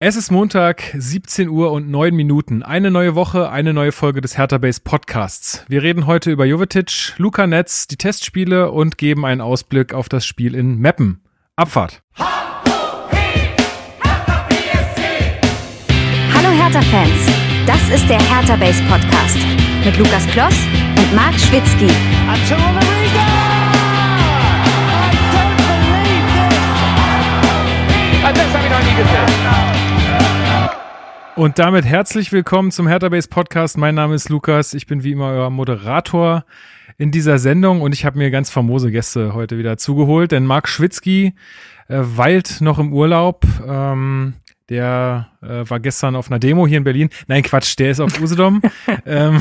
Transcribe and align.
Es 0.00 0.14
ist 0.14 0.30
Montag, 0.30 0.94
17 0.96 1.48
Uhr 1.48 1.72
und 1.72 1.90
9 1.90 2.14
Minuten. 2.14 2.62
Eine 2.62 2.92
neue 2.92 3.16
Woche, 3.16 3.50
eine 3.50 3.72
neue 3.74 3.90
Folge 3.90 4.20
des 4.20 4.38
Hertha 4.38 4.58
Base 4.58 4.80
Podcasts. 4.80 5.64
Wir 5.66 5.82
reden 5.82 6.06
heute 6.06 6.30
über 6.30 6.44
Jovetic, 6.44 7.14
Luca 7.16 7.48
Netz, 7.48 7.88
die 7.88 7.96
Testspiele 7.96 8.70
und 8.70 8.96
geben 8.96 9.26
einen 9.26 9.40
Ausblick 9.40 9.92
auf 9.94 10.08
das 10.08 10.24
Spiel 10.24 10.54
in 10.54 10.78
Meppen. 10.78 11.20
Abfahrt. 11.56 12.00
Hallo 12.16 12.28
Hertha-Fans, 16.32 17.26
das 17.66 17.90
ist 17.92 18.08
der 18.08 18.20
Hertha 18.20 18.54
Base 18.54 18.80
Podcast 18.84 19.38
mit 19.84 19.98
Lukas 19.98 20.24
Kloss 20.28 20.54
und 20.96 21.12
Marc 21.16 21.34
Schwitzky. 21.34 21.88
Das 28.22 28.54
habe 28.54 28.64
ich 28.64 28.70
noch 28.70 28.82
nie 28.84 28.94
gesehen. 28.94 29.77
Und 31.38 31.60
damit 31.60 31.84
herzlich 31.84 32.32
willkommen 32.32 32.72
zum 32.72 32.88
Hertha 32.88 33.10
Base 33.10 33.28
Podcast. 33.28 33.78
Mein 33.78 33.94
Name 33.94 34.16
ist 34.16 34.28
Lukas. 34.28 34.74
Ich 34.74 34.88
bin 34.88 35.04
wie 35.04 35.12
immer 35.12 35.28
euer 35.28 35.50
Moderator 35.50 36.44
in 36.96 37.12
dieser 37.12 37.38
Sendung 37.38 37.80
und 37.80 37.92
ich 37.92 38.04
habe 38.04 38.18
mir 38.18 38.32
ganz 38.32 38.50
famose 38.50 38.90
Gäste 38.90 39.34
heute 39.34 39.56
wieder 39.56 39.76
zugeholt, 39.76 40.32
denn 40.32 40.44
Marc 40.44 40.68
Schwitzky 40.68 41.36
äh, 41.86 42.00
weilt 42.00 42.60
noch 42.60 42.80
im 42.80 42.92
Urlaub. 42.92 43.46
Ähm, 43.64 44.34
der 44.68 45.28
äh, 45.42 45.68
war 45.68 45.80
gestern 45.80 46.16
auf 46.16 46.30
einer 46.30 46.38
Demo 46.38 46.66
hier 46.66 46.78
in 46.78 46.84
Berlin. 46.84 47.08
Nein, 47.26 47.42
Quatsch, 47.42 47.78
der 47.78 47.90
ist 47.90 48.00
auf 48.00 48.20
Usedom 48.20 48.60
ähm, 49.06 49.40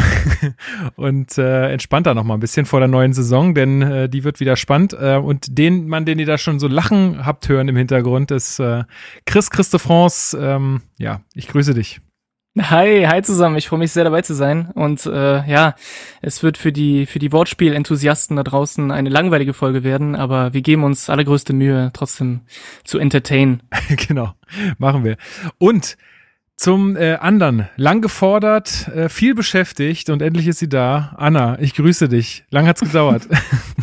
und 0.96 1.38
äh, 1.38 1.72
entspannt 1.72 2.08
da 2.08 2.14
noch 2.14 2.24
mal 2.24 2.36
ein 2.36 2.40
bisschen 2.40 2.66
vor 2.66 2.80
der 2.80 2.88
neuen 2.88 3.14
Saison, 3.14 3.54
denn 3.54 3.82
äh, 3.82 4.10
die 4.10 4.24
wird 4.24 4.40
wieder 4.40 4.56
spannend. 4.56 4.94
Äh, 4.94 5.18
und 5.18 5.58
den 5.58 5.88
Mann, 5.88 6.06
den 6.06 6.20
ihr 6.20 6.26
da 6.26 6.38
schon 6.38 6.60
so 6.60 6.68
lachen 6.68 7.26
habt 7.26 7.50
hören 7.50 7.68
im 7.68 7.76
Hintergrund, 7.76 8.32
ist 8.32 8.60
äh, 8.60 8.84
Chris 9.26 9.50
Christe 9.50 9.80
France. 9.80 10.38
Ähm, 10.40 10.82
ja, 10.98 11.22
ich 11.34 11.48
grüße 11.48 11.74
dich. 11.74 12.00
Hi, 12.60 13.06
hi 13.08 13.22
zusammen. 13.22 13.56
Ich 13.58 13.68
freue 13.68 13.80
mich 13.80 13.92
sehr 13.92 14.04
dabei 14.04 14.24
zu 14.24 14.34
sein. 14.34 14.72
Und 14.74 15.06
äh, 15.06 15.48
ja, 15.48 15.76
es 16.22 16.42
wird 16.42 16.58
für 16.58 16.72
die 16.72 17.06
für 17.06 17.20
die 17.20 17.32
Wortspiel-Enthusiasten 17.32 18.36
da 18.36 18.44
draußen 18.44 18.90
eine 18.92 19.10
langweilige 19.10 19.54
Folge 19.54 19.84
werden, 19.84 20.16
aber 20.16 20.54
wir 20.54 20.62
geben 20.62 20.84
uns 20.84 21.10
allergrößte 21.10 21.54
Mühe, 21.54 21.92
trotzdem 21.94 22.42
zu 22.84 22.98
entertainen. 22.98 23.62
genau, 24.08 24.34
machen 24.80 25.04
wir. 25.04 25.18
Und 25.60 25.98
zum 26.56 26.98
äh, 26.98 27.14
anderen, 27.16 27.70
lang 27.76 28.02
gefordert, 28.02 28.88
äh, 28.88 29.10
viel 29.10 29.36
beschäftigt 29.36 30.10
und 30.10 30.24
endlich 30.24 30.48
ist 30.48 30.58
sie 30.58 30.70
da. 30.70 31.14
Anna, 31.18 31.60
ich 31.60 31.76
grüße 31.76 32.10
dich. 32.10 32.46
Lang 32.50 32.66
hat's 32.66 32.82
gedauert. 32.82 33.28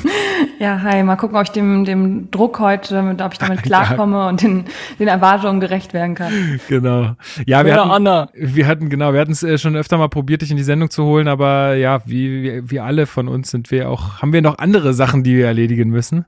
Ja, 0.59 0.83
hi, 0.83 1.03
mal 1.03 1.17
gucken, 1.17 1.37
ob 1.37 1.45
ich 1.45 1.51
dem, 1.51 1.85
dem 1.85 2.31
Druck 2.31 2.59
heute, 2.61 3.17
ob 3.21 3.33
ich 3.33 3.39
damit 3.39 3.63
klarkomme 3.65 4.17
ja. 4.17 4.29
und 4.29 4.43
den, 4.43 4.65
den 4.99 5.09
Erwartungen 5.09 5.61
gerecht 5.61 5.93
werden 5.93 6.15
kann. 6.15 6.61
Genau. 6.69 7.17
Ja, 7.47 7.65
wir 7.65 7.75
hatten, 7.75 7.91
Anna. 7.91 8.29
wir 8.35 8.67
hatten, 8.67 8.89
genau, 8.89 9.13
wir 9.13 9.21
hatten 9.21 9.33
es 9.33 9.43
äh, 9.43 9.59
schon 9.59 9.77
öfter 9.77 9.99
mal 9.99 10.09
probiert, 10.09 10.43
dich 10.43 10.51
in 10.51 10.57
die 10.57 10.63
Sendung 10.63 10.91
zu 10.91 11.05
holen, 11.05 11.29
aber 11.29 11.75
ja, 11.75 12.01
wie, 12.07 12.43
wie, 12.43 12.71
wie 12.71 12.81
alle 12.81 13.07
von 13.07 13.29
uns 13.29 13.51
sind 13.51 13.71
wir 13.71 13.91
auch, 13.91 14.23
haben 14.23 14.33
wir 14.33 14.43
noch 14.43 14.59
andere 14.59 14.95
Sachen, 14.95 15.25
die 15.25 15.37
wir 15.37 15.47
erledigen 15.47 15.91
müssen. 15.91 16.25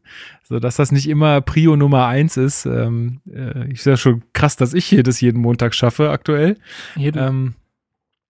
So 0.49 0.61
dass 0.61 0.77
das 0.77 0.93
nicht 0.93 1.09
immer 1.09 1.41
Prio 1.41 1.75
Nummer 1.75 2.07
eins 2.07 2.37
ist. 2.37 2.67
Ähm, 2.67 3.21
äh, 3.33 3.67
ich 3.73 3.83
sehe 3.83 3.97
schon 3.97 4.23
krass, 4.33 4.55
dass 4.55 4.75
ich 4.75 4.85
hier 4.85 5.03
das 5.03 5.21
jeden 5.21 5.41
Montag 5.41 5.75
schaffe 5.75 6.11
aktuell. 6.11 6.57
Jeden. 6.95 7.21
Ähm, 7.21 7.55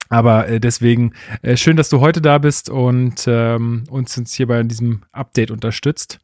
aber 0.09 0.49
äh, 0.49 0.61
deswegen 0.61 1.12
äh, 1.43 1.57
schön, 1.57 1.77
dass 1.77 1.89
du 1.89 2.01
heute 2.01 2.21
da 2.21 2.39
bist 2.39 2.69
und 2.69 3.25
ähm, 3.27 3.85
uns, 3.91 4.17
uns 4.17 4.35
hier 4.35 4.47
bei 4.47 4.62
diesem 4.62 5.03
Update 5.12 5.51
unterstützt. 5.51 6.19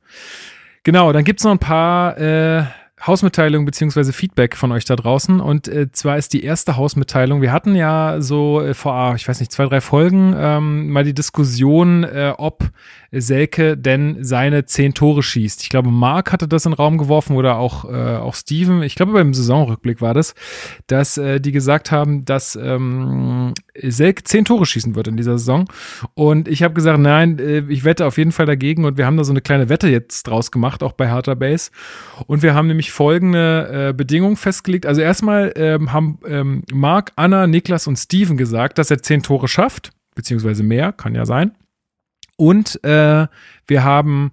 Genau, 0.84 1.12
dann 1.12 1.24
gibt's 1.24 1.44
noch 1.44 1.52
ein 1.52 1.58
paar 1.58 2.18
äh, 2.18 2.64
Hausmitteilung 3.06 3.64
beziehungsweise 3.64 4.12
Feedback 4.12 4.56
von 4.56 4.70
euch 4.70 4.84
da 4.84 4.94
draußen. 4.94 5.40
Und 5.40 5.66
äh, 5.68 5.90
zwar 5.90 6.18
ist 6.18 6.32
die 6.32 6.44
erste 6.44 6.76
Hausmitteilung, 6.76 7.42
wir 7.42 7.52
hatten 7.52 7.74
ja 7.74 8.20
so 8.20 8.60
äh, 8.60 8.74
vor, 8.74 8.92
ah, 8.94 9.14
ich 9.14 9.26
weiß 9.26 9.40
nicht, 9.40 9.50
zwei, 9.50 9.66
drei 9.66 9.80
Folgen 9.80 10.34
ähm, 10.36 10.90
mal 10.90 11.04
die 11.04 11.14
Diskussion, 11.14 12.04
äh, 12.04 12.32
ob 12.36 12.70
Selke 13.12 13.76
denn 13.76 14.24
seine 14.24 14.64
zehn 14.64 14.94
Tore 14.94 15.22
schießt. 15.22 15.62
Ich 15.62 15.68
glaube, 15.68 15.90
Mark 15.90 16.32
hatte 16.32 16.48
das 16.48 16.64
in 16.64 16.72
den 16.72 16.76
Raum 16.76 16.96
geworfen 16.96 17.36
oder 17.36 17.58
auch, 17.58 17.84
äh, 17.84 18.16
auch 18.16 18.34
Steven. 18.34 18.82
Ich 18.82 18.94
glaube, 18.94 19.12
beim 19.12 19.34
Saisonrückblick 19.34 20.00
war 20.00 20.14
das, 20.14 20.34
dass 20.86 21.18
äh, 21.18 21.40
die 21.40 21.52
gesagt 21.52 21.90
haben, 21.90 22.24
dass 22.24 22.56
ähm, 22.56 23.52
Selke 23.80 24.24
zehn 24.24 24.44
Tore 24.44 24.64
schießen 24.64 24.94
wird 24.94 25.08
in 25.08 25.16
dieser 25.16 25.38
Saison. 25.38 25.66
Und 26.14 26.48
ich 26.48 26.62
habe 26.62 26.74
gesagt, 26.74 26.98
nein, 26.98 27.38
äh, 27.38 27.64
ich 27.68 27.84
wette 27.84 28.06
auf 28.06 28.16
jeden 28.16 28.32
Fall 28.32 28.46
dagegen. 28.46 28.84
Und 28.84 28.96
wir 28.96 29.04
haben 29.04 29.16
da 29.16 29.24
so 29.24 29.32
eine 29.32 29.42
kleine 29.42 29.68
Wette 29.68 29.88
jetzt 29.88 30.26
draus 30.26 30.50
gemacht, 30.50 30.82
auch 30.82 30.92
bei 30.92 31.10
Harter 31.10 31.36
Base. 31.36 31.70
Und 32.26 32.42
wir 32.42 32.54
haben 32.54 32.66
nämlich 32.66 32.92
folgende 32.92 33.88
äh, 33.90 33.92
Bedingungen 33.92 34.36
festgelegt. 34.36 34.86
Also 34.86 35.02
erstmal 35.02 35.52
ähm, 35.56 35.92
haben 35.92 36.18
ähm, 36.26 36.62
Mark, 36.72 37.12
Anna, 37.16 37.46
Niklas 37.46 37.86
und 37.86 37.96
Steven 37.96 38.36
gesagt, 38.36 38.78
dass 38.78 38.90
er 38.90 39.02
zehn 39.02 39.22
Tore 39.22 39.48
schafft, 39.48 39.90
beziehungsweise 40.14 40.62
mehr, 40.62 40.92
kann 40.92 41.14
ja 41.14 41.26
sein. 41.26 41.52
Und 42.36 42.82
äh, 42.84 43.26
wir 43.66 43.84
haben 43.84 44.32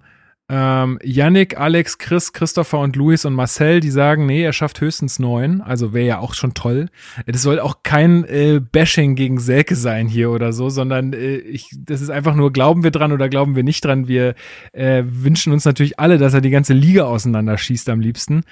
ähm, 0.52 0.98
Yannick, 1.04 1.58
Alex, 1.58 1.98
Chris, 1.98 2.32
Christopher 2.32 2.80
und 2.80 2.96
Luis 2.96 3.24
und 3.24 3.34
Marcel, 3.34 3.78
die 3.78 3.90
sagen, 3.90 4.26
nee, 4.26 4.42
er 4.42 4.52
schafft 4.52 4.80
höchstens 4.80 5.20
neun. 5.20 5.60
Also 5.60 5.92
wäre 5.92 6.06
ja 6.06 6.18
auch 6.18 6.34
schon 6.34 6.54
toll. 6.54 6.88
Das 7.24 7.42
soll 7.42 7.60
auch 7.60 7.84
kein 7.84 8.24
äh, 8.24 8.60
Bashing 8.60 9.14
gegen 9.14 9.38
Selke 9.38 9.76
sein 9.76 10.08
hier 10.08 10.30
oder 10.30 10.52
so, 10.52 10.68
sondern 10.68 11.12
äh, 11.12 11.36
ich, 11.36 11.70
das 11.78 12.00
ist 12.00 12.10
einfach 12.10 12.34
nur, 12.34 12.52
glauben 12.52 12.82
wir 12.82 12.90
dran 12.90 13.12
oder 13.12 13.28
glauben 13.28 13.54
wir 13.54 13.62
nicht 13.62 13.84
dran. 13.84 14.08
Wir 14.08 14.34
äh, 14.72 15.04
wünschen 15.06 15.52
uns 15.52 15.64
natürlich 15.64 16.00
alle, 16.00 16.18
dass 16.18 16.34
er 16.34 16.40
die 16.40 16.50
ganze 16.50 16.74
Liga 16.74 17.04
auseinanderschießt 17.04 17.88
am 17.88 18.00
liebsten. 18.00 18.42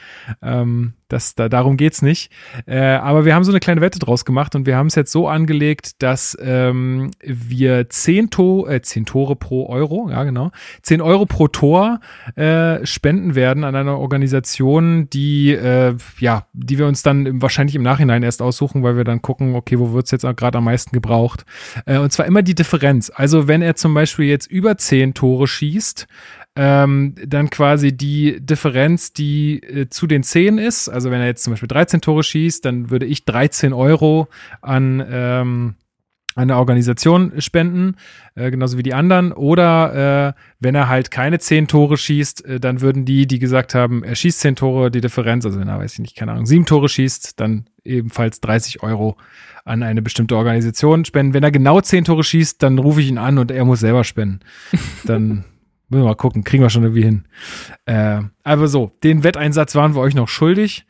Ähm, 0.41 0.93
das, 1.09 1.35
da, 1.35 1.49
darum 1.49 1.77
geht's 1.77 2.03
nicht. 2.03 2.31
Äh, 2.67 2.79
aber 2.79 3.25
wir 3.25 3.35
haben 3.35 3.45
so 3.45 3.53
eine 3.53 3.61
kleine 3.61 3.81
Wette 3.81 3.99
draus 3.99 4.25
gemacht 4.25 4.55
und 4.55 4.67
wir 4.67 4.77
haben 4.77 4.89
es 4.89 4.95
jetzt 4.95 5.11
so 5.11 5.29
angelegt, 5.29 6.03
dass 6.03 6.37
ähm, 6.41 7.11
wir 7.23 7.89
zehn, 7.89 8.31
to 8.31 8.67
äh, 8.67 8.83
zehn 8.83 9.07
Tore 9.07 9.37
pro 9.37 9.69
Euro, 9.69 10.11
ja 10.11 10.25
genau, 10.25 10.51
zehn 10.83 11.01
Euro 11.01 11.27
pro 11.27 11.49
Tor 11.49 12.01
äh, 12.37 12.85
spenden 12.85 13.35
werden 13.35 13.65
an 13.65 13.75
einer 13.75 13.99
Organisation, 13.99 15.09
die 15.11 15.53
äh, 15.53 15.97
ja, 16.19 16.47
die 16.53 16.79
wir 16.79 16.87
uns 16.87 17.03
dann 17.03 17.41
wahrscheinlich 17.41 17.75
im 17.75 17.83
Nachhinein 17.83 18.23
erst 18.23 18.43
aussuchen, 18.43 18.83
weil 18.83 18.97
wir 18.97 19.05
dann 19.05 19.23
gucken, 19.23 19.55
okay, 19.55 19.79
wo 19.79 19.93
wird's 19.93 20.11
jetzt 20.11 20.27
gerade 20.37 20.59
am 20.59 20.65
meisten 20.65 20.93
gebraucht? 20.93 21.45
Äh, 21.87 21.99
und 21.99 22.13
zwar 22.13 22.27
immer 22.27 22.43
die 22.43 22.55
Differenz. 22.55 23.11
Also 23.15 23.49
wenn 23.49 23.63
er 23.63 23.77
zum 23.77 23.95
Beispiel 23.95 24.27
jetzt 24.27 24.47
über 24.47 24.77
zehn 24.77 25.15
Tore 25.15 25.47
schießt, 25.47 26.07
ähm, 26.61 27.15
dann 27.25 27.51
quasi 27.51 27.97
die 27.97 28.41
Differenz, 28.41 29.13
die 29.13 29.63
äh, 29.63 29.89
zu 29.89 30.09
den 30.09 30.25
10 30.25 30.59
ist. 30.59 30.89
Also 30.89 31.13
wenn 31.13 31.21
er 31.21 31.29
jetzt 31.29 31.45
zum 31.45 31.53
Beispiel 31.53 31.69
13 31.69 32.01
Tore 32.01 32.25
schießt, 32.25 32.65
dann 32.65 32.91
würde 32.91 33.07
ich 33.07 33.25
13 33.25 33.73
Euro 33.73 34.27
an 34.61 35.07
ähm, 35.09 35.75
eine 36.35 36.57
Organisation 36.57 37.41
spenden, 37.41 37.95
äh, 38.35 38.51
genauso 38.51 38.77
wie 38.77 38.83
die 38.83 38.93
anderen. 38.93 39.31
Oder 39.31 40.35
äh, 40.35 40.41
wenn 40.59 40.75
er 40.75 40.89
halt 40.89 41.13
keine 41.13 41.39
10 41.39 41.69
Tore 41.69 41.97
schießt, 41.97 42.45
äh, 42.45 42.59
dann 42.59 42.81
würden 42.81 43.05
die, 43.05 43.29
die 43.29 43.39
gesagt 43.39 43.77
haben, 43.77 44.03
er 44.03 44.17
schießt 44.17 44.41
10 44.41 44.57
Tore, 44.57 44.91
die 44.91 45.01
Differenz, 45.01 45.47
also 45.47 45.61
wenn 45.61 45.69
er, 45.69 45.79
weiß 45.79 45.93
ich 45.93 46.01
nicht, 46.01 46.17
keine 46.17 46.33
Ahnung, 46.33 46.47
7 46.47 46.67
Tore 46.67 46.89
schießt, 46.89 47.39
dann 47.39 47.67
ebenfalls 47.85 48.41
30 48.41 48.83
Euro 48.83 49.17
an 49.65 49.85
eine 49.85 50.03
bestimmte 50.03 50.37
Organisation 50.37 51.05
spenden. 51.05 51.35
Wenn 51.35 51.45
er 51.45 51.53
genau 51.53 51.81
10 51.81 52.05
Tore 52.05 52.25
schießt, 52.25 52.61
dann 52.65 52.79
rufe 52.79 53.01
ich 53.01 53.09
ihn 53.09 53.19
an 53.19 53.39
und 53.39 53.53
er 53.53 53.65
muss 53.65 53.79
selber 53.79 54.03
spenden. 54.03 54.41
Dann 55.05 55.45
Müssen 55.89 56.03
wir 56.03 56.09
mal 56.09 56.15
gucken, 56.15 56.45
kriegen 56.45 56.63
wir 56.63 56.71
schon 56.71 56.83
irgendwie 56.83 57.05
hin. 57.05 57.25
Äh, 57.87 58.21
aber 58.45 58.69
so, 58.69 58.93
den 59.03 59.25
Wetteinsatz 59.25 59.75
waren 59.75 59.95
wir 59.95 60.01
euch 60.01 60.15
noch 60.15 60.29
schuldig. 60.29 60.87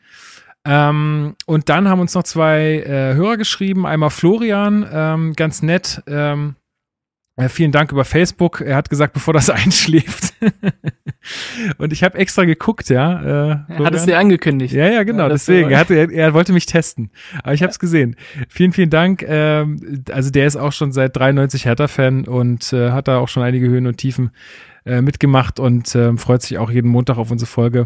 Ähm, 0.65 1.35
und 1.45 1.69
dann 1.69 1.87
haben 1.87 2.01
uns 2.01 2.13
noch 2.13 2.23
zwei 2.23 2.83
äh, 2.85 3.13
Hörer 3.15 3.37
geschrieben. 3.37 3.85
Einmal 3.85 4.09
Florian, 4.09 4.85
ähm, 4.91 5.33
ganz 5.33 5.61
nett. 5.61 6.03
Ähm, 6.05 6.55
äh, 7.39 7.47
vielen 7.47 7.71
Dank 7.71 7.93
über 7.93 8.03
Facebook. 8.03 8.59
Er 8.59 8.75
hat 8.75 8.89
gesagt, 8.89 9.13
bevor 9.13 9.33
das 9.33 9.49
einschläft. 9.49 10.33
und 11.77 11.93
ich 11.93 12.03
habe 12.03 12.17
extra 12.17 12.43
geguckt, 12.43 12.89
ja. 12.89 13.21
Äh, 13.21 13.57
er 13.69 13.85
hat 13.85 13.95
es 13.95 14.05
dir 14.05 14.19
angekündigt. 14.19 14.73
Ja, 14.73 14.89
ja, 14.89 15.03
genau. 15.03 15.23
Ja, 15.23 15.29
deswegen. 15.29 15.71
Er, 15.71 15.79
hatte, 15.79 15.95
er, 15.95 16.11
er, 16.11 16.33
wollte 16.33 16.51
mich 16.51 16.65
testen. 16.65 17.11
Aber 17.41 17.53
ich 17.53 17.61
habe 17.61 17.71
es 17.71 17.79
gesehen. 17.79 18.17
Vielen, 18.49 18.73
vielen 18.73 18.89
Dank. 18.89 19.23
Ähm, 19.25 20.03
also 20.11 20.29
der 20.29 20.45
ist 20.47 20.57
auch 20.57 20.73
schon 20.73 20.91
seit 20.91 21.15
93 21.15 21.65
Hertha-Fan 21.65 22.27
und 22.27 22.73
äh, 22.73 22.91
hat 22.91 23.07
da 23.07 23.19
auch 23.19 23.29
schon 23.29 23.43
einige 23.43 23.69
Höhen 23.69 23.87
und 23.87 23.95
Tiefen 23.95 24.31
äh, 24.89 25.01
mitgemacht 25.03 25.59
und 25.59 25.93
äh, 25.93 26.17
freut 26.17 26.41
sich 26.41 26.57
auch 26.57 26.71
jeden 26.71 26.89
Montag 26.89 27.17
auf 27.17 27.29
unsere 27.29 27.47
Folge. 27.47 27.85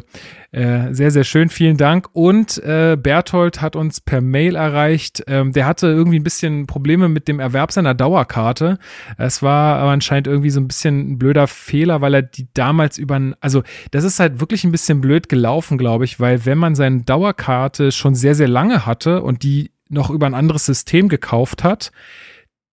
Äh, 0.52 0.94
sehr, 0.94 1.12
sehr 1.12 1.26
schön. 1.26 1.50
Vielen 1.50 1.76
Dank. 1.76 2.08
Und 2.14 2.58
äh, 2.64 2.96
Berthold 2.96 3.62
hat 3.62 3.76
uns 3.76 4.00
per 4.00 4.22
Mail 4.22 4.56
erreicht. 4.56 5.24
Ähm, 5.28 5.52
der 5.52 5.66
hatte 5.66 5.88
irgendwie 5.88 6.20
ein 6.20 6.24
bisschen 6.24 6.66
Probleme 6.66 7.10
mit 7.10 7.28
dem 7.28 7.42
Erwerb 7.42 7.74
seiner 7.74 7.94
Dauerkarte. 7.94 8.80
Es 9.18 9.44
war 9.44 9.80
aber 9.80 9.92
anscheinend 9.92 10.28
irgendwie 10.28 10.50
so 10.50 10.62
ein 10.62 10.68
bisschen 10.68 11.12
ein 11.12 11.18
blöder 11.20 11.48
Fehler, 11.48 12.00
weil 12.00 12.14
er 12.14 12.22
die 12.22 12.48
damals 12.54 12.98
über, 12.98 13.20
also 13.42 13.64
das 13.92 14.06
ist 14.06 14.22
halt 14.22 14.40
wirklich 14.40 14.64
ein 14.64 14.72
bisschen 14.72 15.02
blöd 15.02 15.28
gelaufen, 15.28 15.78
glaube 15.78 16.06
ich, 16.06 16.22
weil 16.22 16.46
wenn 16.46 16.58
man 16.58 16.76
seine 16.76 17.02
Dauerkarte 17.02 17.92
schon 17.92 18.16
sehr, 18.16 18.36
sehr 18.36 18.48
lange 18.48 18.86
hatte 18.86 19.22
und 19.22 19.44
die 19.44 19.72
noch 19.90 20.10
über 20.10 20.26
ein 20.26 20.34
anderes 20.34 20.66
System 20.66 21.10
gekauft 21.10 21.66
hat, 21.66 21.92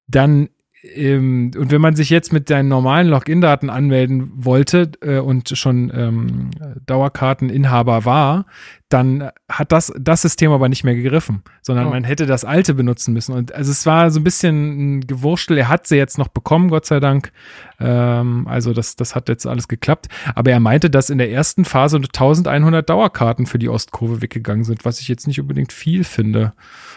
dann 0.06 0.50
ähm, 0.82 1.50
und 1.56 1.70
wenn 1.70 1.80
man 1.80 1.94
sich 1.94 2.08
jetzt 2.08 2.32
mit 2.32 2.48
seinen 2.48 2.68
normalen 2.68 3.08
Login-Daten 3.08 3.68
anmelden 3.68 4.30
wollte 4.34 4.90
äh, 5.02 5.18
und 5.18 5.50
schon 5.50 5.92
ähm, 5.94 6.50
Dauerkarteninhaber 6.86 8.04
war, 8.04 8.46
dann 8.88 9.30
hat 9.48 9.72
das, 9.72 9.92
das 9.98 10.22
System 10.22 10.50
aber 10.50 10.68
nicht 10.68 10.82
mehr 10.82 10.96
gegriffen, 10.96 11.42
sondern 11.60 11.86
oh. 11.86 11.90
man 11.90 12.02
hätte 12.02 12.26
das 12.26 12.44
alte 12.44 12.74
benutzen 12.74 13.12
müssen. 13.12 13.34
Und 13.34 13.54
also 13.54 13.70
es 13.70 13.84
war 13.84 14.10
so 14.10 14.20
ein 14.20 14.24
bisschen 14.24 14.96
ein 14.96 15.06
Gewurstel. 15.06 15.58
Er 15.58 15.68
hat 15.68 15.86
sie 15.86 15.96
jetzt 15.96 16.18
noch 16.18 16.28
bekommen, 16.28 16.70
Gott 16.70 16.86
sei 16.86 16.98
Dank. 16.98 17.30
Ähm, 17.78 18.48
also 18.48 18.72
das, 18.72 18.96
das 18.96 19.14
hat 19.14 19.28
jetzt 19.28 19.46
alles 19.46 19.68
geklappt. 19.68 20.08
Aber 20.34 20.50
er 20.50 20.60
meinte, 20.60 20.88
dass 20.88 21.10
in 21.10 21.18
der 21.18 21.30
ersten 21.30 21.64
Phase 21.66 21.98
1100 21.98 22.88
Dauerkarten 22.88 23.46
für 23.46 23.58
die 23.58 23.68
Ostkurve 23.68 24.22
weggegangen 24.22 24.64
sind, 24.64 24.84
was 24.84 24.98
ich 24.98 25.08
jetzt 25.08 25.26
nicht 25.26 25.40
unbedingt 25.40 25.72
viel 25.72 26.04
finde. 26.04 26.52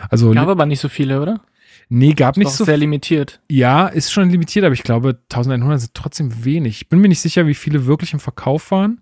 Also 0.10 0.32
gab 0.32 0.48
aber 0.48 0.66
nicht 0.66 0.80
so 0.80 0.90
viele, 0.90 1.22
oder? 1.22 1.42
Nee, 1.90 2.14
gab 2.14 2.38
nicht 2.38 2.52
so. 2.52 2.66
sehr 2.66 2.78
limitiert. 2.78 3.42
Ja, 3.50 3.88
ist 3.88 4.12
schon 4.12 4.30
limitiert, 4.30 4.66
aber 4.66 4.74
ich 4.74 4.84
glaube, 4.84 5.20
1100 5.32 5.82
sind 5.82 5.94
trotzdem 5.94 6.46
wenig. 6.46 6.82
Ich 6.82 6.90
bin 6.90 7.00
mir 7.00 7.08
nicht 7.08 7.22
sicher, 7.22 7.48
wie 7.48 7.54
viele 7.54 7.86
wirklich 7.86 8.14
im 8.14 8.20
Verkauf 8.20 8.72
waren. 8.72 9.02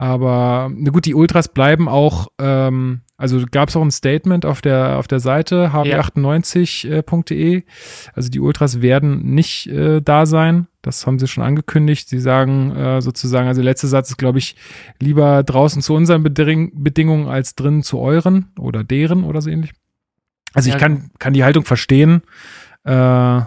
Aber 0.00 0.70
na 0.74 0.90
gut, 0.90 1.04
die 1.04 1.14
Ultras 1.14 1.48
bleiben 1.48 1.86
auch, 1.86 2.28
ähm, 2.38 3.02
also 3.18 3.44
gab 3.50 3.68
es 3.68 3.76
auch 3.76 3.82
ein 3.82 3.90
Statement 3.90 4.46
auf 4.46 4.62
der, 4.62 4.98
auf 4.98 5.06
der 5.08 5.20
Seite 5.20 5.72
hb98.de. 5.74 7.56
Äh, 7.56 7.62
also 8.14 8.30
die 8.30 8.40
Ultras 8.40 8.80
werden 8.80 9.34
nicht 9.34 9.66
äh, 9.66 10.00
da 10.00 10.24
sein. 10.24 10.68
Das 10.80 11.06
haben 11.06 11.18
sie 11.18 11.28
schon 11.28 11.44
angekündigt. 11.44 12.08
Sie 12.08 12.18
sagen 12.18 12.74
äh, 12.74 13.02
sozusagen, 13.02 13.46
also 13.46 13.60
der 13.60 13.70
letzte 13.70 13.88
Satz 13.88 14.08
ist, 14.08 14.16
glaube 14.16 14.38
ich, 14.38 14.56
lieber 15.00 15.42
draußen 15.42 15.82
zu 15.82 15.92
unseren 15.92 16.22
Beding 16.22 16.82
Bedingungen 16.82 17.28
als 17.28 17.54
drinnen 17.54 17.82
zu 17.82 17.98
euren 17.98 18.48
oder 18.58 18.82
deren 18.84 19.22
oder 19.22 19.42
so 19.42 19.50
ähnlich. 19.50 19.72
Also 20.52 20.70
ich 20.70 20.78
kann, 20.78 21.10
kann 21.18 21.32
die 21.32 21.44
Haltung 21.44 21.64
verstehen. 21.64 22.22
Äh, 22.84 23.40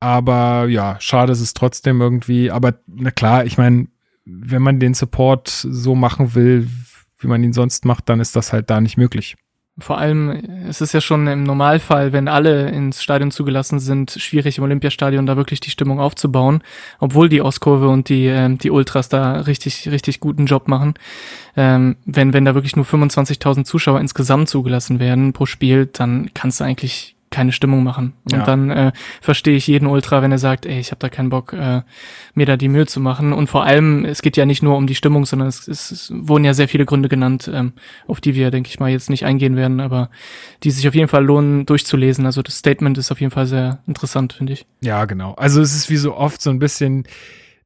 aber 0.00 0.66
ja, 0.68 0.96
schade 1.00 1.32
ist 1.32 1.40
es 1.40 1.54
trotzdem 1.54 2.00
irgendwie. 2.00 2.50
Aber 2.50 2.74
na 2.86 3.10
klar, 3.10 3.44
ich 3.44 3.58
meine, 3.58 3.88
wenn 4.24 4.62
man 4.62 4.80
den 4.80 4.94
Support 4.94 5.48
so 5.48 5.94
machen 5.94 6.34
will, 6.34 6.68
wie 7.18 7.26
man 7.26 7.42
ihn 7.42 7.52
sonst 7.52 7.84
macht, 7.84 8.08
dann 8.08 8.20
ist 8.20 8.36
das 8.36 8.52
halt 8.52 8.70
da 8.70 8.80
nicht 8.80 8.96
möglich. 8.96 9.36
Vor 9.78 9.98
allem, 9.98 10.64
es 10.66 10.80
ist 10.80 10.94
ja 10.94 11.02
schon 11.02 11.26
im 11.26 11.42
Normalfall, 11.42 12.14
wenn 12.14 12.28
alle 12.28 12.70
ins 12.70 13.02
Stadion 13.02 13.30
zugelassen 13.30 13.78
sind, 13.78 14.10
schwierig 14.10 14.56
im 14.56 14.64
Olympiastadion 14.64 15.26
da 15.26 15.36
wirklich 15.36 15.60
die 15.60 15.68
Stimmung 15.68 16.00
aufzubauen, 16.00 16.62
obwohl 16.98 17.28
die 17.28 17.42
Ostkurve 17.42 17.88
und 17.88 18.08
die, 18.08 18.26
äh, 18.26 18.56
die 18.56 18.70
Ultras 18.70 19.10
da 19.10 19.40
richtig, 19.40 19.90
richtig 19.90 20.20
guten 20.20 20.46
Job 20.46 20.66
machen. 20.66 20.94
Ähm, 21.58 21.96
wenn, 22.06 22.32
wenn 22.32 22.46
da 22.46 22.54
wirklich 22.54 22.74
nur 22.74 22.86
25.000 22.86 23.64
Zuschauer 23.64 24.00
insgesamt 24.00 24.48
zugelassen 24.48 24.98
werden 24.98 25.34
pro 25.34 25.44
Spiel, 25.44 25.84
dann 25.84 26.30
kannst 26.32 26.60
du 26.60 26.64
eigentlich 26.64 27.15
keine 27.30 27.52
Stimmung 27.52 27.82
machen. 27.82 28.14
Und 28.24 28.38
ja. 28.38 28.44
dann 28.44 28.70
äh, 28.70 28.92
verstehe 29.20 29.56
ich 29.56 29.66
jeden 29.66 29.86
Ultra, 29.86 30.22
wenn 30.22 30.32
er 30.32 30.38
sagt, 30.38 30.64
ey, 30.64 30.78
ich 30.78 30.90
habe 30.90 30.98
da 31.00 31.08
keinen 31.08 31.28
Bock, 31.28 31.52
äh, 31.52 31.82
mir 32.34 32.46
da 32.46 32.56
die 32.56 32.68
Mühe 32.68 32.86
zu 32.86 33.00
machen. 33.00 33.32
Und 33.32 33.48
vor 33.48 33.64
allem, 33.64 34.04
es 34.04 34.22
geht 34.22 34.36
ja 34.36 34.46
nicht 34.46 34.62
nur 34.62 34.76
um 34.76 34.86
die 34.86 34.94
Stimmung, 34.94 35.26
sondern 35.26 35.48
es, 35.48 35.66
es, 35.66 35.90
es 35.90 36.12
wurden 36.14 36.44
ja 36.44 36.54
sehr 36.54 36.68
viele 36.68 36.86
Gründe 36.86 37.08
genannt, 37.08 37.50
ähm, 37.52 37.72
auf 38.06 38.20
die 38.20 38.34
wir, 38.34 38.50
denke 38.50 38.68
ich 38.68 38.78
mal, 38.78 38.90
jetzt 38.90 39.10
nicht 39.10 39.24
eingehen 39.24 39.56
werden, 39.56 39.80
aber 39.80 40.10
die 40.62 40.70
sich 40.70 40.86
auf 40.86 40.94
jeden 40.94 41.08
Fall 41.08 41.24
lohnen, 41.24 41.66
durchzulesen. 41.66 42.26
Also 42.26 42.42
das 42.42 42.58
Statement 42.58 42.96
ist 42.98 43.10
auf 43.10 43.20
jeden 43.20 43.32
Fall 43.32 43.46
sehr 43.46 43.80
interessant, 43.86 44.32
finde 44.32 44.52
ich. 44.52 44.66
Ja, 44.80 45.04
genau. 45.04 45.34
Also 45.34 45.60
es 45.60 45.74
ist 45.74 45.90
wie 45.90 45.96
so 45.96 46.14
oft 46.16 46.40
so 46.40 46.50
ein 46.50 46.58
bisschen 46.58 47.04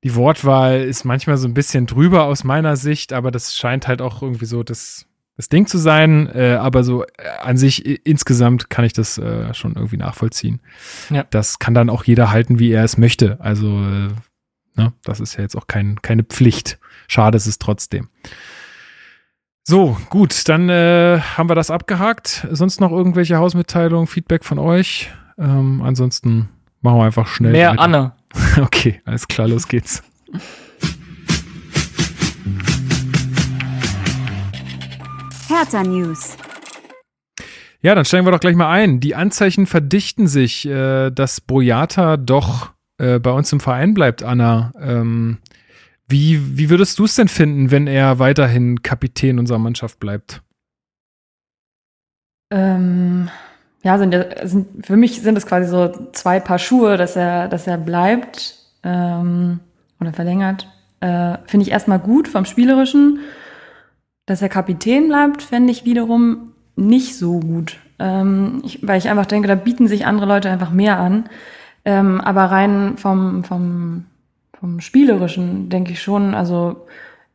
die 0.02 0.14
Wortwahl 0.14 0.80
ist 0.80 1.04
manchmal 1.04 1.36
so 1.36 1.46
ein 1.46 1.52
bisschen 1.54 1.86
drüber 1.86 2.24
aus 2.24 2.42
meiner 2.42 2.76
Sicht, 2.76 3.12
aber 3.12 3.30
das 3.30 3.54
scheint 3.54 3.86
halt 3.86 4.00
auch 4.00 4.22
irgendwie 4.22 4.46
so 4.46 4.62
das 4.62 5.06
das 5.40 5.48
Ding 5.48 5.66
zu 5.66 5.78
sein, 5.78 6.28
äh, 6.34 6.58
aber 6.60 6.84
so 6.84 7.02
äh, 7.04 7.06
an 7.40 7.56
sich 7.56 8.06
insgesamt 8.06 8.68
kann 8.68 8.84
ich 8.84 8.92
das 8.92 9.16
äh, 9.16 9.54
schon 9.54 9.74
irgendwie 9.74 9.96
nachvollziehen. 9.96 10.60
Ja. 11.08 11.24
Das 11.30 11.58
kann 11.58 11.72
dann 11.72 11.88
auch 11.88 12.04
jeder 12.04 12.30
halten, 12.30 12.58
wie 12.58 12.70
er 12.70 12.84
es 12.84 12.98
möchte. 12.98 13.40
Also, 13.40 13.66
äh, 13.68 14.08
ne, 14.76 14.92
das 15.02 15.18
ist 15.18 15.36
ja 15.36 15.42
jetzt 15.42 15.56
auch 15.56 15.66
kein, 15.66 16.02
keine 16.02 16.24
Pflicht. 16.24 16.78
Schade 17.08 17.36
ist 17.36 17.46
es 17.46 17.58
trotzdem. 17.58 18.08
So, 19.62 19.96
gut, 20.10 20.46
dann 20.46 20.68
äh, 20.68 21.20
haben 21.20 21.48
wir 21.48 21.54
das 21.54 21.70
abgehakt. 21.70 22.46
Sonst 22.50 22.78
noch 22.82 22.92
irgendwelche 22.92 23.38
Hausmitteilungen, 23.38 24.08
Feedback 24.08 24.44
von 24.44 24.58
euch? 24.58 25.10
Ähm, 25.38 25.80
ansonsten 25.80 26.50
machen 26.82 26.98
wir 26.98 27.04
einfach 27.04 27.28
schnell. 27.28 27.52
Mehr 27.52 27.70
weiter. 27.70 27.80
Anne. 27.80 28.12
okay, 28.60 29.00
alles 29.06 29.26
klar, 29.26 29.48
los 29.48 29.68
geht's. 29.68 30.02
Hertha 35.60 35.82
News. 35.82 36.38
Ja, 37.82 37.94
dann 37.94 38.06
steigen 38.06 38.26
wir 38.26 38.30
doch 38.30 38.40
gleich 38.40 38.56
mal 38.56 38.70
ein. 38.70 38.98
Die 38.98 39.14
Anzeichen 39.14 39.66
verdichten 39.66 40.26
sich, 40.26 40.66
äh, 40.66 41.10
dass 41.10 41.42
Boyata 41.42 42.16
doch 42.16 42.70
äh, 42.96 43.18
bei 43.18 43.30
uns 43.30 43.52
im 43.52 43.60
Verein 43.60 43.92
bleibt, 43.92 44.22
Anna. 44.22 44.72
Ähm, 44.80 45.36
wie, 46.08 46.56
wie 46.56 46.70
würdest 46.70 46.98
du 46.98 47.04
es 47.04 47.14
denn 47.14 47.28
finden, 47.28 47.70
wenn 47.70 47.86
er 47.86 48.18
weiterhin 48.18 48.80
Kapitän 48.80 49.38
unserer 49.38 49.58
Mannschaft 49.58 50.00
bleibt? 50.00 50.40
Ähm, 52.50 53.28
ja, 53.82 53.98
sind, 53.98 54.16
sind, 54.44 54.86
für 54.86 54.96
mich 54.96 55.20
sind 55.20 55.36
es 55.36 55.44
quasi 55.44 55.68
so 55.68 56.08
zwei 56.12 56.40
Paar 56.40 56.58
Schuhe, 56.58 56.96
dass 56.96 57.16
er, 57.16 57.48
dass 57.48 57.66
er 57.66 57.76
bleibt 57.76 58.54
ähm, 58.82 59.60
oder 60.00 60.14
verlängert. 60.14 60.66
Äh, 61.00 61.36
Finde 61.44 61.66
ich 61.66 61.70
erstmal 61.70 61.98
gut 61.98 62.28
vom 62.28 62.46
Spielerischen. 62.46 63.20
Dass 64.30 64.42
er 64.42 64.48
Kapitän 64.48 65.08
bleibt, 65.08 65.42
fände 65.42 65.72
ich 65.72 65.84
wiederum 65.84 66.52
nicht 66.76 67.18
so 67.18 67.40
gut. 67.40 67.78
Ähm, 67.98 68.62
ich, 68.64 68.78
weil 68.86 68.96
ich 68.96 69.08
einfach 69.08 69.26
denke, 69.26 69.48
da 69.48 69.56
bieten 69.56 69.88
sich 69.88 70.06
andere 70.06 70.26
Leute 70.26 70.48
einfach 70.48 70.70
mehr 70.70 71.00
an. 71.00 71.24
Ähm, 71.84 72.20
aber 72.20 72.44
rein 72.44 72.96
vom, 72.96 73.42
vom, 73.42 74.04
vom 74.54 74.78
Spielerischen 74.78 75.68
denke 75.68 75.90
ich 75.90 76.00
schon, 76.00 76.36
also 76.36 76.86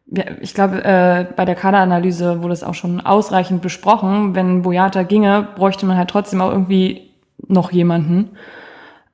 ja, 0.05 0.23
ich 0.39 0.53
glaube, 0.53 0.85
äh, 0.85 1.25
bei 1.35 1.43
der 1.43 1.55
Kaderanalyse 1.55 2.41
wurde 2.41 2.53
es 2.53 2.63
auch 2.63 2.75
schon 2.75 3.01
ausreichend 3.01 3.61
besprochen. 3.61 4.33
Wenn 4.33 4.61
Boyata 4.61 5.03
ginge, 5.03 5.49
bräuchte 5.53 5.85
man 5.85 5.97
halt 5.97 6.09
trotzdem 6.09 6.39
auch 6.39 6.51
irgendwie 6.51 7.09
noch 7.45 7.73
jemanden. 7.73 8.29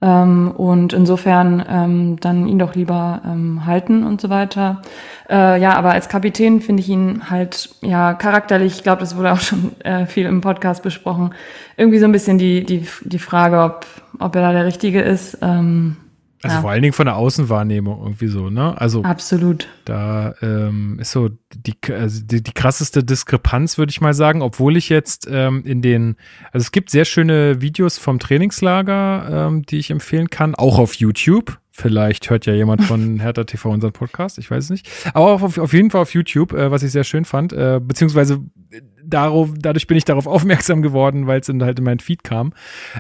Ähm, 0.04 0.52
und 0.52 0.94
insofern 0.94 1.64
ähm, 1.70 2.20
dann 2.20 2.48
ihn 2.48 2.58
doch 2.58 2.74
lieber 2.74 3.22
ähm, 3.24 3.66
halten 3.66 4.04
und 4.04 4.20
so 4.20 4.30
weiter. 4.30 4.82
Äh, 5.30 5.62
ja, 5.62 5.76
aber 5.76 5.92
als 5.92 6.10
Kapitän 6.10 6.60
finde 6.60 6.82
ich 6.82 6.90
ihn 6.90 7.30
halt, 7.30 7.70
ja, 7.82 8.16
charakterlich, 8.16 8.78
ich 8.78 8.84
glaube, 8.84 9.02
das 9.02 9.16
wurde 9.16 9.32
auch 9.32 9.40
schon 9.42 9.80
äh, 9.82 10.08
viel 10.08 10.26
im 10.26 10.42
Podcast 10.42 10.82
besprochen, 10.82 11.36
irgendwie 11.78 12.00
so 12.00 12.06
ein 12.06 12.12
bisschen 12.12 12.40
die, 12.40 12.64
die, 12.64 12.88
die 13.04 13.20
Frage, 13.20 13.62
ob, 13.62 13.86
ob 14.20 14.36
er 14.36 14.42
da 14.42 14.52
der 14.54 14.66
Richtige 14.66 15.02
ist. 15.02 15.38
Ähm, 15.42 15.98
also 16.44 16.56
ja. 16.56 16.62
vor 16.62 16.72
allen 16.72 16.82
Dingen 16.82 16.94
von 16.94 17.06
der 17.06 17.18
Außenwahrnehmung 17.18 18.02
irgendwie 18.02 18.28
so, 18.28 18.50
ne? 18.50 18.80
Also 18.80 19.04
absolut. 19.04 19.68
Da 19.86 20.34
ähm, 20.42 20.98
ist 21.00 21.12
so 21.12 21.30
die, 21.54 21.76
also 21.94 22.22
die, 22.24 22.42
die 22.42 22.52
krasseste 22.52 23.04
Diskrepanz, 23.04 23.78
würde 23.78 23.92
ich 23.92 24.02
mal 24.02 24.14
sagen, 24.14 24.42
obwohl 24.42 24.76
ich 24.76 24.90
jetzt 24.90 25.28
ähm, 25.30 25.64
in 25.66 25.82
den, 25.82 26.16
also 26.52 26.64
es 26.64 26.72
gibt 26.72 26.90
sehr 26.90 27.06
schöne 27.06 27.62
Videos 27.62 28.00
vom 28.00 28.18
Trainingslager, 28.18 29.48
ähm, 29.50 29.64
die 29.64 29.78
ich 29.78 29.92
empfehlen 29.92 30.30
kann, 30.30 30.56
auch 30.56 30.80
auf 30.80 30.96
YouTube. 30.96 31.60
Vielleicht 31.70 32.30
hört 32.30 32.46
ja 32.46 32.54
jemand 32.54 32.84
von 32.84 33.20
Hertha 33.22 33.44
TV 33.44 33.70
unseren 33.70 33.94
Podcast, 33.94 34.38
ich 34.38 34.50
weiß 34.50 34.66
es 34.66 34.70
nicht. 34.72 34.90
Aber 35.14 35.44
auf, 35.44 35.58
auf 35.58 35.74
jeden 35.74 35.92
Fall 35.92 36.02
auf 36.02 36.14
YouTube, 36.14 36.54
äh, 36.54 36.72
was 36.72 36.84
ich 36.84 36.92
sehr 36.92 37.04
schön 37.04 37.26
fand, 37.26 37.54
äh, 37.54 37.80
beziehungsweise 37.82 38.42
darauf, 39.14 39.50
dadurch 39.58 39.88
bin 39.88 39.98
ich 39.98 40.06
darauf 40.06 40.28
aufmerksam 40.28 40.82
geworden, 40.82 41.28
weil 41.28 41.40
es 41.40 41.48
halt 41.48 41.80
in 41.80 41.86
meinen 41.86 42.00
Feed 42.00 42.24
kam, 42.24 42.54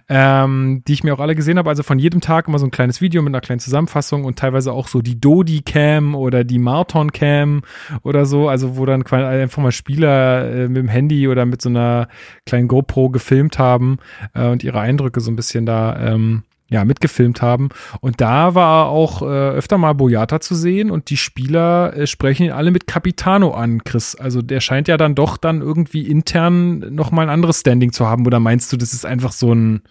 ähm, 0.09 0.83
die 0.87 0.93
ich 0.93 1.03
mir 1.03 1.13
auch 1.13 1.19
alle 1.19 1.35
gesehen 1.35 1.57
habe. 1.57 1.69
Also 1.69 1.83
von 1.83 1.99
jedem 1.99 2.21
Tag 2.21 2.47
immer 2.47 2.59
so 2.59 2.65
ein 2.65 2.71
kleines 2.71 3.01
Video 3.01 3.21
mit 3.21 3.31
einer 3.31 3.41
kleinen 3.41 3.59
Zusammenfassung 3.59 4.25
und 4.25 4.37
teilweise 4.37 4.73
auch 4.73 4.87
so 4.87 5.01
die 5.01 5.19
Dodi-Cam 5.19 6.15
oder 6.15 6.43
die 6.43 6.59
Marton-Cam 6.59 7.63
oder 8.03 8.25
so, 8.25 8.49
also 8.49 8.77
wo 8.77 8.85
dann 8.85 9.03
einfach 9.05 9.61
mal 9.61 9.71
Spieler 9.71 10.49
äh, 10.51 10.67
mit 10.67 10.77
dem 10.77 10.89
Handy 10.89 11.27
oder 11.27 11.45
mit 11.45 11.61
so 11.61 11.69
einer 11.69 12.07
kleinen 12.45 12.67
GoPro 12.67 13.09
gefilmt 13.09 13.59
haben 13.59 13.97
äh, 14.33 14.47
und 14.47 14.63
ihre 14.63 14.79
Eindrücke 14.79 15.21
so 15.21 15.31
ein 15.31 15.35
bisschen 15.35 15.65
da 15.65 15.97
ähm, 15.99 16.43
ja, 16.71 16.85
mitgefilmt 16.85 17.41
haben. 17.41 17.69
Und 17.99 18.21
da 18.21 18.55
war 18.55 18.87
auch 18.87 19.21
äh, 19.21 19.25
öfter 19.25 19.77
mal 19.77 19.93
Boyata 19.93 20.39
zu 20.39 20.55
sehen 20.55 20.89
und 20.89 21.09
die 21.09 21.17
Spieler 21.17 21.95
äh, 21.95 22.07
sprechen 22.07 22.45
ihn 22.45 22.51
alle 22.53 22.71
mit 22.71 22.87
Capitano 22.87 23.51
an, 23.51 23.83
Chris. 23.83 24.15
Also 24.15 24.41
der 24.41 24.61
scheint 24.61 24.87
ja 24.87 24.95
dann 24.95 25.13
doch 25.13 25.35
dann 25.35 25.61
irgendwie 25.61 26.07
intern 26.07 26.79
nochmal 26.95 27.25
ein 27.25 27.29
anderes 27.29 27.59
Standing 27.59 27.91
zu 27.91 28.07
haben. 28.07 28.25
Oder 28.25 28.39
meinst 28.39 28.71
du, 28.71 28.77
das 28.77 28.93
ist 28.93 29.05
einfach 29.05 29.33
so 29.33 29.53
ein, 29.53 29.81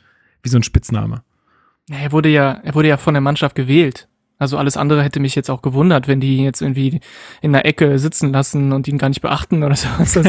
wie 0.42 0.49
so 0.49 0.58
ein 0.58 0.62
Spitzname? 0.62 1.22
Ja, 1.90 1.96
er 1.99 2.12
wurde 2.12 2.30
ja, 2.30 2.52
er 2.64 2.75
wurde 2.75 2.88
ja 2.88 2.96
von 2.96 3.12
der 3.12 3.20
Mannschaft 3.20 3.54
gewählt. 3.54 4.08
Also 4.40 4.56
alles 4.56 4.78
andere 4.78 5.02
hätte 5.04 5.20
mich 5.20 5.35
jetzt 5.35 5.50
auch 5.50 5.61
gewundert, 5.61 6.09
wenn 6.09 6.18
die 6.18 6.42
jetzt 6.42 6.62
irgendwie 6.62 7.00
in 7.42 7.52
der 7.52 7.66
Ecke 7.66 7.99
sitzen 7.99 8.32
lassen 8.32 8.73
und 8.73 8.88
ihn 8.88 8.97
gar 8.97 9.11
nicht 9.11 9.20
beachten 9.20 9.62
oder 9.62 9.76
so. 10.04 10.23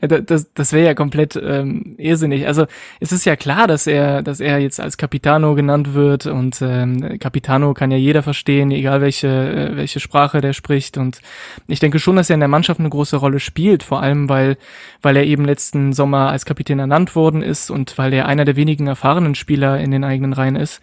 Das, 0.00 0.24
das, 0.24 0.52
das 0.54 0.72
wäre 0.72 0.86
ja 0.86 0.94
komplett 0.94 1.34
ähm, 1.34 1.96
irrsinnig. 1.98 2.46
Also 2.46 2.66
es 3.00 3.10
ist 3.10 3.26
ja 3.26 3.34
klar, 3.34 3.66
dass 3.66 3.88
er, 3.88 4.22
dass 4.22 4.38
er 4.38 4.60
jetzt 4.60 4.78
als 4.78 4.96
Capitano 4.96 5.56
genannt 5.56 5.94
wird 5.94 6.26
und 6.26 6.62
ähm, 6.62 7.18
Capitano 7.18 7.74
kann 7.74 7.90
ja 7.90 7.96
jeder 7.96 8.22
verstehen, 8.22 8.70
egal 8.70 9.00
welche, 9.00 9.26
äh, 9.26 9.76
welche 9.76 9.98
Sprache 9.98 10.40
der 10.40 10.52
spricht. 10.52 10.96
Und 10.96 11.20
ich 11.66 11.80
denke 11.80 11.98
schon, 11.98 12.14
dass 12.14 12.30
er 12.30 12.34
in 12.34 12.40
der 12.40 12.48
Mannschaft 12.48 12.78
eine 12.78 12.88
große 12.88 13.16
Rolle 13.16 13.40
spielt, 13.40 13.82
vor 13.82 14.00
allem 14.00 14.28
weil, 14.28 14.58
weil 15.02 15.16
er 15.16 15.24
eben 15.24 15.44
letzten 15.44 15.92
Sommer 15.92 16.30
als 16.30 16.44
Kapitän 16.44 16.78
ernannt 16.78 17.16
worden 17.16 17.42
ist 17.42 17.72
und 17.72 17.98
weil 17.98 18.12
er 18.12 18.26
einer 18.26 18.44
der 18.44 18.54
wenigen 18.54 18.86
erfahrenen 18.86 19.34
Spieler 19.34 19.80
in 19.80 19.90
den 19.90 20.04
eigenen 20.04 20.32
Reihen 20.32 20.54
ist. 20.54 20.80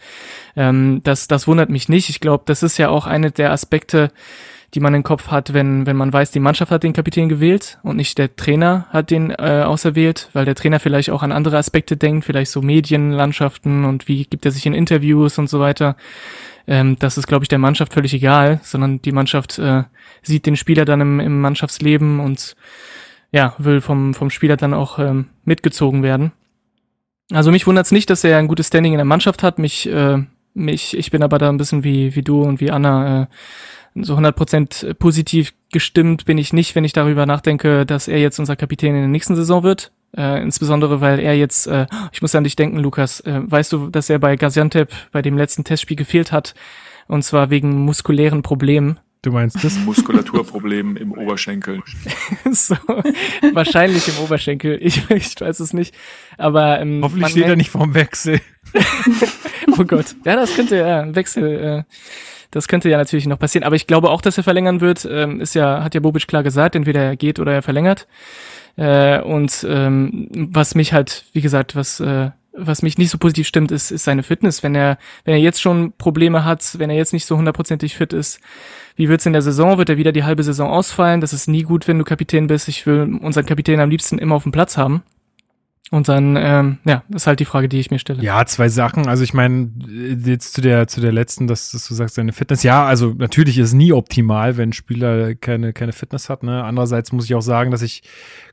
Ähm, 0.55 1.01
das, 1.03 1.27
das 1.27 1.48
wundert 1.48 1.69
mich 1.69 1.89
nicht. 1.89 2.10
Ich 2.10 2.19
glaube, 2.19 2.43
das 2.45 2.63
ist 2.63 2.77
ja 2.77 2.89
auch 2.89 3.05
eine 3.05 3.31
der 3.31 3.51
Aspekte, 3.51 4.12
die 4.74 4.79
man 4.79 4.95
im 4.95 5.03
Kopf 5.03 5.27
hat, 5.27 5.53
wenn, 5.53 5.86
wenn 5.86 5.95
man 5.95 6.12
weiß, 6.12 6.31
die 6.31 6.39
Mannschaft 6.39 6.72
hat 6.72 6.83
den 6.83 6.93
Kapitän 6.93 7.29
gewählt 7.29 7.77
und 7.83 7.95
nicht 7.95 8.17
der 8.17 8.36
Trainer 8.36 8.88
hat 8.89 9.12
den 9.12 9.29
äh, 9.29 9.63
auserwählt, 9.65 10.29
weil 10.33 10.45
der 10.45 10.55
Trainer 10.55 10.79
vielleicht 10.79 11.12
auch 11.12 11.22
an 11.22 11.31
andere 11.31 11.57
Aspekte 11.57 11.95
denkt, 11.95 12.25
vielleicht 12.25 12.51
so 12.51 12.62
Medienlandschaften 12.62 13.86
und 13.86 14.07
wie 14.07 14.25
gibt 14.25 14.45
er 14.45 14.51
sich 14.51 14.65
in 14.65 14.74
Interviews 14.74 15.38
und 15.38 15.48
so 15.48 15.60
weiter. 15.60 15.95
Ähm, 16.65 16.98
das 16.98 17.17
ist, 17.17 17.27
glaube 17.27 17.43
ich, 17.43 17.50
der 17.50 17.60
Mannschaft 17.60 17.93
völlig 17.93 18.13
egal, 18.13 18.60
sondern 18.63 19.01
die 19.01 19.12
Mannschaft 19.12 19.60
äh, 19.60 19.83
sieht 20.24 20.45
den 20.45 20.55
Spieler 20.55 20.86
dann 20.86 21.01
im, 21.01 21.19
im 21.19 21.41
Mannschaftsleben 21.41 22.19
und 22.19 22.55
ja, 23.31 23.55
will 23.57 23.81
vom, 23.81 24.13
vom 24.13 24.29
Spieler 24.29 24.57
dann 24.57 24.74
auch 24.74 24.98
ähm, 24.98 25.29
mitgezogen 25.43 26.01
werden. 26.01 26.31
Also 27.31 27.51
mich 27.51 27.67
wundert 27.67 27.86
es 27.86 27.91
nicht, 27.91 28.10
dass 28.10 28.24
er 28.24 28.38
ein 28.38 28.48
gutes 28.48 28.67
Standing 28.67 28.93
in 28.93 28.98
der 28.98 29.05
Mannschaft 29.05 29.43
hat. 29.43 29.60
Mich 29.60 29.89
äh, 29.89 30.24
mich, 30.53 30.98
ich 30.98 31.12
bin 31.12 31.24
aber 31.24 31.38
da 31.38 31.50
ein 31.50 31.57
bisschen 31.57 31.83
wie, 31.83 32.15
wie 32.15 32.22
du 32.22 32.43
und 32.43 32.62
wie 32.62 32.72
Anna, 32.72 33.24
äh, 33.24 33.27
so 33.95 34.15
100% 34.15 34.95
positiv 34.95 35.53
gestimmt 35.72 36.25
bin 36.25 36.38
ich 36.38 36.53
nicht, 36.53 36.75
wenn 36.75 36.83
ich 36.83 36.93
darüber 36.93 37.25
nachdenke, 37.25 37.86
dass 37.86 38.07
er 38.07 38.19
jetzt 38.19 38.39
unser 38.39 38.55
Kapitän 38.55 38.95
in 38.95 39.01
der 39.01 39.07
nächsten 39.07 39.36
Saison 39.36 39.63
wird. 39.63 39.91
Äh, 40.15 40.41
insbesondere, 40.41 41.01
weil 41.01 41.19
er 41.19 41.36
jetzt, 41.36 41.67
äh, 41.67 41.88
ich 42.12 42.22
muss 42.22 42.36
an 42.36 42.43
dich 42.43 42.55
denken, 42.55 42.79
Lukas, 42.79 43.19
äh, 43.22 43.41
weißt 43.43 43.74
du, 43.74 43.89
dass 43.89 44.10
er 44.10 44.19
bei 44.19 44.36
Gaziantep 44.36 44.91
bei 45.12 45.22
dem 45.22 45.38
letzten 45.38 45.63
Testspiel 45.63 45.98
gefehlt 45.98 46.31
hat? 46.31 46.53
Und 47.07 47.24
zwar 47.24 47.50
wegen 47.50 47.83
muskulären 47.83 48.43
Problemen. 48.43 49.00
Du 49.24 49.32
meinst 49.32 49.63
das? 49.63 49.80
Muskulaturproblem 49.80 50.98
im 50.98 51.12
Oberschenkel. 51.18 51.82
so, 52.51 52.75
wahrscheinlich 53.53 54.06
im 54.10 54.22
Oberschenkel. 54.22 54.77
Ich, 54.82 55.10
ich 55.10 55.39
weiß 55.39 55.62
es 55.62 55.72
nicht. 55.72 55.96
Aber 56.38 56.82
ähm, 56.82 57.00
hoffentlich 57.01 57.32
steht 57.32 57.46
er 57.46 57.56
nicht 57.56 57.70
vorm 57.70 57.94
Wechsel. 57.94 58.42
oh 59.80 59.86
Gott. 59.86 60.15
Ja, 60.25 60.36
das 60.36 60.53
könnte 60.53 60.75
ja 60.75 61.00
ein 61.00 61.15
Wechsel. 61.15 61.86
Äh, 61.88 61.94
das 62.51 62.68
könnte 62.68 62.89
ja 62.89 62.98
natürlich 62.98 63.25
noch 63.25 63.39
passieren. 63.39 63.63
Aber 63.63 63.77
ich 63.77 63.88
glaube 63.88 64.10
auch, 64.10 64.22
dass 64.22 64.38
er 64.38 64.44
verlängern 64.44 64.82
wird. 64.82 65.08
Ähm, 65.10 65.39
ist 65.39 65.56
ja, 65.56 65.82
hat 65.82 65.96
ja 65.96 66.01
Bobic 66.01 66.27
klar 66.27 66.44
gesagt, 66.44 66.75
entweder 66.75 67.01
er 67.01 67.15
geht 67.15 67.39
oder 67.39 67.53
er 67.53 67.62
verlängert. 67.62 68.08
Äh, 68.75 69.22
und 69.22 69.65
ähm, 69.70 70.27
was 70.34 70.75
mich 70.75 70.92
halt, 70.92 71.24
wie 71.32 71.42
gesagt, 71.42 71.77
was 71.77 72.01
äh, 72.01 72.32
was 72.56 72.84
mich 72.84 72.98
nicht 72.98 73.10
so 73.10 73.18
positiv 73.18 73.48
stimmt, 73.48 73.72
ist, 73.72 73.89
ist 73.89 74.03
seine 74.03 74.22
Fitness. 74.22 74.62
Wenn 74.62 74.75
er, 74.75 74.98
wenn 75.25 75.34
er 75.34 75.39
jetzt 75.39 75.62
schon 75.62 75.94
Probleme 75.98 76.46
hat, 76.46 76.77
wenn 76.77 76.89
er 76.89 76.96
jetzt 76.96 77.13
nicht 77.13 77.25
so 77.25 77.36
hundertprozentig 77.36 77.96
fit 77.96 78.13
ist, 78.13 78.39
wie 78.96 79.10
wird's 79.10 79.26
in 79.26 79.34
der 79.34 79.42
Saison? 79.42 79.78
Wird 79.78 79.90
er 79.90 79.98
wieder 79.98 80.12
die 80.12 80.24
halbe 80.24 80.44
Saison 80.44 80.70
ausfallen? 80.70 81.22
Das 81.22 81.34
ist 81.34 81.48
nie 81.48 81.64
gut, 81.64 81.88
wenn 81.88 81.98
du 81.98 82.04
Kapitän 82.04 82.48
bist. 82.48 82.68
Ich 82.68 82.86
will 82.86 83.20
unseren 83.22 83.46
Kapitän 83.46 83.80
am 83.80 83.90
liebsten 83.90 84.18
immer 84.18 84.36
auf 84.36 84.44
dem 84.44 84.52
Platz 84.52 84.78
haben. 84.78 85.04
Und 85.94 86.10
dann, 86.10 86.36
ähm, 86.38 86.80
ja, 86.86 87.04
das 87.08 87.22
ist 87.22 87.28
halt 87.28 87.40
die 87.40 87.46
Frage, 87.46 87.70
die 87.70 87.80
ich 87.80 87.92
mir 87.92 88.00
stelle. 88.00 88.24
Ja, 88.24 88.44
zwei 88.48 88.68
Sachen. 88.68 89.08
Also 89.08 89.24
ich 89.24 89.36
meine, 89.36 89.70
jetzt 90.26 90.56
zu 90.56 90.62
der, 90.62 90.88
zu 90.88 91.02
der 91.02 91.12
letzten, 91.12 91.46
dass, 91.46 91.70
dass 91.70 91.88
du 91.88 91.94
sagst, 91.94 92.16
seine 92.16 92.34
Fitness. 92.34 92.64
Ja, 92.64 92.84
also 92.86 93.14
natürlich 93.16 93.60
ist 93.60 93.74
nie 93.74 93.94
optimal, 93.94 94.58
wenn 94.58 94.70
ein 94.70 94.74
Spieler 94.74 95.36
keine, 95.36 95.72
keine 95.72 95.92
Fitness 95.92 96.30
hat. 96.30 96.42
Ne? 96.42 96.64
Andererseits 96.64 97.12
muss 97.12 97.26
ich 97.26 97.36
auch 97.36 97.42
sagen, 97.42 97.70
dass 97.70 97.84
ich, 97.84 98.02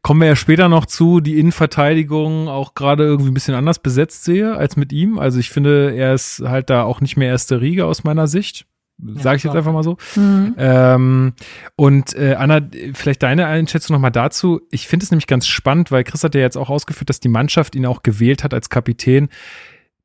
kommen 0.02 0.20
wir 0.20 0.28
ja 0.28 0.36
später 0.36 0.68
noch 0.68 0.84
zu, 0.84 1.20
die 1.20 1.38
Innenverteidigung 1.38 2.48
auch 2.48 2.74
gerade 2.74 3.04
irgendwie 3.04 3.30
ein 3.30 3.34
bisschen 3.34 3.54
anders 3.54 3.78
besetzt 3.78 4.24
sehe 4.24 4.54
als 4.56 4.76
mit 4.76 4.92
ihm. 4.92 5.18
Also 5.18 5.38
ich 5.38 5.48
finde, 5.48 5.94
er 5.94 6.12
ist 6.12 6.42
halt 6.44 6.68
da 6.68 6.82
auch 6.82 7.00
nicht 7.00 7.16
mehr 7.16 7.28
erste 7.28 7.62
Riege 7.62 7.86
aus 7.86 8.04
meiner 8.04 8.26
Sicht. 8.26 8.66
Sage 9.16 9.36
ich 9.36 9.44
jetzt 9.44 9.56
einfach 9.56 9.72
mal 9.72 9.82
so. 9.82 9.96
Mhm. 10.16 10.54
Ähm, 10.58 11.32
und 11.76 12.14
äh, 12.16 12.34
Anna, 12.34 12.60
vielleicht 12.94 13.22
deine 13.22 13.46
Einschätzung 13.46 13.94
nochmal 13.94 14.10
dazu. 14.10 14.60
Ich 14.70 14.88
finde 14.88 15.04
es 15.04 15.10
nämlich 15.10 15.26
ganz 15.26 15.46
spannend, 15.46 15.90
weil 15.90 16.04
Chris 16.04 16.24
hat 16.24 16.34
ja 16.34 16.40
jetzt 16.40 16.56
auch 16.56 16.70
ausgeführt, 16.70 17.08
dass 17.08 17.20
die 17.20 17.28
Mannschaft 17.28 17.74
ihn 17.74 17.86
auch 17.86 18.02
gewählt 18.02 18.44
hat 18.44 18.54
als 18.54 18.68
Kapitän. 18.70 19.28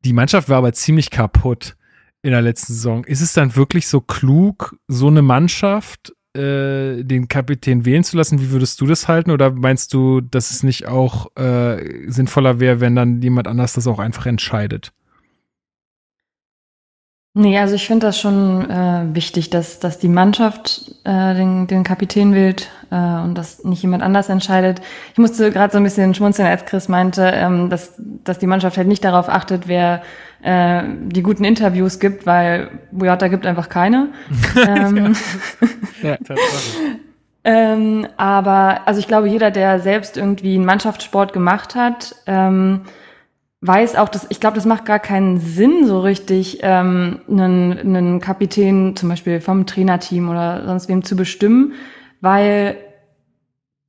Die 0.03 0.13
Mannschaft 0.13 0.49
war 0.49 0.57
aber 0.57 0.73
ziemlich 0.73 1.09
kaputt 1.09 1.75
in 2.21 2.31
der 2.31 2.41
letzten 2.41 2.73
Saison. 2.73 3.03
Ist 3.05 3.21
es 3.21 3.33
dann 3.33 3.55
wirklich 3.55 3.87
so 3.87 4.01
klug, 4.01 4.75
so 4.87 5.07
eine 5.07 5.21
Mannschaft 5.21 6.13
äh, 6.35 7.03
den 7.03 7.27
Kapitän 7.27 7.85
wählen 7.85 8.03
zu 8.03 8.17
lassen? 8.17 8.41
Wie 8.41 8.51
würdest 8.51 8.81
du 8.81 8.87
das 8.87 9.07
halten? 9.07 9.31
Oder 9.31 9.51
meinst 9.51 9.93
du, 9.93 10.21
dass 10.21 10.51
es 10.51 10.63
nicht 10.63 10.87
auch 10.87 11.35
äh, 11.35 12.09
sinnvoller 12.09 12.59
wäre, 12.59 12.79
wenn 12.79 12.95
dann 12.95 13.21
jemand 13.21 13.47
anders 13.47 13.73
das 13.73 13.87
auch 13.87 13.99
einfach 13.99 14.25
entscheidet? 14.25 14.91
Nee, 17.37 17.59
also 17.59 17.75
ich 17.75 17.85
finde 17.85 18.07
das 18.07 18.17
schon 18.17 18.69
äh, 18.69 19.13
wichtig, 19.13 19.49
dass, 19.49 19.79
dass 19.79 19.99
die 19.99 20.07
Mannschaft 20.07 20.95
äh, 21.03 21.35
den, 21.35 21.67
den 21.67 21.83
Kapitän 21.83 22.33
wählt 22.33 22.69
äh, 22.91 22.95
und 22.95 23.35
dass 23.35 23.65
nicht 23.65 23.81
jemand 23.83 24.03
anders 24.03 24.29
entscheidet. 24.29 24.81
Ich 25.11 25.17
musste 25.17 25.51
gerade 25.51 25.73
so 25.73 25.77
ein 25.77 25.83
bisschen 25.83 26.13
schmunzeln, 26.13 26.47
als 26.47 26.63
Chris 26.63 26.87
meinte, 26.87 27.29
ähm, 27.33 27.69
dass, 27.69 27.93
dass 27.97 28.39
die 28.39 28.47
Mannschaft 28.47 28.77
halt 28.77 28.87
nicht 28.87 29.03
darauf 29.03 29.27
achtet, 29.27 29.67
wer 29.67 30.01
äh, 30.43 30.83
die 31.07 31.23
guten 31.23 31.43
Interviews 31.43 31.99
gibt, 31.99 32.25
weil 32.25 32.69
Boyata 32.93 33.27
gibt 33.27 33.45
einfach 33.45 33.67
keine. 33.67 34.13
ähm, 34.67 35.13
ja, 36.01 36.17
ähm, 37.43 38.07
aber 38.15 38.87
also 38.87 39.01
ich 39.01 39.09
glaube, 39.09 39.27
jeder, 39.27 39.51
der 39.51 39.81
selbst 39.81 40.15
irgendwie 40.15 40.55
einen 40.55 40.63
Mannschaftssport 40.63 41.33
gemacht 41.33 41.75
hat, 41.75 42.15
ähm, 42.27 42.83
weiß 43.65 43.95
auch, 43.95 44.09
dass 44.09 44.27
ich 44.29 44.39
glaube, 44.39 44.55
das 44.55 44.65
macht 44.65 44.85
gar 44.85 44.99
keinen 44.99 45.39
Sinn 45.39 45.85
so 45.87 45.99
richtig, 45.99 46.59
ähm, 46.61 47.19
einen, 47.29 47.77
einen 47.77 48.19
Kapitän 48.19 48.95
zum 48.95 49.09
Beispiel 49.09 49.41
vom 49.41 49.65
Trainerteam 49.65 50.29
oder 50.29 50.65
sonst 50.65 50.89
wem 50.89 51.03
zu 51.03 51.15
bestimmen, 51.15 51.73
weil 52.21 52.77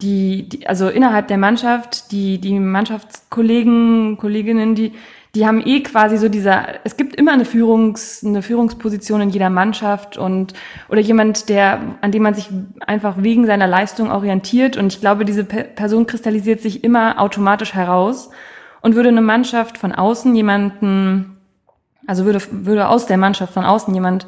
die, 0.03 0.49
die 0.49 0.67
also 0.67 0.89
innerhalb 0.89 1.29
der 1.29 1.39
Mannschaft, 1.39 2.13
die 2.13 2.39
die 2.39 2.59
Mannschaftskollegen, 2.59 4.19
Kolleginnen, 4.19 4.75
die 4.75 4.93
die 5.37 5.47
haben 5.47 5.63
eh 5.67 5.83
quasi 5.83 6.17
so 6.17 6.31
dieser, 6.31 6.81
es 6.85 6.97
gibt 6.97 7.15
immer 7.15 7.33
eine 7.33 7.45
Führungs, 7.45 8.25
eine 8.25 8.41
Führungsposition 8.41 9.21
in 9.21 9.29
jeder 9.29 9.51
Mannschaft 9.51 10.17
und 10.17 10.55
oder 10.89 11.03
jemand, 11.03 11.51
der, 11.51 11.99
an 12.01 12.11
dem 12.11 12.23
man 12.23 12.33
sich 12.33 12.49
einfach 12.81 13.23
wegen 13.23 13.45
seiner 13.45 13.67
Leistung 13.67 14.11
orientiert. 14.11 14.79
Und 14.79 14.95
ich 14.95 15.03
glaube, 15.03 15.27
diese 15.27 15.45
Person 15.45 16.07
kristallisiert 16.07 16.63
sich 16.63 16.83
immer 16.85 17.21
automatisch 17.21 17.75
heraus. 17.75 18.31
Und 18.81 18.95
würde 18.95 19.09
eine 19.09 19.21
Mannschaft 19.21 19.79
von 19.79 19.93
außen 19.93 20.35
jemanden, 20.35 21.39
also 22.07 22.25
würde, 22.25 22.41
würde 22.51 22.89
aus 22.89 23.07
der 23.07 23.17
Mannschaft 23.17 23.53
von 23.53 23.65
außen 23.65 23.95
jemand 23.95 24.27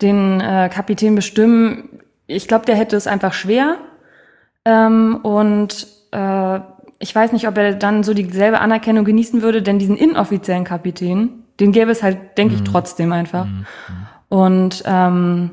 den 0.00 0.40
äh, 0.40 0.68
Kapitän 0.72 1.14
bestimmen, 1.14 2.00
ich 2.26 2.48
glaube, 2.48 2.66
der 2.66 2.76
hätte 2.76 2.96
es 2.96 3.06
einfach 3.06 3.32
schwer. 3.32 3.76
Ähm, 4.64 5.16
und 5.22 5.86
äh, 6.12 6.60
ich 6.98 7.14
weiß 7.14 7.32
nicht, 7.32 7.48
ob 7.48 7.58
er 7.58 7.74
dann 7.74 8.04
so 8.04 8.14
dieselbe 8.14 8.60
Anerkennung 8.60 9.04
genießen 9.04 9.42
würde, 9.42 9.62
denn 9.62 9.78
diesen 9.78 9.96
inoffiziellen 9.96 10.64
Kapitän, 10.64 11.44
den 11.58 11.72
gäbe 11.72 11.90
es 11.90 12.02
halt, 12.02 12.38
denke 12.38 12.54
mhm. 12.54 12.62
ich, 12.62 12.70
trotzdem 12.70 13.12
einfach. 13.12 13.46
Mhm. 13.46 13.66
Und 14.28 14.82
ähm, 14.86 15.50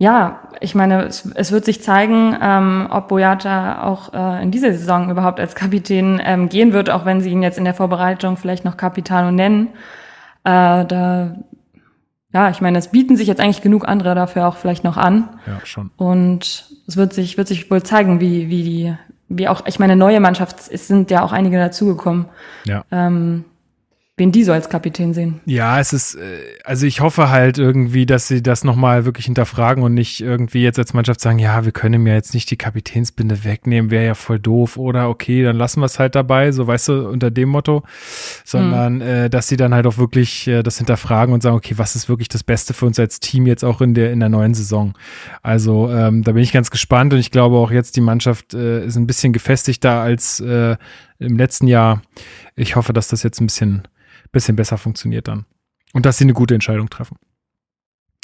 ja, 0.00 0.40
ich 0.60 0.74
meine, 0.74 1.04
es, 1.04 1.26
es 1.34 1.52
wird 1.52 1.66
sich 1.66 1.82
zeigen, 1.82 2.34
ähm, 2.40 2.88
ob 2.88 3.08
Boyata 3.08 3.82
auch 3.82 4.14
äh, 4.14 4.42
in 4.42 4.50
dieser 4.50 4.72
Saison 4.72 5.10
überhaupt 5.10 5.38
als 5.38 5.54
Kapitän 5.54 6.18
ähm, 6.24 6.48
gehen 6.48 6.72
wird, 6.72 6.88
auch 6.88 7.04
wenn 7.04 7.20
sie 7.20 7.28
ihn 7.28 7.42
jetzt 7.42 7.58
in 7.58 7.66
der 7.66 7.74
Vorbereitung 7.74 8.38
vielleicht 8.38 8.64
noch 8.64 8.78
Capitano 8.78 9.30
nennen. 9.30 9.66
Äh, 10.44 10.86
da, 10.86 11.36
ja, 12.32 12.48
ich 12.48 12.62
meine, 12.62 12.78
es 12.78 12.88
bieten 12.88 13.18
sich 13.18 13.28
jetzt 13.28 13.42
eigentlich 13.42 13.60
genug 13.60 13.86
andere 13.86 14.14
dafür 14.14 14.48
auch 14.48 14.56
vielleicht 14.56 14.84
noch 14.84 14.96
an. 14.96 15.28
Ja, 15.46 15.60
schon. 15.64 15.90
Und 15.98 16.64
es 16.88 16.96
wird 16.96 17.12
sich, 17.12 17.36
wird 17.36 17.48
sich 17.48 17.70
wohl 17.70 17.82
zeigen, 17.82 18.20
wie, 18.20 18.48
wie 18.48 18.62
die, 18.62 18.94
wie 19.28 19.48
auch, 19.48 19.66
ich 19.66 19.78
meine, 19.78 19.96
neue 19.96 20.20
Mannschaft, 20.20 20.60
es 20.72 20.88
sind 20.88 21.10
ja 21.10 21.22
auch 21.22 21.32
einige 21.32 21.58
dazugekommen. 21.58 22.24
Ja. 22.64 22.86
Ähm, 22.90 23.44
wen 24.20 24.32
die 24.32 24.44
so 24.44 24.52
als 24.52 24.68
Kapitän 24.68 25.14
sehen. 25.14 25.40
Ja, 25.46 25.80
es 25.80 25.94
ist, 25.94 26.14
äh, 26.14 26.20
also 26.64 26.86
ich 26.86 27.00
hoffe 27.00 27.30
halt 27.30 27.56
irgendwie, 27.56 28.04
dass 28.04 28.28
sie 28.28 28.42
das 28.42 28.64
nochmal 28.64 29.06
wirklich 29.06 29.24
hinterfragen 29.24 29.82
und 29.82 29.94
nicht 29.94 30.20
irgendwie 30.20 30.62
jetzt 30.62 30.78
als 30.78 30.92
Mannschaft 30.92 31.20
sagen, 31.20 31.38
ja, 31.38 31.64
wir 31.64 31.72
können 31.72 32.02
mir 32.02 32.12
jetzt 32.12 32.34
nicht 32.34 32.50
die 32.50 32.58
Kapitänsbinde 32.58 33.44
wegnehmen, 33.44 33.90
wäre 33.90 34.04
ja 34.04 34.14
voll 34.14 34.38
doof 34.38 34.76
oder 34.76 35.08
okay, 35.08 35.42
dann 35.42 35.56
lassen 35.56 35.80
wir 35.80 35.86
es 35.86 35.98
halt 35.98 36.14
dabei, 36.14 36.52
so 36.52 36.66
weißt 36.66 36.88
du, 36.88 37.08
unter 37.08 37.30
dem 37.30 37.48
Motto, 37.48 37.82
sondern 38.44 38.96
mhm. 38.96 39.00
äh, 39.00 39.30
dass 39.30 39.48
sie 39.48 39.56
dann 39.56 39.72
halt 39.72 39.86
auch 39.86 39.96
wirklich 39.96 40.46
äh, 40.46 40.62
das 40.62 40.76
hinterfragen 40.76 41.32
und 41.32 41.42
sagen, 41.42 41.56
okay, 41.56 41.74
was 41.78 41.96
ist 41.96 42.10
wirklich 42.10 42.28
das 42.28 42.44
Beste 42.44 42.74
für 42.74 42.84
uns 42.84 43.00
als 43.00 43.20
Team 43.20 43.46
jetzt 43.46 43.64
auch 43.64 43.80
in 43.80 43.94
der, 43.94 44.12
in 44.12 44.20
der 44.20 44.28
neuen 44.28 44.52
Saison. 44.52 44.92
Also 45.42 45.90
ähm, 45.90 46.22
da 46.24 46.32
bin 46.32 46.42
ich 46.42 46.52
ganz 46.52 46.70
gespannt 46.70 47.14
und 47.14 47.20
ich 47.20 47.30
glaube 47.30 47.56
auch 47.56 47.70
jetzt 47.70 47.96
die 47.96 48.02
Mannschaft 48.02 48.52
äh, 48.52 48.84
ist 48.84 48.96
ein 48.96 49.06
bisschen 49.06 49.32
gefestigter 49.32 50.02
als 50.02 50.40
äh, 50.40 50.76
im 51.18 51.38
letzten 51.38 51.68
Jahr. 51.68 52.02
Ich 52.54 52.76
hoffe, 52.76 52.92
dass 52.92 53.08
das 53.08 53.22
jetzt 53.22 53.40
ein 53.40 53.46
bisschen 53.46 53.88
bisschen 54.32 54.56
besser 54.56 54.78
funktioniert 54.78 55.28
dann. 55.28 55.46
Und 55.92 56.06
dass 56.06 56.18
sie 56.18 56.24
eine 56.24 56.34
gute 56.34 56.54
Entscheidung 56.54 56.88
treffen. 56.88 57.16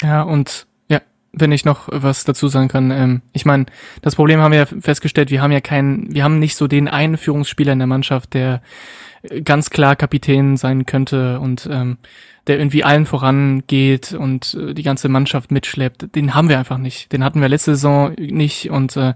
Ja, 0.01 0.21
und 0.21 0.67
ja, 0.89 1.01
wenn 1.33 1.51
ich 1.51 1.65
noch 1.65 1.89
was 1.91 2.23
dazu 2.23 2.47
sagen 2.47 2.67
kann. 2.67 2.91
Ähm, 2.91 3.21
ich 3.33 3.45
meine, 3.45 3.65
das 4.01 4.15
Problem 4.15 4.39
haben 4.39 4.51
wir 4.51 4.59
ja 4.59 4.65
festgestellt, 4.65 5.31
wir 5.31 5.41
haben 5.41 5.51
ja 5.51 5.61
keinen, 5.61 6.13
wir 6.13 6.23
haben 6.23 6.39
nicht 6.39 6.55
so 6.55 6.67
den 6.67 6.87
einen 6.87 7.17
Führungsspieler 7.17 7.73
in 7.73 7.79
der 7.79 7.87
Mannschaft, 7.87 8.33
der 8.33 8.61
äh, 9.23 9.41
ganz 9.41 9.69
klar 9.69 9.95
Kapitän 9.95 10.57
sein 10.57 10.85
könnte 10.85 11.39
und 11.39 11.67
ähm, 11.71 11.97
der 12.47 12.57
irgendwie 12.59 12.83
allen 12.83 13.05
vorangeht 13.05 14.13
und 14.13 14.53
äh, 14.53 14.73
die 14.73 14.83
ganze 14.83 15.09
Mannschaft 15.09 15.51
mitschleppt. 15.51 16.15
Den 16.15 16.33
haben 16.33 16.49
wir 16.49 16.59
einfach 16.59 16.77
nicht. 16.77 17.11
Den 17.11 17.23
hatten 17.23 17.41
wir 17.41 17.49
letzte 17.49 17.75
Saison 17.75 18.13
nicht 18.17 18.69
und 18.69 18.95
äh, 18.95 19.13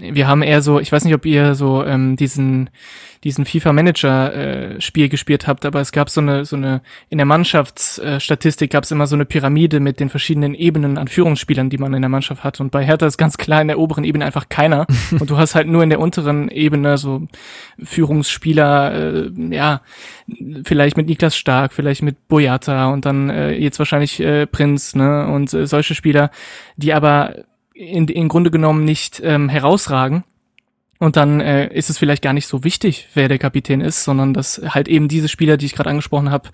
wir 0.00 0.26
haben 0.26 0.42
eher 0.42 0.62
so, 0.62 0.80
ich 0.80 0.90
weiß 0.90 1.04
nicht, 1.04 1.14
ob 1.14 1.26
ihr 1.26 1.54
so 1.54 1.84
ähm, 1.84 2.16
diesen 2.16 2.70
diesen 3.22 3.44
FIFA 3.44 3.74
Manager 3.74 4.34
äh, 4.34 4.80
Spiel 4.80 5.10
gespielt 5.10 5.46
habt, 5.46 5.66
aber 5.66 5.80
es 5.80 5.92
gab 5.92 6.08
so 6.08 6.22
eine 6.22 6.46
so 6.46 6.56
eine 6.56 6.80
in 7.10 7.18
der 7.18 7.26
Mannschaftsstatistik 7.26 8.70
gab 8.70 8.84
es 8.84 8.90
immer 8.90 9.06
so 9.06 9.14
eine 9.14 9.26
Pyramide 9.26 9.78
mit 9.78 10.00
den 10.00 10.08
verschiedenen 10.08 10.54
Ebenen 10.54 10.96
an 10.96 11.06
Führungsspielern, 11.06 11.68
die 11.68 11.76
man 11.76 11.92
in 11.92 12.00
der 12.00 12.08
Mannschaft 12.08 12.44
hat. 12.44 12.60
Und 12.60 12.70
bei 12.70 12.84
Hertha 12.84 13.06
ist 13.06 13.18
ganz 13.18 13.36
klar 13.36 13.60
in 13.60 13.68
der 13.68 13.78
oberen 13.78 14.04
Ebene 14.04 14.24
einfach 14.24 14.48
keiner. 14.48 14.86
Und 15.18 15.28
du 15.28 15.36
hast 15.36 15.54
halt 15.54 15.66
nur 15.66 15.82
in 15.82 15.90
der 15.90 16.00
unteren 16.00 16.48
Ebene 16.48 16.96
so 16.96 17.26
Führungsspieler 17.82 18.94
äh, 18.94 19.30
ja, 19.50 19.82
vielleicht 20.64 20.96
mit 20.96 21.06
Niklas 21.08 21.36
Stark, 21.36 21.72
vielleicht 21.72 22.02
mit 22.02 22.28
Boyata 22.28 22.88
und 22.88 23.04
dann 23.04 23.30
äh, 23.30 23.52
jetzt 23.52 23.78
wahrscheinlich 23.78 24.20
äh, 24.20 24.46
Prinz, 24.46 24.94
ne, 24.94 25.26
und 25.26 25.52
äh, 25.52 25.66
solche 25.66 25.94
Spieler, 25.94 26.30
die 26.76 26.92
aber 26.92 27.34
in, 27.80 28.08
in 28.08 28.28
Grunde 28.28 28.50
genommen 28.50 28.84
nicht 28.84 29.20
ähm, 29.24 29.48
herausragen. 29.48 30.24
Und 31.02 31.16
dann 31.16 31.40
äh, 31.40 31.72
ist 31.72 31.88
es 31.88 31.96
vielleicht 31.96 32.20
gar 32.22 32.34
nicht 32.34 32.46
so 32.46 32.62
wichtig, 32.62 33.08
wer 33.14 33.26
der 33.28 33.38
Kapitän 33.38 33.80
ist, 33.80 34.04
sondern 34.04 34.34
dass 34.34 34.60
halt 34.68 34.86
eben 34.86 35.08
diese 35.08 35.28
Spieler, 35.28 35.56
die 35.56 35.64
ich 35.64 35.74
gerade 35.74 35.88
angesprochen 35.88 36.30
habe, 36.30 36.50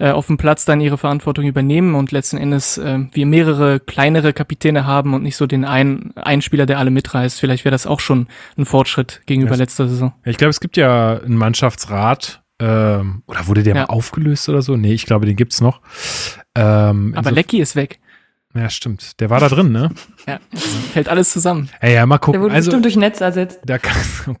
äh, 0.00 0.10
auf 0.10 0.26
dem 0.26 0.36
Platz 0.36 0.64
dann 0.64 0.80
ihre 0.80 0.98
Verantwortung 0.98 1.44
übernehmen 1.44 1.94
und 1.94 2.10
letzten 2.10 2.36
Endes 2.36 2.76
äh, 2.76 2.98
wir 3.12 3.24
mehrere 3.24 3.78
kleinere 3.78 4.32
Kapitäne 4.32 4.84
haben 4.84 5.14
und 5.14 5.22
nicht 5.22 5.36
so 5.36 5.46
den 5.46 5.64
einen, 5.64 6.12
einen 6.16 6.42
Spieler, 6.42 6.66
der 6.66 6.80
alle 6.80 6.90
mitreißt. 6.90 7.38
Vielleicht 7.38 7.64
wäre 7.64 7.70
das 7.70 7.86
auch 7.86 8.00
schon 8.00 8.26
ein 8.58 8.64
Fortschritt 8.64 9.22
gegenüber 9.26 9.52
ja, 9.52 9.58
letzter 9.58 9.86
Saison. 9.86 10.12
Ich 10.24 10.38
glaube, 10.38 10.50
es 10.50 10.58
gibt 10.58 10.76
ja 10.76 11.20
einen 11.20 11.36
Mannschaftsrat, 11.36 12.42
ähm, 12.58 13.22
oder 13.26 13.46
wurde 13.46 13.62
der 13.62 13.76
ja. 13.76 13.82
mal 13.82 13.86
aufgelöst 13.86 14.48
oder 14.48 14.62
so? 14.62 14.76
Nee, 14.76 14.92
ich 14.92 15.06
glaube, 15.06 15.26
den 15.26 15.36
gibt's 15.36 15.60
noch. 15.60 15.80
Ähm, 16.56 17.14
Aber 17.16 17.30
Lecky 17.30 17.60
ist 17.60 17.76
weg. 17.76 18.00
Ja, 18.54 18.70
stimmt. 18.70 19.20
Der 19.20 19.30
war 19.30 19.40
da 19.40 19.48
drin, 19.48 19.72
ne? 19.72 19.90
ja, 20.28 20.38
fällt 20.92 21.08
alles 21.08 21.30
zusammen. 21.30 21.68
Ey, 21.80 21.94
ja, 21.94 22.06
mal 22.06 22.18
gucken. 22.18 22.40
Der 22.40 22.42
wurde 22.42 22.54
also, 22.54 22.70
bestimmt 22.70 22.84
durch 22.84 22.96
Netz 22.96 23.20
ersetzt. 23.20 23.60
Da 23.64 23.78
kann, 23.78 23.96
oh 24.28 24.34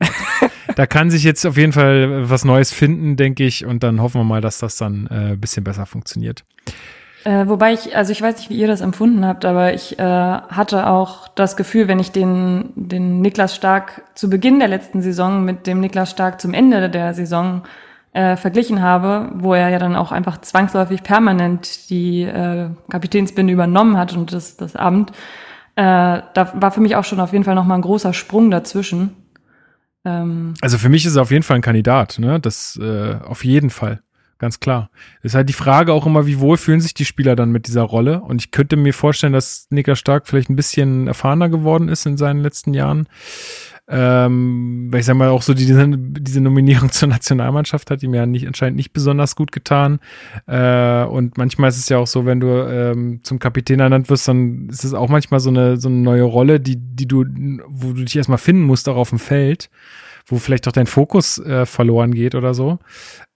da 0.76 0.86
kann 0.86 1.10
sich 1.10 1.24
jetzt 1.24 1.44
auf 1.44 1.56
jeden 1.56 1.72
Fall 1.72 2.30
was 2.30 2.44
Neues 2.44 2.72
finden, 2.72 3.16
denke 3.16 3.44
ich. 3.44 3.66
Und 3.66 3.82
dann 3.82 4.00
hoffen 4.00 4.20
wir 4.20 4.24
mal, 4.24 4.40
dass 4.40 4.58
das 4.58 4.76
dann 4.76 5.08
äh, 5.08 5.36
bisschen 5.36 5.64
besser 5.64 5.86
funktioniert. 5.86 6.44
Äh, 7.24 7.48
wobei 7.48 7.72
ich, 7.72 7.96
also 7.96 8.12
ich 8.12 8.20
weiß 8.20 8.36
nicht, 8.36 8.50
wie 8.50 8.58
ihr 8.58 8.66
das 8.68 8.82
empfunden 8.82 9.24
habt, 9.24 9.44
aber 9.46 9.72
ich 9.72 9.98
äh, 9.98 10.02
hatte 10.02 10.86
auch 10.86 11.26
das 11.28 11.56
Gefühl, 11.56 11.88
wenn 11.88 11.98
ich 11.98 12.12
den, 12.12 12.70
den 12.76 13.20
Niklas 13.20 13.56
Stark 13.56 14.02
zu 14.14 14.28
Beginn 14.28 14.58
der 14.58 14.68
letzten 14.68 15.00
Saison 15.00 15.42
mit 15.42 15.66
dem 15.66 15.80
Niklas 15.80 16.10
Stark 16.10 16.40
zum 16.40 16.52
Ende 16.52 16.90
der 16.90 17.14
Saison 17.14 17.62
äh, 18.14 18.36
verglichen 18.36 18.80
habe, 18.80 19.30
wo 19.34 19.54
er 19.54 19.68
ja 19.68 19.78
dann 19.78 19.96
auch 19.96 20.12
einfach 20.12 20.40
zwangsläufig 20.40 21.02
permanent 21.02 21.90
die 21.90 22.22
äh, 22.22 22.70
Kapitänsbinde 22.88 23.52
übernommen 23.52 23.98
hat 23.98 24.16
und 24.16 24.32
das, 24.32 24.56
das 24.56 24.76
Amt, 24.76 25.10
äh, 25.76 26.22
da 26.32 26.52
war 26.54 26.70
für 26.70 26.80
mich 26.80 26.96
auch 26.96 27.04
schon 27.04 27.20
auf 27.20 27.32
jeden 27.32 27.44
Fall 27.44 27.56
nochmal 27.56 27.78
ein 27.78 27.82
großer 27.82 28.12
Sprung 28.12 28.50
dazwischen. 28.50 29.16
Ähm, 30.04 30.54
also 30.60 30.78
für 30.78 30.88
mich 30.88 31.04
ist 31.04 31.16
er 31.16 31.22
auf 31.22 31.32
jeden 31.32 31.42
Fall 31.42 31.56
ein 31.56 31.62
Kandidat, 31.62 32.18
ne? 32.20 32.38
Das 32.38 32.78
äh, 32.80 33.16
auf 33.24 33.44
jeden 33.44 33.70
Fall. 33.70 34.00
Ganz 34.38 34.60
klar. 34.60 34.90
Ist 35.22 35.34
halt 35.34 35.48
die 35.48 35.54
Frage 35.54 35.92
auch 35.92 36.06
immer, 36.06 36.26
wie 36.26 36.38
wohl 36.38 36.56
fühlen 36.56 36.80
sich 36.80 36.92
die 36.92 37.04
Spieler 37.04 37.34
dann 37.34 37.50
mit 37.50 37.66
dieser 37.66 37.82
Rolle? 37.82 38.20
Und 38.20 38.42
ich 38.42 38.50
könnte 38.50 38.76
mir 38.76 38.92
vorstellen, 38.92 39.32
dass 39.32 39.66
Nicker 39.70 39.96
Stark 39.96 40.26
vielleicht 40.26 40.50
ein 40.50 40.56
bisschen 40.56 41.06
erfahrener 41.06 41.48
geworden 41.48 41.88
ist 41.88 42.04
in 42.04 42.16
seinen 42.16 42.40
letzten 42.40 42.74
Jahren. 42.74 43.08
Ähm, 43.86 44.88
weil 44.90 45.00
ich 45.00 45.06
sag 45.06 45.16
mal, 45.16 45.28
auch 45.28 45.42
so 45.42 45.52
die, 45.52 45.66
diese 45.66 46.40
Nominierung 46.40 46.90
zur 46.92 47.08
Nationalmannschaft 47.08 47.90
hat 47.90 48.02
ihm 48.02 48.14
ja 48.14 48.24
nicht, 48.24 48.46
anscheinend 48.46 48.76
nicht 48.76 48.92
besonders 48.92 49.36
gut 49.36 49.52
getan. 49.52 50.00
Äh, 50.46 51.04
und 51.04 51.36
manchmal 51.36 51.68
ist 51.68 51.78
es 51.78 51.88
ja 51.90 51.98
auch 51.98 52.06
so, 52.06 52.24
wenn 52.24 52.40
du 52.40 52.48
ähm, 52.66 53.20
zum 53.22 53.38
Kapitän 53.38 53.80
ernannt 53.80 54.08
wirst, 54.08 54.26
dann 54.26 54.68
ist 54.70 54.84
es 54.84 54.94
auch 54.94 55.10
manchmal 55.10 55.40
so 55.40 55.50
eine, 55.50 55.76
so 55.76 55.88
eine 55.88 55.98
neue 55.98 56.22
Rolle, 56.22 56.60
die, 56.60 56.76
die 56.76 57.06
du, 57.06 57.24
wo 57.66 57.92
du 57.92 58.04
dich 58.04 58.16
erstmal 58.16 58.38
finden 58.38 58.62
musst, 58.62 58.88
auch 58.88 58.96
auf 58.96 59.10
dem 59.10 59.18
Feld, 59.18 59.68
wo 60.26 60.38
vielleicht 60.38 60.66
auch 60.66 60.72
dein 60.72 60.86
Fokus 60.86 61.38
äh, 61.38 61.66
verloren 61.66 62.14
geht 62.14 62.34
oder 62.34 62.54
so. 62.54 62.78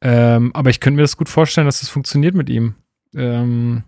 Ähm, 0.00 0.52
aber 0.54 0.70
ich 0.70 0.80
könnte 0.80 0.96
mir 0.96 1.02
das 1.02 1.18
gut 1.18 1.28
vorstellen, 1.28 1.66
dass 1.66 1.80
das 1.80 1.90
funktioniert 1.90 2.34
mit 2.34 2.48
ihm. 2.48 2.74
Ähm, 3.14 3.82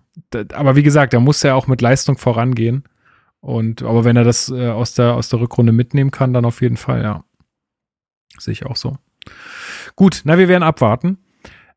aber 0.53 0.77
wie 0.77 0.83
gesagt, 0.83 1.15
da 1.15 1.21
muss 1.21 1.43
er 1.43 1.57
auch 1.57 1.67
mit 1.67 1.81
Leistung 1.81 2.19
vorangehen. 2.19 2.85
Und, 3.41 3.83
aber 3.83 4.05
wenn 4.05 4.17
er 4.17 4.25
das 4.25 4.51
äh, 4.51 4.69
aus, 4.69 4.95
der, 4.95 5.15
aus 5.15 5.29
der 5.29 5.41
Rückrunde 5.41 5.73
mitnehmen 5.73 6.11
kann, 6.11 6.33
dann 6.33 6.45
auf 6.45 6.61
jeden 6.61 6.77
Fall, 6.77 7.03
ja. 7.03 7.25
Sehe 8.39 8.53
ich 8.53 8.67
auch 8.67 8.77
so. 8.77 8.97
Gut, 9.97 10.23
na, 10.25 10.39
wir 10.39 10.49
werden 10.49 10.63
abwarten. 10.63 11.19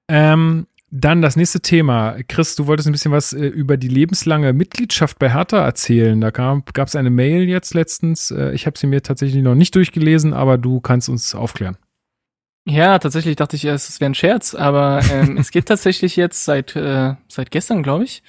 Ähm, 0.08 0.68
dann 0.96 1.24
das 1.24 1.36
nächste 1.36 1.60
Thema. 1.60 2.18
Chris, 2.28 2.56
du 2.56 2.68
wolltest 2.68 2.88
ein 2.88 2.92
bisschen 2.92 3.12
was 3.12 3.34
äh, 3.34 3.48
über 3.48 3.78
die 3.78 3.88
lebenslange 3.88 4.54
Mitgliedschaft 4.54 5.18
bei 5.18 5.34
Hertha 5.34 5.58
erzählen. 5.58 6.22
Da 6.22 6.30
gab 6.30 6.88
es 6.88 6.96
eine 6.96 7.10
Mail 7.10 7.50
jetzt 7.50 7.74
letztens. 7.74 8.30
Äh, 8.30 8.52
ich 8.52 8.68
habe 8.68 8.78
sie 8.78 8.86
mir 8.86 9.02
tatsächlich 9.02 9.42
noch 9.42 9.56
nicht 9.56 9.74
durchgelesen, 9.74 10.34
aber 10.34 10.60
du 10.60 10.82
kannst 10.82 11.10
uns 11.10 11.34
aufklären. 11.34 11.78
Ja, 12.66 13.00
tatsächlich 13.00 13.36
dachte 13.36 13.56
ich, 13.56 13.66
es 13.66 14.00
wäre 14.00 14.12
ein 14.12 14.16
Scherz, 14.16 14.54
aber 14.54 15.02
ähm, 15.12 15.38
es 15.38 15.52
gibt 15.52 15.68
tatsächlich 15.70 16.16
jetzt 16.16 16.46
seit, 16.46 16.76
äh, 16.76 17.16
seit 17.28 17.50
gestern, 17.50 17.82
glaube 17.82 18.04
ich, 18.04 18.22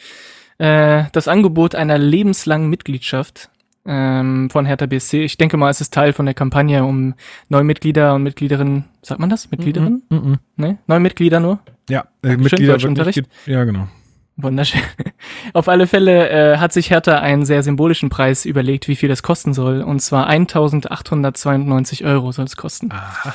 äh, 0.58 1.04
das 1.12 1.28
Angebot 1.28 1.74
einer 1.74 1.98
lebenslangen 1.98 2.68
Mitgliedschaft 2.68 3.50
ähm, 3.86 4.48
von 4.50 4.66
Hertha 4.66 4.86
BSC. 4.86 5.24
Ich 5.24 5.36
denke 5.36 5.56
mal, 5.56 5.70
es 5.70 5.80
ist 5.80 5.92
Teil 5.92 6.12
von 6.12 6.26
der 6.26 6.34
Kampagne, 6.34 6.84
um 6.84 7.14
neue 7.48 7.64
Mitglieder 7.64 8.14
und 8.14 8.22
Mitgliederinnen, 8.22 8.84
sagt 9.02 9.20
man 9.20 9.30
das? 9.30 9.50
Mitgliederinnen? 9.50 10.02
Mm 10.08 10.14
-mm. 10.14 10.38
Ne? 10.56 10.78
Neue 10.86 11.00
Mitglieder 11.00 11.40
nur? 11.40 11.58
Ja, 11.88 12.06
äh, 12.22 12.36
Mitglieder 12.36 12.76
Unterricht. 12.86 13.22
Ja, 13.46 13.64
genau. 13.64 13.88
Wunderschön. 14.36 14.80
Auf 15.52 15.68
alle 15.68 15.86
Fälle 15.86 16.28
äh, 16.28 16.58
hat 16.58 16.72
sich 16.72 16.90
Hertha 16.90 17.18
einen 17.18 17.44
sehr 17.44 17.62
symbolischen 17.62 18.08
Preis 18.08 18.46
überlegt, 18.46 18.88
wie 18.88 18.96
viel 18.96 19.08
das 19.08 19.22
kosten 19.22 19.54
soll. 19.54 19.82
Und 19.82 20.00
zwar 20.00 20.26
1892 20.26 22.04
Euro 22.04 22.32
soll 22.32 22.46
es 22.46 22.56
kosten. 22.56 22.90
Aha. 22.90 23.34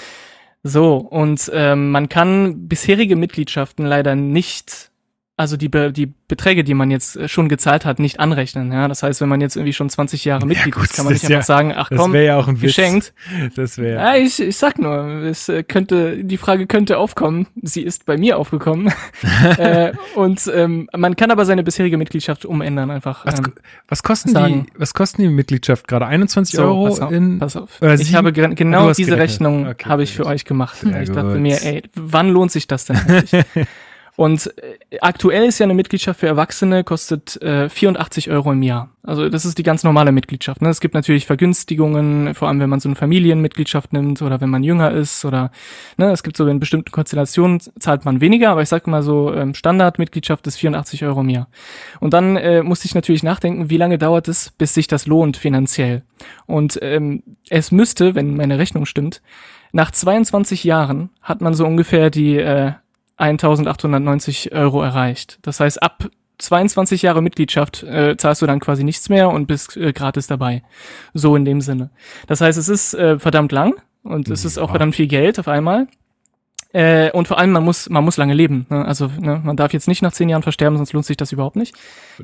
So, 0.62 0.98
und 0.98 1.50
ähm, 1.54 1.92
man 1.92 2.10
kann 2.10 2.68
bisherige 2.68 3.16
Mitgliedschaften 3.16 3.86
leider 3.86 4.16
nicht 4.16 4.92
also 5.40 5.56
die, 5.56 5.70
Be 5.70 5.94
die 5.94 6.08
Beträge, 6.28 6.66
die 6.66 6.74
man 6.74 6.92
jetzt 6.92 7.16
äh, 7.16 7.30
schon 7.30 7.48
gezahlt 7.48 7.86
hat, 7.86 7.98
nicht 7.98 8.20
anrechnen. 8.20 8.74
Ja, 8.74 8.90
das 8.90 9.04
heißt, 9.04 9.22
wenn 9.22 9.30
man 9.30 9.40
jetzt 9.40 9.56
irgendwie 9.56 9.72
schon 9.72 9.90
20 9.90 10.26
Jahre 10.26 10.46
Mitglied 10.46 10.76
ja, 10.76 10.82
gut, 10.82 10.90
ist, 10.90 10.98
kann 10.98 11.06
man 11.06 11.14
nicht 11.14 11.24
einfach 11.24 11.36
ja, 11.38 11.42
sagen, 11.44 11.74
ach 11.74 11.90
komm, 11.96 12.14
ja 12.14 12.38
auch 12.38 12.50
ein 12.50 12.60
geschenkt. 12.60 13.14
Witz. 13.32 13.56
Das 13.56 13.78
wäre. 13.78 13.96
Ja, 14.02 14.16
ich, 14.16 14.42
ich 14.42 14.58
sag 14.58 14.80
nur, 14.80 15.24
es 15.24 15.48
äh, 15.48 15.64
könnte, 15.64 16.26
die 16.26 16.36
Frage 16.36 16.68
könnte 16.68 16.98
aufkommen. 16.98 17.48
Sie 17.62 17.82
ist 17.82 18.06
bei 18.06 18.18
mir 18.18 18.38
aufgekommen. 18.38 18.92
äh, 19.58 19.94
und 20.16 20.52
ähm, 20.54 20.90
man 20.96 21.16
kann 21.16 21.32
aber 21.32 21.46
seine 21.46 21.64
bisherige 21.64 21.98
Mitgliedschaft 21.98 22.44
umändern 22.44 22.92
einfach. 22.92 23.26
Was, 23.26 23.40
ähm, 23.40 23.54
was 23.88 24.04
kosten 24.04 24.30
sagen. 24.32 24.66
die? 24.66 24.80
Was 24.80 24.94
kosten 24.94 25.22
die 25.22 25.30
Mitgliedschaft 25.30 25.88
gerade? 25.88 26.06
21 26.06 26.56
so, 26.56 26.64
Euro 26.64 26.88
pass 26.90 27.00
auf, 27.00 27.12
in? 27.14 27.40
Pass 27.40 27.56
auf. 27.56 27.82
ich 27.82 28.14
habe 28.14 28.34
genau 28.34 28.92
diese 28.92 29.12
gerechnet. 29.12 29.20
Rechnung 29.20 29.68
okay, 29.68 29.88
habe 29.88 30.04
ich 30.04 30.14
für 30.14 30.26
euch 30.26 30.44
gemacht. 30.44 30.80
Sehr 30.80 31.02
ich 31.02 31.08
gut. 31.08 31.18
dachte 31.18 31.40
mir, 31.40 31.64
ey, 31.64 31.84
wann 31.96 32.28
lohnt 32.28 32.52
sich 32.52 32.68
das 32.68 32.84
denn? 32.84 32.98
Und 34.20 34.54
äh, 34.58 34.98
aktuell 35.00 35.46
ist 35.46 35.60
ja 35.60 35.64
eine 35.64 35.74
Mitgliedschaft 35.74 36.20
für 36.20 36.28
Erwachsene, 36.28 36.84
kostet 36.84 37.42
äh, 37.42 37.70
84 37.70 38.30
Euro 38.30 38.52
im 38.52 38.62
Jahr. 38.64 38.90
Also 39.02 39.30
das 39.30 39.46
ist 39.46 39.58
die 39.58 39.64
ganz 39.64 39.86
normale 39.86 40.12
Mitgliedschaft. 40.12 40.62
Ne? 40.62 40.68
Es 40.68 40.82
gibt 40.82 40.94
natürlich 40.94 41.26
Vergünstigungen, 41.26 42.36
vor 42.36 42.50
allem 42.50 42.60
wenn 42.60 42.70
man 42.70 42.82
so 42.82 42.90
eine 42.90 42.98
Familienmitgliedschaft 42.98 43.94
nimmt 43.94 44.22
oder 44.22 44.42
wenn 44.42 44.50
man 44.50 44.62
jünger 44.62 44.92
ist 44.92 45.24
oder 45.24 45.52
ne, 45.96 46.12
es 46.12 46.22
gibt 46.22 46.36
so 46.36 46.46
in 46.48 46.60
bestimmten 46.60 46.92
Konstellationen 46.92 47.62
zahlt 47.80 48.04
man 48.04 48.20
weniger, 48.20 48.50
aber 48.50 48.62
ich 48.62 48.68
sage 48.68 48.90
mal 48.90 49.04
so, 49.04 49.34
ähm, 49.34 49.54
Standardmitgliedschaft 49.54 50.46
ist 50.48 50.58
84 50.58 51.06
Euro 51.06 51.22
im 51.22 51.30
Jahr. 51.30 51.48
Und 52.02 52.14
dann 52.14 52.36
äh, 52.36 52.62
musste 52.62 52.88
ich 52.88 52.96
natürlich 52.96 53.24
nachdenken, 53.24 53.70
wie 53.70 53.78
lange 53.78 53.98
dauert 53.98 54.28
es, 54.28 54.52
bis 54.52 54.74
sich 54.74 54.88
das 54.88 55.08
lohnt 55.08 55.38
finanziell. 55.38 56.04
Und 56.46 56.78
ähm, 56.82 57.24
es 57.50 57.72
müsste, 57.72 58.16
wenn 58.16 58.36
meine 58.36 58.60
Rechnung 58.60 58.86
stimmt, 58.86 59.22
nach 59.72 59.92
22 59.92 60.66
Jahren 60.66 61.10
hat 61.22 61.40
man 61.40 61.54
so 61.54 61.66
ungefähr 61.66 62.10
die 62.10 62.36
äh, 62.36 62.74
1890 63.20 64.54
Euro 64.54 64.82
erreicht. 64.82 65.40
Das 65.42 65.60
heißt, 65.60 65.82
ab 65.82 66.10
22 66.40 67.02
Jahre 67.02 67.22
Mitgliedschaft 67.22 67.84
äh, 67.84 68.16
zahlst 68.18 68.42
du 68.42 68.48
dann 68.48 68.60
quasi 68.60 68.84
nichts 68.84 69.10
mehr 69.10 69.30
und 69.30 69.46
bist 69.46 69.76
äh, 69.78 69.92
gratis 69.92 70.28
dabei. 70.28 70.64
So 71.14 71.36
in 71.36 71.46
dem 71.46 71.62
Sinne. 71.62 71.92
Das 72.28 72.42
heißt, 72.42 72.58
es 72.58 72.70
ist 72.70 72.94
äh, 72.94 73.20
verdammt 73.20 73.52
lang 73.52 73.76
und 74.04 74.30
es 74.30 74.46
ist 74.46 74.58
auch 74.58 74.70
verdammt 74.70 74.96
viel 74.96 75.08
Geld 75.08 75.38
auf 75.38 75.48
einmal. 75.48 75.88
Äh, 76.72 77.10
und 77.12 77.28
vor 77.28 77.40
allem, 77.40 77.52
man 77.52 77.64
muss, 77.64 77.90
man 77.90 78.04
muss 78.04 78.18
lange 78.18 78.36
leben. 78.36 78.68
Ne? 78.70 78.86
Also 78.86 79.10
ne, 79.20 79.42
man 79.44 79.58
darf 79.58 79.74
jetzt 79.74 79.88
nicht 79.88 80.04
nach 80.04 80.12
zehn 80.12 80.30
Jahren 80.30 80.44
versterben, 80.44 80.78
sonst 80.78 80.94
lohnt 80.94 81.06
sich 81.06 81.18
das 81.18 81.32
überhaupt 81.32 81.56
nicht. 81.56 81.76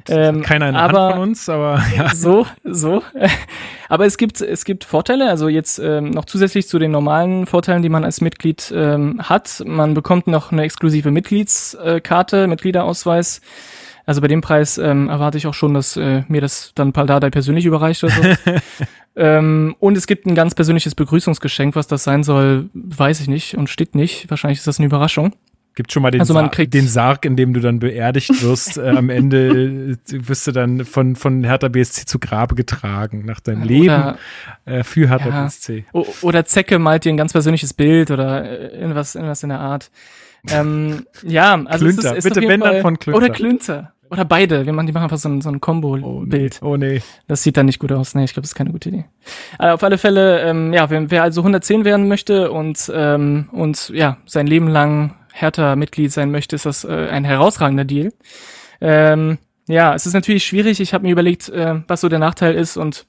Ähm, 0.08 0.44
Keiner 0.44 0.68
in 0.68 0.76
der 0.76 0.84
aber, 0.84 1.02
Hand 1.02 1.14
von 1.14 1.22
uns, 1.24 1.50
aber 1.50 1.82
ja. 1.98 2.14
So, 2.14 2.46
so. 2.64 3.02
aber 3.90 4.06
es 4.06 4.18
gibt, 4.18 4.42
es 4.42 4.64
gibt 4.64 4.84
Vorteile, 4.84 5.30
also 5.30 5.48
jetzt 5.48 5.80
ähm, 5.80 6.12
noch 6.12 6.26
zusätzlich 6.26 6.68
zu 6.68 6.78
den 6.78 6.92
normalen 6.92 7.48
Vorteilen, 7.48 7.82
die 7.82 7.90
man 7.90 8.04
als 8.04 8.22
Mitglied 8.22 8.72
ähm, 8.76 9.20
hat. 9.24 9.64
Man 9.66 9.96
bekommt 9.96 10.28
noch 10.28 10.52
eine 10.52 10.62
exklusive 10.62 11.10
Mitgliedskarte, 11.10 12.46
Mitgliederausweis 12.46 13.42
Also 14.06 14.22
bei 14.22 14.28
dem 14.28 14.42
Preis 14.42 14.78
ähm, 14.78 15.10
erwarte 15.10 15.38
ich 15.38 15.48
auch 15.48 15.54
schon, 15.54 15.74
dass 15.74 15.98
äh, 15.98 16.24
mir 16.28 16.42
das 16.42 16.72
dann 16.76 16.94
Paldadei 16.94 17.30
persönlich 17.30 17.66
überreicht 17.66 18.04
oder 18.04 18.14
so. 18.14 18.22
ähm, 19.16 19.76
und 19.80 19.98
es 19.98 20.08
gibt 20.08 20.26
ein 20.26 20.36
ganz 20.36 20.56
persönliches 20.56 20.96
Begrüßungsgeschenk, 20.96 21.76
was 21.76 21.88
das 21.88 22.04
sein 22.04 22.24
soll, 22.24 22.70
weiß 22.74 23.20
ich 23.22 23.28
nicht 23.28 23.56
und 23.58 23.70
steht 23.70 23.96
nicht. 23.96 24.30
Wahrscheinlich 24.30 24.60
ist 24.60 24.68
das 24.68 24.78
eine 24.80 24.86
Überraschung. 24.88 25.34
Gibt 25.74 25.92
schon 25.92 26.04
mal 26.04 26.12
den, 26.12 26.22
Also 26.22 26.34
man 26.34 26.46
Sarg, 26.46 26.54
kriegt- 26.54 26.74
den 26.74 26.88
Sarg, 26.88 27.26
in 27.26 27.36
dem 27.36 27.54
du 27.54 27.60
dann 27.60 27.80
beerdigt 27.80 28.42
wirst. 28.44 28.78
äh, 28.78 28.92
am 28.96 29.10
Ende 29.10 29.98
äh, 30.10 30.28
wirst 30.30 30.48
du 30.48 30.52
dann 30.54 30.86
von, 30.86 31.18
von 31.18 31.44
Hertha 31.44 31.68
BSC 31.68 32.06
zu 32.06 32.18
Grabe 32.18 32.56
getragen 32.56 33.26
nach 33.26 33.42
deinem 33.42 33.64
Leben 33.64 33.86
Oder, 33.94 34.18
äh, 34.66 34.84
für 34.84 35.10
Hertha 35.10 35.28
Ja. 35.30 35.44
BSC. 35.46 35.84
oder 36.22 36.46
Zecke 36.46 36.80
malt 36.80 37.04
dir 37.04 37.10
ein 37.10 37.18
ganz 37.18 37.34
persönliches 37.34 37.74
Bild 37.74 38.10
oder 38.12 38.46
äh, 38.46 38.80
irgendwas, 38.80 39.16
irgendwas 39.16 39.44
in 39.44 39.50
der 39.50 39.60
Art. 39.60 39.92
Ähm, 40.50 41.06
ja, 41.24 41.56
also 41.66 41.88
es 41.88 41.96
Klünter. 41.96 42.12
ist, 42.18 42.26
ist 42.26 42.34
Bitte 42.36 42.48
wenn 42.48 42.60
dann 42.62 42.72
Fall- 42.74 42.82
von 42.82 43.00
Klünter. 43.00 43.18
Oder 43.18 43.30
Klünter. 43.34 43.92
Oder 44.10 44.26
beide. 44.26 44.66
Wir 44.66 44.74
machen, 44.74 44.88
die 44.88 44.94
machen 44.94 45.06
einfach 45.06 45.18
so 45.18 45.30
ein, 45.30 45.42
so 45.42 45.50
ein 45.50 45.60
Kombo-Bild. 45.60 46.62
Oh 46.62 46.78
nee. 46.78 47.02
Das 47.28 47.44
sieht 47.44 47.58
dann 47.58 47.66
nicht 47.66 47.80
gut 47.80 47.92
aus. 47.92 48.16
Nee, 48.16 48.26
ich 48.26 48.34
glaube, 48.34 48.44
das 48.44 48.52
ist 48.52 48.56
keine 48.56 48.72
gute 48.72 48.90
Idee. 48.90 49.06
Aber 49.58 49.74
auf 49.74 49.84
alle 49.84 49.98
Fälle, 49.98 50.42
ähm, 50.42 50.74
ja, 50.74 50.90
wer, 50.90 51.10
wer 51.10 51.24
also 51.24 51.42
110 51.42 51.86
werden 51.86 52.08
möchte 52.08 52.52
und, 52.52 52.92
ähm, 52.94 53.50
und 53.52 53.90
ja, 53.90 54.18
sein 54.26 54.48
Leben 54.48 54.68
lang 54.68 55.16
Hertha-Mitglied 55.34 56.12
sein 56.12 56.32
möchte, 56.32 56.56
ist 56.56 56.66
das 56.66 56.84
äh, 56.84 57.08
ein 57.10 57.26
herausragender 57.26 57.86
Deal. 57.86 58.14
Ähm, 58.80 59.38
ja, 59.68 59.96
es 59.96 60.06
ist 60.06 60.14
natürlich 60.14 60.46
schwierig. 60.46 60.80
Ich 60.80 60.94
habe 60.94 61.06
mir 61.06 61.12
überlegt, 61.12 61.50
äh, 61.50 61.82
was 61.88 62.02
so 62.02 62.10
der 62.10 62.20
Nachteil 62.20 62.56
ist 62.56 62.78
und 62.78 63.06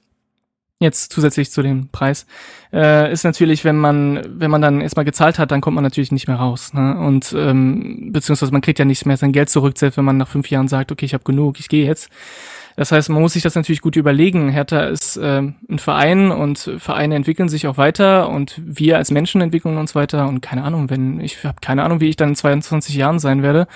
jetzt 0.79 1.11
zusätzlich 1.11 1.51
zu 1.51 1.61
dem 1.61 1.89
Preis, 1.89 2.27
äh, 2.71 3.11
ist 3.11 3.23
natürlich, 3.23 3.65
wenn 3.65 3.77
man, 3.77 4.21
wenn 4.27 4.51
man 4.51 4.61
dann 4.61 4.81
erstmal 4.81 5.05
gezahlt 5.05 5.39
hat, 5.39 5.51
dann 5.51 5.61
kommt 5.61 5.75
man 5.75 5.83
natürlich 5.83 6.11
nicht 6.11 6.27
mehr 6.27 6.37
raus. 6.37 6.73
Ne? 6.73 6.97
Und 6.99 7.33
ähm, 7.35 8.09
beziehungsweise 8.11 8.51
man 8.51 8.61
kriegt 8.61 8.77
ja 8.77 8.85
nicht 8.85 9.05
mehr 9.05 9.17
sein 9.17 9.31
Geld 9.31 9.49
zurück, 9.49 9.77
selbst 9.77 9.97
wenn 9.97 10.05
man 10.05 10.17
nach 10.17 10.27
fünf 10.27 10.49
Jahren 10.49 10.67
sagt, 10.67 10.91
okay, 10.91 11.05
ich 11.05 11.13
habe 11.13 11.23
genug, 11.23 11.59
ich 11.59 11.69
gehe 11.69 11.85
jetzt. 11.85 12.09
Das 12.75 12.91
heißt, 12.91 13.09
man 13.09 13.23
muss 13.23 13.33
sich 13.33 13.41
das 13.41 13.55
natürlich 13.55 13.81
gut 13.81 13.95
überlegen. 13.95 14.49
Hertha 14.49 14.81
ist 14.81 15.19
ähm, 15.19 15.55
ein 15.67 15.79
Verein 15.79 16.29
und 16.29 16.59
Vereine 16.77 17.15
entwickeln 17.15 17.49
sich 17.49 17.65
auch 17.65 17.77
weiter 17.77 18.29
und 18.29 18.61
wir 18.63 18.97
als 18.97 19.09
Menschen 19.09 19.41
entwickeln 19.41 19.77
uns 19.77 19.95
weiter 19.95 20.27
und 20.27 20.41
keine 20.41 20.63
Ahnung, 20.63 20.91
wenn 20.91 21.19
ich 21.19 21.43
habe 21.43 21.57
keine 21.59 21.83
Ahnung, 21.83 22.01
wie 22.01 22.09
ich 22.09 22.17
dann 22.17 22.29
in 22.29 22.35
22 22.35 22.93
Jahren 22.93 23.17
sein 23.17 23.41
werde 23.41 23.67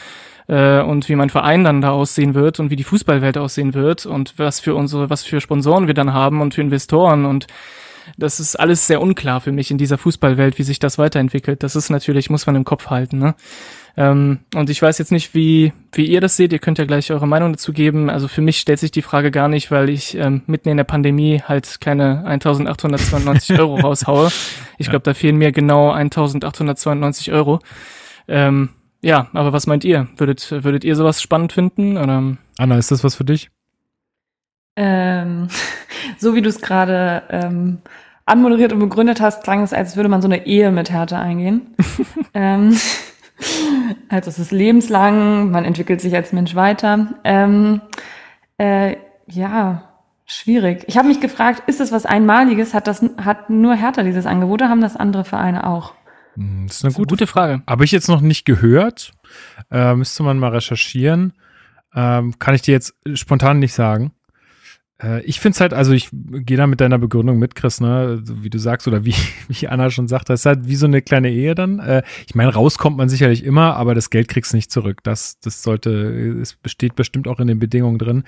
äh, 0.52 0.82
und 0.82 1.08
wie 1.08 1.16
mein 1.16 1.30
Verein 1.30 1.64
dann 1.64 1.82
da 1.82 1.92
aussehen 1.92 2.36
wird 2.36 2.60
und 2.60 2.70
wie 2.70 2.76
die 2.76 2.84
Fußballwelt 2.84 3.38
aussehen 3.38 3.74
wird 3.74 4.06
und 4.06 4.34
was 4.38 4.60
für 4.60 4.76
unsere, 4.76 5.10
was 5.10 5.24
für 5.24 5.40
Sponsoren 5.40 5.88
wir 5.88 5.94
dann 5.94 6.14
haben 6.14 6.42
und 6.42 6.54
für 6.54 6.62
Investoren 6.62 7.26
und 7.26 7.48
das 8.18 8.40
ist 8.40 8.56
alles 8.60 8.88
sehr 8.88 9.00
unklar 9.00 9.42
für 9.42 9.52
mich 9.52 9.72
in 9.72 9.78
dieser 9.78 9.98
Fußballwelt, 9.98 10.58
wie 10.58 10.64
sich 10.64 10.80
das 10.80 10.98
weiterentwickelt. 10.98 11.64
Das 11.64 11.76
ist 11.76 11.90
natürlich, 11.90 12.30
muss 12.30 12.48
man 12.48 12.56
im 12.56 12.66
Kopf 12.66 12.90
halten. 12.90 13.20
Ne? 13.20 13.36
Ähm, 13.96 14.40
und 14.56 14.72
ich 14.72 14.82
weiß 14.82 14.98
jetzt 14.98 15.12
nicht, 15.12 15.36
wie, 15.36 15.72
wie 15.94 16.08
ihr 16.08 16.20
das 16.20 16.36
seht. 16.36 16.52
Ihr 16.52 16.60
könnt 16.60 16.80
ja 16.80 16.86
gleich 16.86 17.12
eure 17.12 17.28
Meinung 17.28 17.54
dazu 17.54 17.74
geben. 17.74 18.10
Also 18.10 18.28
für 18.28 18.42
mich 18.42 18.58
stellt 18.58 18.80
sich 18.80 18.90
die 18.90 19.04
Frage 19.04 19.30
gar 19.30 19.48
nicht, 19.48 19.70
weil 19.70 19.88
ich 19.88 20.18
ähm, 20.18 20.42
mitten 20.48 20.70
in 20.70 20.78
der 20.78 20.84
Pandemie 20.84 21.44
halt 21.48 21.80
keine 21.80 22.26
1892 22.26 23.60
Euro 23.60 23.76
raushaue. 23.76 24.30
Ich 24.80 24.90
glaube, 24.90 25.04
da 25.04 25.14
fehlen 25.14 25.38
mir 25.38 25.52
genau 25.52 25.92
1892 25.92 27.32
Euro. 27.32 27.60
Ähm, 28.28 28.70
ja, 29.02 29.28
aber 29.34 29.54
was 29.54 29.68
meint 29.68 29.84
ihr? 29.84 30.08
Würdet, 30.18 30.52
würdet 30.52 30.84
ihr 30.84 30.96
sowas 30.96 31.22
spannend 31.22 31.54
finden? 31.54 31.98
Oder? 31.98 32.38
Anna, 32.58 32.78
ist 32.78 32.92
das 32.92 33.04
was 33.04 33.16
für 33.16 33.26
dich? 33.26 33.50
Ähm, 34.76 35.48
so 36.18 36.36
wie 36.36 36.42
du 36.42 36.50
es 36.50 36.62
gerade 36.62 37.24
ähm, 37.30 37.80
anmoderiert 38.26 38.74
und 38.74 38.80
begründet 38.80 39.20
hast, 39.22 39.44
klang 39.44 39.64
es, 39.64 39.74
als 39.74 39.96
würde 39.96 40.10
man 40.10 40.22
so 40.22 40.28
eine 40.28 40.46
Ehe 40.46 40.72
mit 40.72 40.92
Hertha 40.92 41.20
eingehen. 41.20 41.76
ähm, 42.34 42.78
also 44.10 44.30
es 44.30 44.40
ist 44.40 44.52
lebenslang, 44.52 45.52
man 45.52 45.66
entwickelt 45.66 46.02
sich 46.02 46.16
als 46.16 46.32
Mensch 46.34 46.56
weiter. 46.56 47.08
Ähm, 47.24 47.82
äh, 48.58 48.98
ja, 49.28 49.90
schwierig. 50.26 50.84
Ich 50.88 50.98
habe 50.98 51.08
mich 51.08 51.20
gefragt, 51.20 51.64
ist 51.68 51.80
das 51.80 51.92
was 51.92 52.06
Einmaliges? 52.06 52.74
Hat 52.74 52.88
das 52.88 53.04
hat 53.18 53.50
nur 53.50 53.76
Hertha 53.76 54.04
dieses 54.04 54.26
Angebot 54.26 54.62
oder 54.62 54.70
haben 54.70 54.82
das 54.82 54.96
andere 54.96 55.24
Vereine 55.24 55.68
auch? 55.68 55.94
Hm, 56.36 56.68
Das 56.68 56.78
ist 56.78 56.86
eine 56.86 56.94
Gute, 56.94 57.10
gute 57.10 57.24
gute 57.24 57.28
Frage. 57.28 57.64
Habe 57.68 57.86
ich 57.86 57.92
jetzt 57.92 58.08
noch 58.10 58.22
nicht 58.22 58.46
gehört. 58.46 59.12
Äh, 59.70 59.96
müsste 59.96 60.24
man 60.24 60.40
mal 60.40 60.52
recherchieren. 60.52 61.34
Ähm, 61.94 62.40
kann 62.40 62.56
ich 62.56 62.62
dir 62.62 62.72
jetzt 62.72 62.94
spontan 63.16 63.60
nicht 63.60 63.74
sagen. 63.74 64.12
Äh, 65.04 65.22
ich 65.24 65.40
finde 65.40 65.56
es 65.56 65.62
halt, 65.62 65.74
also 65.74 65.92
ich 65.94 66.10
gehe 66.12 66.58
da 66.58 66.68
mit 66.68 66.82
deiner 66.82 66.98
Begründung 66.98 67.40
mit, 67.40 67.56
Chris, 67.56 67.82
ne, 67.82 68.22
wie 68.26 68.50
du 68.50 68.58
sagst, 68.58 68.88
oder 68.88 69.06
wie, 69.06 69.16
wie 69.48 69.68
Anna 69.68 69.90
schon 69.90 70.08
sagt, 70.08 70.30
das 70.30 70.42
ist 70.42 70.46
halt 70.46 70.68
wie 70.68 70.76
so 70.76 70.86
eine 70.86 71.02
kleine 71.02 71.32
Ehe 71.32 71.56
dann. 71.56 71.80
Äh, 71.80 72.04
ich 72.28 72.36
meine, 72.36 72.54
rauskommt 72.54 72.98
man 72.98 73.10
sicherlich 73.10 73.44
immer, 73.44 73.76
aber 73.76 73.96
das 73.96 74.10
Geld 74.10 74.28
kriegst 74.28 74.54
nicht 74.54 74.72
zurück. 74.72 75.00
Das, 75.04 75.40
das 75.40 75.64
sollte, 75.64 75.92
es 76.42 76.54
besteht 76.54 76.96
bestimmt 76.96 77.28
auch 77.28 77.40
in 77.40 77.48
den 77.48 77.60
Bedingungen 77.60 77.98
drin. 77.98 78.24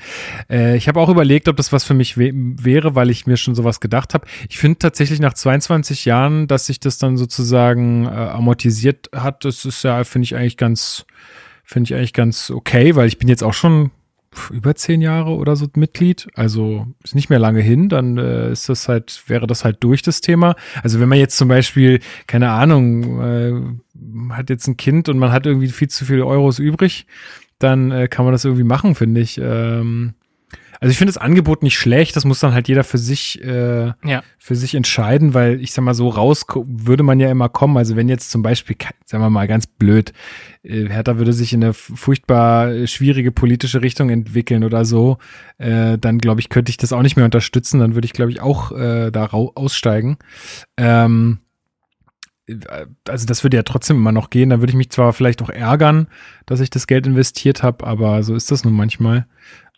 Äh, 0.50 0.78
ich 0.78 0.88
habe 0.88 1.00
auch 1.00 1.10
überlegt, 1.10 1.48
ob 1.48 1.58
das 1.58 1.72
was 1.72 1.84
für 1.84 1.94
mich 1.94 2.18
wäre, 2.18 2.96
weil 2.96 3.10
ich 3.10 3.28
mir 3.28 3.38
schon 3.38 3.56
sowas 3.56 3.80
gedacht 3.80 4.14
habe. 4.14 4.26
Ich 4.50 4.58
finde 4.58 4.80
tatsächlich 4.80 5.20
nach 5.20 5.34
22 5.34 6.06
Jahren, 6.06 6.48
dass 6.48 6.66
sich 6.66 6.80
das 6.80 6.98
dann 6.98 7.18
sozusagen 7.18 8.08
amortisiert 8.08 9.10
hat, 9.14 9.46
das 9.46 9.66
ist 9.66 9.84
ja, 9.84 10.04
finde 10.04 10.26
ich 10.26 10.36
eigentlich 10.36 10.58
ganz, 10.58 11.06
finde 11.64 11.88
ich 11.88 11.96
eigentlich 11.96 12.14
ganz 12.14 12.52
okay, 12.52 12.96
weil 12.96 13.08
ich 13.08 13.18
bin 13.18 13.28
jetzt 13.28 13.44
auch 13.44 13.54
schon 13.54 13.92
über 14.52 14.76
zehn 14.76 15.02
Jahre 15.02 15.32
oder 15.32 15.56
so 15.56 15.68
Mitglied, 15.76 16.28
also 16.36 16.88
ist 17.04 17.16
nicht 17.16 17.30
mehr 17.30 17.40
lange 17.40 17.62
hin, 17.62 17.90
dann 17.90 18.18
äh, 18.18 18.52
ist 18.52 18.70
das 18.70 18.88
halt, 18.88 19.24
wäre 19.28 19.48
das 19.48 19.64
halt 19.64 19.84
durch 19.84 20.02
das 20.02 20.22
Thema. 20.22 20.56
Also 20.82 21.00
wenn 21.00 21.10
man 21.10 21.18
jetzt 21.18 21.38
zum 21.38 21.48
Beispiel, 21.48 22.00
keine 22.28 22.50
Ahnung, 22.50 23.22
äh, 23.22 24.34
hat 24.34 24.50
jetzt 24.50 24.68
ein 24.68 24.78
Kind 24.78 25.10
und 25.10 25.18
man 25.18 25.32
hat 25.32 25.46
irgendwie 25.46 25.70
viel 25.70 25.90
zu 25.90 26.06
viele 26.06 26.26
Euros 26.26 26.60
übrig, 26.60 27.06
dann 27.60 27.92
äh, 27.92 28.08
kann 28.08 28.26
man 28.26 28.34
das 28.34 28.46
irgendwie 28.46 28.64
machen, 28.64 28.96
finde 28.96 29.22
ich. 29.22 29.40
Ähm, 29.42 30.14
also 30.84 30.92
ich 30.92 30.98
finde 30.98 31.14
das 31.14 31.22
Angebot 31.22 31.64
nicht 31.64 31.78
schlecht, 31.78 32.16
das 32.16 32.26
muss 32.26 32.40
dann 32.40 32.54
halt 32.54 32.68
jeder 32.68 32.84
für 32.84 32.98
sich, 32.98 33.42
äh, 33.44 33.94
Ja. 34.04 34.22
für 34.38 34.56
sich 34.56 34.76
entscheiden, 34.76 35.34
weil 35.34 35.62
ich 35.62 35.72
sag 35.72 35.84
mal 35.86 35.94
so 35.94 36.10
raus 36.10 36.46
würde 36.66 37.04
man 37.04 37.20
ja 37.22 37.32
immer 37.32 37.48
kommen. 37.48 37.78
Also 37.78 37.96
wenn 37.96 38.10
jetzt 38.10 38.32
zum 38.32 38.42
Beispiel, 38.42 38.76
sagen 39.06 39.24
wir 39.24 39.30
mal 39.30 39.48
ganz 39.48 39.66
blöd, 39.66 40.12
äh, 40.64 40.90
Hertha 40.90 41.18
würde 41.18 41.32
sich 41.32 41.54
in 41.54 41.64
eine 41.64 41.74
furchtbar 41.74 42.86
schwierige 42.86 43.32
politische 43.32 43.82
Richtung 43.82 44.10
entwickeln 44.10 44.64
oder 44.66 44.84
so, 44.84 45.20
äh, 45.58 45.98
dann 45.98 46.18
glaube 46.18 46.42
ich, 46.42 46.50
könnte 46.50 46.70
ich 46.70 46.78
das 46.78 46.92
auch 46.92 47.02
nicht 47.02 47.16
mehr 47.16 47.26
unterstützen. 47.26 47.80
Dann 47.80 47.96
würde 47.96 48.06
ich, 48.06 48.14
glaube 48.14 48.32
ich, 48.32 48.42
auch 48.42 48.72
äh, 48.74 49.10
da 49.10 49.28
aussteigen. 49.28 50.18
Ähm, 50.76 51.40
äh, 52.48 52.56
also 53.08 53.26
das 53.26 53.44
würde 53.44 53.58
ja 53.58 53.64
trotzdem 53.64 53.98
immer 53.98 54.12
noch 54.12 54.30
gehen. 54.30 54.50
Da 54.50 54.60
würde 54.60 54.72
ich 54.72 54.78
mich 54.78 54.90
zwar 54.90 55.14
vielleicht 55.14 55.42
auch 55.42 55.50
ärgern, 55.50 56.08
dass 56.46 56.60
ich 56.60 56.70
das 56.70 56.88
Geld 56.88 57.08
investiert 57.08 57.64
habe, 57.64 57.86
aber 57.88 58.22
so 58.24 58.36
ist 58.36 58.52
das 58.52 58.64
nun 58.64 58.74
manchmal. 58.74 59.28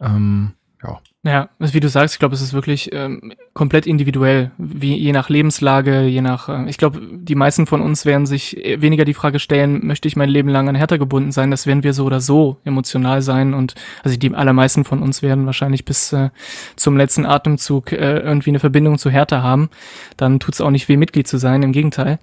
Ähm, 0.01 0.53
ja. 0.87 0.99
Ja, 1.25 1.49
also 1.57 1.73
wie 1.73 1.79
du 1.79 1.89
sagst, 1.89 2.13
ich 2.13 2.19
glaube, 2.19 2.35
es 2.35 2.41
ist 2.41 2.53
wirklich 2.53 2.93
ähm, 2.93 3.33
komplett 3.53 3.87
individuell, 3.87 4.51
wie 4.59 4.95
je 4.95 5.11
nach 5.11 5.27
Lebenslage, 5.27 6.03
je 6.03 6.21
nach. 6.21 6.49
Äh, 6.49 6.69
ich 6.69 6.77
glaube, 6.77 7.01
die 7.01 7.33
meisten 7.33 7.65
von 7.65 7.81
uns 7.81 8.05
werden 8.05 8.27
sich 8.27 8.55
weniger 8.77 9.05
die 9.05 9.15
Frage 9.15 9.39
stellen: 9.39 9.87
Möchte 9.87 10.07
ich 10.07 10.15
mein 10.15 10.29
Leben 10.29 10.49
lang 10.49 10.69
an 10.69 10.75
Hertha 10.75 10.97
gebunden 10.97 11.31
sein? 11.31 11.49
Das 11.49 11.65
werden 11.65 11.81
wir 11.81 11.93
so 11.93 12.05
oder 12.05 12.21
so 12.21 12.57
emotional 12.63 13.23
sein 13.23 13.55
und 13.55 13.73
also 14.03 14.15
die 14.17 14.35
allermeisten 14.35 14.83
von 14.83 15.01
uns 15.01 15.23
werden 15.23 15.47
wahrscheinlich 15.47 15.83
bis 15.83 16.13
äh, 16.13 16.29
zum 16.75 16.95
letzten 16.95 17.25
Atemzug 17.25 17.91
äh, 17.91 18.19
irgendwie 18.19 18.51
eine 18.51 18.59
Verbindung 18.59 18.99
zu 18.99 19.09
Hertha 19.09 19.41
haben. 19.41 19.71
Dann 20.17 20.39
tut's 20.39 20.61
auch 20.61 20.69
nicht 20.69 20.87
weh, 20.89 20.97
Mitglied 20.97 21.27
zu 21.27 21.39
sein. 21.39 21.63
Im 21.63 21.71
Gegenteil. 21.71 22.19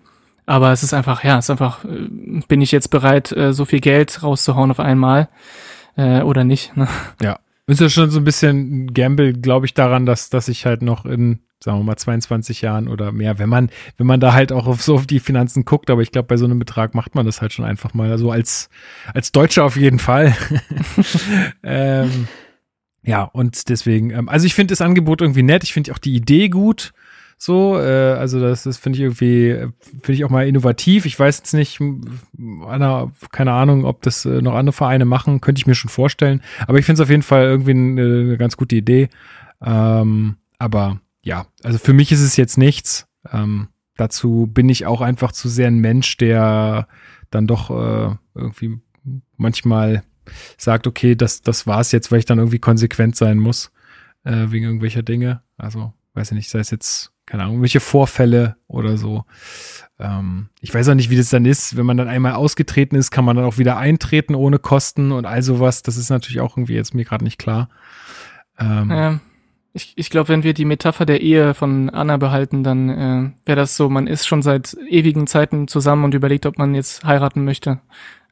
Aber 0.47 0.71
es 0.71 0.85
ist 0.85 0.95
einfach, 0.95 1.25
ja, 1.25 1.39
es 1.39 1.47
ist 1.47 1.51
einfach, 1.51 1.85
äh, 1.85 2.09
bin 2.47 2.61
ich 2.61 2.71
jetzt 2.71 2.91
bereit, 2.91 3.33
äh, 3.33 3.53
so 3.53 3.65
viel 3.65 3.81
Geld 3.81 4.23
rauszuhauen 4.23 4.71
auf 4.71 4.79
einmal 4.79 5.29
äh, 5.97 6.23
oder 6.23 6.45
nicht? 6.45 6.77
Ne? 6.77 6.87
Ist 7.73 7.81
ja 7.81 7.89
schon 7.89 8.11
so 8.11 8.21
ein 8.21 8.25
bisschen 8.25 8.85
ein 8.85 8.95
Gamble, 8.95 9.33
glaube 9.33 9.67
ich, 9.67 9.75
daran, 9.75 10.07
dass, 10.07 10.31
dass 10.31 10.49
ich 10.49 10.67
halt 10.67 10.83
noch 10.83 11.05
in, 11.07 11.41
sagen 11.63 11.79
wir 11.79 11.85
mal, 11.85 11.97
22 11.97 12.63
Jahren 12.63 12.89
oder 12.89 13.13
mehr, 13.13 13.39
wenn 13.39 13.49
man, 13.49 13.71
wenn 13.97 14.07
man 14.07 14.21
da 14.21 14.33
halt 14.33 14.53
auch 14.53 14.67
auf 14.67 14.83
so 14.83 14.95
auf 14.95 15.07
die 15.07 15.21
Finanzen 15.21 15.65
guckt, 15.65 15.91
aber 15.91 16.03
ich 16.03 16.13
glaube, 16.13 16.29
bei 16.29 16.37
so 16.37 16.45
einem 16.45 16.59
Betrag 16.59 16.95
macht 16.95 17.15
man 17.15 17.27
das 17.27 17.41
halt 17.41 17.53
schon 17.53 17.65
einfach 17.65 17.95
mal. 17.95 18.11
Also 18.11 18.31
als, 18.31 18.69
als 19.15 19.33
Deutscher 19.33 19.65
auf 19.65 19.77
jeden 19.77 19.99
Fall. 19.99 20.37
ähm, 21.63 22.29
ja, 23.05 23.25
und 23.25 23.69
deswegen, 23.69 24.11
ähm, 24.11 24.29
also 24.29 24.47
ich 24.47 24.55
finde 24.55 24.73
das 24.73 24.81
Angebot 24.81 25.21
irgendwie 25.21 25.43
nett, 25.43 25.65
ich 25.65 25.73
finde 25.73 25.93
auch 25.93 25.99
die 25.99 26.15
Idee 26.15 26.49
gut. 26.49 26.93
So, 27.45 27.77
äh, 27.77 28.13
also 28.13 28.39
das, 28.39 28.63
das 28.63 28.79
finde 28.79 28.99
ich 28.99 29.03
irgendwie, 29.03 29.49
äh, 29.49 29.69
finde 29.87 30.13
ich 30.13 30.25
auch 30.25 30.31
mal 30.31 30.47
innovativ. 30.47 31.07
Ich 31.07 31.19
weiß 31.19 31.39
jetzt 31.39 31.55
nicht, 31.55 31.81
Anna, 32.65 33.11
keine 33.33 33.51
Ahnung, 33.51 33.85
ob 33.85 34.01
das 34.03 34.25
äh, 34.25 34.41
noch 34.41 34.55
andere 34.55 34.73
Vereine 34.73 35.07
machen, 35.07 35.41
könnte 35.41 35.59
ich 35.59 35.67
mir 35.67 35.75
schon 35.75 35.91
vorstellen. 35.91 36.41
Aber 36.69 36.79
ich 36.79 36.85
finde 36.85 37.03
es 37.03 37.05
auf 37.05 37.11
jeden 37.11 37.25
Fall 37.25 37.43
irgendwie 37.47 37.73
eine, 37.73 38.01
eine 38.01 38.39
ganz 38.39 38.57
gute 38.57 38.77
Idee. 38.77 39.09
Ähm, 39.61 40.37
aber 40.61 41.01
ja, 41.25 41.47
also 41.65 41.79
für 41.79 41.93
mich 41.93 42.13
ist 42.13 42.21
es 42.21 42.37
jetzt 42.37 42.59
nichts. 42.59 43.09
Ähm, 43.33 43.67
dazu 43.97 44.49
bin 44.49 44.69
ich 44.69 44.87
auch 44.87 45.01
einfach 45.01 45.33
zu 45.33 45.49
sehr 45.49 45.67
ein 45.67 45.81
Mensch, 45.81 46.17
der 46.19 46.87
dann 47.31 47.49
doch 47.49 47.71
äh, 47.71 48.15
irgendwie 48.37 48.79
manchmal 49.37 50.05
sagt, 50.59 50.87
okay, 50.87 51.17
das, 51.17 51.43
das 51.43 51.67
war's 51.67 51.91
jetzt, 51.91 52.13
weil 52.13 52.21
ich 52.21 52.25
dann 52.25 52.39
irgendwie 52.39 52.61
konsequent 52.61 53.17
sein 53.17 53.41
muss, 53.41 53.73
äh, 54.23 54.47
wegen 54.51 54.65
irgendwelcher 54.65 55.03
Dinge. 55.03 55.43
Also, 55.57 55.93
weiß 56.15 56.31
ich 56.31 56.37
nicht, 56.37 56.51
sei 56.51 56.61
es 56.61 56.71
jetzt, 56.71 57.13
keine 57.33 57.45
Ahnung, 57.45 57.63
welche 57.63 57.81
Vorfälle 57.81 58.57
oder 58.69 58.99
so. 58.99 59.25
Ähm, 59.99 60.51
ich 60.61 60.75
weiß 60.75 60.91
auch 60.91 60.95
nicht, 60.95 61.09
wie 61.09 61.17
das 61.17 61.31
dann 61.31 61.47
ist. 61.47 61.79
Wenn 61.79 61.87
man 61.87 61.97
dann 61.97 62.07
einmal 62.07 62.35
ausgetreten 62.35 62.95
ist, 62.95 63.11
kann 63.11 63.25
man 63.25 63.37
dann 63.37 63.47
auch 63.47 63.57
wieder 63.57 63.79
eintreten 63.79 64.35
ohne 64.35 64.59
Kosten 64.59 65.13
und 65.13 65.25
all 65.25 65.43
sowas. 65.43 65.83
Das 65.83 65.97
ist 65.97 66.11
natürlich 66.11 66.43
auch 66.43 66.59
irgendwie 66.59 66.75
jetzt 66.75 66.95
mir 66.95 67.07
gerade 67.07 67.25
nicht 67.25 67.39
klar. 67.39 67.71
Ähm, 68.59 68.91
ja. 68.91 69.21
Ich, 69.73 69.95
ich 69.97 70.11
glaube, 70.11 70.29
wenn 70.29 70.43
wir 70.43 70.53
die 70.53 70.67
Metapher 70.67 71.07
der 71.07 71.23
Ehe 71.23 71.55
von 71.55 71.89
Anna 71.89 72.19
behalten, 72.19 72.65
dann 72.65 72.91
äh, 72.91 73.31
wäre 73.47 73.57
das 73.57 73.79
so, 73.79 73.89
man 73.89 74.09
ist 74.09 74.27
schon 74.27 74.43
seit 74.43 74.77
ewigen 74.91 75.27
Zeiten 75.27 75.69
zusammen 75.69 76.05
und 76.05 76.13
überlegt, 76.13 76.45
ob 76.45 76.59
man 76.59 76.75
jetzt 76.75 77.03
heiraten 77.03 77.47
möchte. 77.47 77.81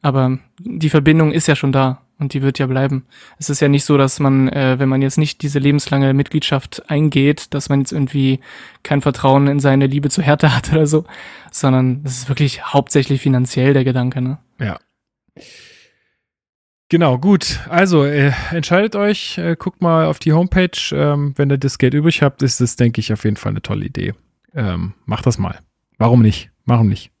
Aber 0.03 0.37
die 0.59 0.91
Verbindung 0.91 1.31
ist 1.31 1.47
ja 1.47 1.55
schon 1.55 1.71
da 1.71 2.03
und 2.21 2.33
die 2.33 2.41
wird 2.41 2.59
ja 2.59 2.67
bleiben. 2.67 3.05
Es 3.39 3.49
ist 3.49 3.59
ja 3.59 3.67
nicht 3.67 3.83
so, 3.83 3.97
dass 3.97 4.19
man, 4.19 4.47
äh, 4.47 4.79
wenn 4.79 4.87
man 4.87 5.01
jetzt 5.01 5.17
nicht 5.17 5.41
diese 5.41 5.59
lebenslange 5.59 6.13
Mitgliedschaft 6.13 6.89
eingeht, 6.89 7.53
dass 7.53 7.67
man 7.67 7.79
jetzt 7.79 7.91
irgendwie 7.91 8.39
kein 8.83 9.01
Vertrauen 9.01 9.47
in 9.47 9.59
seine 9.59 9.87
Liebe 9.87 10.09
zu 10.09 10.21
Härte 10.21 10.55
hat 10.55 10.71
oder 10.71 10.87
so, 10.87 11.03
sondern 11.51 12.01
es 12.05 12.19
ist 12.19 12.29
wirklich 12.29 12.63
hauptsächlich 12.63 13.21
finanziell 13.21 13.73
der 13.73 13.83
Gedanke, 13.83 14.21
ne? 14.21 14.37
Ja. 14.59 14.77
Genau, 16.89 17.17
gut. 17.17 17.61
Also 17.69 18.05
äh, 18.05 18.33
entscheidet 18.51 18.95
euch, 18.95 19.37
äh, 19.37 19.55
guckt 19.57 19.81
mal 19.81 20.05
auf 20.05 20.19
die 20.19 20.33
Homepage. 20.33 20.77
Ähm, 20.91 21.33
wenn 21.37 21.49
ihr 21.49 21.57
das 21.57 21.77
Geld 21.77 21.93
übrig 21.93 22.21
habt, 22.21 22.43
ist 22.43 22.61
das, 22.61 22.75
denke 22.75 22.99
ich, 22.99 23.11
auf 23.13 23.23
jeden 23.23 23.37
Fall 23.37 23.51
eine 23.51 23.61
tolle 23.61 23.85
Idee. 23.85 24.13
Ähm, 24.53 24.93
macht 25.05 25.25
das 25.25 25.37
mal. 25.37 25.59
Warum 25.97 26.21
nicht? 26.21 26.51
Warum 26.65 26.87
nicht? 26.89 27.11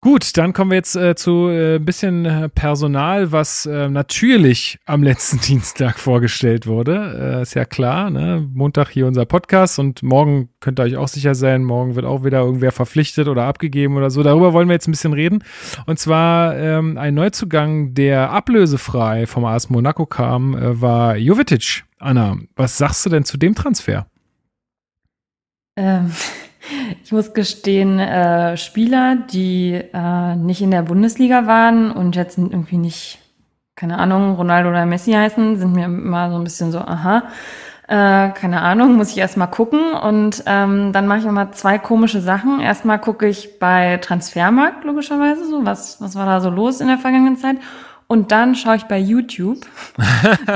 Gut, 0.00 0.36
dann 0.36 0.52
kommen 0.52 0.70
wir 0.70 0.76
jetzt 0.76 0.94
äh, 0.94 1.16
zu 1.16 1.48
äh, 1.48 1.74
ein 1.74 1.84
bisschen 1.84 2.24
äh, 2.24 2.48
Personal, 2.48 3.32
was 3.32 3.66
äh, 3.66 3.88
natürlich 3.88 4.78
am 4.86 5.02
letzten 5.02 5.40
Dienstag 5.44 5.98
vorgestellt 5.98 6.68
wurde. 6.68 7.38
Äh, 7.38 7.42
ist 7.42 7.54
ja 7.54 7.64
klar, 7.64 8.08
ne? 8.08 8.48
Montag 8.54 8.90
hier 8.90 9.08
unser 9.08 9.26
Podcast 9.26 9.80
und 9.80 10.04
morgen 10.04 10.50
könnt 10.60 10.78
ihr 10.78 10.84
euch 10.84 10.96
auch 10.96 11.08
sicher 11.08 11.34
sein, 11.34 11.64
morgen 11.64 11.96
wird 11.96 12.06
auch 12.06 12.22
wieder 12.22 12.38
irgendwer 12.38 12.70
verpflichtet 12.70 13.26
oder 13.26 13.46
abgegeben 13.46 13.96
oder 13.96 14.10
so. 14.10 14.22
Darüber 14.22 14.52
wollen 14.52 14.68
wir 14.68 14.74
jetzt 14.74 14.86
ein 14.86 14.92
bisschen 14.92 15.14
reden. 15.14 15.42
Und 15.86 15.98
zwar 15.98 16.56
ähm, 16.56 16.96
ein 16.96 17.14
Neuzugang, 17.14 17.92
der 17.94 18.30
ablösefrei 18.30 19.26
vom 19.26 19.44
AS 19.44 19.68
Monaco 19.68 20.06
kam, 20.06 20.56
äh, 20.56 20.80
war 20.80 21.16
Jovetic. 21.16 21.84
Anna, 21.98 22.36
was 22.54 22.78
sagst 22.78 23.04
du 23.04 23.10
denn 23.10 23.24
zu 23.24 23.36
dem 23.36 23.56
Transfer? 23.56 24.06
Ähm. 25.76 26.12
Ich 27.04 27.12
muss 27.12 27.32
gestehen, 27.32 27.98
äh, 27.98 28.56
Spieler, 28.56 29.16
die 29.16 29.72
äh, 29.72 30.36
nicht 30.36 30.60
in 30.60 30.70
der 30.70 30.82
Bundesliga 30.82 31.46
waren 31.46 31.90
und 31.90 32.16
jetzt 32.16 32.38
irgendwie 32.38 32.78
nicht, 32.78 33.18
keine 33.74 33.98
Ahnung, 33.98 34.34
Ronaldo 34.34 34.70
oder 34.70 34.86
Messi 34.86 35.12
heißen, 35.12 35.56
sind 35.56 35.72
mir 35.72 35.86
immer 35.86 36.30
so 36.30 36.36
ein 36.36 36.44
bisschen 36.44 36.72
so, 36.72 36.78
aha, 36.78 37.24
äh, 37.88 38.30
keine 38.32 38.60
Ahnung, 38.60 38.96
muss 38.96 39.10
ich 39.10 39.18
erstmal 39.18 39.50
gucken. 39.50 39.92
Und 39.94 40.42
ähm, 40.46 40.92
dann 40.92 41.06
mache 41.06 41.20
ich 41.20 41.24
immer 41.24 41.52
zwei 41.52 41.78
komische 41.78 42.20
Sachen. 42.20 42.60
Erstmal 42.60 43.00
gucke 43.00 43.26
ich 43.26 43.58
bei 43.58 43.96
Transfermarkt, 43.96 44.84
logischerweise, 44.84 45.48
so, 45.48 45.64
was, 45.64 46.00
was 46.00 46.14
war 46.14 46.26
da 46.26 46.40
so 46.40 46.50
los 46.50 46.80
in 46.80 46.88
der 46.88 46.98
vergangenen 46.98 47.38
Zeit. 47.38 47.56
Und 48.06 48.32
dann 48.32 48.54
schaue 48.54 48.76
ich 48.76 48.84
bei 48.84 48.98
YouTube 48.98 49.66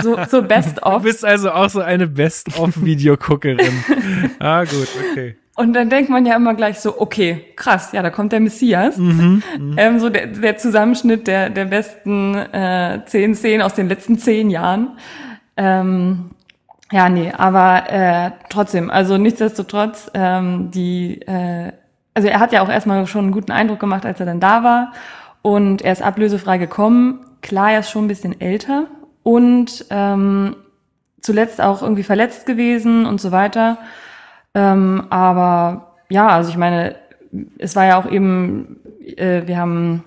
so, 0.02 0.16
so 0.28 0.42
Best-of. 0.48 1.02
Du 1.02 1.08
bist 1.08 1.24
also 1.24 1.50
auch 1.50 1.68
so 1.68 1.80
eine 1.80 2.06
Best-of-Videoguckerin. 2.06 3.84
ah, 4.38 4.64
gut, 4.64 4.88
okay. 5.10 5.36
Und 5.54 5.74
dann 5.74 5.90
denkt 5.90 6.08
man 6.08 6.24
ja 6.24 6.36
immer 6.36 6.54
gleich 6.54 6.80
so, 6.80 6.98
okay, 7.00 7.44
krass, 7.56 7.92
ja, 7.92 8.02
da 8.02 8.08
kommt 8.08 8.32
der 8.32 8.40
Messias. 8.40 8.96
Mhm, 8.96 9.42
mhm, 9.58 9.74
ähm, 9.78 10.00
so 10.00 10.08
der, 10.08 10.28
der 10.28 10.56
Zusammenschnitt 10.56 11.26
der, 11.26 11.50
der 11.50 11.66
besten 11.66 12.34
äh, 12.34 13.00
zehn 13.04 13.34
Szenen 13.34 13.62
aus 13.62 13.74
den 13.74 13.88
letzten 13.88 14.18
zehn 14.18 14.48
Jahren. 14.48 14.96
Ähm, 15.56 16.30
ja, 16.90 17.08
nee, 17.08 17.32
aber 17.36 17.90
äh, 17.90 18.30
trotzdem, 18.48 18.90
also 18.90 19.18
nichtsdestotrotz, 19.18 20.10
ähm, 20.14 20.70
die, 20.70 21.20
äh, 21.22 21.72
also 22.14 22.28
er 22.28 22.40
hat 22.40 22.52
ja 22.52 22.62
auch 22.62 22.68
erstmal 22.68 23.06
schon 23.06 23.26
einen 23.26 23.32
guten 23.32 23.52
Eindruck 23.52 23.80
gemacht, 23.80 24.06
als 24.06 24.20
er 24.20 24.26
dann 24.26 24.40
da 24.40 24.64
war. 24.64 24.92
Und 25.42 25.82
er 25.82 25.92
ist 25.92 26.02
ablösefrei 26.02 26.58
gekommen. 26.58 27.24
Klar, 27.42 27.72
er 27.72 27.80
ist 27.80 27.90
schon 27.90 28.04
ein 28.04 28.08
bisschen 28.08 28.40
älter 28.40 28.86
und 29.22 29.86
ähm, 29.90 30.56
zuletzt 31.20 31.60
auch 31.60 31.82
irgendwie 31.82 32.02
verletzt 32.02 32.46
gewesen 32.46 33.06
und 33.06 33.20
so 33.20 33.32
weiter. 33.32 33.78
Ähm, 34.54 35.04
aber 35.10 35.94
ja, 36.08 36.28
also 36.28 36.50
ich 36.50 36.56
meine, 36.56 36.96
es 37.58 37.74
war 37.76 37.86
ja 37.86 37.98
auch 37.98 38.10
eben, 38.10 38.80
äh, 39.16 39.46
wir 39.46 39.56
haben 39.56 40.04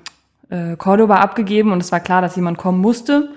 äh, 0.50 0.76
Cordoba 0.76 1.18
abgegeben 1.18 1.72
und 1.72 1.82
es 1.82 1.92
war 1.92 2.00
klar, 2.00 2.22
dass 2.22 2.36
jemand 2.36 2.58
kommen 2.58 2.80
musste. 2.80 3.30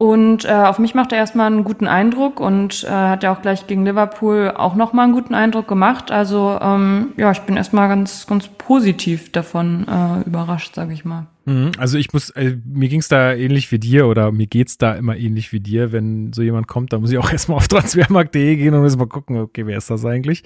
Und 0.00 0.46
äh, 0.46 0.52
auf 0.52 0.78
mich 0.78 0.94
macht 0.94 1.12
er 1.12 1.18
erstmal 1.18 1.48
einen 1.48 1.62
guten 1.62 1.86
Eindruck 1.86 2.40
und 2.40 2.84
äh, 2.84 2.88
hat 2.88 3.22
ja 3.22 3.34
auch 3.34 3.42
gleich 3.42 3.66
gegen 3.66 3.84
Liverpool 3.84 4.50
auch 4.56 4.74
nochmal 4.74 5.04
einen 5.04 5.12
guten 5.12 5.34
Eindruck 5.34 5.68
gemacht. 5.68 6.10
Also 6.10 6.58
ähm, 6.58 7.08
ja, 7.18 7.30
ich 7.32 7.40
bin 7.40 7.58
erstmal 7.58 7.86
ganz, 7.86 8.26
ganz 8.26 8.48
positiv 8.48 9.30
davon 9.30 9.86
äh, 9.86 10.26
überrascht, 10.26 10.74
sage 10.74 10.94
ich 10.94 11.04
mal. 11.04 11.26
Mhm. 11.44 11.72
Also 11.76 11.98
ich 11.98 12.14
muss, 12.14 12.30
äh, 12.30 12.56
mir 12.64 12.88
ging 12.88 13.00
es 13.00 13.08
da 13.08 13.34
ähnlich 13.34 13.70
wie 13.72 13.78
dir 13.78 14.06
oder 14.06 14.32
mir 14.32 14.46
geht's 14.46 14.78
da 14.78 14.94
immer 14.94 15.18
ähnlich 15.18 15.52
wie 15.52 15.60
dir. 15.60 15.92
Wenn 15.92 16.32
so 16.32 16.40
jemand 16.40 16.66
kommt, 16.66 16.94
dann 16.94 17.02
muss 17.02 17.10
ich 17.10 17.18
auch 17.18 17.30
erstmal 17.30 17.58
auf 17.58 17.68
transfermarkt.de 17.68 18.56
gehen 18.56 18.72
und 18.72 18.80
muss 18.80 18.96
mal 18.96 19.06
gucken, 19.06 19.36
okay, 19.36 19.66
wer 19.66 19.76
ist 19.76 19.90
das 19.90 20.06
eigentlich? 20.06 20.44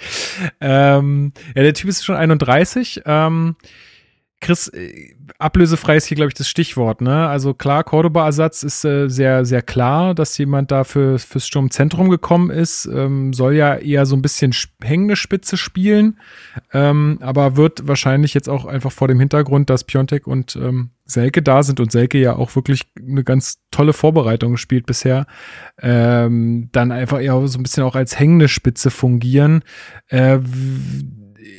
Ähm, 0.60 1.32
ja, 1.54 1.62
der 1.62 1.74
Typ 1.74 1.90
ist 1.90 2.04
schon 2.04 2.16
31. 2.16 3.02
Ähm, 3.06 3.54
Chris, 4.40 4.66
äh, 4.66 5.14
ablösefrei 5.44 5.96
ist 5.96 6.06
hier, 6.06 6.16
glaube 6.16 6.28
ich, 6.28 6.34
das 6.34 6.48
Stichwort. 6.48 7.00
Ne? 7.00 7.28
Also 7.28 7.52
klar, 7.52 7.84
Cordoba-Ersatz 7.84 8.62
ist 8.62 8.84
äh, 8.84 9.08
sehr, 9.08 9.44
sehr 9.44 9.62
klar, 9.62 10.14
dass 10.14 10.36
jemand 10.38 10.70
da 10.70 10.84
für, 10.84 11.18
fürs 11.18 11.46
Sturmzentrum 11.46 12.08
gekommen 12.08 12.50
ist. 12.50 12.86
Ähm, 12.86 13.32
soll 13.32 13.54
ja 13.54 13.76
eher 13.76 14.06
so 14.06 14.16
ein 14.16 14.22
bisschen 14.22 14.54
hängende 14.82 15.16
Spitze 15.16 15.56
spielen, 15.56 16.18
ähm, 16.72 17.18
aber 17.20 17.56
wird 17.56 17.86
wahrscheinlich 17.86 18.32
jetzt 18.32 18.48
auch 18.48 18.64
einfach 18.64 18.90
vor 18.90 19.06
dem 19.06 19.20
Hintergrund, 19.20 19.68
dass 19.68 19.84
Piontek 19.84 20.26
und 20.26 20.56
ähm, 20.56 20.90
Selke 21.04 21.42
da 21.42 21.62
sind 21.62 21.80
und 21.80 21.92
Selke 21.92 22.18
ja 22.18 22.34
auch 22.34 22.56
wirklich 22.56 22.82
eine 22.98 23.24
ganz 23.24 23.58
tolle 23.70 23.92
Vorbereitung 23.92 24.52
gespielt 24.52 24.86
bisher, 24.86 25.26
ähm, 25.82 26.70
dann 26.72 26.90
einfach 26.90 27.20
eher 27.20 27.46
so 27.46 27.58
ein 27.58 27.62
bisschen 27.62 27.82
auch 27.82 27.94
als 27.94 28.18
hängende 28.18 28.48
Spitze 28.48 28.90
fungieren. 28.90 29.62
Äh, 30.08 30.38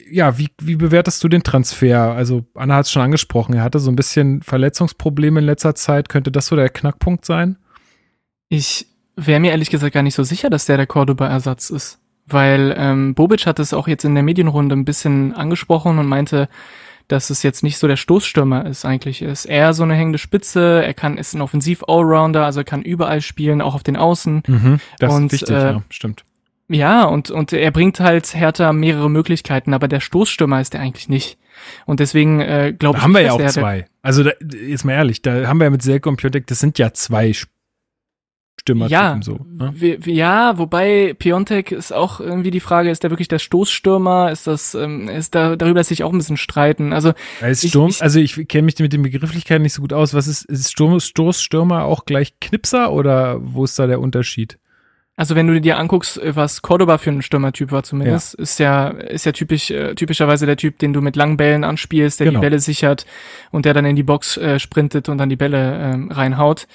ja, 0.09 0.37
wie, 0.37 0.49
wie 0.59 0.75
bewertest 0.75 1.23
du 1.23 1.27
den 1.27 1.43
Transfer? 1.43 2.13
Also, 2.13 2.45
Anna 2.55 2.75
hat 2.75 2.85
es 2.85 2.91
schon 2.91 3.01
angesprochen, 3.01 3.53
er 3.53 3.63
hatte 3.63 3.79
so 3.79 3.91
ein 3.91 3.95
bisschen 3.95 4.41
Verletzungsprobleme 4.41 5.39
in 5.39 5.45
letzter 5.45 5.75
Zeit. 5.75 6.09
Könnte 6.09 6.31
das 6.31 6.47
so 6.47 6.55
der 6.55 6.69
Knackpunkt 6.69 7.25
sein? 7.25 7.57
Ich 8.49 8.87
wäre 9.15 9.39
mir 9.39 9.51
ehrlich 9.51 9.69
gesagt 9.69 9.93
gar 9.93 10.03
nicht 10.03 10.15
so 10.15 10.23
sicher, 10.23 10.49
dass 10.49 10.65
der 10.65 10.77
der 10.77 10.87
Cordoba-Ersatz 10.87 11.69
ist. 11.69 11.99
Weil 12.27 12.73
ähm, 12.77 13.13
Bobic 13.13 13.45
hat 13.45 13.59
es 13.59 13.73
auch 13.73 13.87
jetzt 13.87 14.03
in 14.03 14.15
der 14.15 14.23
Medienrunde 14.23 14.75
ein 14.75 14.85
bisschen 14.85 15.33
angesprochen 15.33 15.99
und 15.99 16.07
meinte, 16.07 16.49
dass 17.07 17.29
es 17.29 17.43
jetzt 17.43 17.61
nicht 17.61 17.77
so 17.77 17.87
der 17.87 17.97
Stoßstürmer 17.97 18.65
ist 18.65 18.83
eigentlich. 18.83 19.21
Er 19.21 19.31
ist 19.31 19.45
eher 19.45 19.73
so 19.73 19.83
eine 19.83 19.93
hängende 19.93 20.17
Spitze, 20.17 20.83
er 20.83 20.93
kann, 20.95 21.17
ist 21.17 21.35
ein 21.35 21.41
Offensiv-Allrounder, 21.41 22.43
also 22.43 22.61
er 22.61 22.63
kann 22.63 22.81
überall 22.81 23.21
spielen, 23.21 23.61
auch 23.61 23.75
auf 23.75 23.83
den 23.83 23.95
Außen. 23.95 24.41
Mhm, 24.47 24.79
das 24.97 25.13
und, 25.13 25.25
ist 25.25 25.41
wichtig, 25.41 25.55
äh, 25.55 25.71
ja, 25.71 25.83
stimmt. 25.89 26.25
Ja, 26.67 27.03
und, 27.03 27.29
und 27.29 27.53
er 27.53 27.71
bringt 27.71 27.99
halt 27.99 28.33
Hertha 28.33 28.73
mehrere 28.73 29.09
Möglichkeiten, 29.09 29.73
aber 29.73 29.87
der 29.87 29.99
Stoßstürmer 29.99 30.61
ist 30.61 30.73
er 30.73 30.81
eigentlich 30.81 31.09
nicht. 31.09 31.37
Und 31.85 31.99
deswegen 31.99 32.41
äh, 32.41 32.73
glaube 32.77 32.97
ich. 32.97 33.01
Da 33.01 33.03
haben 33.03 33.13
wir 33.13 33.21
ja 33.21 33.33
auch 33.33 33.45
zwei. 33.47 33.85
Also 34.01 34.23
da, 34.23 34.31
jetzt 34.41 34.83
mal 34.83 34.93
ehrlich, 34.93 35.21
da 35.21 35.47
haben 35.47 35.59
wir 35.59 35.65
ja 35.65 35.69
mit 35.69 35.83
Selko 35.83 36.09
und 36.09 36.17
Piontek, 36.17 36.47
das 36.47 36.59
sind 36.59 36.79
ja 36.79 36.91
zwei 36.93 37.33
Stürmer. 38.59 38.87
Ja, 38.87 39.19
so, 39.21 39.45
ne? 39.47 39.73
ja, 40.05 40.57
wobei 40.57 41.13
Piontek 41.13 41.71
ist 41.71 41.93
auch 41.93 42.19
irgendwie 42.19 42.51
die 42.51 42.59
Frage, 42.59 42.89
ist 42.89 43.03
der 43.03 43.11
wirklich 43.11 43.27
der 43.27 43.39
Stoßstürmer? 43.39 44.31
Ist 44.31 44.47
das, 44.47 44.73
ähm, 44.73 45.07
ist 45.07 45.35
da 45.35 45.55
darüber 45.55 45.79
lässt 45.79 45.89
sich 45.89 46.03
auch 46.03 46.11
ein 46.11 46.17
bisschen 46.17 46.37
streiten. 46.37 46.91
Also 46.91 47.13
ich, 47.47 47.69
Sturm, 47.69 47.89
ich, 47.89 48.01
also 48.01 48.19
ich 48.19 48.47
kenne 48.47 48.63
mich 48.63 48.79
mit 48.79 48.91
den 48.91 49.03
Begrifflichkeiten 49.03 49.61
nicht 49.61 49.73
so 49.73 49.81
gut 49.81 49.93
aus. 49.93 50.15
Was 50.15 50.27
ist, 50.27 50.45
ist 50.45 50.71
Sturm, 50.71 50.99
Stoßstürmer 50.99 51.83
auch 51.83 52.05
gleich 52.05 52.39
Knipser 52.39 52.91
oder 52.91 53.37
wo 53.39 53.63
ist 53.63 53.77
da 53.77 53.85
der 53.85 53.99
Unterschied? 53.99 54.57
Also 55.17 55.35
wenn 55.35 55.47
du 55.47 55.61
dir 55.61 55.77
anguckst, 55.77 56.19
was 56.23 56.61
Cordoba 56.61 56.97
für 56.97 57.09
ein 57.09 57.21
Stürmertyp 57.21 57.71
war 57.71 57.83
zumindest, 57.83 58.37
ja. 58.37 58.43
ist 58.43 58.59
ja 58.59 58.87
ist 58.89 59.25
ja 59.25 59.31
typisch 59.31 59.71
äh, 59.71 59.95
typischerweise 59.95 60.45
der 60.45 60.57
Typ, 60.57 60.77
den 60.79 60.91
du 60.91 60.99
mit 60.99 61.15
langen 61.15 61.37
Bällen 61.37 61.63
anspielst, 61.63 62.19
der 62.19 62.27
genau. 62.27 62.39
die 62.39 62.45
Bälle 62.45 62.59
sichert 62.59 63.05
und 63.51 63.63
der 63.63 63.73
dann 63.73 63.85
in 63.85 63.95
die 63.95 64.03
Box 64.03 64.35
äh, 64.35 64.59
sprintet 64.59 65.07
und 65.07 65.17
dann 65.17 65.29
die 65.29 65.37
Bälle 65.37 65.57
äh, 65.57 66.13
reinhaut. 66.13 66.67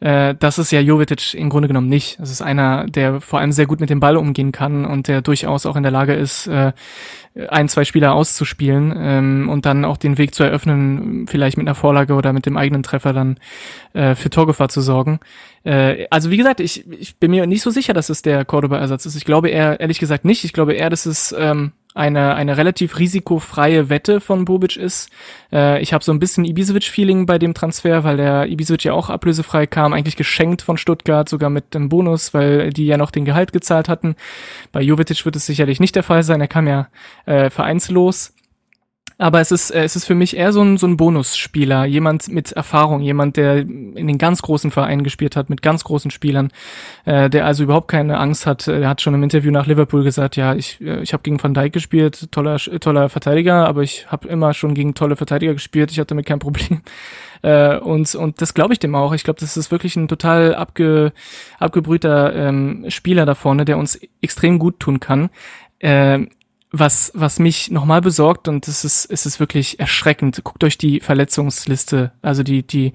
Äh, 0.00 0.34
das 0.38 0.58
ist 0.58 0.72
ja 0.72 0.80
Jovetic 0.80 1.34
im 1.34 1.48
Grunde 1.48 1.68
genommen 1.68 1.88
nicht. 1.88 2.18
Das 2.18 2.30
ist 2.30 2.42
einer, 2.42 2.84
der 2.86 3.20
vor 3.20 3.38
allem 3.38 3.52
sehr 3.52 3.66
gut 3.66 3.80
mit 3.80 3.90
dem 3.90 4.00
Ball 4.00 4.16
umgehen 4.16 4.50
kann 4.50 4.84
und 4.84 5.06
der 5.06 5.22
durchaus 5.22 5.64
auch 5.64 5.76
in 5.76 5.84
der 5.84 5.92
Lage 5.92 6.14
ist, 6.14 6.48
äh, 6.48 6.72
ein, 7.48 7.68
zwei 7.68 7.84
Spieler 7.84 8.14
auszuspielen 8.14 8.94
ähm, 8.96 9.48
und 9.48 9.66
dann 9.66 9.84
auch 9.84 9.96
den 9.96 10.18
Weg 10.18 10.34
zu 10.34 10.44
eröffnen, 10.44 11.26
vielleicht 11.28 11.56
mit 11.56 11.66
einer 11.66 11.74
Vorlage 11.74 12.14
oder 12.14 12.32
mit 12.32 12.46
dem 12.46 12.56
eigenen 12.56 12.82
Treffer 12.82 13.12
dann 13.12 13.38
äh, 13.92 14.14
für 14.14 14.30
Torgefahr 14.30 14.68
zu 14.68 14.80
sorgen. 14.80 15.20
Äh, 15.64 16.06
also 16.10 16.30
wie 16.30 16.36
gesagt, 16.36 16.60
ich, 16.60 16.84
ich 16.90 17.16
bin 17.16 17.30
mir 17.30 17.46
nicht 17.46 17.62
so 17.62 17.70
sicher, 17.70 17.92
dass 17.92 18.10
es 18.10 18.22
der 18.22 18.44
Cordoba-Ersatz 18.44 19.06
ist. 19.06 19.16
Ich 19.16 19.24
glaube 19.24 19.48
eher, 19.48 19.80
ehrlich 19.80 19.98
gesagt 19.98 20.24
nicht. 20.24 20.44
Ich 20.44 20.52
glaube 20.52 20.74
eher, 20.74 20.90
dass 20.90 21.06
es 21.06 21.34
ähm, 21.36 21.72
eine, 21.94 22.34
eine 22.34 22.56
relativ 22.56 22.98
risikofreie 22.98 23.88
Wette 23.88 24.20
von 24.20 24.44
Bobic 24.44 24.76
ist. 24.76 25.10
Äh, 25.52 25.80
ich 25.80 25.92
habe 25.92 26.04
so 26.04 26.12
ein 26.12 26.18
bisschen 26.18 26.44
Ibisevic-Feeling 26.44 27.24
bei 27.24 27.38
dem 27.38 27.54
Transfer, 27.54 28.04
weil 28.04 28.16
der 28.16 28.48
Ibisevic 28.48 28.84
ja 28.84 28.92
auch 28.92 29.10
ablösefrei 29.10 29.66
kam, 29.66 29.92
eigentlich 29.92 30.16
geschenkt 30.16 30.60
von 30.60 30.76
Stuttgart, 30.76 31.28
sogar 31.28 31.50
mit 31.50 31.72
dem 31.72 31.88
Bonus, 31.88 32.34
weil 32.34 32.70
die 32.70 32.86
ja 32.86 32.96
noch 32.96 33.12
den 33.12 33.24
Gehalt 33.24 33.52
gezahlt 33.52 33.88
hatten. 33.88 34.16
Bei 34.72 34.82
Jovetic 34.82 35.24
wird 35.24 35.36
es 35.36 35.46
sicherlich 35.46 35.78
nicht 35.80 35.94
der 35.94 36.02
Fall 36.02 36.24
sein, 36.24 36.40
er 36.40 36.48
kam 36.48 36.66
ja 36.66 36.88
äh, 37.26 37.48
vereinslos. 37.48 38.33
Aber 39.16 39.40
es 39.40 39.52
ist, 39.52 39.70
äh, 39.70 39.84
es 39.84 39.96
ist 39.96 40.06
für 40.06 40.14
mich 40.14 40.36
eher 40.36 40.52
so 40.52 40.62
ein, 40.62 40.76
so 40.76 40.86
ein 40.86 40.96
Bonusspieler, 40.96 41.84
jemand 41.84 42.28
mit 42.28 42.52
Erfahrung, 42.52 43.00
jemand, 43.00 43.36
der 43.36 43.58
in 43.58 44.06
den 44.06 44.18
ganz 44.18 44.42
großen 44.42 44.70
Vereinen 44.70 45.04
gespielt 45.04 45.36
hat, 45.36 45.50
mit 45.50 45.62
ganz 45.62 45.84
großen 45.84 46.10
Spielern, 46.10 46.50
äh, 47.04 47.30
der 47.30 47.46
also 47.46 47.62
überhaupt 47.62 47.88
keine 47.88 48.18
Angst 48.18 48.46
hat. 48.46 48.66
Er 48.66 48.88
hat 48.88 49.00
schon 49.00 49.14
im 49.14 49.22
Interview 49.22 49.52
nach 49.52 49.66
Liverpool 49.66 50.02
gesagt, 50.02 50.36
ja, 50.36 50.54
ich, 50.54 50.80
äh, 50.80 51.00
ich 51.02 51.12
habe 51.12 51.22
gegen 51.22 51.42
Van 51.42 51.54
Dijk 51.54 51.72
gespielt, 51.72 52.32
toller, 52.32 52.56
toller 52.56 53.08
Verteidiger, 53.08 53.66
aber 53.68 53.82
ich 53.82 54.10
habe 54.10 54.28
immer 54.28 54.52
schon 54.52 54.74
gegen 54.74 54.94
tolle 54.94 55.16
Verteidiger 55.16 55.52
gespielt, 55.52 55.92
ich 55.92 55.98
hatte 55.98 56.08
damit 56.08 56.26
kein 56.26 56.38
Problem. 56.38 56.80
Äh, 57.42 57.76
und, 57.76 58.14
und 58.14 58.40
das 58.40 58.54
glaube 58.54 58.72
ich 58.72 58.78
dem 58.78 58.94
auch. 58.94 59.12
Ich 59.12 59.22
glaube, 59.22 59.38
das 59.38 59.58
ist 59.58 59.70
wirklich 59.70 59.96
ein 59.96 60.08
total 60.08 60.54
abge, 60.54 61.12
abgebrühter 61.58 62.34
ähm, 62.34 62.86
Spieler 62.88 63.26
da 63.26 63.34
vorne, 63.34 63.66
der 63.66 63.76
uns 63.76 64.00
extrem 64.22 64.58
gut 64.58 64.80
tun 64.80 64.98
kann. 64.98 65.28
Äh, 65.78 66.20
was, 66.78 67.12
was 67.14 67.38
mich 67.38 67.70
nochmal 67.70 68.00
besorgt, 68.00 68.48
und 68.48 68.66
es 68.68 68.84
ist, 68.84 69.06
es 69.06 69.26
ist 69.26 69.40
wirklich 69.40 69.78
erschreckend, 69.78 70.42
guckt 70.42 70.64
euch 70.64 70.76
die 70.76 71.00
Verletzungsliste, 71.00 72.12
also 72.20 72.42
die, 72.42 72.66
die, 72.66 72.92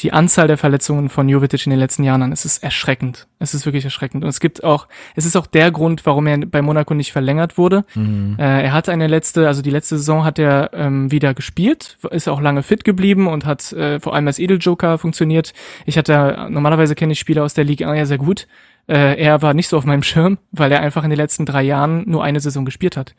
die 0.00 0.12
Anzahl 0.12 0.48
der 0.48 0.58
Verletzungen 0.58 1.08
von 1.08 1.28
Jovetic 1.28 1.66
in 1.66 1.70
den 1.70 1.78
letzten 1.78 2.02
Jahren 2.02 2.22
an. 2.22 2.32
Es 2.32 2.44
ist 2.44 2.62
erschreckend. 2.62 3.28
Es 3.38 3.54
ist 3.54 3.66
wirklich 3.66 3.84
erschreckend. 3.84 4.24
Und 4.24 4.30
es 4.30 4.40
gibt 4.40 4.64
auch, 4.64 4.88
es 5.14 5.26
ist 5.26 5.36
auch 5.36 5.46
der 5.46 5.70
Grund, 5.70 6.04
warum 6.06 6.26
er 6.26 6.38
bei 6.38 6.60
Monaco 6.60 6.94
nicht 6.94 7.12
verlängert 7.12 7.56
wurde. 7.56 7.84
Mhm. 7.94 8.36
Äh, 8.38 8.64
er 8.64 8.72
hat 8.72 8.88
eine 8.88 9.06
letzte, 9.06 9.46
also 9.46 9.62
die 9.62 9.70
letzte 9.70 9.98
Saison 9.98 10.24
hat 10.24 10.40
er 10.40 10.70
ähm, 10.72 11.12
wieder 11.12 11.34
gespielt, 11.34 11.98
ist 12.10 12.28
auch 12.28 12.40
lange 12.40 12.64
fit 12.64 12.84
geblieben 12.84 13.28
und 13.28 13.44
hat 13.44 13.72
äh, 13.72 14.00
vor 14.00 14.14
allem 14.14 14.26
als 14.26 14.40
Edeljoker 14.40 14.98
funktioniert. 14.98 15.52
Ich 15.86 15.96
hatte, 15.96 16.48
normalerweise 16.50 16.96
kenne 16.96 17.12
ich 17.12 17.20
Spieler 17.20 17.44
aus 17.44 17.54
der 17.54 17.64
Liga 17.64 17.94
ja 17.94 18.06
sehr 18.06 18.18
gut. 18.18 18.48
Äh, 18.88 19.20
er 19.20 19.42
war 19.42 19.54
nicht 19.54 19.68
so 19.68 19.76
auf 19.76 19.84
meinem 19.84 20.02
Schirm, 20.02 20.38
weil 20.50 20.72
er 20.72 20.80
einfach 20.80 21.04
in 21.04 21.10
den 21.10 21.16
letzten 21.16 21.46
drei 21.46 21.62
Jahren 21.62 22.08
nur 22.08 22.24
eine 22.24 22.40
Saison 22.40 22.64
gespielt 22.64 22.96
hat. 22.96 23.14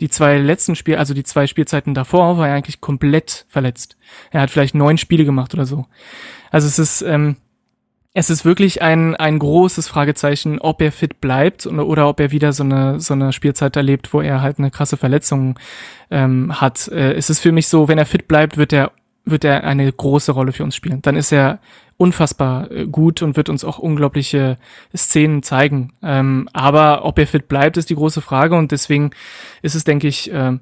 Die 0.00 0.10
zwei 0.10 0.36
letzten 0.38 0.76
Spiele, 0.76 0.98
also 0.98 1.14
die 1.14 1.24
zwei 1.24 1.46
Spielzeiten 1.46 1.94
davor, 1.94 2.36
war 2.36 2.48
er 2.48 2.54
eigentlich 2.54 2.80
komplett 2.80 3.46
verletzt. 3.48 3.96
Er 4.30 4.42
hat 4.42 4.50
vielleicht 4.50 4.74
neun 4.74 4.98
Spiele 4.98 5.24
gemacht 5.24 5.54
oder 5.54 5.64
so. 5.64 5.86
Also 6.50 6.66
es 6.66 6.78
ist, 6.78 7.02
ähm, 7.02 7.36
es 8.12 8.30
ist 8.30 8.44
wirklich 8.44 8.82
ein, 8.82 9.14
ein 9.14 9.38
großes 9.38 9.88
Fragezeichen, 9.88 10.58
ob 10.58 10.82
er 10.82 10.92
fit 10.92 11.20
bleibt 11.20 11.66
oder, 11.66 11.86
oder 11.86 12.08
ob 12.08 12.20
er 12.20 12.30
wieder 12.30 12.52
so 12.52 12.64
eine, 12.64 13.00
so 13.00 13.14
eine 13.14 13.32
Spielzeit 13.32 13.76
erlebt, 13.76 14.12
wo 14.12 14.20
er 14.20 14.42
halt 14.42 14.58
eine 14.58 14.70
krasse 14.70 14.96
Verletzung 14.98 15.58
ähm, 16.10 16.60
hat. 16.60 16.88
Äh, 16.88 17.14
es 17.14 17.30
ist 17.30 17.40
für 17.40 17.52
mich 17.52 17.68
so, 17.68 17.88
wenn 17.88 17.98
er 17.98 18.06
fit 18.06 18.28
bleibt, 18.28 18.58
wird 18.58 18.72
er 18.72 18.92
wird 19.26 19.44
er 19.44 19.64
eine 19.64 19.92
große 19.92 20.32
Rolle 20.32 20.52
für 20.52 20.62
uns 20.62 20.76
spielen. 20.76 21.02
Dann 21.02 21.16
ist 21.16 21.32
er 21.32 21.58
unfassbar 21.96 22.70
äh, 22.70 22.86
gut 22.86 23.22
und 23.22 23.36
wird 23.36 23.48
uns 23.48 23.64
auch 23.64 23.78
unglaubliche 23.78 24.58
Szenen 24.94 25.42
zeigen. 25.42 25.92
Ähm, 26.02 26.48
aber 26.52 27.04
ob 27.04 27.18
er 27.18 27.26
fit 27.26 27.48
bleibt, 27.48 27.76
ist 27.76 27.90
die 27.90 27.94
große 27.94 28.20
Frage 28.20 28.56
und 28.56 28.72
deswegen 28.72 29.10
ist 29.62 29.74
es, 29.74 29.84
denke 29.84 30.08
ich, 30.08 30.30
äh, 30.32 30.58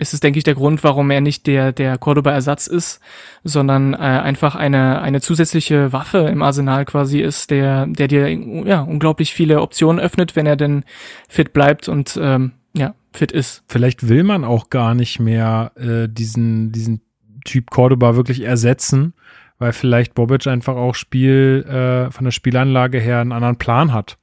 ist 0.00 0.14
es, 0.14 0.20
denke 0.20 0.38
ich, 0.38 0.44
der 0.44 0.54
Grund, 0.54 0.82
warum 0.82 1.10
er 1.10 1.20
nicht 1.20 1.46
der, 1.46 1.72
der 1.72 1.98
Cordoba-Ersatz 1.98 2.66
ist, 2.66 3.00
sondern 3.44 3.92
äh, 3.92 3.98
einfach 3.98 4.54
eine, 4.54 5.02
eine 5.02 5.20
zusätzliche 5.20 5.92
Waffe 5.92 6.18
im 6.20 6.42
Arsenal 6.42 6.86
quasi 6.86 7.20
ist, 7.20 7.50
der, 7.50 7.86
der 7.86 8.08
dir 8.08 8.30
ja, 8.30 8.80
unglaublich 8.80 9.34
viele 9.34 9.60
Optionen 9.60 10.00
öffnet, 10.00 10.36
wenn 10.36 10.46
er 10.46 10.56
denn 10.56 10.84
fit 11.28 11.52
bleibt 11.52 11.88
und 11.88 12.18
ähm, 12.20 12.52
ja, 12.72 12.94
fit 13.12 13.30
ist. 13.30 13.62
Vielleicht 13.68 14.08
will 14.08 14.24
man 14.24 14.44
auch 14.44 14.70
gar 14.70 14.94
nicht 14.94 15.20
mehr 15.20 15.72
äh, 15.76 16.08
diesen, 16.08 16.72
diesen 16.72 17.02
Typ 17.44 17.70
Cordoba 17.70 18.16
wirklich 18.16 18.42
ersetzen, 18.42 19.12
weil 19.60 19.72
vielleicht 19.72 20.14
Bobic 20.14 20.48
einfach 20.48 20.74
auch 20.74 20.96
Spiel 20.96 21.64
äh, 21.68 22.10
von 22.10 22.24
der 22.24 22.32
Spielanlage 22.32 22.98
her 22.98 23.20
einen 23.20 23.30
anderen 23.30 23.56
Plan 23.56 23.92
hat. 23.92 24.16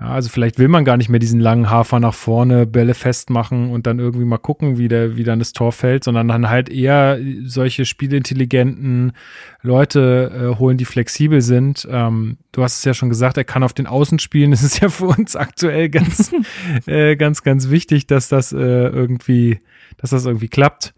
Ja, 0.00 0.06
also 0.12 0.30
vielleicht 0.30 0.58
will 0.58 0.68
man 0.68 0.86
gar 0.86 0.96
nicht 0.96 1.10
mehr 1.10 1.18
diesen 1.18 1.40
langen 1.40 1.68
Hafer 1.68 2.00
nach 2.00 2.14
vorne, 2.14 2.64
Bälle 2.64 2.94
festmachen 2.94 3.70
und 3.70 3.86
dann 3.86 3.98
irgendwie 3.98 4.24
mal 4.24 4.38
gucken, 4.38 4.78
wie, 4.78 4.88
der, 4.88 5.16
wie 5.16 5.24
dann 5.24 5.38
das 5.38 5.52
Tor 5.52 5.72
fällt, 5.72 6.04
sondern 6.04 6.28
dann 6.28 6.48
halt 6.48 6.70
eher 6.70 7.18
solche 7.44 7.84
spielintelligenten 7.84 9.12
Leute 9.60 10.54
äh, 10.54 10.58
holen, 10.58 10.78
die 10.78 10.86
flexibel 10.86 11.42
sind. 11.42 11.86
Ähm, 11.90 12.38
du 12.52 12.62
hast 12.62 12.78
es 12.78 12.84
ja 12.84 12.94
schon 12.94 13.10
gesagt, 13.10 13.36
er 13.36 13.44
kann 13.44 13.64
auf 13.64 13.74
den 13.74 13.86
Außen 13.86 14.18
spielen. 14.18 14.52
Es 14.52 14.62
ist 14.62 14.80
ja 14.80 14.88
für 14.88 15.06
uns 15.06 15.36
aktuell 15.36 15.90
ganz, 15.90 16.32
äh, 16.86 17.16
ganz, 17.16 17.42
ganz 17.42 17.68
wichtig, 17.68 18.06
dass 18.06 18.28
das 18.28 18.52
äh, 18.52 18.56
irgendwie, 18.56 19.60
dass 19.98 20.10
das 20.10 20.24
irgendwie 20.24 20.48
klappt. 20.48 20.94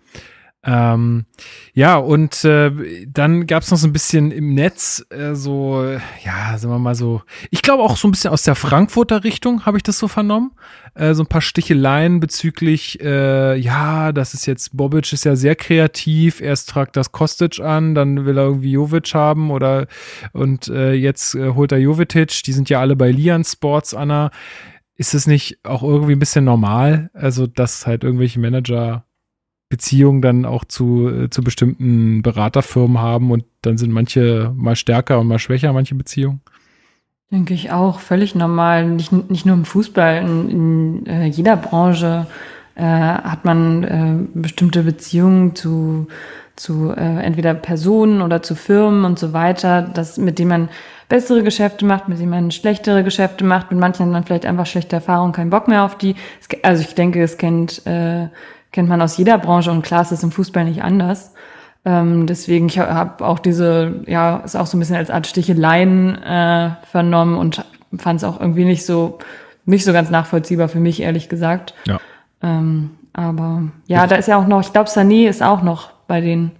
Ähm, 0.66 1.26
ja, 1.74 1.96
und 1.96 2.42
äh, 2.44 3.06
dann 3.06 3.46
gab 3.46 3.62
es 3.62 3.70
noch 3.70 3.76
so 3.76 3.86
ein 3.86 3.92
bisschen 3.92 4.30
im 4.30 4.54
Netz 4.54 5.04
äh, 5.10 5.34
so, 5.34 5.84
ja, 6.24 6.56
sagen 6.56 6.72
wir 6.72 6.78
mal 6.78 6.94
so, 6.94 7.20
ich 7.50 7.60
glaube 7.60 7.82
auch 7.82 7.98
so 7.98 8.08
ein 8.08 8.12
bisschen 8.12 8.30
aus 8.30 8.44
der 8.44 8.54
Frankfurter 8.54 9.24
Richtung 9.24 9.66
habe 9.66 9.76
ich 9.76 9.82
das 9.82 9.98
so 9.98 10.08
vernommen. 10.08 10.52
Äh, 10.94 11.12
so 11.12 11.22
ein 11.22 11.26
paar 11.26 11.42
Sticheleien 11.42 12.18
bezüglich, 12.18 12.98
äh, 13.02 13.56
ja, 13.56 14.12
das 14.12 14.32
ist 14.32 14.46
jetzt, 14.46 14.74
Bobic 14.74 15.12
ist 15.12 15.24
ja 15.24 15.36
sehr 15.36 15.54
kreativ, 15.54 16.40
erst 16.40 16.70
tragt 16.70 16.96
das 16.96 17.12
Kostic 17.12 17.60
an, 17.60 17.94
dann 17.94 18.24
will 18.24 18.38
er 18.38 18.44
irgendwie 18.44 18.72
Jovic 18.72 19.12
haben 19.12 19.50
oder 19.50 19.86
und 20.32 20.68
äh, 20.68 20.92
jetzt 20.92 21.34
äh, 21.34 21.50
holt 21.50 21.72
er 21.72 21.78
Jovetic, 21.78 22.42
die 22.44 22.52
sind 22.52 22.70
ja 22.70 22.80
alle 22.80 22.96
bei 22.96 23.10
Lian 23.10 23.44
Sports, 23.44 23.92
Anna. 23.92 24.30
Ist 24.96 25.12
es 25.12 25.26
nicht 25.26 25.58
auch 25.64 25.82
irgendwie 25.82 26.12
ein 26.12 26.20
bisschen 26.20 26.44
normal, 26.44 27.10
also 27.12 27.48
dass 27.48 27.86
halt 27.86 28.04
irgendwelche 28.04 28.38
Manager 28.38 29.04
Beziehungen 29.68 30.22
dann 30.22 30.44
auch 30.44 30.64
zu, 30.64 31.08
äh, 31.08 31.30
zu 31.30 31.42
bestimmten 31.42 32.22
Beraterfirmen 32.22 32.98
haben 32.98 33.30
und 33.30 33.44
dann 33.62 33.78
sind 33.78 33.92
manche 33.92 34.52
mal 34.56 34.76
stärker 34.76 35.18
und 35.18 35.26
mal 35.26 35.38
schwächer, 35.38 35.72
manche 35.72 35.94
Beziehungen? 35.94 36.40
Denke 37.32 37.54
ich 37.54 37.72
auch, 37.72 37.98
völlig 37.98 38.34
normal. 38.34 38.86
Nicht, 38.88 39.10
nicht 39.30 39.46
nur 39.46 39.56
im 39.56 39.64
Fußball, 39.64 40.18
in, 40.18 40.50
in 40.50 41.06
äh, 41.06 41.24
jeder 41.26 41.56
Branche 41.56 42.26
äh, 42.76 42.82
hat 42.82 43.44
man 43.44 43.82
äh, 43.84 44.38
bestimmte 44.38 44.82
Beziehungen 44.82 45.54
zu, 45.54 46.06
zu 46.56 46.92
äh, 46.92 47.22
entweder 47.22 47.54
Personen 47.54 48.22
oder 48.22 48.42
zu 48.42 48.54
Firmen 48.54 49.04
und 49.04 49.18
so 49.18 49.32
weiter, 49.32 49.82
das, 49.82 50.18
mit 50.18 50.38
denen 50.38 50.50
man 50.50 50.68
bessere 51.08 51.42
Geschäfte 51.42 51.84
macht, 51.84 52.08
mit 52.08 52.18
denen 52.18 52.30
man 52.30 52.50
schlechtere 52.50 53.04
Geschäfte 53.04 53.44
macht, 53.44 53.70
mit 53.70 53.80
manchen 53.80 54.10
man 54.10 54.24
vielleicht 54.24 54.46
einfach 54.46 54.66
schlechte 54.66 54.96
Erfahrungen, 54.96 55.32
keinen 55.32 55.50
Bock 55.50 55.68
mehr 55.68 55.84
auf 55.84 55.98
die. 55.98 56.14
Also 56.62 56.82
ich 56.82 56.94
denke, 56.94 57.22
es 57.22 57.38
kennt 57.38 57.86
äh, 57.86 58.28
kennt 58.74 58.88
man 58.88 59.00
aus 59.00 59.16
jeder 59.16 59.38
Branche 59.38 59.70
und 59.70 59.82
klar 59.82 60.02
ist 60.02 60.10
es 60.10 60.24
im 60.24 60.32
Fußball 60.32 60.64
nicht 60.64 60.82
anders. 60.82 61.32
Ähm, 61.84 62.26
deswegen, 62.26 62.66
ich 62.66 62.80
habe 62.80 63.24
auch 63.24 63.38
diese, 63.38 64.02
ja, 64.06 64.38
ist 64.38 64.56
auch 64.56 64.66
so 64.66 64.76
ein 64.76 64.80
bisschen 64.80 64.96
als 64.96 65.10
Art 65.10 65.28
Sticheleien 65.28 66.20
äh, 66.20 66.70
vernommen 66.90 67.38
und 67.38 67.64
fand 67.96 68.20
es 68.20 68.24
auch 68.24 68.40
irgendwie 68.40 68.64
nicht 68.64 68.84
so, 68.84 69.20
nicht 69.64 69.84
so 69.84 69.92
ganz 69.92 70.10
nachvollziehbar 70.10 70.68
für 70.68 70.80
mich, 70.80 71.00
ehrlich 71.00 71.28
gesagt. 71.28 71.72
Ja. 71.86 72.00
Ähm, 72.42 72.90
aber 73.12 73.62
ja, 73.86 74.08
da 74.08 74.16
ist 74.16 74.26
ja 74.26 74.38
auch 74.38 74.48
noch, 74.48 74.62
ich 74.62 74.72
glaube, 74.72 74.90
Sané 74.90 75.28
ist 75.28 75.40
auch 75.40 75.62
noch 75.62 75.92
bei 76.08 76.20
den. 76.20 76.50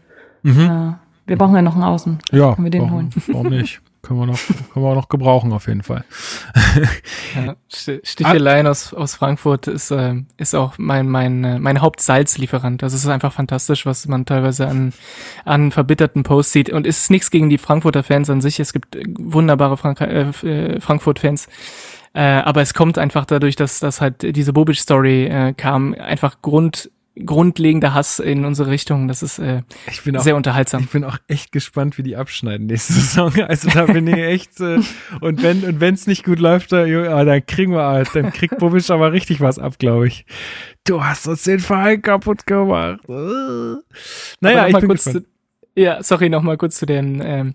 Mhm. 0.44 0.60
Äh, 0.60 0.92
wir 1.26 1.36
brauchen 1.36 1.56
ja 1.56 1.62
noch 1.62 1.74
einen 1.74 1.82
Außen. 1.82 2.18
Ja. 2.30 2.54
Können 2.54 2.64
wir 2.64 2.70
den 2.70 2.82
warum, 2.82 2.94
holen? 2.94 3.10
Warum 3.26 3.48
nicht? 3.48 3.80
können 4.04 4.20
wir 4.20 4.26
noch, 4.26 4.38
können 4.72 4.84
wir 4.84 4.90
auch 4.90 4.94
noch 4.94 5.08
gebrauchen 5.08 5.52
auf 5.52 5.66
jeden 5.66 5.82
Fall. 5.82 6.04
ja, 7.34 7.56
Sticheleien 8.02 8.66
aus, 8.66 8.94
aus 8.94 9.14
Frankfurt 9.16 9.66
ist, 9.66 9.90
äh, 9.90 10.22
ist 10.36 10.54
auch 10.54 10.74
mein, 10.78 11.08
mein, 11.08 11.42
äh, 11.44 11.58
mein 11.58 11.80
Hauptsalzlieferant. 11.80 12.82
Das 12.82 12.94
ist 12.94 13.06
einfach 13.08 13.32
fantastisch, 13.32 13.86
was 13.86 14.06
man 14.06 14.26
teilweise 14.26 14.68
an, 14.68 14.92
an 15.44 15.72
verbitterten 15.72 16.22
Posts 16.22 16.52
sieht. 16.52 16.70
Und 16.70 16.86
es 16.86 17.00
ist 17.00 17.10
nichts 17.10 17.30
gegen 17.30 17.50
die 17.50 17.58
Frankfurter 17.58 18.02
Fans 18.02 18.30
an 18.30 18.40
sich. 18.40 18.60
Es 18.60 18.72
gibt 18.72 18.96
wunderbare 19.18 19.76
Frank 19.76 20.00
äh, 20.00 20.30
äh, 20.30 20.80
Frankfurt-Fans. 20.80 21.48
Äh, 22.12 22.20
aber 22.20 22.62
es 22.62 22.74
kommt 22.74 22.96
einfach 22.98 23.24
dadurch, 23.24 23.56
dass, 23.56 23.80
dass 23.80 24.00
halt 24.00 24.36
diese 24.36 24.52
Bobic-Story 24.52 25.26
äh, 25.26 25.52
kam, 25.54 25.94
einfach 25.94 26.42
Grund 26.42 26.90
grundlegender 27.24 27.94
Hass 27.94 28.18
in 28.18 28.44
unsere 28.44 28.70
Richtung. 28.70 29.06
Das 29.06 29.22
ist 29.22 29.38
äh, 29.38 29.62
auch, 29.88 30.20
sehr 30.20 30.36
unterhaltsam. 30.36 30.82
Ich 30.82 30.90
bin 30.90 31.04
auch 31.04 31.18
echt 31.28 31.52
gespannt, 31.52 31.96
wie 31.96 32.02
die 32.02 32.16
abschneiden 32.16 32.66
nächste 32.66 32.92
Saison. 32.94 33.32
Also 33.42 33.70
da 33.70 33.86
bin 33.86 34.06
ich 34.06 34.16
echt 34.16 34.60
äh, 34.60 34.80
und 35.20 35.42
wenn 35.42 35.64
und 35.64 35.80
wenn 35.80 35.94
es 35.94 36.06
nicht 36.06 36.24
gut 36.24 36.40
läuft, 36.40 36.72
ja, 36.72 37.24
dann 37.24 37.46
kriegen 37.46 37.72
wir 37.72 37.84
halt, 37.84 38.08
dann 38.14 38.32
kriegt 38.32 38.58
Bobic 38.58 38.90
aber 38.90 39.12
richtig 39.12 39.40
was 39.40 39.58
ab, 39.58 39.78
glaube 39.78 40.08
ich. 40.08 40.26
Du 40.84 41.04
hast 41.04 41.26
uns 41.26 41.44
den 41.44 41.60
Verein 41.60 42.02
kaputt 42.02 42.46
gemacht. 42.46 43.00
Naja, 43.08 44.66
ich 44.66 44.76
bin 44.76 44.88
kurz 44.88 45.04
zu, 45.04 45.24
ja, 45.76 46.02
sorry, 46.02 46.28
noch 46.28 46.42
mal 46.42 46.56
kurz 46.56 46.76
zu 46.78 46.86
den 46.86 47.20
ähm, 47.24 47.54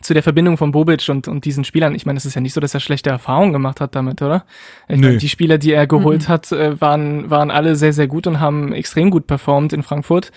zu 0.00 0.14
der 0.14 0.22
Verbindung 0.22 0.56
von 0.56 0.72
Bobic 0.72 1.08
und, 1.08 1.28
und 1.28 1.44
diesen 1.44 1.64
Spielern, 1.64 1.94
ich 1.94 2.06
meine, 2.06 2.16
es 2.16 2.24
ist 2.24 2.34
ja 2.34 2.40
nicht 2.40 2.52
so, 2.52 2.60
dass 2.60 2.74
er 2.74 2.80
schlechte 2.80 3.10
Erfahrungen 3.10 3.52
gemacht 3.52 3.80
hat 3.80 3.94
damit, 3.94 4.22
oder? 4.22 4.44
Ich 4.88 5.00
meine, 5.00 5.18
die 5.18 5.28
Spieler, 5.28 5.58
die 5.58 5.72
er 5.72 5.86
geholt 5.86 6.22
mhm. 6.22 6.28
hat, 6.28 6.52
äh, 6.52 6.80
waren, 6.80 7.30
waren 7.30 7.50
alle 7.50 7.76
sehr, 7.76 7.92
sehr 7.92 8.06
gut 8.06 8.26
und 8.26 8.40
haben 8.40 8.72
extrem 8.72 9.10
gut 9.10 9.26
performt 9.26 9.72
in 9.72 9.82
Frankfurt. 9.82 10.32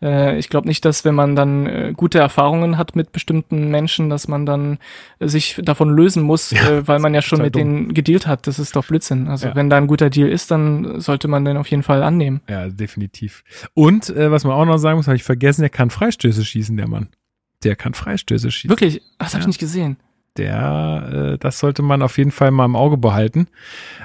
Äh, 0.00 0.38
ich 0.38 0.48
glaube 0.48 0.68
nicht, 0.68 0.84
dass 0.84 1.04
wenn 1.04 1.14
man 1.14 1.34
dann 1.34 1.66
äh, 1.66 1.92
gute 1.96 2.18
Erfahrungen 2.18 2.78
hat 2.78 2.96
mit 2.96 3.12
bestimmten 3.12 3.70
Menschen, 3.70 4.10
dass 4.10 4.28
man 4.28 4.46
dann 4.46 4.78
sich 5.20 5.60
davon 5.62 5.90
lösen 5.90 6.22
muss, 6.22 6.50
ja, 6.50 6.70
äh, 6.70 6.88
weil 6.88 6.98
man 6.98 7.14
ja 7.14 7.22
schon 7.22 7.42
mit 7.42 7.54
dumm. 7.54 7.62
denen 7.62 7.94
gedealt 7.94 8.26
hat. 8.26 8.46
Das 8.46 8.58
ist 8.58 8.76
doch 8.76 8.86
Blödsinn. 8.86 9.28
Also 9.28 9.48
ja. 9.48 9.54
wenn 9.54 9.70
da 9.70 9.76
ein 9.76 9.86
guter 9.86 10.10
Deal 10.10 10.28
ist, 10.28 10.50
dann 10.50 11.00
sollte 11.00 11.28
man 11.28 11.44
den 11.44 11.56
auf 11.56 11.68
jeden 11.68 11.82
Fall 11.82 12.02
annehmen. 12.02 12.40
Ja, 12.48 12.68
definitiv. 12.68 13.42
Und 13.74 14.10
äh, 14.10 14.30
was 14.30 14.44
man 14.44 14.54
auch 14.54 14.64
noch 14.64 14.78
sagen 14.78 14.96
muss, 14.96 15.06
habe 15.06 15.16
ich 15.16 15.24
vergessen, 15.24 15.62
der 15.62 15.70
kann 15.70 15.90
Freistöße 15.90 16.44
schießen, 16.44 16.76
der 16.76 16.88
Mann. 16.88 17.08
Der 17.64 17.76
kann 17.76 17.94
Freistöße 17.94 18.50
schießen. 18.50 18.70
Wirklich? 18.70 19.02
Das 19.18 19.34
habe 19.34 19.42
ich 19.42 19.46
nicht 19.46 19.60
gesehen. 19.60 19.98
Der, 20.36 21.32
äh, 21.34 21.38
das 21.38 21.58
sollte 21.58 21.82
man 21.82 22.02
auf 22.02 22.16
jeden 22.16 22.30
Fall 22.30 22.50
mal 22.50 22.64
im 22.64 22.76
Auge 22.76 22.96
behalten. 22.96 23.48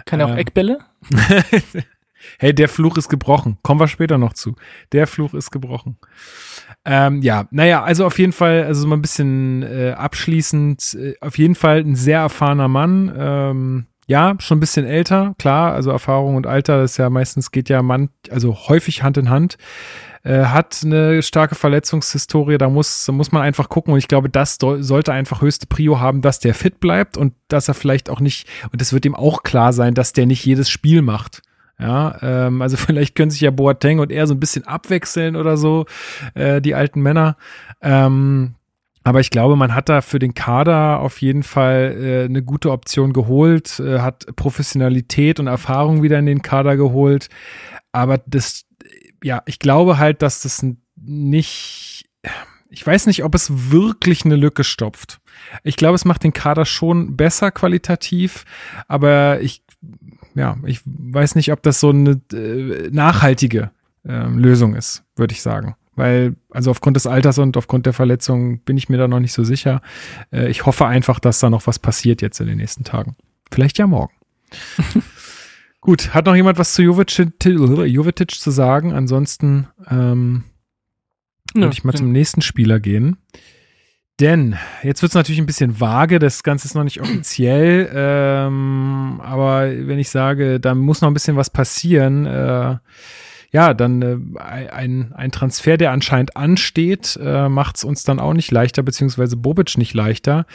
Kann 0.06 0.20
er 0.20 0.28
auch 0.28 0.32
ähm, 0.32 0.38
Eckbälle? 0.38 0.80
hey, 2.40 2.54
der 2.56 2.70
Fluch 2.70 2.98
ist 2.98 3.10
gebrochen. 3.10 3.58
Kommen 3.62 3.80
wir 3.80 3.88
später 3.88 4.18
noch 4.18 4.34
zu. 4.34 4.56
Der 4.92 5.06
Fluch 5.06 5.36
ist 5.36 5.52
gebrochen. 5.52 5.98
Ähm, 6.86 7.22
ja, 7.22 7.48
naja, 7.52 7.84
also 7.84 8.06
auf 8.06 8.18
jeden 8.18 8.34
Fall, 8.34 8.64
also 8.64 8.88
mal 8.88 8.98
ein 8.98 9.02
bisschen 9.02 9.62
äh, 9.64 9.92
abschließend, 9.92 10.96
äh, 10.96 11.14
auf 11.22 11.38
jeden 11.38 11.56
Fall 11.56 11.80
ein 11.80 11.96
sehr 11.96 12.20
erfahrener 12.20 12.68
Mann. 12.68 13.14
Ähm, 13.16 13.86
ja, 14.08 14.36
schon 14.40 14.58
ein 14.58 14.60
bisschen 14.60 14.86
älter, 14.86 15.34
klar, 15.38 15.74
also 15.74 15.92
Erfahrung 15.92 16.36
und 16.36 16.48
Alter, 16.48 16.82
das 16.82 16.92
ist 16.92 16.98
ja 16.98 17.10
meistens 17.10 17.52
geht 17.52 17.70
ja 17.70 17.82
man, 17.82 18.10
also 18.30 18.56
häufig 18.68 19.04
Hand 19.04 19.18
in 19.18 19.30
Hand 19.30 19.58
äh, 20.24 20.46
hat 20.46 20.82
eine 20.84 21.22
starke 21.22 21.56
Verletzungshistorie. 21.56 22.58
Da 22.58 22.70
muss, 22.70 23.06
da 23.06 23.12
muss 23.12 23.32
man 23.32 23.42
einfach 23.42 23.70
gucken. 23.70 23.94
Und 23.94 24.00
ich 24.00 24.08
glaube, 24.08 24.30
das 24.30 24.58
sollte 24.60 25.14
einfach 25.14 25.42
höchste 25.42 25.68
Prio 25.68 26.00
haben, 26.00 26.22
dass 26.22 26.40
der 26.40 26.54
fit 26.54 26.80
bleibt 26.80 27.18
und 27.18 27.34
dass 27.50 27.68
er 27.68 27.74
vielleicht 27.74 28.10
auch 28.10 28.20
nicht, 28.20 28.48
und 28.72 28.82
es 28.82 28.94
wird 28.94 29.06
ihm 29.06 29.16
auch 29.16 29.44
klar 29.44 29.74
sein, 29.74 29.94
dass 29.94 30.14
der 30.14 30.26
nicht 30.26 30.46
jedes 30.46 30.70
Spiel 30.70 31.02
macht. 31.02 31.42
Ja, 31.80 32.18
ähm, 32.22 32.62
also 32.62 32.78
vielleicht 32.78 33.16
können 33.16 33.32
sich 33.32 33.42
ja 33.42 33.52
Boateng 33.52 34.00
und 34.00 34.12
er 34.12 34.28
so 34.28 34.34
ein 34.34 34.40
bisschen 34.40 34.66
abwechseln 34.66 35.36
oder 35.36 35.58
so, 35.58 35.86
äh, 36.36 36.62
die 36.62 36.76
alten 36.76 37.02
Männer. 37.02 37.36
Ähm, 37.82 38.56
aber 39.04 39.20
ich 39.20 39.30
glaube, 39.30 39.56
man 39.56 39.76
hat 39.76 39.90
da 39.90 40.02
für 40.02 40.20
den 40.20 40.34
Kader 40.34 41.00
auf 41.00 41.22
jeden 41.22 41.44
Fall 41.44 41.98
äh, 42.00 42.26
eine 42.26 42.44
gute 42.44 42.72
Option 42.72 43.14
geholt, 43.14 43.80
äh, 43.80 44.00
hat 44.00 44.26
Professionalität 44.36 45.40
und 45.40 45.48
Erfahrung 45.48 46.04
wieder 46.04 46.20
in 46.20 46.26
den 46.26 46.42
Kader 46.42 46.78
geholt. 46.78 47.30
Aber 47.92 48.18
das 48.26 48.66
ja, 49.24 49.42
ich 49.46 49.58
glaube 49.58 49.98
halt, 49.98 50.22
dass 50.22 50.42
das 50.42 50.66
nicht, 50.96 52.06
ich 52.70 52.86
weiß 52.86 53.08
nicht, 53.08 53.24
ob 53.24 53.34
es 53.34 53.72
wirklich 53.72 54.26
eine 54.26 54.36
Lücke 54.36 54.64
stopft. 54.64 55.20
Ich 55.64 55.78
glaube, 55.78 55.96
es 55.96 56.06
macht 56.06 56.24
den 56.24 56.34
Kader 56.34 56.66
schon 56.66 57.16
besser 57.16 57.52
qualitativ, 57.52 58.46
aber 58.88 59.42
ich, 59.42 59.64
ja, 60.36 60.58
ich 60.66 60.82
weiß 60.86 61.36
nicht, 61.36 61.52
ob 61.52 61.64
das 61.64 61.80
so 61.80 61.90
eine 61.90 62.22
äh, 62.34 62.90
nachhaltige 62.92 63.72
äh, 64.06 64.28
Lösung 64.28 64.76
ist, 64.76 65.04
würde 65.16 65.34
ich 65.34 65.42
sagen. 65.42 65.76
Weil, 65.96 66.36
also 66.50 66.72
aufgrund 66.72 66.96
des 66.96 67.08
Alters 67.08 67.38
und 67.38 67.56
aufgrund 67.56 67.86
der 67.86 67.94
Verletzung 67.94 68.60
bin 68.60 68.78
ich 68.78 68.90
mir 68.90 68.98
da 68.98 69.08
noch 69.08 69.20
nicht 69.20 69.34
so 69.34 69.44
sicher. 69.44 69.82
Äh, 70.32 70.50
ich 70.50 70.66
hoffe 70.66 70.86
einfach, 70.86 71.20
dass 71.20 71.40
da 71.40 71.50
noch 71.50 71.68
was 71.68 71.80
passiert 71.80 72.22
jetzt 72.22 72.40
in 72.40 72.48
den 72.48 72.58
nächsten 72.58 72.84
Tagen. 72.84 73.16
Vielleicht 73.52 73.78
ja 73.78 73.88
morgen. 73.88 74.14
Gut, 75.82 76.14
hat 76.14 76.26
noch 76.26 76.36
jemand 76.36 76.58
was 76.58 76.74
zu 76.74 76.82
Jovetic, 76.82 78.32
zu 78.32 78.52
sagen? 78.52 78.94
Ansonsten 78.94 79.68
ähm, 79.90 80.46
ja, 81.54 81.62
würde 81.62 81.74
ich 81.74 81.84
mal 81.84 81.94
zum 81.94 82.12
nächsten 82.12 82.42
Spieler 82.42 82.80
gehen. 82.80 83.18
Denn 84.20 84.56
jetzt 84.84 85.02
wird 85.02 85.12
es 85.12 85.16
natürlich 85.16 85.40
ein 85.40 85.48
bisschen 85.48 85.80
vage, 85.80 86.20
das 86.20 86.44
Ganze 86.44 86.68
ist 86.68 86.76
noch 86.76 86.84
nicht 86.84 87.02
offiziell, 87.02 87.92
ähm, 87.94 89.20
aber 89.24 89.64
wenn 89.66 89.98
ich 89.98 90.10
sage, 90.10 90.60
da 90.60 90.76
muss 90.76 91.02
noch 91.02 91.10
ein 91.10 91.16
bisschen 91.16 91.36
was 91.36 91.50
passieren, 91.50 92.28
äh, 92.28 92.78
ja, 93.54 93.76
dann 93.76 94.02
äh, 94.02 94.18
ein, 94.40 95.14
ein 95.14 95.32
Transfer, 95.32 95.78
der 95.78 95.92
anscheinend 95.92 96.36
ansteht, 96.36 97.18
äh, 97.22 97.48
macht 97.48 97.78
es 97.78 97.84
uns 97.84 98.04
dann 98.04 98.20
auch 98.20 98.34
nicht 98.34 98.52
leichter, 98.52 98.82
beziehungsweise 98.82 99.38
Bobic 99.38 99.78
nicht 99.78 99.94
leichter. 99.94 100.48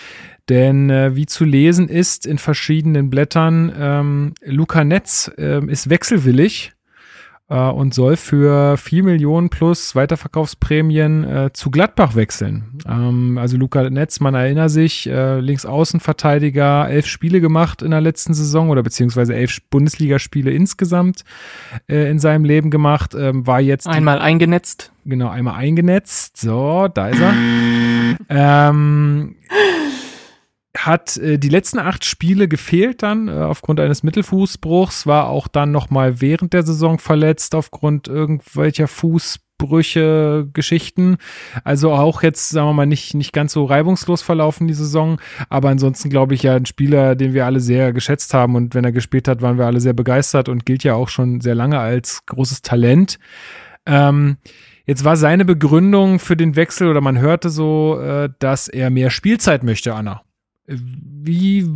Denn 0.48 0.90
äh, 0.90 1.14
wie 1.14 1.26
zu 1.26 1.44
lesen 1.44 1.88
ist 1.88 2.26
in 2.26 2.38
verschiedenen 2.38 3.08
Blättern, 3.08 3.72
ähm, 3.78 4.34
Luca 4.44 4.82
Netz 4.82 5.30
äh, 5.38 5.64
ist 5.66 5.88
wechselwillig 5.88 6.72
äh, 7.48 7.58
und 7.58 7.94
soll 7.94 8.16
für 8.16 8.76
4 8.76 9.04
Millionen 9.04 9.48
plus 9.48 9.94
Weiterverkaufsprämien 9.94 11.24
äh, 11.24 11.50
zu 11.52 11.70
Gladbach 11.70 12.14
wechseln. 12.14 12.78
Ähm, 12.86 13.38
also 13.38 13.56
Luca 13.56 13.88
Netz, 13.88 14.20
man 14.20 14.34
erinnert 14.34 14.70
sich, 14.70 15.08
äh, 15.08 15.40
Linksaußenverteidiger, 15.40 16.88
elf 16.88 17.06
Spiele 17.06 17.40
gemacht 17.40 17.82
in 17.82 17.90
der 17.90 18.00
letzten 18.00 18.34
Saison 18.34 18.70
oder 18.70 18.82
beziehungsweise 18.82 19.34
elf 19.34 19.58
Bundesligaspiele 19.70 20.50
insgesamt 20.50 21.24
äh, 21.88 22.10
in 22.10 22.18
seinem 22.18 22.44
Leben 22.44 22.70
gemacht, 22.70 23.14
ähm, 23.14 23.46
war 23.46 23.60
jetzt 23.60 23.86
einmal 23.86 24.18
eingenetzt. 24.18 24.92
Genau, 25.04 25.28
einmal 25.28 25.54
eingenetzt. 25.54 26.36
So, 26.36 26.88
da 26.92 27.08
ist 27.08 27.20
er. 27.20 27.34
ähm, 28.28 29.36
hat 30.76 31.16
äh, 31.16 31.38
die 31.38 31.48
letzten 31.48 31.78
acht 31.78 32.04
Spiele 32.04 32.48
gefehlt 32.48 33.02
dann 33.02 33.28
äh, 33.28 33.32
aufgrund 33.32 33.80
eines 33.80 34.02
Mittelfußbruchs, 34.02 35.06
war 35.06 35.28
auch 35.28 35.48
dann 35.48 35.70
nochmal 35.70 36.20
während 36.20 36.52
der 36.52 36.62
Saison 36.62 36.98
verletzt 36.98 37.54
aufgrund 37.54 38.06
irgendwelcher 38.06 38.86
Fußbrüche, 38.86 40.48
Geschichten. 40.52 41.16
Also 41.64 41.92
auch 41.92 42.22
jetzt, 42.22 42.50
sagen 42.50 42.68
wir 42.68 42.74
mal, 42.74 42.86
nicht, 42.86 43.14
nicht 43.14 43.32
ganz 43.32 43.52
so 43.52 43.64
reibungslos 43.64 44.22
verlaufen 44.22 44.68
die 44.68 44.74
Saison. 44.74 45.20
Aber 45.48 45.70
ansonsten 45.70 46.10
glaube 46.10 46.34
ich 46.34 46.42
ja 46.42 46.54
ein 46.54 46.66
Spieler, 46.66 47.16
den 47.16 47.34
wir 47.34 47.46
alle 47.46 47.60
sehr 47.60 47.92
geschätzt 47.92 48.34
haben 48.34 48.54
und 48.54 48.74
wenn 48.74 48.84
er 48.84 48.92
gespielt 48.92 49.26
hat, 49.26 49.42
waren 49.42 49.58
wir 49.58 49.66
alle 49.66 49.80
sehr 49.80 49.94
begeistert 49.94 50.48
und 50.48 50.66
gilt 50.66 50.84
ja 50.84 50.94
auch 50.94 51.08
schon 51.08 51.40
sehr 51.40 51.54
lange 51.54 51.78
als 51.78 52.24
großes 52.26 52.62
Talent. 52.62 53.18
Ähm, 53.86 54.36
Jetzt 54.84 55.04
war 55.04 55.18
seine 55.18 55.44
Begründung 55.44 56.18
für 56.18 56.34
den 56.34 56.56
Wechsel 56.56 56.88
oder 56.88 57.02
man 57.02 57.18
hörte 57.18 57.50
so, 57.50 58.00
äh, 58.00 58.30
dass 58.38 58.68
er 58.68 58.88
mehr 58.88 59.10
Spielzeit 59.10 59.62
möchte, 59.62 59.94
Anna. 59.94 60.22
Wie 60.68 61.66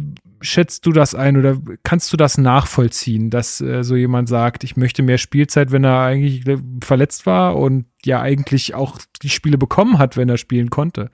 schätzt 0.43 0.85
du 0.87 0.93
das 0.93 1.15
ein 1.15 1.37
oder 1.37 1.57
kannst 1.83 2.13
du 2.13 2.17
das 2.17 2.37
nachvollziehen, 2.37 3.31
dass 3.31 3.61
äh, 3.61 3.83
so 3.83 3.97
jemand 3.97 4.29
sagt, 4.29 4.65
ich 4.65 4.77
möchte 4.77 5.03
mehr 5.03 5.19
Spielzeit, 5.19 5.73
wenn 5.73 5.85
er 5.85 6.01
eigentlich 6.01 6.45
verletzt 6.83 7.27
war 7.27 7.57
und 7.57 7.87
ja 8.05 8.21
eigentlich 8.21 8.75
auch 8.75 8.99
die 9.23 9.29
Spiele 9.29 9.57
bekommen 9.57 9.99
hat, 9.99 10.17
wenn 10.17 10.29
er 10.29 10.37
spielen 10.37 10.71
konnte? 10.71 11.11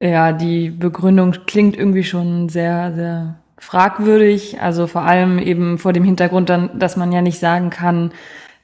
Ja, 0.00 0.32
die 0.32 0.70
Begründung 0.70 1.32
klingt 1.46 1.76
irgendwie 1.76 2.04
schon 2.04 2.48
sehr, 2.48 2.94
sehr 2.94 3.42
fragwürdig. 3.58 4.60
Also 4.60 4.86
vor 4.86 5.02
allem 5.02 5.38
eben 5.38 5.78
vor 5.78 5.92
dem 5.92 6.04
Hintergrund 6.04 6.48
dann, 6.48 6.78
dass 6.78 6.96
man 6.96 7.12
ja 7.12 7.20
nicht 7.20 7.38
sagen 7.38 7.70
kann, 7.70 8.12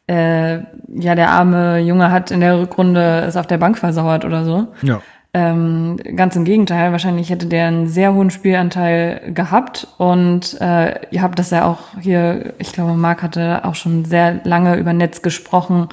äh, 0.06 0.56
ja, 0.88 1.14
der 1.14 1.30
arme 1.30 1.78
Junge 1.78 2.10
hat 2.10 2.30
in 2.30 2.40
der 2.40 2.60
Rückrunde 2.60 3.22
es 3.26 3.36
auf 3.36 3.46
der 3.46 3.58
Bank 3.58 3.78
versauert 3.78 4.24
oder 4.24 4.44
so. 4.44 4.68
Ja. 4.82 5.00
Ähm, 5.36 5.96
ganz 6.14 6.36
im 6.36 6.44
Gegenteil, 6.44 6.92
wahrscheinlich 6.92 7.28
hätte 7.28 7.46
der 7.46 7.66
einen 7.66 7.88
sehr 7.88 8.14
hohen 8.14 8.30
Spielanteil 8.30 9.32
gehabt 9.34 9.88
und 9.98 10.56
äh, 10.60 11.08
ihr 11.10 11.22
habt 11.22 11.40
das 11.40 11.50
ja 11.50 11.64
auch 11.64 11.98
hier, 12.00 12.54
ich 12.58 12.72
glaube, 12.72 12.94
Marc 12.94 13.20
hatte 13.20 13.64
auch 13.64 13.74
schon 13.74 14.04
sehr 14.04 14.40
lange 14.44 14.76
über 14.76 14.92
Netz 14.92 15.22
gesprochen 15.22 15.88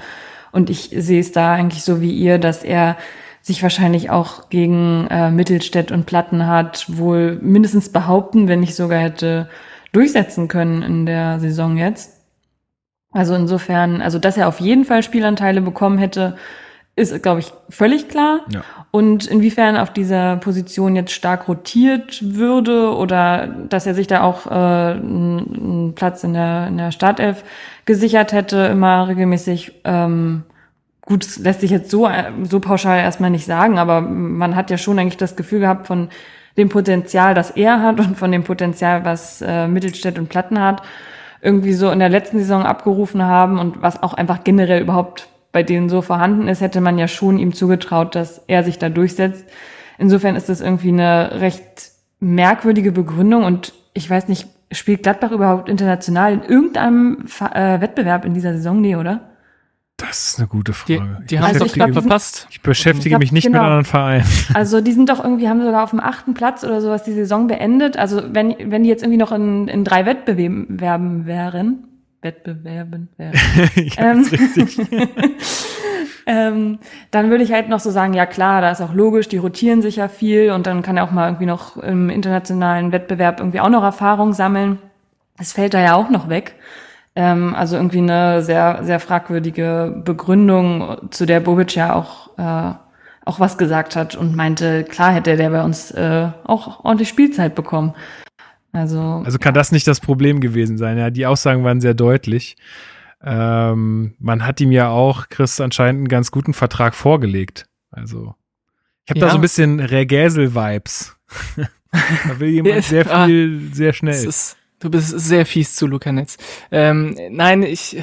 und 0.51 0.69
ich 0.69 0.91
sehe 0.95 1.19
es 1.19 1.31
da 1.31 1.53
eigentlich 1.53 1.83
so 1.83 2.01
wie 2.01 2.11
ihr, 2.11 2.37
dass 2.37 2.63
er 2.63 2.97
sich 3.41 3.63
wahrscheinlich 3.63 4.11
auch 4.11 4.49
gegen 4.49 5.07
äh, 5.09 5.31
Mittelstädt 5.31 5.91
und 5.91 6.05
Platten 6.05 6.45
hat 6.45 6.85
wohl 6.87 7.39
mindestens 7.41 7.89
behaupten, 7.89 8.47
wenn 8.47 8.59
nicht 8.59 8.75
sogar 8.75 8.99
hätte 8.99 9.49
durchsetzen 9.91 10.49
können 10.49 10.83
in 10.83 11.05
der 11.07 11.39
Saison 11.39 11.77
jetzt. 11.77 12.21
Also 13.11 13.33
insofern, 13.33 14.03
also 14.03 14.19
dass 14.19 14.37
er 14.37 14.47
auf 14.47 14.59
jeden 14.59 14.85
Fall 14.85 15.01
Spielanteile 15.01 15.61
bekommen 15.61 15.97
hätte, 15.97 16.37
ist, 16.95 17.23
glaube 17.23 17.39
ich, 17.39 17.51
völlig 17.69 18.07
klar. 18.07 18.41
Ja. 18.53 18.63
Und 18.91 19.25
inwiefern 19.25 19.77
auf 19.77 19.93
dieser 19.93 20.35
Position 20.35 20.97
jetzt 20.97 21.13
stark 21.13 21.47
rotiert 21.47 22.35
würde 22.35 22.93
oder 22.93 23.47
dass 23.47 23.87
er 23.87 23.93
sich 23.93 24.07
da 24.07 24.21
auch 24.21 24.47
äh, 24.47 24.49
einen 24.49 25.93
Platz 25.95 26.25
in 26.25 26.33
der, 26.33 26.67
in 26.67 26.77
der 26.77 26.91
Startelf 26.91 27.45
gesichert 27.85 28.33
hätte, 28.33 28.57
immer 28.65 29.07
regelmäßig. 29.07 29.71
Ähm, 29.85 30.43
gut, 31.05 31.25
lässt 31.37 31.61
sich 31.61 31.71
jetzt 31.71 31.89
so, 31.89 32.09
so 32.43 32.59
pauschal 32.59 32.99
erstmal 32.99 33.29
nicht 33.29 33.45
sagen, 33.45 33.79
aber 33.79 34.01
man 34.01 34.57
hat 34.57 34.69
ja 34.69 34.77
schon 34.77 34.99
eigentlich 34.99 35.17
das 35.17 35.37
Gefühl 35.37 35.61
gehabt 35.61 35.87
von 35.87 36.09
dem 36.57 36.67
Potenzial, 36.67 37.33
das 37.33 37.51
er 37.51 37.81
hat 37.81 37.99
und 37.99 38.17
von 38.17 38.31
dem 38.31 38.43
Potenzial, 38.43 39.05
was 39.05 39.41
äh, 39.41 39.67
Mittelstädt 39.67 40.19
und 40.19 40.27
Platten 40.27 40.59
hat, 40.59 40.83
irgendwie 41.41 41.73
so 41.73 41.89
in 41.91 41.99
der 41.99 42.09
letzten 42.09 42.39
Saison 42.39 42.63
abgerufen 42.63 43.23
haben 43.23 43.57
und 43.57 43.81
was 43.81 44.03
auch 44.03 44.13
einfach 44.13 44.43
generell 44.43 44.81
überhaupt 44.81 45.29
bei 45.51 45.63
denen 45.63 45.89
so 45.89 46.01
vorhanden 46.01 46.47
ist, 46.47 46.61
hätte 46.61 46.81
man 46.81 46.97
ja 46.97 47.07
schon 47.07 47.37
ihm 47.37 47.53
zugetraut, 47.53 48.15
dass 48.15 48.41
er 48.47 48.63
sich 48.63 48.79
da 48.79 48.89
durchsetzt. 48.89 49.45
Insofern 49.97 50.35
ist 50.35 50.49
das 50.49 50.61
irgendwie 50.61 50.89
eine 50.89 51.41
recht 51.41 51.91
merkwürdige 52.19 52.91
Begründung 52.91 53.43
und 53.43 53.73
ich 53.93 54.09
weiß 54.09 54.27
nicht, 54.27 54.47
spielt 54.71 55.03
Gladbach 55.03 55.31
überhaupt 55.31 55.67
international 55.67 56.33
in 56.33 56.43
irgendeinem 56.43 57.25
äh, 57.53 57.81
Wettbewerb 57.81 58.25
in 58.25 58.33
dieser 58.33 58.53
Saison? 58.53 58.79
Nee, 58.79 58.95
oder? 58.95 59.31
Das 59.97 60.31
ist 60.31 60.39
eine 60.39 60.47
gute 60.47 60.73
Frage. 60.73 61.19
Die, 61.21 61.27
die 61.27 61.39
haben 61.39 61.45
also 61.45 61.65
es 61.65 61.73
doch 61.73 61.89
verpasst. 61.89 62.47
Ich 62.49 62.61
beschäftige 62.61 63.09
ich 63.09 63.11
glaub, 63.11 63.19
mich 63.19 63.31
nicht 63.31 63.43
genau. 63.43 63.59
mit 63.59 63.65
anderen 63.65 63.85
Vereinen. 63.85 64.25
Also 64.53 64.81
die 64.81 64.93
sind 64.93 65.09
doch 65.09 65.23
irgendwie, 65.23 65.47
haben 65.47 65.61
sogar 65.61 65.83
auf 65.83 65.91
dem 65.91 65.99
achten 65.99 66.33
Platz 66.33 66.63
oder 66.63 66.81
sowas 66.81 67.03
die 67.03 67.13
Saison 67.13 67.47
beendet. 67.47 67.97
Also 67.97 68.21
wenn, 68.33 68.55
wenn 68.71 68.83
die 68.83 68.89
jetzt 68.89 69.03
irgendwie 69.03 69.19
noch 69.19 69.31
in, 69.31 69.67
in 69.67 69.83
drei 69.83 70.05
Wettbewerben 70.05 71.27
wären, 71.27 71.83
Wettbewerben. 72.21 73.09
Ja, 73.17 73.31
ähm, 73.97 74.25
richtig. 74.31 74.79
ähm, 76.25 76.79
dann 77.09 77.29
würde 77.29 77.43
ich 77.43 77.51
halt 77.51 77.69
noch 77.69 77.79
so 77.79 77.89
sagen, 77.89 78.13
ja 78.13 78.25
klar, 78.25 78.61
da 78.61 78.71
ist 78.71 78.81
auch 78.81 78.93
logisch, 78.93 79.27
die 79.27 79.37
rotieren 79.37 79.81
sich 79.81 79.95
ja 79.95 80.07
viel 80.07 80.51
und 80.51 80.67
dann 80.67 80.81
kann 80.83 80.97
er 80.97 81.03
auch 81.03 81.11
mal 81.11 81.27
irgendwie 81.27 81.47
noch 81.47 81.77
im 81.77 82.09
internationalen 82.09 82.91
Wettbewerb 82.91 83.39
irgendwie 83.39 83.59
auch 83.59 83.69
noch 83.69 83.83
Erfahrung 83.83 84.33
sammeln. 84.33 84.77
Das 85.37 85.53
fällt 85.53 85.73
da 85.73 85.81
ja 85.81 85.95
auch 85.95 86.09
noch 86.09 86.29
weg. 86.29 86.55
Ähm, 87.15 87.55
also 87.55 87.75
irgendwie 87.75 87.97
eine 87.97 88.41
sehr, 88.41 88.79
sehr 88.83 88.99
fragwürdige 88.99 90.01
Begründung, 90.05 91.09
zu 91.09 91.25
der 91.25 91.39
Bobic 91.39 91.75
ja 91.75 91.95
auch, 91.95 92.37
äh, 92.37 92.75
auch 93.25 93.39
was 93.39 93.57
gesagt 93.57 93.95
hat 93.95 94.15
und 94.15 94.35
meinte, 94.35 94.83
klar 94.83 95.11
hätte 95.11 95.35
der 95.35 95.49
bei 95.49 95.63
uns 95.63 95.91
äh, 95.91 96.27
auch 96.45 96.85
ordentlich 96.85 97.09
Spielzeit 97.09 97.55
bekommen. 97.55 97.93
Also, 98.73 99.21
also 99.25 99.37
kann 99.37 99.53
das 99.53 99.71
nicht 99.71 99.87
das 99.87 99.99
Problem 99.99 100.39
gewesen 100.39 100.77
sein. 100.77 100.97
Ja, 100.97 101.09
die 101.09 101.25
Aussagen 101.25 101.63
waren 101.63 101.81
sehr 101.81 101.93
deutlich. 101.93 102.55
Ähm, 103.23 104.15
man 104.19 104.45
hat 104.45 104.61
ihm 104.61 104.71
ja 104.71 104.89
auch, 104.89 105.29
Chris, 105.29 105.59
anscheinend 105.59 105.99
einen 105.99 106.07
ganz 106.07 106.31
guten 106.31 106.53
Vertrag 106.53 106.95
vorgelegt. 106.95 107.67
Also, 107.91 108.35
ich 109.05 109.11
habe 109.11 109.19
ja. 109.19 109.25
da 109.25 109.31
so 109.31 109.37
ein 109.37 109.41
bisschen 109.41 109.79
Regäsel-Vibes. 109.79 111.17
da 111.91 112.39
will 112.39 112.49
jemand 112.49 112.83
sehr 112.83 113.05
viel, 113.05 113.61
ah, 113.71 113.75
sehr 113.75 113.93
schnell. 113.93 114.25
Ist, 114.25 114.57
du 114.79 114.89
bist 114.89 115.09
sehr 115.19 115.45
fies 115.45 115.75
zu 115.75 115.87
Luca 115.87 116.11
Netz. 116.11 116.37
Ähm, 116.71 117.17
nein, 117.29 117.63
ich, 117.63 118.01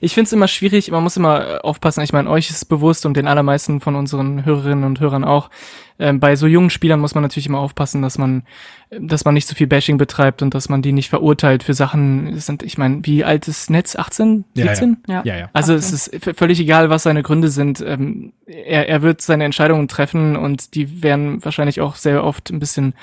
ich 0.00 0.14
finde 0.14 0.26
es 0.26 0.32
immer 0.32 0.48
schwierig, 0.48 0.90
man 0.90 1.02
muss 1.02 1.16
immer 1.16 1.60
aufpassen. 1.62 2.02
Ich 2.02 2.12
meine, 2.12 2.30
euch 2.30 2.50
ist 2.50 2.66
bewusst 2.66 3.06
und 3.06 3.16
den 3.16 3.26
allermeisten 3.26 3.80
von 3.80 3.96
unseren 3.96 4.44
Hörerinnen 4.44 4.84
und 4.84 5.00
Hörern 5.00 5.24
auch, 5.24 5.50
ähm, 6.00 6.18
bei 6.18 6.34
so 6.34 6.46
jungen 6.46 6.70
Spielern 6.70 6.98
muss 6.98 7.14
man 7.14 7.22
natürlich 7.22 7.46
immer 7.46 7.58
aufpassen, 7.58 8.00
dass 8.00 8.16
man, 8.16 8.44
dass 8.90 9.26
man 9.26 9.34
nicht 9.34 9.46
zu 9.46 9.54
so 9.54 9.58
viel 9.58 9.66
Bashing 9.66 9.98
betreibt 9.98 10.40
und 10.40 10.54
dass 10.54 10.70
man 10.70 10.80
die 10.80 10.92
nicht 10.92 11.10
verurteilt 11.10 11.62
für 11.62 11.74
Sachen. 11.74 12.38
Sind, 12.40 12.62
ich 12.62 12.78
meine, 12.78 13.00
wie 13.04 13.22
alt 13.22 13.46
ist 13.48 13.68
Netz? 13.68 13.96
18, 13.96 14.44
17? 14.54 14.96
Ja, 15.06 15.14
ja. 15.14 15.22
ja. 15.24 15.38
ja, 15.40 15.50
Also 15.52 15.74
18. 15.74 15.94
es 15.94 16.08
ist 16.08 16.38
völlig 16.38 16.58
egal, 16.58 16.88
was 16.88 17.02
seine 17.02 17.22
Gründe 17.22 17.48
sind. 17.48 17.84
Ähm, 17.86 18.32
er, 18.46 18.88
er 18.88 19.02
wird 19.02 19.20
seine 19.20 19.44
Entscheidungen 19.44 19.88
treffen 19.88 20.36
und 20.36 20.74
die 20.74 21.02
werden 21.02 21.44
wahrscheinlich 21.44 21.82
auch 21.82 21.96
sehr 21.96 22.24
oft 22.24 22.48
ein 22.50 22.60
bisschen 22.60 22.94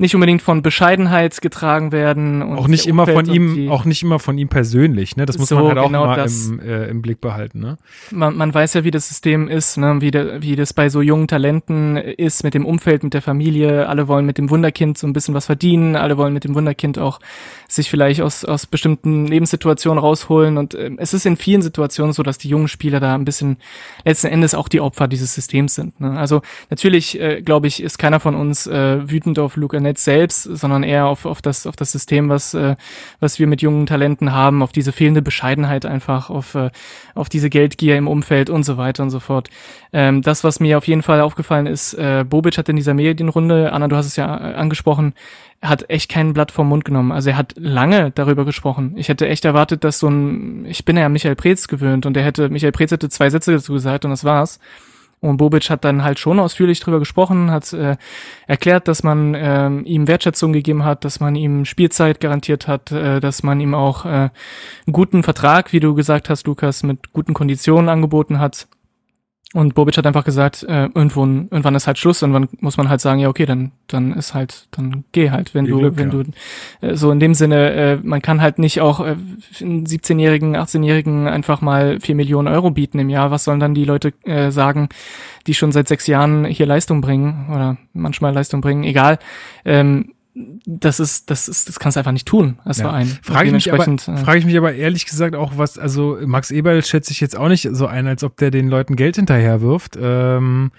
nicht 0.00 0.14
unbedingt 0.14 0.42
von 0.42 0.62
Bescheidenheit 0.62 1.40
getragen 1.40 1.90
werden. 1.90 2.40
Und 2.40 2.56
auch 2.56 2.68
nicht 2.68 2.86
immer 2.86 3.04
von 3.04 3.26
ihm, 3.26 3.68
auch 3.68 3.84
nicht 3.84 4.04
immer 4.04 4.20
von 4.20 4.38
ihm 4.38 4.48
persönlich, 4.48 5.16
ne? 5.16 5.26
Das 5.26 5.38
muss 5.38 5.48
so, 5.48 5.56
man 5.56 5.66
halt 5.66 5.78
auch 5.78 5.86
genau 5.86 6.06
mal 6.06 6.24
im, 6.24 6.60
äh, 6.60 6.86
im 6.86 7.02
Blick 7.02 7.20
behalten, 7.20 7.58
ne? 7.58 7.78
Man, 8.12 8.36
man 8.36 8.54
weiß 8.54 8.74
ja, 8.74 8.84
wie 8.84 8.92
das 8.92 9.08
System 9.08 9.48
ist, 9.48 9.76
ne? 9.76 10.00
Wie, 10.00 10.12
de, 10.12 10.40
wie 10.40 10.54
das 10.54 10.72
bei 10.72 10.88
so 10.88 11.02
jungen 11.02 11.26
Talenten 11.26 11.96
ist, 11.96 12.44
mit 12.44 12.54
dem 12.54 12.64
Umfeld, 12.64 13.02
mit 13.02 13.12
der 13.12 13.22
Familie. 13.22 13.88
Alle 13.88 14.06
wollen 14.06 14.24
mit 14.24 14.38
dem 14.38 14.50
Wunderkind 14.50 14.96
so 14.98 15.06
ein 15.08 15.12
bisschen 15.12 15.34
was 15.34 15.46
verdienen, 15.46 15.96
alle 15.96 16.16
wollen 16.16 16.32
mit 16.32 16.44
dem 16.44 16.54
Wunderkind 16.54 17.00
auch 17.00 17.18
sich 17.66 17.90
vielleicht 17.90 18.20
aus, 18.20 18.44
aus 18.44 18.66
bestimmten 18.66 19.26
Lebenssituationen 19.26 19.98
rausholen. 19.98 20.58
Und 20.58 20.74
äh, 20.74 20.92
es 20.98 21.12
ist 21.12 21.26
in 21.26 21.36
vielen 21.36 21.62
Situationen 21.62 22.12
so, 22.12 22.22
dass 22.22 22.38
die 22.38 22.48
jungen 22.48 22.68
Spieler 22.68 23.00
da 23.00 23.16
ein 23.16 23.24
bisschen 23.24 23.56
letzten 24.04 24.28
Endes 24.28 24.54
auch 24.54 24.68
die 24.68 24.80
Opfer 24.80 25.08
dieses 25.08 25.34
Systems 25.34 25.74
sind. 25.74 26.00
Ne? 26.00 26.16
Also 26.16 26.40
natürlich, 26.70 27.20
äh, 27.20 27.42
glaube 27.42 27.66
ich, 27.66 27.82
ist 27.82 27.98
keiner 27.98 28.20
von 28.20 28.36
uns 28.36 28.68
äh, 28.68 29.10
wütend 29.10 29.40
auf 29.40 29.56
Luke 29.56 29.87
Netz 29.88 30.04
selbst, 30.04 30.42
sondern 30.42 30.82
eher 30.82 31.06
auf, 31.06 31.24
auf, 31.24 31.42
das, 31.42 31.66
auf 31.66 31.76
das 31.76 31.92
System, 31.92 32.28
was, 32.28 32.54
äh, 32.54 32.76
was 33.20 33.38
wir 33.38 33.46
mit 33.46 33.62
jungen 33.62 33.86
Talenten 33.86 34.32
haben, 34.32 34.62
auf 34.62 34.72
diese 34.72 34.92
fehlende 34.92 35.22
Bescheidenheit 35.22 35.86
einfach, 35.86 36.30
auf, 36.30 36.54
äh, 36.54 36.70
auf 37.14 37.28
diese 37.28 37.50
Geldgier 37.50 37.96
im 37.96 38.06
Umfeld 38.06 38.50
und 38.50 38.64
so 38.64 38.76
weiter 38.76 39.02
und 39.02 39.10
so 39.10 39.20
fort. 39.20 39.48
Ähm, 39.92 40.22
das, 40.22 40.44
was 40.44 40.60
mir 40.60 40.78
auf 40.78 40.86
jeden 40.86 41.02
Fall 41.02 41.20
aufgefallen 41.20 41.66
ist, 41.66 41.94
äh, 41.94 42.24
Bobic 42.28 42.58
hat 42.58 42.68
in 42.68 42.76
dieser 42.76 42.94
Medienrunde, 42.94 43.72
Anna, 43.72 43.88
du 43.88 43.96
hast 43.96 44.06
es 44.06 44.16
ja 44.16 44.36
äh, 44.36 44.54
angesprochen, 44.54 45.14
hat 45.62 45.90
echt 45.90 46.10
kein 46.10 46.34
Blatt 46.34 46.52
vom 46.52 46.68
Mund 46.68 46.84
genommen. 46.84 47.10
Also 47.10 47.30
er 47.30 47.36
hat 47.36 47.54
lange 47.56 48.12
darüber 48.12 48.44
gesprochen. 48.44 48.92
Ich 48.96 49.08
hätte 49.08 49.28
echt 49.28 49.44
erwartet, 49.44 49.82
dass 49.82 49.98
so 49.98 50.08
ein, 50.08 50.66
ich 50.66 50.84
bin 50.84 50.96
ja 50.96 51.08
Michael 51.08 51.34
Preetz 51.34 51.66
gewöhnt 51.66 52.06
und 52.06 52.16
er 52.16 52.22
hätte, 52.22 52.48
Michael 52.48 52.72
Preetz 52.72 52.92
hätte 52.92 53.08
zwei 53.08 53.30
Sätze 53.30 53.52
dazu 53.52 53.72
gesagt 53.72 54.04
und 54.04 54.10
das 54.10 54.24
war's. 54.24 54.60
Und 55.20 55.38
Bobic 55.38 55.68
hat 55.68 55.84
dann 55.84 56.04
halt 56.04 56.18
schon 56.18 56.38
ausführlich 56.38 56.80
drüber 56.80 57.00
gesprochen, 57.00 57.50
hat 57.50 57.72
äh, 57.72 57.96
erklärt, 58.46 58.86
dass 58.86 59.02
man 59.02 59.34
äh, 59.34 59.68
ihm 59.68 60.06
Wertschätzung 60.06 60.52
gegeben 60.52 60.84
hat, 60.84 61.04
dass 61.04 61.18
man 61.18 61.34
ihm 61.34 61.64
Spielzeit 61.64 62.20
garantiert 62.20 62.68
hat, 62.68 62.92
äh, 62.92 63.18
dass 63.18 63.42
man 63.42 63.60
ihm 63.60 63.74
auch 63.74 64.04
äh, 64.04 64.08
einen 64.08 64.30
guten 64.92 65.22
Vertrag, 65.22 65.72
wie 65.72 65.80
du 65.80 65.94
gesagt 65.94 66.30
hast, 66.30 66.46
Lukas, 66.46 66.82
mit 66.84 67.12
guten 67.12 67.34
Konditionen 67.34 67.88
angeboten 67.88 68.38
hat. 68.38 68.68
Und 69.54 69.74
Bobic 69.74 69.96
hat 69.96 70.06
einfach 70.06 70.24
gesagt, 70.24 70.62
äh, 70.64 70.90
irgendwo, 70.94 71.24
irgendwann 71.24 71.74
ist 71.74 71.86
halt 71.86 71.96
Schluss, 71.96 72.20
irgendwann 72.20 72.48
muss 72.60 72.76
man 72.76 72.90
halt 72.90 73.00
sagen, 73.00 73.18
ja 73.18 73.28
okay, 73.28 73.46
dann 73.46 73.72
dann 73.86 74.12
ist 74.12 74.34
halt, 74.34 74.68
dann 74.72 75.04
geh 75.12 75.30
halt, 75.30 75.54
wenn 75.54 75.64
Viel 75.64 75.74
du, 75.74 75.80
Glück, 75.80 75.96
wenn 75.96 76.10
ja. 76.10 76.22
du 76.80 76.86
äh, 76.86 76.96
so 76.96 77.10
in 77.10 77.18
dem 77.18 77.32
Sinne, 77.32 77.72
äh, 77.72 77.96
man 78.02 78.20
kann 78.20 78.42
halt 78.42 78.58
nicht 78.58 78.82
auch 78.82 79.00
äh, 79.00 79.16
einen 79.60 79.86
17-jährigen, 79.86 80.54
18-jährigen 80.54 81.26
einfach 81.26 81.62
mal 81.62 81.98
vier 82.00 82.14
Millionen 82.14 82.48
Euro 82.48 82.70
bieten 82.70 82.98
im 82.98 83.08
Jahr. 83.08 83.30
Was 83.30 83.44
sollen 83.44 83.60
dann 83.60 83.74
die 83.74 83.86
Leute 83.86 84.12
äh, 84.24 84.50
sagen, 84.50 84.90
die 85.46 85.54
schon 85.54 85.72
seit 85.72 85.88
sechs 85.88 86.06
Jahren 86.06 86.44
hier 86.44 86.66
Leistung 86.66 87.00
bringen 87.00 87.48
oder 87.50 87.78
manchmal 87.94 88.34
Leistung 88.34 88.60
bringen? 88.60 88.84
Egal. 88.84 89.18
Ähm, 89.64 90.12
das 90.34 91.00
ist, 91.00 91.30
das 91.30 91.48
ist, 91.48 91.68
das 91.68 91.78
kannst 91.78 91.96
du 91.96 92.00
einfach 92.00 92.12
nicht 92.12 92.26
tun 92.26 92.58
als 92.64 92.78
ja. 92.78 92.84
Verein. 92.84 93.06
Frage 93.22 93.48
ich, 93.48 93.52
mich 93.54 93.72
aber, 93.72 93.86
äh, 93.86 93.98
frage 93.98 94.38
ich 94.38 94.44
mich 94.44 94.56
aber 94.56 94.74
ehrlich 94.74 95.06
gesagt 95.06 95.34
auch, 95.34 95.56
was, 95.56 95.78
also 95.78 96.18
Max 96.24 96.50
Eberl 96.50 96.84
schätze 96.84 97.12
ich 97.12 97.20
jetzt 97.20 97.36
auch 97.36 97.48
nicht 97.48 97.68
so 97.72 97.86
ein, 97.86 98.06
als 98.06 98.22
ob 98.22 98.36
der 98.36 98.50
den 98.50 98.68
Leuten 98.68 98.96
Geld 98.96 99.16
hinterher 99.16 99.60
wirft. 99.60 99.98
Ähm, 100.00 100.70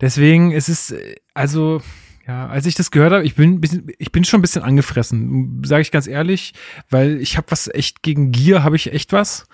deswegen 0.00 0.50
ist 0.50 0.68
es, 0.68 0.94
also, 1.34 1.80
ja, 2.26 2.48
als 2.48 2.66
ich 2.66 2.74
das 2.74 2.90
gehört 2.90 3.12
habe, 3.12 3.24
ich 3.24 3.36
bin, 3.36 3.60
ich 3.98 4.10
bin 4.10 4.24
schon 4.24 4.40
ein 4.40 4.42
bisschen 4.42 4.62
angefressen, 4.62 5.62
sage 5.64 5.82
ich 5.82 5.92
ganz 5.92 6.06
ehrlich, 6.06 6.54
weil 6.90 7.20
ich 7.20 7.36
habe 7.36 7.46
was 7.50 7.68
echt 7.68 8.02
gegen 8.02 8.32
Gier, 8.32 8.64
habe 8.64 8.76
ich 8.76 8.92
echt 8.92 9.12
was. 9.12 9.46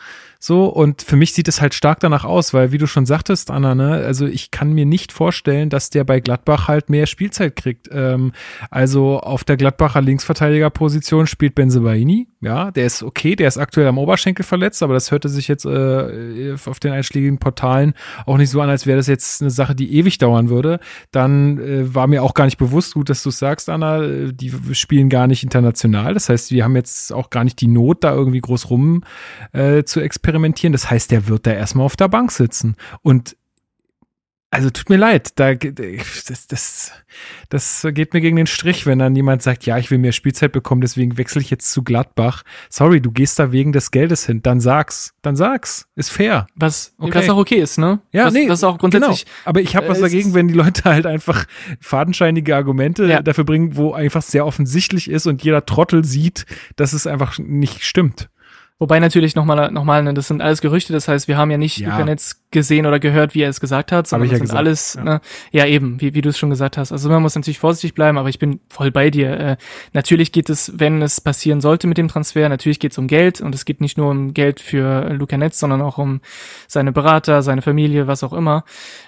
So, 0.44 0.64
und 0.64 1.02
für 1.02 1.14
mich 1.14 1.34
sieht 1.34 1.46
es 1.46 1.60
halt 1.60 1.72
stark 1.72 2.00
danach 2.00 2.24
aus, 2.24 2.52
weil, 2.52 2.72
wie 2.72 2.78
du 2.78 2.88
schon 2.88 3.06
sagtest, 3.06 3.48
Anna, 3.48 3.76
ne, 3.76 4.02
also 4.04 4.26
ich 4.26 4.50
kann 4.50 4.72
mir 4.72 4.84
nicht 4.84 5.12
vorstellen, 5.12 5.70
dass 5.70 5.88
der 5.88 6.02
bei 6.02 6.18
Gladbach 6.18 6.66
halt 6.66 6.90
mehr 6.90 7.06
Spielzeit 7.06 7.54
kriegt. 7.54 7.88
Ähm, 7.92 8.32
also 8.68 9.20
auf 9.20 9.44
der 9.44 9.56
Gladbacher 9.56 10.00
Linksverteidigerposition 10.00 11.28
spielt 11.28 11.54
Benzebaini, 11.54 12.26
ja, 12.40 12.72
der 12.72 12.86
ist 12.86 13.04
okay, 13.04 13.36
der 13.36 13.46
ist 13.46 13.56
aktuell 13.56 13.86
am 13.86 13.98
Oberschenkel 13.98 14.44
verletzt, 14.44 14.82
aber 14.82 14.94
das 14.94 15.12
hörte 15.12 15.28
sich 15.28 15.46
jetzt 15.46 15.64
äh, 15.64 16.56
auf 16.66 16.80
den 16.80 16.90
einschlägigen 16.90 17.38
Portalen 17.38 17.94
auch 18.26 18.36
nicht 18.36 18.50
so 18.50 18.60
an, 18.60 18.68
als 18.68 18.84
wäre 18.84 18.96
das 18.96 19.06
jetzt 19.06 19.42
eine 19.42 19.50
Sache, 19.52 19.76
die 19.76 19.94
ewig 19.94 20.18
dauern 20.18 20.48
würde. 20.48 20.80
Dann 21.12 21.60
äh, 21.60 21.94
war 21.94 22.08
mir 22.08 22.24
auch 22.24 22.34
gar 22.34 22.46
nicht 22.46 22.58
bewusst, 22.58 22.94
gut, 22.94 23.10
dass 23.10 23.22
du 23.22 23.30
sagst, 23.30 23.68
Anna, 23.68 24.02
äh, 24.02 24.32
die 24.32 24.52
spielen 24.72 25.08
gar 25.08 25.28
nicht 25.28 25.44
international. 25.44 26.14
Das 26.14 26.28
heißt, 26.28 26.50
wir 26.50 26.64
haben 26.64 26.74
jetzt 26.74 27.12
auch 27.12 27.30
gar 27.30 27.44
nicht 27.44 27.60
die 27.60 27.68
Not, 27.68 28.02
da 28.02 28.12
irgendwie 28.12 28.40
groß 28.40 28.70
rum 28.70 29.04
äh, 29.52 29.84
zu 29.84 30.00
experimentieren 30.00 30.31
experimentieren. 30.32 30.72
Das 30.72 30.90
heißt, 30.90 31.10
der 31.10 31.28
wird 31.28 31.46
da 31.46 31.52
erstmal 31.52 31.86
auf 31.86 31.96
der 31.96 32.08
Bank 32.08 32.32
sitzen. 32.32 32.76
Und 33.02 33.36
also 34.54 34.68
tut 34.68 34.90
mir 34.90 34.98
leid, 34.98 35.30
da, 35.36 35.54
das, 35.54 36.46
das, 36.46 36.92
das 37.48 37.86
geht 37.92 38.12
mir 38.12 38.20
gegen 38.20 38.36
den 38.36 38.46
Strich, 38.46 38.84
wenn 38.84 38.98
dann 38.98 39.16
jemand 39.16 39.42
sagt, 39.42 39.64
ja, 39.64 39.78
ich 39.78 39.90
will 39.90 39.96
mehr 39.96 40.12
Spielzeit 40.12 40.52
bekommen, 40.52 40.82
deswegen 40.82 41.16
wechsle 41.16 41.40
ich 41.40 41.48
jetzt 41.48 41.72
zu 41.72 41.82
Gladbach. 41.82 42.42
Sorry, 42.68 43.00
du 43.00 43.10
gehst 43.12 43.38
da 43.38 43.50
wegen 43.50 43.72
des 43.72 43.90
Geldes 43.90 44.26
hin. 44.26 44.42
Dann 44.42 44.60
sag's, 44.60 45.14
dann 45.22 45.36
sag's. 45.36 45.88
Ist 45.96 46.10
fair. 46.10 46.46
Was, 46.54 46.92
okay. 46.98 47.14
was 47.14 47.30
auch 47.30 47.38
okay 47.38 47.62
ist, 47.62 47.78
ne? 47.78 48.00
Ja, 48.12 48.26
was, 48.26 48.34
nee, 48.34 48.46
was 48.46 48.62
auch 48.62 48.76
grundsätzlich. 48.76 49.24
Genau. 49.24 49.36
Aber 49.46 49.62
ich 49.62 49.74
habe 49.74 49.88
was 49.88 49.98
äh, 49.98 50.02
dagegen, 50.02 50.34
wenn 50.34 50.48
die 50.48 50.54
Leute 50.54 50.84
halt 50.84 51.06
einfach 51.06 51.46
fadenscheinige 51.80 52.54
Argumente 52.54 53.06
ja. 53.06 53.22
dafür 53.22 53.44
bringen, 53.44 53.74
wo 53.76 53.94
einfach 53.94 54.20
sehr 54.20 54.44
offensichtlich 54.44 55.08
ist 55.08 55.26
und 55.26 55.42
jeder 55.42 55.64
Trottel 55.64 56.04
sieht, 56.04 56.44
dass 56.76 56.92
es 56.92 57.06
einfach 57.06 57.38
nicht 57.38 57.84
stimmt. 57.84 58.28
Wobei 58.82 58.98
natürlich 58.98 59.36
nochmal, 59.36 59.70
nochmal, 59.70 60.02
ne, 60.02 60.12
das 60.12 60.26
sind 60.26 60.42
alles 60.42 60.60
Gerüchte, 60.60 60.92
das 60.92 61.06
heißt, 61.06 61.28
wir 61.28 61.36
haben 61.36 61.52
ja 61.52 61.56
nicht 61.56 61.78
ja. 61.78 61.90
Luca 61.90 62.04
Netz 62.04 62.42
gesehen 62.50 62.84
oder 62.84 62.98
gehört, 62.98 63.32
wie 63.32 63.42
er 63.42 63.48
es 63.48 63.60
gesagt 63.60 63.92
hat, 63.92 64.08
sondern 64.08 64.28
das 64.28 64.32
ja 64.32 64.36
sind 64.38 64.46
gesagt. 64.46 64.58
alles, 64.58 64.94
ja. 64.94 65.04
Ne, 65.04 65.20
ja 65.52 65.66
eben, 65.66 66.00
wie, 66.00 66.14
wie 66.14 66.20
du 66.20 66.30
es 66.30 66.36
schon 66.36 66.50
gesagt 66.50 66.76
hast. 66.76 66.90
Also 66.90 67.08
man 67.08 67.22
muss 67.22 67.36
natürlich 67.36 67.60
vorsichtig 67.60 67.94
bleiben, 67.94 68.18
aber 68.18 68.28
ich 68.28 68.40
bin 68.40 68.58
voll 68.68 68.90
bei 68.90 69.08
dir. 69.10 69.38
Äh, 69.38 69.56
natürlich 69.92 70.32
geht 70.32 70.50
es, 70.50 70.80
wenn 70.80 71.00
es 71.00 71.20
passieren 71.20 71.60
sollte 71.60 71.86
mit 71.86 71.96
dem 71.96 72.08
Transfer, 72.08 72.48
natürlich 72.48 72.80
geht 72.80 72.90
es 72.90 72.98
um 72.98 73.06
Geld 73.06 73.40
und 73.40 73.54
es 73.54 73.64
geht 73.64 73.80
nicht 73.80 73.98
nur 73.98 74.10
um 74.10 74.34
Geld 74.34 74.58
für 74.58 75.10
Luca 75.14 75.36
Netz, 75.36 75.60
sondern 75.60 75.80
auch 75.80 75.98
um 75.98 76.20
seine 76.66 76.90
Berater, 76.90 77.42
seine 77.42 77.62
Familie, 77.62 78.08
was 78.08 78.24
auch 78.24 78.32
immer. 78.32 78.64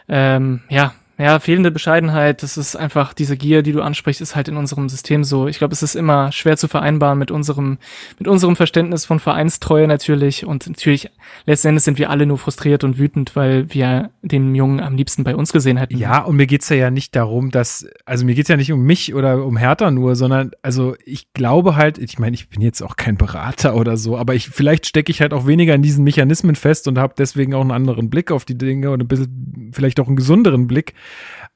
Ähm, 0.07 0.61
ja, 0.68 0.95
ja, 1.16 1.38
fehlende 1.38 1.70
Bescheidenheit, 1.70 2.42
das 2.42 2.56
ist 2.56 2.74
einfach 2.74 3.14
diese 3.14 3.36
Gier, 3.36 3.62
die 3.62 3.70
du 3.70 3.82
ansprichst, 3.82 4.20
ist 4.20 4.34
halt 4.34 4.48
in 4.48 4.56
unserem 4.56 4.88
System 4.88 5.22
so. 5.22 5.46
Ich 5.46 5.58
glaube, 5.58 5.72
es 5.72 5.82
ist 5.82 5.94
immer 5.94 6.32
schwer 6.32 6.56
zu 6.56 6.66
vereinbaren 6.66 7.18
mit 7.18 7.30
unserem, 7.30 7.78
mit 8.18 8.26
unserem 8.26 8.56
Verständnis 8.56 9.04
von 9.04 9.20
Vereinstreue 9.20 9.86
natürlich. 9.86 10.44
Und 10.44 10.66
natürlich, 10.66 11.10
letzten 11.46 11.68
Endes 11.68 11.84
sind 11.84 11.98
wir 11.98 12.10
alle 12.10 12.26
nur 12.26 12.38
frustriert 12.38 12.82
und 12.82 12.98
wütend, 12.98 13.36
weil 13.36 13.72
wir 13.72 14.10
den 14.22 14.56
Jungen 14.56 14.80
am 14.80 14.96
liebsten 14.96 15.22
bei 15.22 15.36
uns 15.36 15.52
gesehen 15.52 15.76
hätten. 15.76 15.96
Ja, 15.96 16.18
und 16.22 16.34
mir 16.34 16.48
geht's 16.48 16.68
ja 16.68 16.90
nicht 16.90 17.14
darum, 17.14 17.52
dass, 17.52 17.86
also 18.04 18.24
mir 18.24 18.34
geht's 18.34 18.48
ja 18.48 18.56
nicht 18.56 18.72
um 18.72 18.82
mich 18.82 19.14
oder 19.14 19.44
um 19.44 19.56
Hertha 19.56 19.92
nur, 19.92 20.16
sondern, 20.16 20.50
also 20.62 20.96
ich 21.04 21.32
glaube 21.32 21.76
halt, 21.76 21.98
ich 21.98 22.18
meine, 22.18 22.34
ich 22.34 22.48
bin 22.48 22.60
jetzt 22.60 22.82
auch 22.82 22.96
kein 22.96 23.16
Berater 23.16 23.76
oder 23.76 23.96
so, 23.96 24.18
aber 24.18 24.34
ich, 24.34 24.48
vielleicht 24.48 24.86
stecke 24.86 25.12
ich 25.12 25.20
halt 25.20 25.32
auch 25.32 25.46
weniger 25.46 25.76
in 25.76 25.82
diesen 25.82 26.02
Mechanismen 26.02 26.56
fest 26.56 26.88
und 26.88 26.98
habe 26.98 27.14
deswegen 27.16 27.54
auch 27.54 27.60
einen 27.60 27.70
anderen 27.70 28.10
Blick 28.10 28.32
auf 28.32 28.44
die 28.44 28.58
Dinge 28.58 28.90
und 28.90 29.00
ein 29.00 29.06
bisschen, 29.06 29.70
vielleicht 29.72 30.00
auch 30.00 30.08
einen 30.08 30.16
gesunderen 30.16 30.66
Blick. 30.66 30.94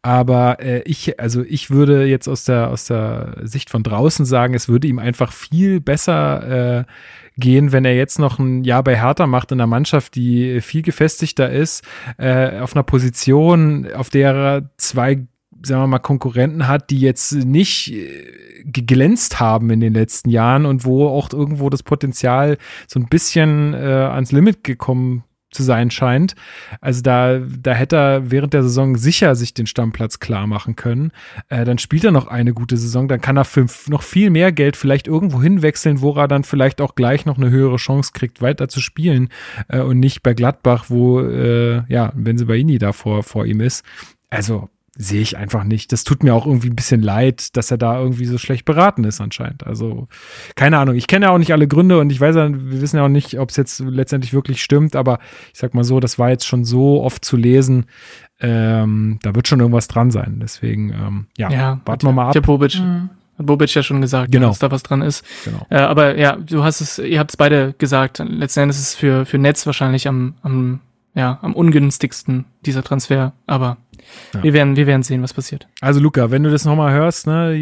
Aber 0.03 0.61
äh, 0.61 0.83
ich, 0.83 1.19
also 1.19 1.43
ich 1.43 1.71
würde 1.71 2.05
jetzt 2.07 2.29
aus 2.29 2.45
der, 2.45 2.71
aus 2.71 2.87
der 2.87 3.37
Sicht 3.43 3.69
von 3.69 3.83
draußen 3.83 4.25
sagen, 4.25 4.55
es 4.55 4.69
würde 4.69 4.87
ihm 4.87 4.99
einfach 4.99 5.33
viel 5.33 5.81
besser 5.81 6.81
äh, 6.81 6.85
gehen, 7.37 7.73
wenn 7.73 7.85
er 7.85 7.97
jetzt 7.97 8.19
noch 8.19 8.39
ein 8.39 8.65
Jahr 8.65 8.85
bei 8.85 9.01
Hertha 9.01 9.27
macht 9.27 9.53
in 9.53 9.61
einer 9.61 9.67
Mannschaft, 9.67 10.15
die 10.15 10.61
viel 10.61 10.83
gefestigter 10.83 11.51
ist, 11.51 11.85
äh, 12.17 12.61
auf 12.61 12.75
einer 12.75 12.85
Position, 12.85 13.89
auf 13.93 14.11
der 14.11 14.35
er 14.35 14.71
zwei 14.77 15.27
sagen 15.63 15.83
wir 15.83 15.87
mal, 15.89 15.99
Konkurrenten 15.99 16.69
hat, 16.69 16.91
die 16.91 17.01
jetzt 17.01 17.33
nicht 17.33 17.93
äh, 17.93 18.63
geglänzt 18.65 19.41
haben 19.41 19.71
in 19.71 19.81
den 19.81 19.95
letzten 19.95 20.31
Jahren 20.31 20.67
und 20.67 20.85
wo 20.85 21.09
auch 21.09 21.33
irgendwo 21.33 21.71
das 21.71 21.83
Potenzial 21.83 22.59
so 22.87 23.01
ein 23.01 23.09
bisschen 23.09 23.75
äh, 23.75 23.79
ans 23.79 24.33
Limit 24.33 24.63
gekommen 24.63 25.25
zu 25.59 25.65
sein 25.65 25.91
scheint. 25.91 26.37
Also 26.81 27.03
da, 27.03 27.41
da 27.41 27.73
hätte 27.73 27.97
er 27.97 28.31
während 28.31 28.55
der 28.55 28.63
Saison 28.63 28.97
sicher 28.97 29.35
sich 29.35 29.55
den 29.55 29.67
Stammplatz 29.67 30.21
klar 30.21 30.47
machen 30.47 30.77
können. 30.77 31.11
Äh, 31.49 31.65
dann 31.65 31.79
spielt 31.79 32.05
er 32.05 32.13
noch 32.13 32.29
eine 32.29 32.55
gute 32.55 32.77
Saison, 32.77 33.09
dann 33.09 33.21
kann 33.21 33.37
er 33.37 33.45
für 33.45 33.67
noch 33.89 34.03
viel 34.03 34.31
mehr 34.31 34.53
Geld 34.53 34.77
vielleicht 34.77 35.09
irgendwo 35.09 35.43
hinwechseln, 35.43 36.01
wo 36.01 36.13
er 36.15 36.29
dann 36.29 36.45
vielleicht 36.45 36.81
auch 36.81 36.95
gleich 36.95 37.27
noch 37.27 37.39
eine 37.39 37.51
höhere 37.51 37.77
Chance 37.77 38.13
kriegt, 38.15 38.41
weiter 38.41 38.69
zu 38.69 38.81
spielen 38.81 39.31
äh, 39.67 39.81
und 39.81 39.99
nicht 39.99 40.23
bei 40.23 40.33
Gladbach, 40.33 40.85
wo 40.89 41.21
äh, 41.21 41.83
ja, 41.93 42.13
wenn 42.15 42.39
sie 42.39 42.45
bei 42.45 42.57
Ini 42.57 42.79
da 42.79 42.93
vor, 42.93 43.25
vor 43.25 43.45
ihm 43.45 43.61
ist. 43.61 43.85
Also 44.31 44.69
sehe 45.01 45.21
ich 45.23 45.37
einfach 45.37 45.63
nicht. 45.63 45.93
Das 45.93 46.03
tut 46.03 46.25
mir 46.25 46.35
auch 46.35 46.45
irgendwie 46.45 46.69
ein 46.69 46.75
bisschen 46.75 47.01
leid, 47.01 47.57
dass 47.57 47.71
er 47.71 47.79
da 47.79 48.01
irgendwie 48.01 48.25
so 48.25 48.37
schlecht 48.37 48.65
beraten 48.65 49.05
ist 49.05 49.21
anscheinend. 49.21 49.65
Also 49.65 50.09
keine 50.57 50.77
Ahnung. 50.79 50.97
Ich 50.97 51.07
kenne 51.07 51.27
ja 51.27 51.33
auch 51.33 51.39
nicht 51.39 51.53
alle 51.53 51.69
Gründe 51.69 52.01
und 52.01 52.11
ich 52.11 52.21
weiß 52.21 52.35
ja, 52.35 52.49
wir 52.51 52.81
wissen 52.83 52.97
ja 52.97 53.05
auch 53.05 53.09
nicht, 53.09 53.39
ob 53.39 53.51
es 53.51 53.57
jetzt 53.57 53.79
letztendlich 53.79 54.35
wirklich 54.35 54.61
stimmt, 54.61 54.97
aber 54.97 55.21
ich 55.53 55.61
sag 55.61 55.73
mal 55.73 55.85
so, 55.85 56.01
das 56.01 56.19
war 56.19 56.31
jetzt 56.31 56.47
schon 56.47 56.65
so 56.65 57.01
oft 57.03 57.25
zu 57.25 57.37
lesen. 57.37 57.87
Ähm, 58.41 59.21
da 59.23 59.37
wird 59.37 59.47
schon 59.47 59.61
irgendwas 59.61 59.87
dran 59.87 60.11
sein. 60.11 60.41
Deswegen, 60.43 60.91
ähm, 60.91 61.27
ja, 61.37 61.49
ja, 61.49 61.81
warten 61.85 62.07
wir 62.07 62.13
mal 62.13 62.27
ab. 62.27 62.33
Der 62.33 62.41
Bobic. 62.41 62.81
Mhm. 62.81 63.11
Hat 63.39 63.47
Bobic 63.47 63.73
ja 63.73 63.85
schon 63.85 64.01
gesagt, 64.01 64.33
genau. 64.33 64.49
dass 64.49 64.59
da 64.59 64.73
was 64.73 64.83
dran 64.83 65.03
ist. 65.03 65.25
Genau. 65.45 65.65
Äh, 65.71 65.79
aber 65.79 66.19
ja, 66.19 66.37
du 66.37 66.65
hast 66.65 66.81
es, 66.81 66.99
ihr 66.99 67.21
habt 67.21 67.31
es 67.31 67.37
beide 67.37 67.73
gesagt. 67.79 68.19
Letzten 68.19 68.61
Endes 68.61 68.79
ist 68.79 68.89
es 68.89 68.95
für, 68.97 69.27
für 69.27 69.39
Netz 69.39 69.65
wahrscheinlich 69.65 70.09
am, 70.09 70.35
am 70.43 70.81
ja, 71.15 71.39
am 71.43 71.55
ungünstigsten 71.55 72.45
dieser 72.65 72.83
Transfer. 72.83 73.33
Aber 73.47 73.79
ja. 74.35 74.43
wir, 74.43 74.53
werden, 74.53 74.77
wir 74.77 74.87
werden 74.87 75.03
sehen, 75.03 75.23
was 75.23 75.35
passiert. 75.35 75.69
Also 75.81 76.01
Luca, 76.01 76.31
wenn 76.31 76.43
du 76.43 76.51
das 76.51 76.65
nochmal 76.65 76.93
hörst, 76.93 77.27
ne, 77.27 77.57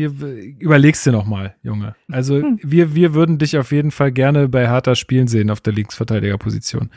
überlegst 0.59 1.07
dir 1.07 1.13
nochmal, 1.13 1.55
Junge. 1.63 1.95
Also 2.11 2.37
hm. 2.37 2.59
wir, 2.63 2.95
wir 2.95 3.15
würden 3.15 3.39
dich 3.39 3.57
auf 3.59 3.73
jeden 3.73 3.91
Fall 3.91 4.13
gerne 4.13 4.49
bei 4.49 4.69
Hertha 4.69 4.95
spielen 4.95 5.29
sehen 5.29 5.51
auf 5.51 5.61
der 5.61 5.73
Linksverteidigerposition. 5.73 6.91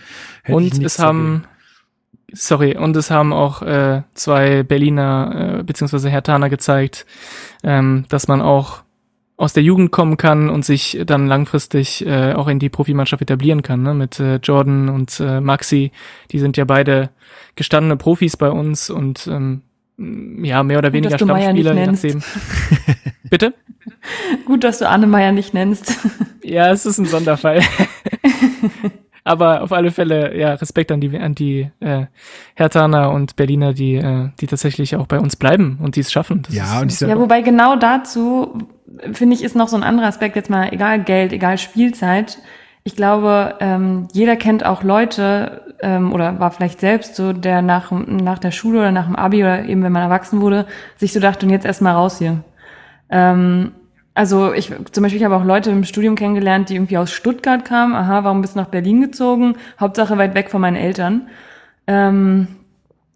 Hätte 0.43 0.57
und 0.57 0.83
es 0.83 0.99
haben, 0.99 1.43
sorry, 2.31 2.77
und 2.77 2.95
es 2.95 3.11
haben 3.11 3.33
auch 3.33 3.61
äh, 3.61 4.03
zwei 4.13 4.63
Berliner 4.63 5.59
äh, 5.59 5.63
beziehungsweise 5.63 6.09
Hertaner 6.09 6.49
gezeigt, 6.49 7.05
ähm, 7.63 8.05
dass 8.09 8.27
man 8.27 8.41
auch 8.41 8.83
aus 9.39 9.53
der 9.53 9.63
Jugend 9.63 9.91
kommen 9.91 10.17
kann 10.17 10.49
und 10.49 10.65
sich 10.65 10.99
dann 11.05 11.25
langfristig 11.25 12.05
äh, 12.05 12.33
auch 12.33 12.49
in 12.49 12.59
die 12.59 12.67
Profimannschaft 12.67 13.21
etablieren 13.21 13.63
kann. 13.63 13.81
Ne? 13.81 13.93
Mit 13.93 14.19
äh, 14.19 14.35
Jordan 14.35 14.89
und 14.89 15.17
äh, 15.21 15.39
Maxi, 15.39 15.93
die 16.31 16.39
sind 16.39 16.57
ja 16.57 16.65
beide 16.65 17.09
gestandene 17.55 17.95
Profis 17.95 18.35
bei 18.35 18.51
uns 18.51 18.89
und 18.89 19.27
ähm, 19.27 19.61
ja, 19.97 20.61
mehr 20.61 20.77
oder 20.77 20.89
Gut, 20.89 20.95
weniger 20.95 21.17
Stammspieler, 21.17 21.73
je 21.73 21.85
nachdem. 21.87 22.21
Bitte? 23.29 23.53
Gut, 24.45 24.65
dass 24.65 24.79
du 24.79 24.89
Annemeyer 24.89 25.31
nicht 25.31 25.53
nennst. 25.53 25.97
ja, 26.43 26.69
es 26.71 26.85
ist 26.85 26.97
ein 26.97 27.05
Sonderfall. 27.05 27.61
Aber 29.23 29.61
auf 29.61 29.71
alle 29.71 29.91
Fälle, 29.91 30.37
ja, 30.37 30.53
Respekt 30.55 30.91
an 30.91 30.99
die, 30.99 31.17
an 31.17 31.35
die 31.35 31.69
äh, 31.79 32.07
Hertaner 32.55 33.11
und 33.11 33.37
Berliner, 33.37 33.73
die, 33.73 33.95
äh, 33.95 34.29
die 34.41 34.47
tatsächlich 34.47 34.97
auch 34.97 35.07
bei 35.07 35.19
uns 35.19 35.37
bleiben 35.37 35.79
und 35.81 35.95
die 35.95 36.01
es 36.01 36.11
schaffen. 36.11 36.41
Das 36.41 36.53
ja, 36.53 36.81
und 36.81 36.91
ich 36.91 36.99
ja, 36.99 37.17
wobei 37.17 37.41
genau 37.41 37.75
dazu, 37.77 38.67
finde 39.11 39.35
ich, 39.35 39.43
ist 39.43 39.55
noch 39.55 39.67
so 39.67 39.77
ein 39.77 39.83
anderer 39.83 40.07
Aspekt, 40.07 40.35
jetzt 40.35 40.49
mal 40.49 40.73
egal 40.73 41.03
Geld, 41.03 41.33
egal 41.33 41.57
Spielzeit. 41.57 42.39
Ich 42.83 42.95
glaube, 42.95 43.55
ähm, 43.59 44.07
jeder 44.13 44.35
kennt 44.35 44.65
auch 44.65 44.83
Leute 44.83 45.75
ähm, 45.81 46.13
oder 46.13 46.39
war 46.39 46.51
vielleicht 46.51 46.79
selbst 46.79 47.15
so, 47.15 47.33
der 47.33 47.61
nach, 47.61 47.91
nach 47.91 48.39
der 48.39 48.51
Schule 48.51 48.79
oder 48.79 48.91
nach 48.91 49.05
dem 49.05 49.15
Abi 49.15 49.43
oder 49.43 49.65
eben 49.65 49.83
wenn 49.83 49.91
man 49.91 50.03
erwachsen 50.03 50.41
wurde, 50.41 50.65
sich 50.97 51.13
so 51.13 51.19
dachte, 51.19 51.45
und 51.45 51.51
jetzt 51.51 51.65
erstmal 51.65 51.93
raus 51.93 52.17
hier. 52.17 52.43
Ähm, 53.09 53.71
also 54.15 54.53
ich 54.53 54.73
zum 54.91 55.03
Beispiel, 55.03 55.19
ich 55.19 55.23
habe 55.23 55.35
auch 55.35 55.45
Leute 55.45 55.69
im 55.71 55.83
Studium 55.83 56.15
kennengelernt, 56.15 56.69
die 56.69 56.75
irgendwie 56.75 56.97
aus 56.97 57.11
Stuttgart 57.11 57.63
kamen. 57.63 57.95
Aha, 57.95 58.23
warum 58.23 58.41
bist 58.41 58.55
du 58.55 58.59
nach 58.59 58.67
Berlin 58.67 59.01
gezogen? 59.01 59.55
Hauptsache 59.79 60.17
weit 60.17 60.35
weg 60.35 60.49
von 60.49 60.61
meinen 60.61 60.75
Eltern. 60.75 61.29
Ähm, 61.87 62.47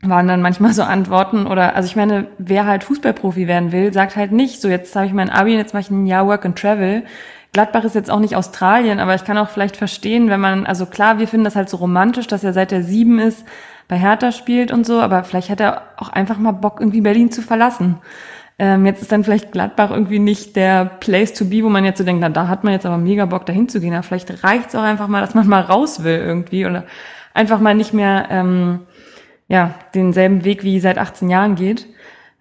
waren 0.10 0.28
dann 0.28 0.42
manchmal 0.42 0.74
so 0.74 0.84
Antworten 0.84 1.48
oder 1.48 1.76
also 1.76 1.88
ich 1.88 1.96
meine, 1.96 2.28
wer 2.38 2.66
halt 2.66 2.84
Fußballprofi 2.84 3.48
werden 3.48 3.72
will, 3.72 3.94
sagt 3.94 4.16
halt 4.16 4.32
nicht 4.32 4.62
so 4.62 4.68
jetzt 4.68 4.96
habe 4.96 5.06
ich 5.06 5.14
mein 5.14 5.30
Abi 5.30 5.54
und 5.54 5.60
jetzt 5.60 5.74
mache 5.74 5.82
ich 5.82 5.90
ein 5.90 6.06
Jahr 6.06 6.28
Work 6.28 6.46
and 6.46 6.58
Travel. 6.58 7.04
Gladbach 7.54 7.84
ist 7.84 7.96
jetzt 7.96 8.10
auch 8.10 8.20
nicht 8.20 8.36
Australien, 8.36 9.00
aber 9.00 9.14
ich 9.14 9.24
kann 9.24 9.38
auch 9.38 9.50
vielleicht 9.50 9.78
verstehen, 9.78 10.30
wenn 10.30 10.40
man 10.40 10.66
also 10.66 10.86
klar, 10.86 11.20
wir 11.20 11.28
finden 11.28 11.46
das 11.46 11.56
halt 11.56 11.70
so 11.70 11.78
romantisch, 11.78 12.28
dass 12.28 12.44
er 12.44 12.54
seit 12.54 12.72
der 12.72 12.84
sieben 12.84 13.20
ist 13.20 13.46
bei 13.88 13.98
Hertha 13.98 14.32
spielt 14.32 14.72
und 14.72 14.86
so, 14.86 15.00
aber 15.02 15.24
vielleicht 15.24 15.50
hat 15.50 15.60
er 15.60 15.84
auch 15.98 16.10
einfach 16.10 16.38
mal 16.38 16.52
Bock 16.52 16.80
irgendwie 16.80 17.02
Berlin 17.02 17.32
zu 17.32 17.42
verlassen. 17.42 17.98
Ähm, 18.60 18.86
jetzt 18.86 19.02
ist 19.02 19.12
dann 19.12 19.24
vielleicht 19.24 19.52
Gladbach 19.52 19.90
irgendwie 19.92 20.20
nicht 20.20 20.56
der 20.56 20.86
Place 20.86 21.34
to 21.34 21.46
be, 21.46 21.64
wo 21.64 21.70
man 21.70 21.86
jetzt 21.86 21.98
so 21.98 22.04
denkt, 22.04 22.22
na, 22.22 22.30
da 22.30 22.48
hat 22.48 22.64
man 22.64 22.74
jetzt 22.74 22.86
aber 22.86 22.98
mega 22.98 23.26
Bock 23.26 23.46
dahin 23.46 23.68
zu 23.68 23.80
gehen. 23.80 23.94
Aber 23.94 24.04
vielleicht 24.04 24.44
reicht 24.44 24.70
es 24.70 24.76
auch 24.76 24.84
einfach 24.84 25.08
mal, 25.08 25.22
dass 25.22 25.34
man 25.34 25.48
mal 25.48 25.62
raus 25.62 26.04
will 26.04 26.18
irgendwie 26.18 26.66
oder 26.66 26.84
einfach 27.34 27.60
mal 27.60 27.74
nicht 27.74 27.94
mehr 27.94 28.28
ähm, 28.30 28.82
ja 29.54 29.76
denselben 29.94 30.44
Weg 30.44 30.64
wie 30.64 30.80
seit 30.80 30.98
18 30.98 31.30
Jahren 31.30 31.56
geht. 31.56 31.88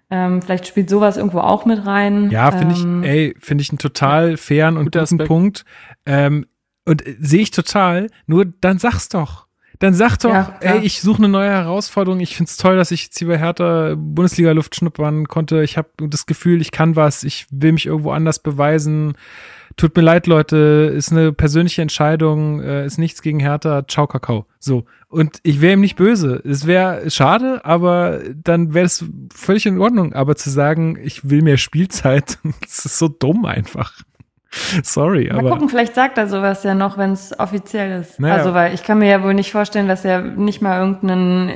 Ähm, 0.09 0.41
vielleicht 0.41 0.67
spielt 0.67 0.89
sowas 0.89 1.15
irgendwo 1.15 1.39
auch 1.39 1.65
mit 1.65 1.85
rein. 1.85 2.29
Ja, 2.31 2.51
finde 2.51 2.75
ähm, 2.75 3.03
ich, 3.03 3.09
ey, 3.09 3.35
finde 3.39 3.61
ich 3.61 3.69
einen 3.69 3.77
total 3.77 4.37
fairen 4.37 4.77
und 4.77 4.85
guten 4.85 4.99
Aspekt. 4.99 5.27
Punkt. 5.27 5.65
Ähm, 6.05 6.47
und 6.85 7.05
äh, 7.05 7.15
sehe 7.19 7.41
ich 7.41 7.51
total. 7.51 8.07
Nur 8.25 8.45
dann 8.45 8.79
sag's 8.79 9.09
doch. 9.09 9.47
Dann 9.79 9.93
sag 9.93 10.17
doch, 10.17 10.29
ja, 10.29 10.55
ey, 10.61 10.79
ich 10.79 11.01
suche 11.01 11.17
eine 11.17 11.29
neue 11.29 11.49
Herausforderung. 11.49 12.19
Ich 12.19 12.37
find's 12.37 12.57
toll, 12.57 12.77
dass 12.77 12.91
ich 12.91 13.05
jetzt 13.05 13.19
hier 13.19 13.27
bei 13.27 13.37
Hertha 13.37 13.95
Bundesliga-Luft 13.97 14.75
schnuppern 14.75 15.27
konnte. 15.27 15.63
Ich 15.63 15.77
habe 15.77 15.89
das 15.99 16.25
Gefühl, 16.25 16.61
ich 16.61 16.71
kann 16.71 16.95
was. 16.95 17.23
Ich 17.23 17.47
will 17.49 17.73
mich 17.73 17.87
irgendwo 17.87 18.11
anders 18.11 18.39
beweisen. 18.39 19.15
Tut 19.75 19.95
mir 19.95 20.03
leid, 20.03 20.27
Leute. 20.27 20.91
Ist 20.95 21.11
eine 21.11 21.33
persönliche 21.33 21.81
Entscheidung. 21.81 22.61
Äh, 22.61 22.85
ist 22.85 22.97
nichts 22.97 23.21
gegen 23.21 23.39
Hertha. 23.39 23.87
Ciao, 23.87 24.07
Kakao. 24.07 24.45
So. 24.59 24.85
Und 25.09 25.39
ich 25.43 25.61
wäre 25.61 25.73
ihm 25.73 25.81
nicht 25.81 25.95
böse. 25.95 26.41
Es 26.43 26.65
wäre 26.65 27.09
schade, 27.11 27.61
aber 27.63 28.19
dann 28.43 28.73
wäre 28.73 28.85
es 28.85 29.05
völlig 29.33 29.65
in 29.65 29.79
Ordnung. 29.79 30.13
Aber 30.13 30.35
zu 30.35 30.49
sagen, 30.49 30.97
ich 31.01 31.29
will 31.29 31.41
mehr 31.41 31.57
Spielzeit, 31.57 32.39
das 32.61 32.85
ist 32.85 32.97
so 32.97 33.07
dumm 33.07 33.45
einfach. 33.45 33.93
Sorry, 34.83 35.27
Mal 35.27 35.39
aber. 35.39 35.49
Mal 35.49 35.53
gucken, 35.55 35.69
vielleicht 35.69 35.95
sagt 35.95 36.17
er 36.17 36.27
sowas 36.27 36.63
ja 36.63 36.75
noch, 36.75 36.97
wenn 36.97 37.11
es 37.11 37.37
offiziell 37.39 38.01
ist. 38.01 38.19
Naja. 38.19 38.35
Also, 38.35 38.53
weil 38.53 38.73
ich 38.73 38.83
kann 38.83 38.99
mir 38.99 39.09
ja 39.09 39.23
wohl 39.23 39.33
nicht 39.33 39.51
vorstellen, 39.51 39.87
dass 39.87 40.05
er 40.05 40.21
nicht 40.21 40.61
mal 40.61 40.79
irgendeinen 40.79 41.53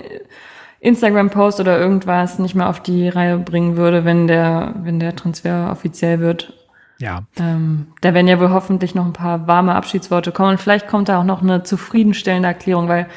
Instagram-Post 0.80 1.60
oder 1.60 1.80
irgendwas 1.80 2.40
nicht 2.40 2.56
mehr 2.56 2.70
auf 2.70 2.82
die 2.82 3.10
Reihe 3.10 3.38
bringen 3.38 3.78
würde, 3.78 4.06
wenn 4.06 4.28
der, 4.28 4.76
wenn 4.84 5.00
der 5.00 5.16
Transfer 5.16 5.70
offiziell 5.72 6.20
wird. 6.20 6.54
Ja. 7.00 7.24
Ähm, 7.40 7.88
da 8.02 8.14
werden 8.14 8.28
ja 8.28 8.40
wohl 8.40 8.50
hoffentlich 8.50 8.96
noch 8.96 9.06
ein 9.06 9.14
paar 9.14 9.48
warme 9.48 9.76
Abschiedsworte 9.76 10.32
kommen 10.32 10.52
und 10.52 10.60
vielleicht 10.60 10.88
kommt 10.88 11.10
da 11.10 11.20
auch 11.20 11.24
noch 11.24 11.42
eine 11.42 11.64
zufriedenstellende 11.64 12.48
Erklärung, 12.48 12.88
weil 12.88 13.08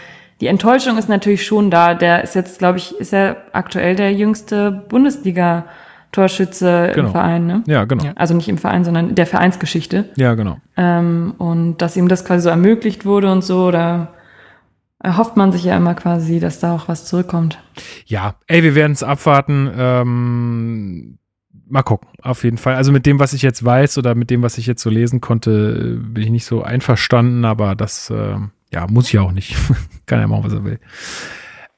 die 0.41 0.47
Enttäuschung 0.47 0.99
ist 0.99 1.09
natürlich 1.09 1.47
schon 1.47 1.71
da. 1.71 1.95
Der 1.95 2.23
ist 2.23 2.35
jetzt, 2.35 2.59
glaube 2.59 2.79
ich, 2.79 2.99
ist 2.99 3.13
er 3.13 3.37
aktuell 3.53 3.97
der 3.97 4.13
jüngste 4.13 4.85
Bundesliga- 4.89 5.65
Torschütze 6.13 6.91
genau. 6.95 7.07
im 7.07 7.13
Verein, 7.13 7.47
ne? 7.47 7.63
Ja, 7.67 7.85
genau. 7.85 8.05
Also 8.17 8.35
nicht 8.35 8.49
im 8.49 8.59
Verein, 8.59 8.85
sondern 8.85 9.15
der 9.15 9.27
Vereinsgeschichte. 9.27 10.09
Ja, 10.17 10.35
genau. 10.35 10.59
Ähm, 10.77 11.35
und 11.39 11.79
dass 11.79 11.97
ihm 11.97 12.09
das 12.09 12.25
quasi 12.25 12.43
so 12.43 12.49
ermöglicht 12.49 13.05
wurde 13.05 13.31
und 13.31 13.45
so, 13.45 13.71
da 13.71 14.09
erhofft 14.99 15.37
man 15.37 15.53
sich 15.53 15.65
ja 15.65 15.77
immer 15.77 15.95
quasi, 15.95 16.41
dass 16.41 16.59
da 16.59 16.75
auch 16.75 16.89
was 16.89 17.05
zurückkommt. 17.05 17.59
Ja, 18.07 18.35
ey, 18.49 18.63
wir 18.63 18.75
werden 18.75 18.93
es 18.93 19.03
abwarten. 19.03 19.71
Ähm, 19.77 21.19
mal 21.71 21.83
gucken, 21.83 22.09
auf 22.23 22.45
jeden 22.45 22.59
Fall. 22.59 22.75
Also 22.75 22.93
mit 22.93 23.07
dem, 23.07 23.19
was 23.19 23.33
ich 23.33 23.43
jetzt 23.43 23.65
weiß 23.65 23.99
oder 23.99 24.15
mit 24.15 24.31
dem, 24.31 24.43
was 24.43 24.59
ich 24.59 24.67
jetzt 24.67 24.83
so 24.83 24.91
lesen 24.91 25.21
konnte, 25.21 25.99
bin 26.03 26.23
ich 26.23 26.31
nicht 26.31 26.45
so 26.45 26.63
einverstanden, 26.63 27.45
aber 27.45 27.75
das, 27.75 28.11
äh, 28.11 28.37
ja, 28.73 28.87
muss 28.89 29.09
ich 29.09 29.19
auch 29.19 29.33
nicht. 29.33 29.57
Kann 30.07 30.21
ja 30.21 30.27
machen, 30.27 30.45
was 30.45 30.53
er 30.53 30.65
will. 30.65 30.81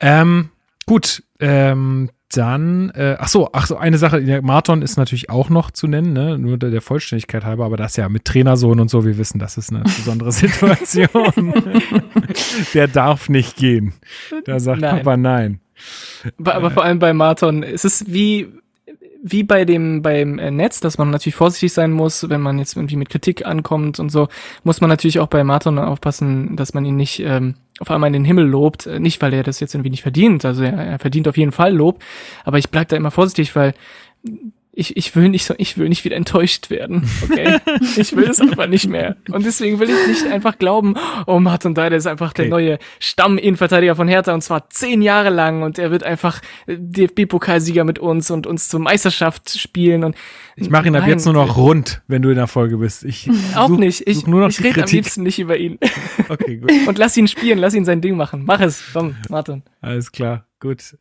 Ähm, 0.01 0.51
gut, 0.87 1.23
ähm, 1.41 2.11
dann, 2.37 2.91
äh, 2.91 3.17
ach 3.19 3.29
so, 3.29 3.51
ach 3.53 3.67
so, 3.67 3.77
eine 3.77 3.99
Sache, 3.99 4.41
Marton 4.43 4.83
ist 4.83 4.97
natürlich 4.97 5.29
auch 5.29 5.51
noch 5.51 5.71
zu 5.71 5.87
nennen, 5.87 6.13
ne? 6.13 6.39
nur 6.39 6.57
der, 6.57 6.71
der 6.71 6.81
Vollständigkeit 6.81 7.45
halber, 7.45 7.67
aber 7.67 7.77
das 7.77 7.97
ja 7.97 8.09
mit 8.09 8.25
Trainersohn 8.25 8.81
und 8.81 8.89
so, 8.89 9.05
wir 9.05 9.19
wissen, 9.19 9.39
das 9.39 9.59
ist 9.59 9.71
eine 9.71 9.83
besondere 9.85 10.33
Situation. 10.33 11.53
der 12.75 12.89
darf 12.89 13.29
nicht 13.29 13.57
gehen. 13.57 13.93
Da 14.45 14.61
sagt 14.61 14.81
nein. 14.81 14.97
Papa 14.99 15.17
nein. 15.17 15.61
Aber, 16.39 16.55
aber 16.55 16.71
vor 16.71 16.85
allem 16.85 16.99
bei 16.99 17.13
Marton, 17.13 17.63
es 17.63 17.85
ist 17.85 18.13
wie, 18.13 18.49
wie 19.23 19.45
bei 19.45 19.65
dem 19.65 20.03
beim 20.03 20.39
äh, 20.39 20.51
Netz, 20.51 20.81
dass 20.81 20.99
man 20.99 21.11
natürlich 21.11 21.37
vorsichtig 21.37 21.73
sein 21.73 21.93
muss, 21.93 22.29
wenn 22.29 22.41
man 22.41 22.59
jetzt 22.59 22.77
irgendwie 22.77 22.97
mit 22.97 23.09
Kritik 23.09 23.47
ankommt 23.47 24.01
und 24.01 24.11
so, 24.11 24.29
muss 24.65 24.81
man 24.81 24.91
natürlich 24.91 25.21
auch 25.21 25.29
bei 25.29 25.45
Martin 25.45 25.79
aufpassen, 25.79 26.57
dass 26.57 26.75
man 26.75 26.85
ihn 26.85 26.97
nicht 26.97 27.21
ähm, 27.21 27.55
auf 27.79 27.91
einmal 27.91 28.09
in 28.09 28.15
den 28.15 28.25
Himmel 28.25 28.47
lobt. 28.47 28.87
Äh, 28.87 28.99
nicht, 28.99 29.23
weil 29.23 29.33
er 29.33 29.45
das 29.45 29.61
jetzt 29.61 29.75
irgendwie 29.75 29.91
nicht 29.91 30.03
verdient. 30.03 30.45
Also 30.45 30.65
er, 30.65 30.75
er 30.75 30.99
verdient 30.99 31.29
auf 31.29 31.37
jeden 31.37 31.53
Fall 31.53 31.73
Lob, 31.73 32.03
aber 32.45 32.59
ich 32.59 32.71
bleib 32.71 32.89
da 32.89 32.97
immer 32.97 33.13
vorsichtig, 33.13 33.55
weil 33.55 33.75
ich, 34.75 34.97
ich 34.97 35.15
will 35.15 35.29
nicht 35.29 35.45
so, 35.45 35.55
ich 35.59 35.77
will 35.77 35.91
nicht 35.91 36.05
wieder 36.05 36.17
enttäuscht 36.17 36.71
werden. 36.71 37.09
Okay? 37.23 37.59
ich 37.97 38.17
will 38.17 38.25
es 38.25 38.41
einfach 38.41 38.67
nicht 38.67 38.89
mehr. 38.89 39.17
Und 39.31 39.45
deswegen 39.45 39.79
will 39.79 39.91
ich 39.91 40.07
nicht 40.07 40.27
einfach 40.27 40.57
glauben, 40.57 40.95
oh 41.27 41.41
Martin 41.41 41.75
Deider 41.75 41.97
ist 41.97 42.07
einfach 42.07 42.33
der 42.33 42.47
okay. 42.47 42.51
neue 42.51 42.79
Stamm-Innenverteidiger 42.99 43.95
von 43.95 44.09
Hertha 44.09 44.33
und 44.33 44.41
zwar 44.41 44.71
zehn 44.71 45.03
Jahre 45.03 45.29
lang 45.29 45.63
und 45.63 45.79
er 45.79 45.91
wird 45.91 46.05
einfach 46.05 46.41
DFB-Pokalsieger 46.67 47.85
mit 47.85 47.99
uns 47.99 48.31
und 48.31 48.47
uns 48.47 48.69
zur 48.69 48.81
Meisterschaft 48.81 49.51
spielen 49.51 50.05
und 50.05 50.17
ich 50.57 50.71
mache 50.71 50.89
ihn 50.89 50.97
ab 50.97 51.07
jetzt 51.07 51.25
nur 51.25 51.35
noch 51.35 51.57
rund, 51.57 52.03
wenn 52.09 52.23
du 52.23 52.31
in 52.31 52.37
der 52.37 52.47
Folge 52.47 52.79
bist. 52.79 53.05
Ich 53.05 53.29
auch 53.55 53.69
such, 53.69 53.79
nicht. 53.79 54.07
Ich, 54.07 54.27
nur 54.27 54.41
noch 54.41 54.51
ich 54.51 54.63
rede 54.63 54.83
am 54.83 54.89
liebsten 54.89 55.23
nicht 55.23 55.39
über 55.39 55.57
ihn. 55.57 55.79
Okay, 56.29 56.57
gut. 56.57 56.71
und 56.87 56.99
lass 56.99 57.17
ihn 57.17 57.29
spielen, 57.29 57.59
lass 57.59 57.75
ihn 57.75 57.85
sein 57.85 58.01
Ding 58.01 58.17
machen. 58.17 58.45
Mach 58.47 58.61
es, 58.61 58.83
komm, 58.93 59.17
Martin. 59.29 59.63
Alles 59.81 60.13
klar, 60.13 60.47
gut. 60.61 60.97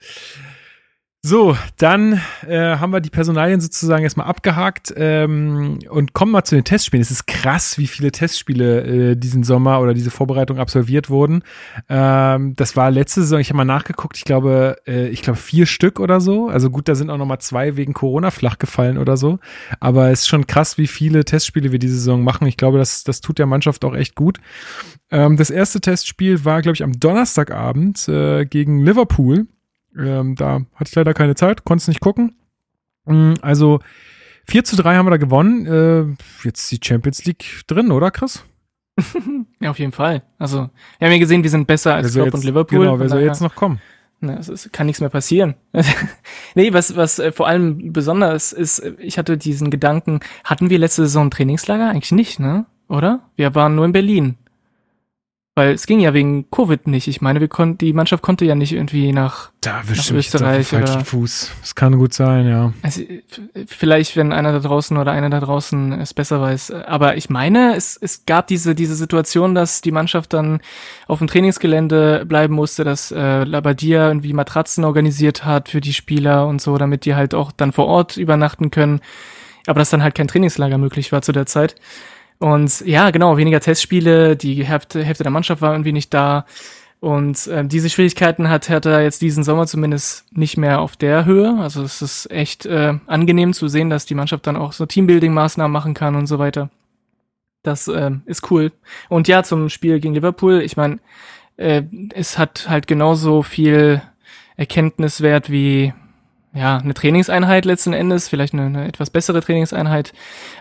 So, 1.23 1.55
dann 1.77 2.19
äh, 2.47 2.77
haben 2.77 2.91
wir 2.91 2.99
die 2.99 3.11
Personalien 3.11 3.61
sozusagen 3.61 4.01
erstmal 4.01 4.25
abgehakt 4.25 4.91
ähm, 4.97 5.77
und 5.87 6.13
kommen 6.13 6.31
mal 6.31 6.43
zu 6.43 6.55
den 6.55 6.63
Testspielen. 6.63 7.03
Es 7.03 7.11
ist 7.11 7.27
krass, 7.27 7.77
wie 7.77 7.85
viele 7.85 8.11
Testspiele 8.11 9.11
äh, 9.11 9.15
diesen 9.15 9.43
Sommer 9.43 9.81
oder 9.81 9.93
diese 9.93 10.09
Vorbereitung 10.09 10.57
absolviert 10.57 11.11
wurden. 11.11 11.43
Ähm, 11.89 12.55
das 12.55 12.75
war 12.75 12.89
letzte 12.89 13.21
Saison, 13.21 13.39
ich 13.39 13.49
habe 13.49 13.57
mal 13.57 13.65
nachgeguckt, 13.65 14.17
ich 14.17 14.23
glaube, 14.23 14.77
äh, 14.87 15.09
ich 15.09 15.21
glaube 15.21 15.37
vier 15.37 15.67
Stück 15.67 15.99
oder 15.99 16.21
so. 16.21 16.47
Also 16.47 16.71
gut, 16.71 16.87
da 16.87 16.95
sind 16.95 17.11
auch 17.11 17.19
noch 17.19 17.27
mal 17.27 17.37
zwei 17.37 17.77
wegen 17.77 17.93
Corona 17.93 18.31
flach 18.31 18.57
gefallen 18.57 18.97
oder 18.97 19.15
so. 19.15 19.37
Aber 19.79 20.09
es 20.09 20.21
ist 20.21 20.27
schon 20.27 20.47
krass, 20.47 20.79
wie 20.79 20.87
viele 20.87 21.23
Testspiele 21.23 21.71
wir 21.71 21.77
diese 21.77 21.97
Saison 21.97 22.23
machen. 22.23 22.47
Ich 22.47 22.57
glaube, 22.57 22.79
das, 22.79 23.03
das 23.03 23.21
tut 23.21 23.37
der 23.37 23.45
Mannschaft 23.45 23.85
auch 23.85 23.93
echt 23.93 24.15
gut. 24.15 24.39
Ähm, 25.11 25.37
das 25.37 25.51
erste 25.51 25.81
Testspiel 25.81 26.45
war, 26.45 26.63
glaube 26.63 26.77
ich, 26.77 26.83
am 26.83 26.93
Donnerstagabend 26.93 28.07
äh, 28.07 28.45
gegen 28.45 28.83
Liverpool. 28.83 29.45
Ähm, 29.97 30.35
da 30.35 30.61
hatte 30.75 30.89
ich 30.89 30.95
leider 30.95 31.13
keine 31.13 31.35
Zeit, 31.35 31.63
konnte 31.63 31.81
es 31.81 31.87
nicht 31.87 31.99
gucken. 31.99 32.35
Mm, 33.05 33.33
also 33.41 33.79
4 34.47 34.63
zu 34.63 34.75
3 34.75 34.95
haben 34.95 35.05
wir 35.05 35.11
da 35.11 35.17
gewonnen. 35.17 35.65
Äh, 35.65 36.45
jetzt 36.45 36.71
die 36.71 36.79
Champions 36.83 37.25
League 37.25 37.63
drin, 37.67 37.91
oder 37.91 38.11
Chris? 38.11 38.43
ja, 39.59 39.69
auf 39.69 39.79
jeden 39.79 39.91
Fall. 39.91 40.23
Also, 40.37 40.69
wir 40.99 41.07
haben 41.07 41.13
ja 41.13 41.19
gesehen, 41.19 41.43
wir 41.43 41.49
sind 41.49 41.67
besser 41.67 41.95
als 41.95 42.13
Klopp 42.13 42.33
und 42.33 42.43
Liverpool. 42.43 42.79
Genau, 42.79 42.99
wer 42.99 43.09
soll 43.09 43.21
jetzt 43.21 43.41
noch 43.41 43.55
kommen? 43.55 43.79
Na, 44.19 44.37
es 44.37 44.49
ist, 44.49 44.71
kann 44.71 44.85
nichts 44.85 44.99
mehr 45.01 45.09
passieren. 45.09 45.55
nee, 46.55 46.73
was, 46.73 46.95
was 46.95 47.17
äh, 47.17 47.31
vor 47.31 47.47
allem 47.47 47.91
besonders 47.91 48.53
ist, 48.53 48.79
ich 48.99 49.17
hatte 49.17 49.35
diesen 49.35 49.71
Gedanken, 49.71 50.19
hatten 50.43 50.69
wir 50.69 50.77
letzte 50.77 51.03
Saison 51.03 51.27
ein 51.27 51.31
Trainingslager? 51.31 51.89
Eigentlich 51.89 52.11
nicht, 52.11 52.39
ne? 52.39 52.65
Oder? 52.87 53.21
Wir 53.35 53.55
waren 53.55 53.73
nur 53.73 53.85
in 53.85 53.93
Berlin. 53.93 54.37
Weil 55.53 55.73
es 55.73 55.85
ging 55.85 55.99
ja 55.99 56.13
wegen 56.13 56.49
Covid 56.49 56.87
nicht. 56.87 57.09
Ich 57.09 57.19
meine, 57.19 57.41
wir 57.41 57.49
konnten, 57.49 57.77
die 57.77 57.91
Mannschaft 57.91 58.23
konnte 58.23 58.45
ja 58.45 58.55
nicht 58.55 58.71
irgendwie 58.71 59.11
nach, 59.11 59.51
da 59.59 59.83
nach 59.85 60.11
Österreich. 60.11 60.69
Da 60.69 60.77
falschen 60.77 61.03
Fuß. 61.03 61.51
Das 61.59 61.75
kann 61.75 61.97
gut 61.97 62.13
sein, 62.13 62.47
ja. 62.47 62.71
Also, 62.83 63.01
vielleicht, 63.67 64.15
wenn 64.15 64.31
einer 64.31 64.53
da 64.53 64.59
draußen 64.59 64.95
oder 64.95 65.11
einer 65.11 65.29
da 65.29 65.41
draußen 65.41 65.91
es 65.99 66.13
besser 66.13 66.39
weiß. 66.39 66.71
Aber 66.71 67.17
ich 67.17 67.29
meine, 67.29 67.75
es, 67.75 67.97
es 67.97 68.25
gab 68.25 68.47
diese, 68.47 68.75
diese 68.75 68.95
Situation, 68.95 69.53
dass 69.53 69.81
die 69.81 69.91
Mannschaft 69.91 70.31
dann 70.31 70.61
auf 71.07 71.19
dem 71.19 71.27
Trainingsgelände 71.27 72.25
bleiben 72.25 72.53
musste, 72.55 72.85
dass 72.85 73.11
äh, 73.11 73.43
Labadia 73.43 74.07
irgendwie 74.07 74.31
Matratzen 74.31 74.85
organisiert 74.85 75.43
hat 75.43 75.67
für 75.67 75.81
die 75.81 75.93
Spieler 75.93 76.47
und 76.47 76.61
so, 76.61 76.77
damit 76.77 77.03
die 77.03 77.15
halt 77.15 77.33
auch 77.35 77.51
dann 77.51 77.73
vor 77.73 77.87
Ort 77.87 78.15
übernachten 78.15 78.71
können. 78.71 79.01
Aber 79.67 79.79
dass 79.79 79.89
dann 79.89 80.01
halt 80.01 80.15
kein 80.15 80.29
Trainingslager 80.29 80.77
möglich 80.77 81.11
war 81.11 81.21
zu 81.21 81.33
der 81.33 81.45
Zeit. 81.45 81.75
Und 82.41 82.81
ja, 82.87 83.11
genau, 83.11 83.37
weniger 83.37 83.59
Testspiele, 83.59 84.35
die 84.35 84.65
Hälfte, 84.65 85.03
Hälfte 85.03 85.21
der 85.21 85.31
Mannschaft 85.31 85.61
war 85.61 85.73
irgendwie 85.73 85.91
nicht 85.91 86.11
da. 86.11 86.47
Und 86.99 87.45
äh, 87.45 87.63
diese 87.63 87.87
Schwierigkeiten 87.87 88.49
hat 88.49 88.67
Hertha 88.67 88.99
jetzt 88.99 89.21
diesen 89.21 89.43
Sommer 89.43 89.67
zumindest 89.67 90.25
nicht 90.35 90.57
mehr 90.57 90.81
auf 90.81 90.97
der 90.97 91.25
Höhe. 91.25 91.59
Also 91.59 91.83
es 91.83 92.01
ist 92.01 92.31
echt 92.31 92.65
äh, 92.65 92.95
angenehm 93.05 93.53
zu 93.53 93.67
sehen, 93.67 93.91
dass 93.91 94.07
die 94.07 94.15
Mannschaft 94.15 94.47
dann 94.47 94.55
auch 94.55 94.73
so 94.73 94.85
Teambuilding-Maßnahmen 94.85 95.71
machen 95.71 95.93
kann 95.93 96.15
und 96.15 96.25
so 96.25 96.39
weiter. 96.39 96.71
Das 97.61 97.87
äh, 97.87 98.09
ist 98.25 98.49
cool. 98.49 98.71
Und 99.07 99.27
ja, 99.27 99.43
zum 99.43 99.69
Spiel 99.69 99.99
gegen 99.99 100.15
Liverpool, 100.15 100.61
ich 100.61 100.75
meine, 100.77 100.97
äh, 101.57 101.83
es 102.15 102.39
hat 102.39 102.67
halt 102.67 102.87
genauso 102.87 103.43
viel 103.43 104.01
Erkenntniswert 104.57 105.51
wie 105.51 105.93
ja, 106.53 106.77
eine 106.77 106.93
Trainingseinheit 106.93 107.65
letzten 107.65 107.93
Endes, 107.93 108.29
vielleicht 108.29 108.53
eine, 108.53 108.63
eine 108.63 108.87
etwas 108.87 109.09
bessere 109.09 109.41
Trainingseinheit, 109.41 110.13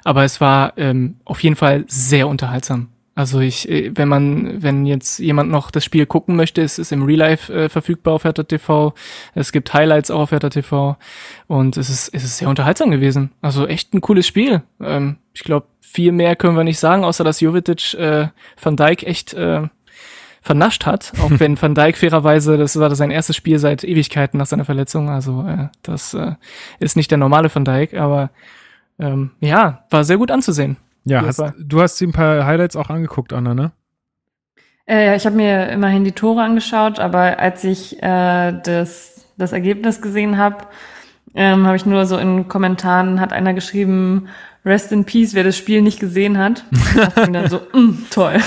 aber 0.04 0.24
es 0.24 0.40
war 0.40 0.74
ähm, 0.76 1.16
auf 1.24 1.42
jeden 1.42 1.56
Fall 1.56 1.84
sehr 1.88 2.28
unterhaltsam. 2.28 2.88
Also 3.20 3.40
ich, 3.40 3.68
äh, 3.68 3.90
wenn 3.94 4.08
man, 4.08 4.62
wenn 4.62 4.86
jetzt 4.86 5.18
jemand 5.18 5.50
noch 5.50 5.70
das 5.70 5.84
Spiel 5.84 6.06
gucken 6.06 6.36
möchte, 6.36 6.62
es 6.62 6.78
ist 6.78 6.92
im 6.92 7.02
Real 7.02 7.18
Life 7.18 7.52
äh, 7.52 7.68
verfügbar 7.68 8.14
auf 8.14 8.24
Hertha 8.24 8.44
TV. 8.44 8.94
Es 9.34 9.52
gibt 9.52 9.74
Highlights 9.74 10.10
auch 10.10 10.20
auf 10.20 10.30
Hertha 10.30 10.48
TV 10.48 10.96
und 11.46 11.76
es 11.76 11.90
ist, 11.90 12.14
es 12.14 12.24
ist 12.24 12.38
sehr 12.38 12.48
unterhaltsam 12.48 12.90
gewesen. 12.90 13.32
Also 13.42 13.66
echt 13.66 13.92
ein 13.92 14.00
cooles 14.00 14.26
Spiel. 14.26 14.62
Ähm, 14.80 15.18
ich 15.34 15.42
glaube, 15.42 15.66
viel 15.80 16.12
mehr 16.12 16.36
können 16.36 16.56
wir 16.56 16.64
nicht 16.64 16.78
sagen, 16.78 17.04
außer 17.04 17.24
dass 17.24 17.40
Jovetic 17.40 17.94
äh, 17.94 18.28
Van 18.62 18.76
Dijk 18.76 19.02
echt 19.02 19.34
äh, 19.34 19.68
vernascht 20.40 20.86
hat, 20.86 21.12
auch 21.20 21.30
wenn 21.38 21.60
Van 21.60 21.74
Dijk 21.74 21.96
fairerweise, 21.96 22.56
das 22.56 22.78
war 22.78 22.94
sein 22.94 23.10
erstes 23.10 23.36
Spiel 23.36 23.58
seit 23.58 23.84
Ewigkeiten 23.84 24.38
nach 24.38 24.46
seiner 24.46 24.64
Verletzung, 24.64 25.10
also 25.10 25.44
äh, 25.46 25.68
das 25.82 26.14
äh, 26.14 26.32
ist 26.78 26.96
nicht 26.96 27.10
der 27.10 27.18
normale 27.18 27.54
Van 27.54 27.64
Dijk, 27.64 27.94
aber 27.94 28.30
ähm, 28.98 29.32
ja, 29.40 29.84
war 29.90 30.04
sehr 30.04 30.18
gut 30.18 30.30
anzusehen. 30.30 30.76
Ja, 31.04 31.24
hast, 31.24 31.42
du 31.58 31.80
hast 31.80 32.00
dir 32.00 32.08
ein 32.08 32.12
paar 32.12 32.44
Highlights 32.44 32.76
auch 32.76 32.90
angeguckt, 32.90 33.32
Anna, 33.32 33.54
ne? 33.54 33.72
Äh, 34.86 35.06
ja, 35.06 35.14
ich 35.14 35.24
habe 35.24 35.36
mir 35.36 35.68
immerhin 35.68 36.04
die 36.04 36.12
Tore 36.12 36.42
angeschaut, 36.42 36.98
aber 36.98 37.38
als 37.38 37.64
ich 37.64 38.02
äh, 38.02 38.52
das, 38.52 39.26
das 39.38 39.52
Ergebnis 39.52 40.02
gesehen 40.02 40.36
habe, 40.36 40.66
ähm, 41.34 41.66
habe 41.66 41.76
ich 41.76 41.86
nur 41.86 42.06
so 42.06 42.16
in 42.16 42.48
Kommentaren 42.48 43.20
hat 43.20 43.32
einer 43.32 43.54
geschrieben, 43.54 44.28
Rest 44.64 44.92
in 44.92 45.04
Peace, 45.04 45.34
wer 45.34 45.44
das 45.44 45.56
Spiel 45.56 45.80
nicht 45.80 46.00
gesehen 46.00 46.36
hat. 46.36 46.64
Und 47.16 47.32
dann 47.32 47.48
so, 47.48 47.60
mm, 47.72 48.06
toll. 48.10 48.38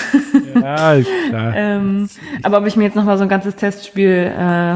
Ja, 0.54 1.02
klar. 1.30 1.54
ähm, 1.56 2.08
aber 2.44 2.60
ob 2.60 2.68
ich 2.68 2.76
mir 2.76 2.84
jetzt 2.84 2.96
nochmal 2.96 3.18
so 3.18 3.24
ein 3.24 3.30
ganzes 3.30 3.56
Testspiel 3.56 4.32
äh, 4.38 4.76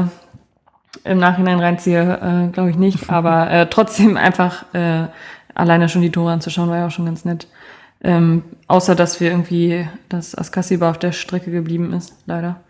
im 1.08 1.18
Nachhinein 1.18 1.60
reinziehe, 1.60 2.46
äh, 2.48 2.52
glaube 2.52 2.70
ich 2.70 2.76
nicht. 2.76 3.08
Aber 3.10 3.50
äh, 3.50 3.66
trotzdem 3.70 4.16
einfach 4.16 4.64
äh, 4.74 5.06
alleine 5.54 5.88
schon 5.88 6.02
die 6.02 6.10
Tore 6.10 6.32
anzuschauen, 6.32 6.70
war 6.70 6.78
ja 6.78 6.86
auch 6.86 6.90
schon 6.90 7.06
ganz 7.06 7.24
nett. 7.24 7.46
Ähm, 8.00 8.42
außer 8.68 8.94
dass 8.94 9.20
wir 9.20 9.30
irgendwie, 9.30 9.86
dass 10.08 10.36
Askasiba 10.36 10.90
auf 10.90 10.98
der 10.98 11.12
Strecke 11.12 11.50
geblieben 11.50 11.92
ist, 11.92 12.14
leider. 12.26 12.60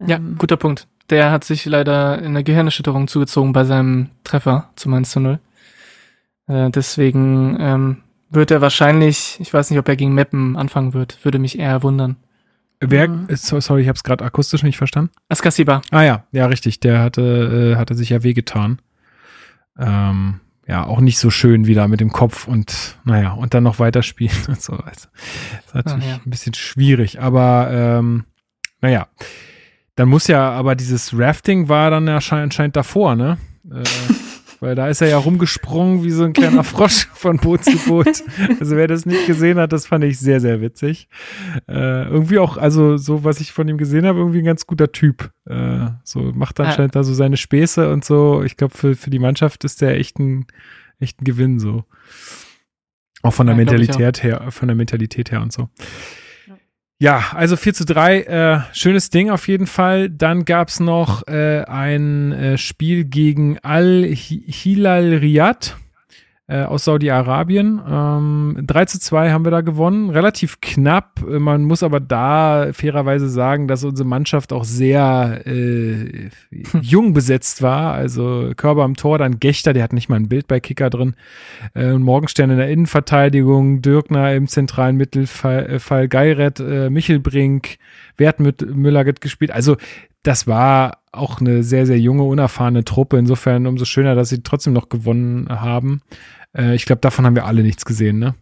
Ähm, 0.00 0.08
ja, 0.08 0.18
guter 0.38 0.56
Punkt. 0.56 0.86
Der 1.10 1.30
hat 1.32 1.44
sich 1.44 1.64
leider 1.66 2.18
in 2.18 2.26
eine 2.26 2.44
Gehirnerschütterung 2.44 3.08
zugezogen 3.08 3.52
bei 3.52 3.64
seinem 3.64 4.10
Treffer 4.24 4.70
zum 4.76 4.94
1 4.94 5.10
zu 5.10 5.20
0. 5.20 5.40
Äh, 6.46 6.70
deswegen 6.70 7.56
ähm, 7.60 7.96
wird 8.30 8.50
er 8.50 8.60
wahrscheinlich, 8.60 9.36
ich 9.40 9.52
weiß 9.52 9.70
nicht, 9.70 9.78
ob 9.78 9.88
er 9.88 9.96
gegen 9.96 10.14
Meppen 10.14 10.56
anfangen 10.56 10.94
wird, 10.94 11.24
würde 11.24 11.38
mich 11.38 11.58
eher 11.58 11.82
wundern. 11.82 12.16
Wer, 12.80 13.08
mhm. 13.08 13.26
sorry, 13.34 13.82
ich 13.82 13.88
habe 13.88 13.96
es 13.96 14.04
gerade 14.04 14.24
akustisch 14.24 14.62
nicht 14.62 14.78
verstanden. 14.78 15.10
Askasiba. 15.28 15.82
Ah 15.90 16.02
ja, 16.02 16.24
ja, 16.32 16.46
richtig. 16.46 16.80
Der 16.80 17.00
hatte, 17.00 17.74
äh, 17.74 17.76
hatte 17.76 17.94
sich 17.94 18.08
ja 18.08 18.22
wehgetan. 18.22 18.80
Ähm, 19.78 20.40
ja, 20.66 20.86
auch 20.86 21.00
nicht 21.00 21.18
so 21.18 21.30
schön 21.30 21.66
wieder 21.66 21.88
mit 21.88 22.00
dem 22.00 22.12
Kopf 22.12 22.46
und 22.46 22.96
naja, 23.04 23.32
und 23.32 23.52
dann 23.52 23.64
noch 23.64 23.80
weiterspielen 23.80 24.36
und 24.48 24.62
so. 24.62 24.74
Also, 24.74 25.08
das 25.12 25.66
ist 25.66 25.74
natürlich 25.74 26.04
ah, 26.04 26.10
ja. 26.10 26.20
ein 26.24 26.30
bisschen 26.30 26.54
schwierig, 26.54 27.20
aber 27.20 27.68
ähm, 27.70 28.24
naja. 28.80 29.08
Dann 30.00 30.08
muss 30.08 30.28
ja, 30.28 30.50
aber 30.50 30.76
dieses 30.76 31.12
Rafting 31.14 31.68
war 31.68 31.90
dann 31.90 32.08
anscheinend 32.08 32.74
davor, 32.74 33.16
ne? 33.16 33.36
Äh, 33.70 33.82
weil 34.60 34.74
da 34.74 34.88
ist 34.88 35.02
er 35.02 35.08
ja 35.08 35.18
rumgesprungen 35.18 36.02
wie 36.02 36.10
so 36.10 36.24
ein 36.24 36.32
kleiner 36.32 36.64
Frosch 36.64 37.06
von 37.12 37.36
Boot 37.36 37.66
zu 37.66 37.76
Boot. 37.86 38.24
Also 38.58 38.76
wer 38.76 38.86
das 38.86 39.04
nicht 39.04 39.26
gesehen 39.26 39.58
hat, 39.58 39.74
das 39.74 39.86
fand 39.86 40.04
ich 40.04 40.18
sehr, 40.18 40.40
sehr 40.40 40.62
witzig. 40.62 41.06
Äh, 41.68 42.04
irgendwie 42.04 42.38
auch, 42.38 42.56
also 42.56 42.96
so, 42.96 43.24
was 43.24 43.42
ich 43.42 43.52
von 43.52 43.68
ihm 43.68 43.76
gesehen 43.76 44.06
habe, 44.06 44.20
irgendwie 44.20 44.38
ein 44.38 44.46
ganz 44.46 44.66
guter 44.66 44.90
Typ. 44.90 45.32
Äh, 45.44 45.88
so 46.02 46.32
macht 46.34 46.58
anscheinend 46.60 46.94
ja. 46.94 47.02
da 47.02 47.04
so 47.04 47.12
seine 47.12 47.36
Späße 47.36 47.92
und 47.92 48.02
so. 48.02 48.42
Ich 48.42 48.56
glaube, 48.56 48.74
für, 48.74 48.96
für 48.96 49.10
die 49.10 49.18
Mannschaft 49.18 49.64
ist 49.64 49.82
der 49.82 49.98
echt 49.98 50.18
ein, 50.18 50.46
echt 50.98 51.20
ein 51.20 51.26
Gewinn 51.26 51.58
so. 51.58 51.84
Auch 53.20 53.34
von 53.34 53.46
der 53.46 53.54
ja, 53.54 53.58
Mentalität 53.58 54.22
her, 54.22 54.46
von 54.48 54.66
der 54.66 54.76
Mentalität 54.76 55.30
her 55.30 55.42
und 55.42 55.52
so. 55.52 55.68
Ja, 57.02 57.32
also 57.34 57.56
4 57.56 57.72
zu 57.72 57.86
3, 57.86 58.20
äh, 58.24 58.60
schönes 58.74 59.08
Ding 59.08 59.30
auf 59.30 59.48
jeden 59.48 59.66
Fall. 59.66 60.10
Dann 60.10 60.44
gab's 60.44 60.80
noch 60.80 61.26
äh, 61.28 61.62
ein 61.62 62.30
äh, 62.32 62.58
Spiel 62.58 63.04
gegen 63.04 63.58
Al-Hilal 63.60 65.14
Riyadh. 65.14 65.76
Äh, 66.50 66.64
aus 66.64 66.84
Saudi-Arabien. 66.84 67.80
Ähm, 67.88 68.56
3 68.66 68.84
zu 68.86 68.98
2 68.98 69.30
haben 69.30 69.44
wir 69.44 69.52
da 69.52 69.60
gewonnen, 69.60 70.10
relativ 70.10 70.60
knapp. 70.60 71.20
Man 71.24 71.62
muss 71.62 71.84
aber 71.84 72.00
da 72.00 72.70
fairerweise 72.72 73.28
sagen, 73.28 73.68
dass 73.68 73.84
unsere 73.84 74.08
Mannschaft 74.08 74.52
auch 74.52 74.64
sehr 74.64 75.42
äh, 75.46 76.30
jung 76.80 77.14
besetzt 77.14 77.62
war. 77.62 77.92
Also 77.92 78.50
Körper 78.56 78.82
am 78.82 78.96
Tor, 78.96 79.18
dann 79.18 79.38
Gechter, 79.38 79.72
der 79.72 79.84
hat 79.84 79.92
nicht 79.92 80.08
mal 80.08 80.16
ein 80.16 80.28
Bild 80.28 80.48
bei 80.48 80.58
Kicker 80.58 80.90
drin. 80.90 81.14
Äh, 81.76 81.92
Morgenstern 81.92 82.50
in 82.50 82.58
der 82.58 82.68
Innenverteidigung, 82.68 83.80
Dürkner 83.80 84.34
im 84.34 84.48
zentralen 84.48 84.96
Mittelfall, 84.96 85.80
äh, 85.88 86.08
Geiret, 86.08 86.58
äh, 86.58 86.90
Michelbrink, 86.90 87.76
Wertmüller 88.16 89.06
wird 89.06 89.20
gespielt. 89.20 89.52
Also 89.52 89.76
das 90.22 90.46
war 90.46 90.98
auch 91.12 91.40
eine 91.40 91.62
sehr, 91.62 91.86
sehr 91.86 91.98
junge, 91.98 92.24
unerfahrene 92.24 92.84
Truppe. 92.84 93.18
Insofern 93.18 93.66
umso 93.66 93.84
schöner, 93.84 94.14
dass 94.14 94.28
sie 94.28 94.42
trotzdem 94.42 94.72
noch 94.72 94.88
gewonnen 94.88 95.48
haben. 95.48 96.02
Äh, 96.56 96.74
ich 96.74 96.84
glaube, 96.84 97.00
davon 97.00 97.26
haben 97.26 97.36
wir 97.36 97.46
alle 97.46 97.62
nichts 97.62 97.84
gesehen, 97.84 98.18
ne? 98.18 98.34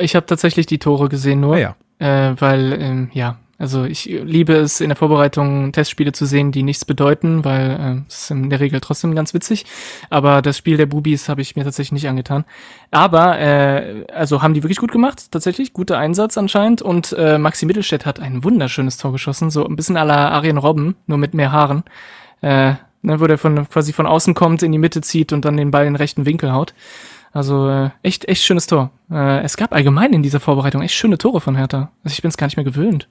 Ich 0.00 0.14
habe 0.14 0.26
tatsächlich 0.26 0.66
die 0.66 0.78
Tore 0.78 1.08
gesehen 1.08 1.40
nur, 1.40 1.56
ah, 1.56 1.58
ja. 1.58 1.76
äh, 1.98 2.40
weil 2.40 2.80
ähm, 2.80 3.10
ja, 3.12 3.40
also 3.60 3.84
ich 3.84 4.06
liebe 4.06 4.54
es 4.54 4.80
in 4.80 4.88
der 4.88 4.96
Vorbereitung 4.96 5.72
Testspiele 5.72 6.12
zu 6.12 6.24
sehen, 6.24 6.50
die 6.50 6.62
nichts 6.62 6.86
bedeuten, 6.86 7.44
weil 7.44 7.70
äh, 7.70 8.08
es 8.08 8.22
ist 8.22 8.30
in 8.30 8.48
der 8.48 8.58
Regel 8.58 8.80
trotzdem 8.80 9.14
ganz 9.14 9.34
witzig. 9.34 9.66
Aber 10.08 10.40
das 10.40 10.56
Spiel 10.56 10.78
der 10.78 10.86
Bubis 10.86 11.28
habe 11.28 11.42
ich 11.42 11.56
mir 11.56 11.64
tatsächlich 11.64 11.92
nicht 11.92 12.08
angetan. 12.08 12.46
Aber 12.90 13.38
äh, 13.38 14.06
also 14.14 14.40
haben 14.40 14.54
die 14.54 14.62
wirklich 14.62 14.78
gut 14.78 14.92
gemacht, 14.92 15.30
tatsächlich 15.30 15.74
guter 15.74 15.98
Einsatz 15.98 16.38
anscheinend. 16.38 16.80
Und 16.80 17.14
äh, 17.18 17.36
Maxi 17.36 17.66
Mittelstädt 17.66 18.06
hat 18.06 18.18
ein 18.18 18.44
wunderschönes 18.44 18.96
Tor 18.96 19.12
geschossen, 19.12 19.50
so 19.50 19.66
ein 19.66 19.76
bisschen 19.76 19.98
à 19.98 20.04
la 20.04 20.30
Arjen 20.30 20.56
Robben, 20.56 20.96
nur 21.06 21.18
mit 21.18 21.34
mehr 21.34 21.52
Haaren. 21.52 21.82
Äh, 22.40 22.76
ne, 23.02 23.20
wo 23.20 23.26
der 23.26 23.38
von 23.38 23.68
quasi 23.68 23.92
von 23.92 24.06
außen 24.06 24.34
kommt, 24.34 24.62
in 24.62 24.72
die 24.72 24.78
Mitte 24.78 25.00
zieht 25.00 25.32
und 25.32 25.44
dann 25.44 25.56
den 25.56 25.70
Ball 25.70 25.86
in 25.86 25.94
den 25.94 25.96
rechten 25.96 26.26
Winkel 26.26 26.52
haut. 26.52 26.74
Also 27.32 27.68
äh, 27.68 27.90
echt, 28.02 28.26
echt 28.26 28.42
schönes 28.42 28.66
Tor. 28.66 28.90
Äh, 29.10 29.42
es 29.42 29.56
gab 29.56 29.72
allgemein 29.72 30.12
in 30.12 30.22
dieser 30.22 30.40
Vorbereitung 30.40 30.82
echt 30.82 30.94
schöne 30.94 31.18
Tore 31.18 31.40
von 31.40 31.56
Hertha. 31.56 31.92
Also 32.02 32.14
ich 32.14 32.22
bin 32.22 32.28
es 32.28 32.36
gar 32.36 32.46
nicht 32.46 32.56
mehr 32.56 32.64
gewöhnt. 32.64 33.08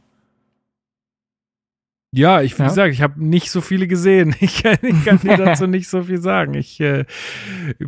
Ja, 2.11 2.41
ich, 2.41 2.57
wie 2.57 2.63
ja. 2.63 2.69
gesagt, 2.69 2.93
ich 2.93 3.01
habe 3.03 3.23
nicht 3.23 3.51
so 3.51 3.61
viele 3.61 3.87
gesehen. 3.87 4.35
Ich 4.41 4.63
kann, 4.63 4.77
ich 4.81 5.05
kann 5.05 5.19
dir 5.19 5.37
dazu 5.37 5.67
nicht 5.67 5.87
so 5.87 6.03
viel 6.03 6.19
sagen. 6.19 6.55
Ich 6.55 6.79
äh, 6.81 7.05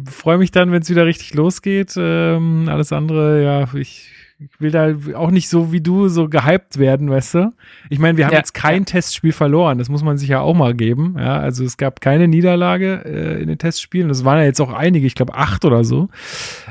freue 0.10 0.38
mich 0.38 0.52
dann, 0.52 0.72
wenn 0.72 0.82
es 0.82 0.90
wieder 0.90 1.06
richtig 1.06 1.34
losgeht. 1.34 1.96
Ähm, 1.98 2.68
alles 2.70 2.94
andere, 2.94 3.44
ja, 3.44 3.74
ich, 3.74 4.12
ich, 4.44 4.62
will 4.62 4.72
da 4.72 4.94
auch 5.16 5.32
nicht 5.32 5.50
so 5.50 5.72
wie 5.72 5.82
du 5.82 6.08
so 6.08 6.30
gehypt 6.30 6.78
werden, 6.78 7.10
weißt 7.10 7.36
du? 7.36 7.54
Ich 7.90 8.00
meine, 8.00 8.18
wir 8.18 8.26
haben 8.26 8.34
ja, 8.34 8.40
jetzt 8.40 8.54
kein 8.54 8.82
ja. 8.82 8.86
Testspiel 8.86 9.32
verloren. 9.32 9.78
Das 9.78 9.90
muss 9.90 10.04
man 10.04 10.18
sich 10.18 10.30
ja 10.30 10.42
auch 10.42 10.54
mal 10.54 10.74
geben. 10.74 11.16
Ja, 11.18 11.38
also 11.38 11.64
es 11.64 11.78
gab 11.78 12.02
keine 12.02 12.28
Niederlage 12.28 13.04
äh, 13.06 13.42
in 13.42 13.48
den 13.48 13.58
Testspielen. 13.58 14.10
Das 14.10 14.26
waren 14.26 14.40
ja 14.40 14.46
jetzt 14.46 14.60
auch 14.62 14.74
einige, 14.74 15.06
ich 15.06 15.16
glaube 15.16 15.36
acht 15.36 15.66
oder 15.66 15.84
so. 15.84 16.10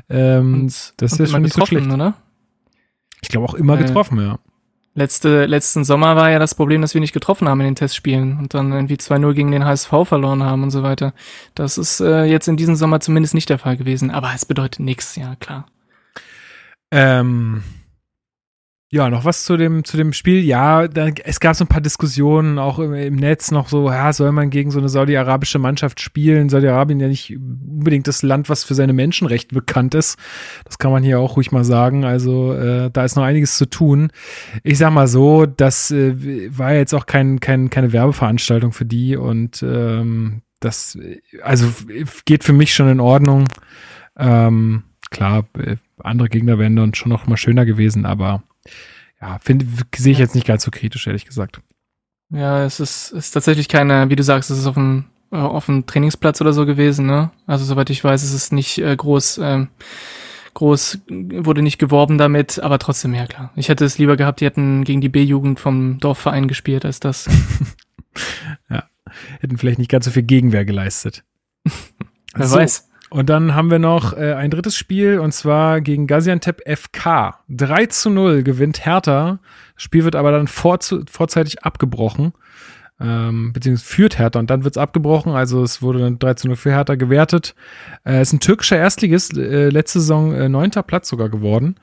Ähm, 0.08 0.62
und, 0.62 0.94
das 0.96 1.18
ist 1.18 1.30
schon 1.30 1.42
nicht 1.42 1.54
so 1.54 1.64
schlecht. 1.66 1.90
Oder? 1.90 2.14
Ich 3.22 3.28
glaube 3.28 3.46
auch 3.46 3.54
immer 3.54 3.78
äh, 3.78 3.84
getroffen, 3.84 4.18
ja. 4.20 4.38
Letzte, 4.94 5.46
letzten 5.46 5.84
Sommer 5.84 6.16
war 6.16 6.30
ja 6.30 6.40
das 6.40 6.56
Problem, 6.56 6.82
dass 6.82 6.94
wir 6.94 7.00
nicht 7.00 7.12
getroffen 7.12 7.48
haben 7.48 7.60
in 7.60 7.66
den 7.66 7.74
Testspielen 7.76 8.38
und 8.38 8.54
dann 8.54 8.72
irgendwie 8.72 8.96
2-0 8.96 9.34
gegen 9.34 9.52
den 9.52 9.64
HSV 9.64 9.90
verloren 10.04 10.42
haben 10.42 10.64
und 10.64 10.72
so 10.72 10.82
weiter. 10.82 11.14
Das 11.54 11.78
ist 11.78 12.00
äh, 12.00 12.24
jetzt 12.24 12.48
in 12.48 12.56
diesem 12.56 12.74
Sommer 12.74 12.98
zumindest 12.98 13.34
nicht 13.34 13.48
der 13.48 13.58
Fall 13.58 13.76
gewesen, 13.76 14.10
aber 14.10 14.32
es 14.34 14.44
bedeutet 14.44 14.80
nichts, 14.80 15.14
ja 15.14 15.36
klar. 15.36 15.66
Ähm, 16.90 17.62
ja, 18.92 19.08
noch 19.08 19.24
was 19.24 19.44
zu 19.44 19.56
dem, 19.56 19.84
zu 19.84 19.96
dem 19.96 20.12
Spiel. 20.12 20.42
Ja, 20.42 20.88
da, 20.88 21.10
es 21.22 21.38
gab 21.38 21.54
so 21.54 21.62
ein 21.62 21.68
paar 21.68 21.80
Diskussionen 21.80 22.58
auch 22.58 22.80
im, 22.80 22.92
im, 22.92 23.14
Netz 23.14 23.52
noch 23.52 23.68
so, 23.68 23.88
ja, 23.88 24.12
soll 24.12 24.32
man 24.32 24.50
gegen 24.50 24.72
so 24.72 24.80
eine 24.80 24.88
saudi-arabische 24.88 25.60
Mannschaft 25.60 26.00
spielen? 26.00 26.48
Saudi-Arabien 26.48 26.98
ja 26.98 27.06
nicht 27.06 27.36
unbedingt 27.36 28.08
das 28.08 28.24
Land, 28.24 28.48
was 28.48 28.64
für 28.64 28.74
seine 28.74 28.92
Menschenrechte 28.92 29.54
bekannt 29.54 29.94
ist. 29.94 30.18
Das 30.64 30.78
kann 30.78 30.90
man 30.90 31.04
hier 31.04 31.20
auch 31.20 31.36
ruhig 31.36 31.52
mal 31.52 31.62
sagen. 31.62 32.04
Also 32.04 32.52
äh, 32.52 32.90
da 32.90 33.04
ist 33.04 33.14
noch 33.14 33.22
einiges 33.22 33.56
zu 33.56 33.66
tun. 33.66 34.10
Ich 34.64 34.78
sag 34.78 34.92
mal 34.92 35.06
so, 35.06 35.46
das 35.46 35.92
äh, 35.92 36.50
war 36.50 36.74
jetzt 36.74 36.92
auch 36.92 37.06
kein, 37.06 37.38
kein, 37.38 37.70
keine 37.70 37.92
Werbeveranstaltung 37.92 38.72
für 38.72 38.86
die 38.86 39.16
und 39.16 39.62
ähm, 39.62 40.42
das, 40.58 40.98
also 41.42 41.72
geht 42.24 42.42
für 42.42 42.52
mich 42.52 42.74
schon 42.74 42.88
in 42.88 42.98
Ordnung. 42.98 43.46
Ähm, 44.18 44.82
klar, 45.10 45.44
äh, 45.56 45.76
andere 46.04 46.28
Gegner 46.28 46.58
wären 46.58 46.76
dann 46.76 46.94
schon 46.94 47.10
noch 47.10 47.26
mal 47.26 47.36
schöner 47.36 47.64
gewesen, 47.64 48.06
aber 48.06 48.42
ja, 49.20 49.38
finde, 49.40 49.66
sehe 49.96 50.12
ich 50.12 50.18
jetzt 50.18 50.34
nicht 50.34 50.46
ganz 50.46 50.64
so 50.64 50.70
kritisch, 50.70 51.06
ehrlich 51.06 51.26
gesagt. 51.26 51.60
Ja, 52.30 52.64
es 52.64 52.80
ist, 52.80 53.10
ist 53.10 53.32
tatsächlich 53.32 53.68
keine, 53.68 54.08
wie 54.08 54.16
du 54.16 54.22
sagst, 54.22 54.50
es 54.50 54.58
ist 54.58 54.66
auf 54.66 54.74
dem, 54.74 55.06
äh, 55.32 55.36
auf 55.36 55.66
dem 55.66 55.86
Trainingsplatz 55.86 56.40
oder 56.40 56.52
so 56.52 56.64
gewesen, 56.64 57.06
ne? 57.06 57.30
Also 57.46 57.64
soweit 57.64 57.90
ich 57.90 58.02
weiß, 58.02 58.22
ist 58.22 58.32
es 58.32 58.52
nicht 58.52 58.78
äh, 58.78 58.94
groß, 58.94 59.38
ähm, 59.42 59.68
groß, 60.54 61.00
wurde 61.08 61.62
nicht 61.62 61.78
geworben 61.78 62.18
damit, 62.18 62.60
aber 62.60 62.78
trotzdem, 62.78 63.14
ja 63.14 63.26
klar. 63.26 63.52
Ich 63.56 63.68
hätte 63.68 63.84
es 63.84 63.98
lieber 63.98 64.16
gehabt, 64.16 64.40
die 64.40 64.46
hätten 64.46 64.84
gegen 64.84 65.00
die 65.00 65.08
B-Jugend 65.08 65.60
vom 65.60 65.98
Dorfverein 65.98 66.48
gespielt, 66.48 66.84
als 66.84 67.00
das. 67.00 67.28
ja, 68.70 68.84
hätten 69.40 69.58
vielleicht 69.58 69.78
nicht 69.78 69.90
ganz 69.90 70.04
so 70.04 70.10
viel 70.12 70.22
Gegenwehr 70.22 70.64
geleistet. 70.64 71.24
Wer 72.34 72.46
so. 72.46 72.56
weiß. 72.56 72.89
Und 73.10 73.28
dann 73.28 73.56
haben 73.56 73.72
wir 73.72 73.80
noch 73.80 74.16
äh, 74.16 74.34
ein 74.34 74.50
drittes 74.50 74.76
Spiel 74.76 75.18
und 75.18 75.32
zwar 75.32 75.80
gegen 75.80 76.06
Gaziantep 76.06 76.62
FK. 76.64 77.40
3 77.48 77.86
zu 77.86 78.08
0 78.08 78.44
gewinnt 78.44 78.86
Hertha. 78.86 79.40
Das 79.74 79.82
Spiel 79.82 80.04
wird 80.04 80.14
aber 80.14 80.30
dann 80.30 80.46
vorzu 80.46 81.02
vorzeitig 81.10 81.64
abgebrochen. 81.64 82.32
Ähm, 83.00 83.52
beziehungsweise 83.52 83.88
führt 83.88 84.18
Hertha 84.18 84.38
und 84.38 84.48
dann 84.48 84.62
wird 84.62 84.76
es 84.76 84.80
abgebrochen. 84.80 85.32
Also 85.32 85.62
es 85.64 85.82
wurde 85.82 85.98
dann 85.98 86.20
3 86.20 86.34
zu 86.34 86.46
0 86.46 86.56
für 86.56 86.70
Hertha 86.70 86.94
gewertet. 86.94 87.56
Es 88.04 88.12
äh, 88.12 88.22
ist 88.22 88.32
ein 88.32 88.40
türkischer 88.40 88.76
Erstligist, 88.76 89.36
äh, 89.36 89.70
letzte 89.70 89.98
Saison 89.98 90.32
äh, 90.32 90.48
neunter 90.48 90.84
Platz 90.84 91.08
sogar 91.08 91.30
geworden. 91.30 91.74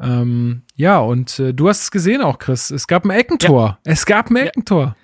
Ähm, 0.00 0.62
ja, 0.74 0.98
und 0.98 1.38
äh, 1.38 1.54
du 1.54 1.68
hast 1.68 1.82
es 1.82 1.90
gesehen 1.92 2.22
auch, 2.22 2.40
Chris. 2.40 2.72
Es 2.72 2.88
gab 2.88 3.04
ein 3.04 3.10
Eckentor. 3.10 3.78
Ja. 3.84 3.92
Es 3.92 4.04
gab 4.04 4.30
ein 4.30 4.36
Eckentor. 4.36 4.82
Ja. 4.84 4.96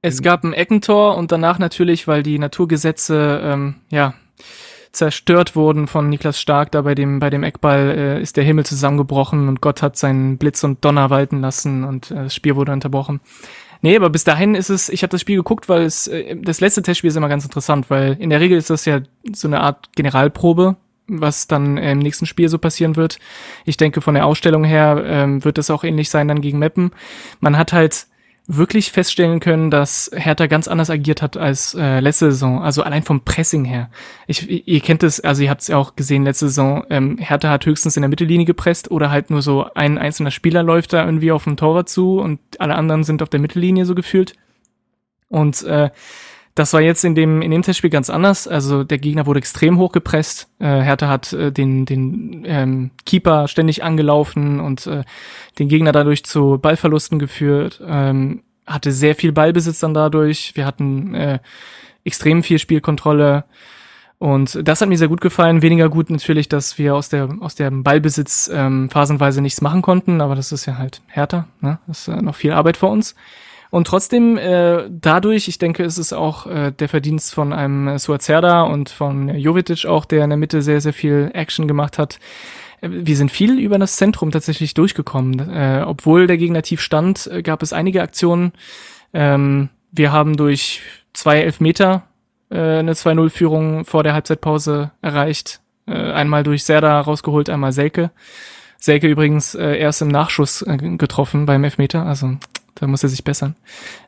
Es 0.00 0.22
gab 0.22 0.44
ein 0.44 0.54
Eckentor 0.54 1.16
und 1.16 1.30
danach 1.30 1.58
natürlich, 1.58 2.08
weil 2.08 2.22
die 2.22 2.38
Naturgesetze 2.38 3.40
ähm, 3.42 3.74
ja 3.90 4.14
zerstört 4.94 5.56
wurden 5.56 5.86
von 5.86 6.08
Niklas 6.08 6.40
Stark 6.40 6.72
da 6.72 6.82
bei 6.82 6.94
dem, 6.94 7.18
bei 7.18 7.30
dem 7.30 7.42
Eckball, 7.42 7.90
äh, 7.90 8.22
ist 8.22 8.36
der 8.36 8.44
Himmel 8.44 8.64
zusammengebrochen 8.64 9.48
und 9.48 9.60
Gott 9.60 9.82
hat 9.82 9.96
seinen 9.96 10.38
Blitz 10.38 10.64
und 10.64 10.84
Donner 10.84 11.10
walten 11.10 11.40
lassen 11.40 11.84
und 11.84 12.10
äh, 12.10 12.24
das 12.24 12.34
Spiel 12.34 12.56
wurde 12.56 12.72
unterbrochen. 12.72 13.20
Nee, 13.82 13.96
aber 13.96 14.08
bis 14.08 14.24
dahin 14.24 14.54
ist 14.54 14.70
es, 14.70 14.88
ich 14.88 15.02
habe 15.02 15.10
das 15.10 15.20
Spiel 15.20 15.36
geguckt, 15.36 15.68
weil 15.68 15.82
es, 15.82 16.06
äh, 16.06 16.36
das 16.36 16.60
letzte 16.60 16.82
Testspiel 16.82 17.08
ist 17.08 17.16
immer 17.16 17.28
ganz 17.28 17.44
interessant, 17.44 17.90
weil 17.90 18.16
in 18.18 18.30
der 18.30 18.40
Regel 18.40 18.56
ist 18.56 18.70
das 18.70 18.84
ja 18.84 19.00
so 19.32 19.48
eine 19.48 19.60
Art 19.60 19.90
Generalprobe, 19.94 20.76
was 21.06 21.48
dann 21.48 21.76
im 21.76 21.98
nächsten 21.98 22.24
Spiel 22.24 22.48
so 22.48 22.58
passieren 22.58 22.96
wird. 22.96 23.18
Ich 23.66 23.76
denke, 23.76 24.00
von 24.00 24.14
der 24.14 24.24
Ausstellung 24.24 24.64
her 24.64 25.02
ähm, 25.06 25.44
wird 25.44 25.58
es 25.58 25.70
auch 25.70 25.84
ähnlich 25.84 26.08
sein 26.08 26.28
dann 26.28 26.40
gegen 26.40 26.58
Meppen. 26.58 26.92
Man 27.40 27.58
hat 27.58 27.74
halt 27.74 28.06
wirklich 28.46 28.92
feststellen 28.92 29.40
können, 29.40 29.70
dass 29.70 30.10
Hertha 30.14 30.46
ganz 30.46 30.68
anders 30.68 30.90
agiert 30.90 31.22
hat 31.22 31.36
als 31.36 31.74
äh, 31.74 32.00
letzte 32.00 32.30
Saison. 32.30 32.62
Also 32.62 32.82
allein 32.82 33.02
vom 33.02 33.22
Pressing 33.22 33.64
her. 33.64 33.88
Ich, 34.26 34.68
ihr 34.68 34.80
kennt 34.80 35.02
es, 35.02 35.20
also 35.20 35.42
ihr 35.42 35.50
habt 35.50 35.62
es 35.62 35.68
ja 35.68 35.78
auch 35.78 35.96
gesehen 35.96 36.24
letzte 36.24 36.48
Saison. 36.48 36.84
Ähm, 36.90 37.16
Hertha 37.18 37.48
hat 37.48 37.64
höchstens 37.64 37.96
in 37.96 38.02
der 38.02 38.10
Mittellinie 38.10 38.44
gepresst 38.44 38.90
oder 38.90 39.10
halt 39.10 39.30
nur 39.30 39.40
so 39.40 39.66
ein 39.74 39.96
einzelner 39.96 40.30
Spieler 40.30 40.62
läuft 40.62 40.92
da 40.92 41.04
irgendwie 41.04 41.32
auf 41.32 41.44
dem 41.44 41.56
Torwart 41.56 41.88
zu 41.88 42.20
und 42.20 42.38
alle 42.58 42.74
anderen 42.74 43.02
sind 43.04 43.22
auf 43.22 43.30
der 43.30 43.40
Mittellinie 43.40 43.86
so 43.86 43.94
gefühlt. 43.94 44.34
Und 45.28 45.62
äh, 45.62 45.90
das 46.54 46.72
war 46.72 46.80
jetzt 46.80 47.04
in 47.04 47.14
dem, 47.16 47.42
in 47.42 47.50
dem 47.50 47.62
Testspiel 47.62 47.90
ganz 47.90 48.10
anders. 48.10 48.46
Also 48.46 48.84
der 48.84 48.98
Gegner 48.98 49.26
wurde 49.26 49.38
extrem 49.38 49.78
hoch 49.78 49.90
gepresst. 49.90 50.48
Äh, 50.60 50.82
Hertha 50.82 51.08
hat 51.08 51.32
äh, 51.32 51.50
den, 51.50 51.84
den 51.84 52.44
ähm, 52.46 52.90
Keeper 53.04 53.48
ständig 53.48 53.82
angelaufen 53.82 54.60
und 54.60 54.86
äh, 54.86 55.02
den 55.58 55.68
Gegner 55.68 55.90
dadurch 55.90 56.24
zu 56.24 56.58
Ballverlusten 56.58 57.18
geführt. 57.18 57.82
Ähm, 57.84 58.42
hatte 58.66 58.92
sehr 58.92 59.16
viel 59.16 59.32
Ballbesitz 59.32 59.80
dann 59.80 59.94
dadurch. 59.94 60.52
Wir 60.54 60.64
hatten 60.64 61.14
äh, 61.14 61.40
extrem 62.04 62.44
viel 62.44 62.60
Spielkontrolle. 62.60 63.44
Und 64.18 64.66
das 64.66 64.80
hat 64.80 64.88
mir 64.88 64.96
sehr 64.96 65.08
gut 65.08 65.20
gefallen. 65.20 65.60
Weniger 65.60 65.88
gut 65.88 66.08
natürlich, 66.08 66.48
dass 66.48 66.78
wir 66.78 66.94
aus 66.94 67.08
der 67.08 67.28
aus 67.40 67.56
dem 67.56 67.82
Ballbesitz 67.82 68.48
ähm, 68.52 68.88
phasenweise 68.90 69.42
nichts 69.42 69.60
machen 69.60 69.82
konnten, 69.82 70.20
aber 70.20 70.36
das 70.36 70.52
ist 70.52 70.66
ja 70.66 70.78
halt 70.78 71.02
härter. 71.08 71.48
Ne? 71.60 71.78
Das 71.88 72.06
ist 72.06 72.14
äh, 72.14 72.22
noch 72.22 72.36
viel 72.36 72.52
Arbeit 72.52 72.76
vor 72.76 72.90
uns. 72.90 73.16
Und 73.74 73.88
trotzdem, 73.88 74.38
äh, 74.38 74.88
dadurch, 74.88 75.48
ich 75.48 75.58
denke, 75.58 75.82
ist 75.82 75.98
es 75.98 76.12
auch 76.12 76.46
äh, 76.46 76.70
der 76.70 76.88
Verdienst 76.88 77.34
von 77.34 77.52
einem 77.52 77.98
Suazerda 77.98 78.62
und 78.62 78.88
von 78.88 79.28
Jovetic 79.28 79.84
auch, 79.86 80.04
der 80.04 80.22
in 80.22 80.30
der 80.30 80.36
Mitte 80.36 80.62
sehr, 80.62 80.80
sehr 80.80 80.92
viel 80.92 81.32
Action 81.34 81.66
gemacht 81.66 81.98
hat. 81.98 82.20
Äh, 82.82 82.88
wir 82.88 83.16
sind 83.16 83.32
viel 83.32 83.58
über 83.58 83.76
das 83.80 83.96
Zentrum 83.96 84.30
tatsächlich 84.30 84.74
durchgekommen. 84.74 85.50
Äh, 85.50 85.82
obwohl 85.84 86.28
der 86.28 86.36
Gegner 86.36 86.62
tief 86.62 86.80
stand, 86.80 87.26
äh, 87.26 87.42
gab 87.42 87.64
es 87.64 87.72
einige 87.72 88.00
Aktionen. 88.02 88.52
Ähm, 89.12 89.70
wir 89.90 90.12
haben 90.12 90.36
durch 90.36 90.82
zwei 91.12 91.40
Elfmeter 91.40 92.04
äh, 92.50 92.78
eine 92.78 92.92
2-0-Führung 92.92 93.86
vor 93.86 94.04
der 94.04 94.12
Halbzeitpause 94.12 94.92
erreicht. 95.02 95.62
Äh, 95.88 96.12
einmal 96.12 96.44
durch 96.44 96.62
Serda 96.62 97.00
rausgeholt, 97.00 97.50
einmal 97.50 97.72
Selke. 97.72 98.12
Selke 98.78 99.08
übrigens 99.08 99.56
äh, 99.56 99.76
erst 99.78 100.00
im 100.00 100.08
Nachschuss 100.08 100.62
äh, 100.62 100.76
getroffen 100.76 101.44
beim 101.44 101.64
Elfmeter, 101.64 102.06
also 102.06 102.36
da 102.74 102.86
muss 102.86 103.02
er 103.02 103.08
sich 103.08 103.24
bessern. 103.24 103.56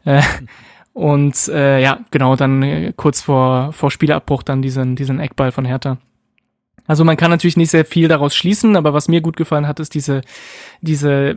Äh, 0.04 0.22
und 0.92 1.48
äh, 1.48 1.80
ja, 1.80 2.00
genau, 2.10 2.36
dann 2.36 2.62
äh, 2.62 2.92
kurz 2.96 3.22
vor, 3.22 3.72
vor 3.72 3.90
Spielabbruch 3.90 4.42
dann 4.42 4.62
diesen, 4.62 4.96
diesen 4.96 5.20
Eckball 5.20 5.52
von 5.52 5.64
Hertha. 5.64 5.98
Also 6.86 7.04
man 7.04 7.16
kann 7.16 7.30
natürlich 7.30 7.56
nicht 7.56 7.70
sehr 7.70 7.84
viel 7.84 8.08
daraus 8.08 8.34
schließen, 8.34 8.76
aber 8.76 8.92
was 8.92 9.08
mir 9.08 9.20
gut 9.20 9.36
gefallen 9.36 9.66
hat, 9.66 9.80
ist 9.80 9.94
diese, 9.94 10.20
diese, 10.80 11.36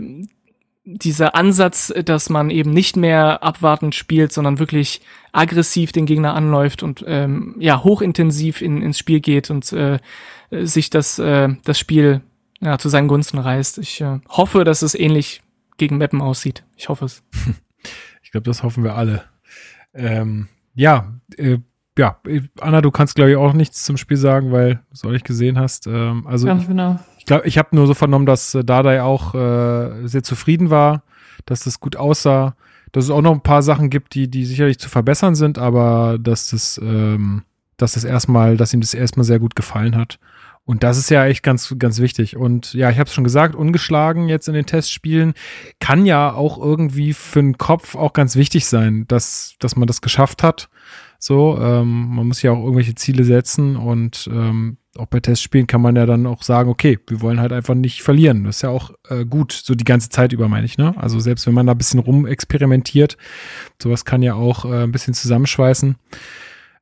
dieser 0.85 1.35
Ansatz, 1.35 1.93
dass 2.05 2.29
man 2.29 2.49
eben 2.49 2.71
nicht 2.71 2.95
mehr 2.95 3.43
abwartend 3.43 3.95
spielt, 3.95 4.31
sondern 4.31 4.59
wirklich 4.59 5.01
aggressiv 5.31 5.91
den 5.91 6.05
Gegner 6.05 6.33
anläuft 6.33 6.83
und 6.83 7.03
ähm, 7.07 7.55
ja 7.59 7.83
hochintensiv 7.83 8.61
in, 8.61 8.81
ins 8.81 8.99
Spiel 8.99 9.19
geht 9.19 9.49
und 9.49 9.71
äh, 9.73 9.99
sich 10.51 10.89
das, 10.89 11.19
äh, 11.19 11.49
das 11.63 11.79
Spiel 11.79 12.21
ja, 12.59 12.77
zu 12.77 12.89
seinen 12.89 13.07
Gunsten 13.07 13.37
reißt. 13.37 13.77
Ich 13.79 14.01
äh, 14.01 14.19
hoffe, 14.29 14.63
dass 14.63 14.81
es 14.81 14.95
ähnlich 14.95 15.41
gegen 15.79 15.97
Meppen 15.97 16.21
aussieht. 16.21 16.63
Ich 16.75 16.89
hoffe 16.89 17.05
es. 17.05 17.23
Ich 18.21 18.31
glaube, 18.31 18.45
das 18.45 18.61
hoffen 18.61 18.83
wir 18.83 18.93
alle. 18.93 19.23
Ähm, 19.91 20.49
ja, 20.75 21.15
äh, 21.35 21.57
ja, 21.97 22.19
Anna, 22.61 22.81
du 22.81 22.91
kannst, 22.91 23.15
glaube 23.15 23.31
ich, 23.31 23.37
auch 23.37 23.53
nichts 23.53 23.83
zum 23.83 23.97
Spiel 23.97 24.17
sagen, 24.17 24.51
weil 24.51 24.75
du 24.75 24.81
es 24.93 25.03
auch 25.03 25.09
nicht 25.09 25.25
gesehen 25.25 25.57
hast. 25.57 25.87
Ähm, 25.87 26.27
also 26.27 26.45
Ganz 26.45 26.67
genau. 26.67 26.99
Ich 27.17 27.25
glaube, 27.25 27.47
ich 27.47 27.57
habe 27.57 27.75
nur 27.75 27.87
so 27.87 27.95
vernommen, 27.95 28.27
dass 28.27 28.53
äh, 28.53 28.63
Dardai 28.63 29.01
auch 29.01 29.33
äh, 29.33 30.07
sehr 30.07 30.21
zufrieden 30.21 30.69
war, 30.69 31.01
dass 31.45 31.63
das 31.63 31.79
gut 31.79 31.95
aussah, 31.95 32.55
dass 32.91 33.05
es 33.05 33.09
auch 33.09 33.21
noch 33.21 33.33
ein 33.33 33.41
paar 33.41 33.63
Sachen 33.63 33.89
gibt, 33.89 34.13
die, 34.13 34.29
die 34.29 34.45
sicherlich 34.45 34.77
zu 34.77 34.89
verbessern 34.89 35.33
sind, 35.33 35.57
aber 35.57 36.17
dass 36.19 36.51
das, 36.51 36.79
ähm, 36.83 37.43
dass 37.77 37.93
das 37.93 38.03
erstmal, 38.03 38.57
dass 38.57 38.73
ihm 38.73 38.81
das 38.81 38.93
erstmal 38.93 39.25
sehr 39.25 39.39
gut 39.39 39.55
gefallen 39.55 39.95
hat. 39.95 40.19
Und 40.69 40.83
das 40.83 40.99
ist 40.99 41.09
ja 41.09 41.25
echt 41.25 41.41
ganz, 41.41 41.73
ganz 41.79 41.99
wichtig. 41.99 42.37
Und 42.37 42.75
ja, 42.75 42.91
ich 42.91 42.99
habe 42.99 43.07
es 43.07 43.13
schon 43.15 43.23
gesagt, 43.23 43.55
ungeschlagen 43.55 44.29
jetzt 44.29 44.47
in 44.47 44.53
den 44.53 44.67
Testspielen 44.67 45.33
kann 45.79 46.05
ja 46.05 46.31
auch 46.31 46.59
irgendwie 46.59 47.13
für 47.13 47.41
den 47.41 47.57
Kopf 47.57 47.95
auch 47.95 48.13
ganz 48.13 48.35
wichtig 48.35 48.67
sein, 48.67 49.05
dass, 49.07 49.55
dass 49.57 49.75
man 49.75 49.87
das 49.87 50.01
geschafft 50.01 50.43
hat. 50.43 50.69
So, 51.17 51.57
ähm, 51.59 52.09
man 52.09 52.27
muss 52.27 52.43
ja 52.43 52.51
auch 52.51 52.59
irgendwelche 52.59 52.93
Ziele 52.93 53.23
setzen 53.23 53.77
und 53.77 54.29
ähm, 54.31 54.77
auch 54.95 55.07
bei 55.07 55.19
Testspielen 55.19 55.65
kann 55.65 55.81
man 55.81 55.95
ja 55.95 56.05
dann 56.05 56.27
auch 56.27 56.43
sagen, 56.43 56.69
okay, 56.69 56.99
wir 57.07 57.19
wollen 57.21 57.39
halt 57.39 57.51
einfach 57.51 57.73
nicht 57.73 58.03
verlieren. 58.03 58.43
Das 58.43 58.57
ist 58.57 58.61
ja 58.61 58.69
auch 58.69 58.91
äh, 59.09 59.25
gut, 59.25 59.53
so 59.53 59.73
die 59.73 59.85
ganze 59.85 60.09
Zeit 60.09 60.33
über, 60.33 60.49
meine 60.49 60.67
ich, 60.67 60.77
ne? 60.77 60.93
Also 60.97 61.19
selbst 61.19 61.47
wenn 61.47 61.55
man 61.55 61.65
da 61.65 61.71
ein 61.71 61.79
bisschen 61.79 61.99
rumexperimentiert, 61.99 63.17
sowas 63.81 64.05
kann 64.05 64.21
ja 64.21 64.35
auch 64.35 64.65
äh, 64.65 64.83
ein 64.83 64.91
bisschen 64.91 65.15
zusammenschweißen. 65.15 65.95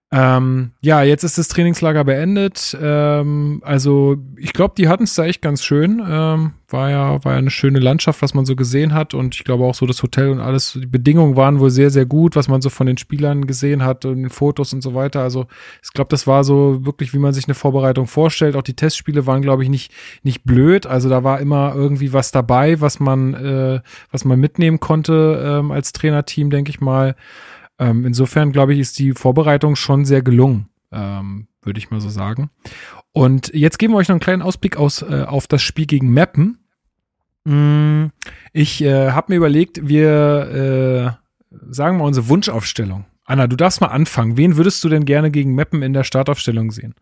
Ähm, 0.10 0.72
ja, 0.82 1.04
jetzt 1.04 1.24
ist 1.24 1.38
das 1.38 1.50
Trainingslager 1.50 2.06
beendet. 2.06 2.78
Ähm, 2.82 3.62
also 3.66 4.16
ich 4.38 4.54
glaube, 4.54 4.76
die 4.78 4.88
hatten 4.88 5.04
es 5.04 5.16
da 5.16 5.26
echt 5.26 5.42
ganz 5.42 5.66
schön. 5.66 6.02
Ähm, 6.08 6.54
war 6.70 6.90
ja 6.90 7.24
war 7.26 7.34
ja 7.34 7.38
eine 7.40 7.50
schöne 7.50 7.80
Landschaft, 7.80 8.22
was 8.22 8.34
man 8.34 8.46
so 8.46 8.56
gesehen 8.56 8.94
hat 8.94 9.14
und 9.14 9.36
ich 9.36 9.44
glaube 9.44 9.66
auch 9.66 9.76
so 9.76 9.86
das 9.86 10.02
Hotel 10.02 10.30
und 10.30 10.40
alles. 10.40 10.78
Die 10.82 10.86
Bedingungen 10.86 11.36
waren 11.36 11.60
wohl 11.60 11.72
sehr 11.72 11.90
sehr 11.90 12.06
gut, 12.06 12.38
was 12.38 12.48
man 12.48 12.62
so 12.62 12.70
von 12.70 12.88
den 12.88 12.98
Spielern 12.98 13.48
gesehen 13.48 13.84
hat 13.84 14.06
und 14.06 14.22
den 14.22 14.30
Fotos 14.30 14.72
und 14.72 14.82
so 14.82 14.96
weiter. 14.96 15.22
Also 15.24 15.46
ich 15.84 15.92
glaube, 15.92 16.10
das 16.10 16.26
war 16.26 16.46
so 16.46 16.86
wirklich, 16.86 17.14
wie 17.14 17.20
man 17.20 17.34
sich 17.34 17.46
eine 17.46 17.56
Vorbereitung 17.56 18.08
vorstellt. 18.08 18.56
Auch 18.56 18.64
die 18.64 18.76
Testspiele 18.76 19.26
waren, 19.28 19.42
glaube 19.42 19.64
ich, 19.64 19.70
nicht 19.70 19.92
nicht 20.24 20.46
blöd. 20.46 20.88
Also 20.88 21.10
da 21.10 21.26
war 21.26 21.42
immer 21.42 21.74
irgendwie 21.76 22.14
was 22.14 22.32
dabei, 22.32 22.80
was 22.80 23.02
man 23.02 23.34
äh, 23.34 23.82
was 24.12 24.24
man 24.24 24.40
mitnehmen 24.40 24.80
konnte 24.80 25.44
ähm, 25.46 25.72
als 25.72 25.92
Trainerteam, 25.92 26.50
denke 26.50 26.70
ich 26.70 26.80
mal. 26.80 27.16
Ähm, 27.80 28.06
insofern, 28.06 28.52
glaube 28.52 28.74
ich, 28.74 28.80
ist 28.80 29.00
die 29.00 29.14
Vorbereitung 29.14 29.76
schon 29.76 30.06
sehr 30.06 30.22
gelungen, 30.22 30.70
ähm, 30.92 31.48
würde 31.62 31.80
ich 31.80 31.92
mal 31.92 32.02
so 32.02 32.10
sagen. 32.10 32.50
Und 33.12 33.52
jetzt 33.54 33.78
geben 33.80 33.94
wir 33.94 33.98
euch 33.98 34.08
noch 34.08 34.16
einen 34.16 34.22
kleinen 34.22 34.42
Ausblick 34.42 34.78
aus, 34.78 35.02
äh, 35.02 35.26
auf 35.28 35.48
das 35.48 35.62
Spiel 35.62 35.86
gegen 35.86 36.14
Mappen. 36.14 36.60
Mm, 37.46 38.08
ich 38.54 38.82
äh, 38.84 39.12
habe 39.12 39.32
mir 39.32 39.38
überlegt, 39.38 39.88
wir 39.88 41.18
äh, 41.52 41.58
sagen 41.72 41.98
mal 41.98 42.06
unsere 42.06 42.30
Wunschaufstellung. 42.30 43.06
Anna, 43.26 43.48
du 43.48 43.56
darfst 43.56 43.82
mal 43.82 43.88
anfangen. 43.88 44.38
Wen 44.38 44.58
würdest 44.58 44.84
du 44.84 44.90
denn 44.90 45.06
gerne 45.06 45.32
gegen 45.32 45.54
Mappen 45.54 45.82
in 45.82 45.94
der 45.94 46.04
Startaufstellung 46.04 46.72
sehen? 46.72 46.96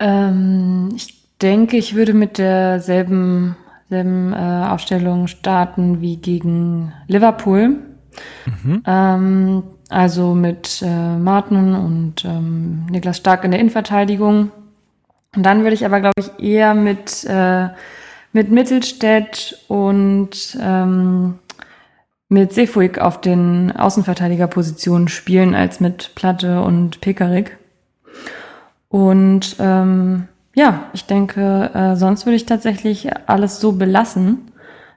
Ähm, 0.00 0.90
ich 0.96 1.28
denke, 1.40 1.76
ich 1.76 1.94
würde 1.94 2.14
mit 2.14 2.38
derselben 2.38 3.56
selben, 3.88 4.32
äh, 4.32 4.66
Aufstellung 4.68 5.26
starten 5.26 6.00
wie 6.00 6.16
gegen 6.16 6.92
Liverpool. 7.06 7.78
Mhm. 8.46 8.82
Ähm, 8.86 9.62
also 9.88 10.34
mit 10.34 10.82
äh, 10.82 11.16
Martin 11.18 11.74
und 11.74 12.24
ähm, 12.24 12.86
Niklas 12.86 13.18
Stark 13.18 13.44
in 13.44 13.50
der 13.50 13.60
Innenverteidigung. 13.60 14.50
Und 15.36 15.42
dann 15.42 15.62
würde 15.62 15.74
ich 15.74 15.84
aber, 15.84 16.00
glaube 16.00 16.20
ich, 16.20 16.30
eher 16.38 16.74
mit, 16.74 17.24
äh, 17.24 17.68
mit 18.32 18.50
Mittelstädt 18.50 19.58
und 19.68 20.56
ähm, 20.60 21.38
mit 22.28 22.52
Sefuig 22.52 22.98
auf 22.98 23.20
den 23.20 23.72
Außenverteidigerpositionen 23.76 25.08
spielen 25.08 25.54
als 25.54 25.80
mit 25.80 26.14
Platte 26.14 26.62
und 26.62 27.00
Pekarik. 27.00 27.58
Und 28.88 29.56
ähm, 29.58 30.28
ja, 30.54 30.84
ich 30.92 31.06
denke, 31.06 31.70
äh, 31.74 31.96
sonst 31.96 32.26
würde 32.26 32.36
ich 32.36 32.46
tatsächlich 32.46 33.08
alles 33.26 33.60
so 33.60 33.72
belassen. 33.72 34.52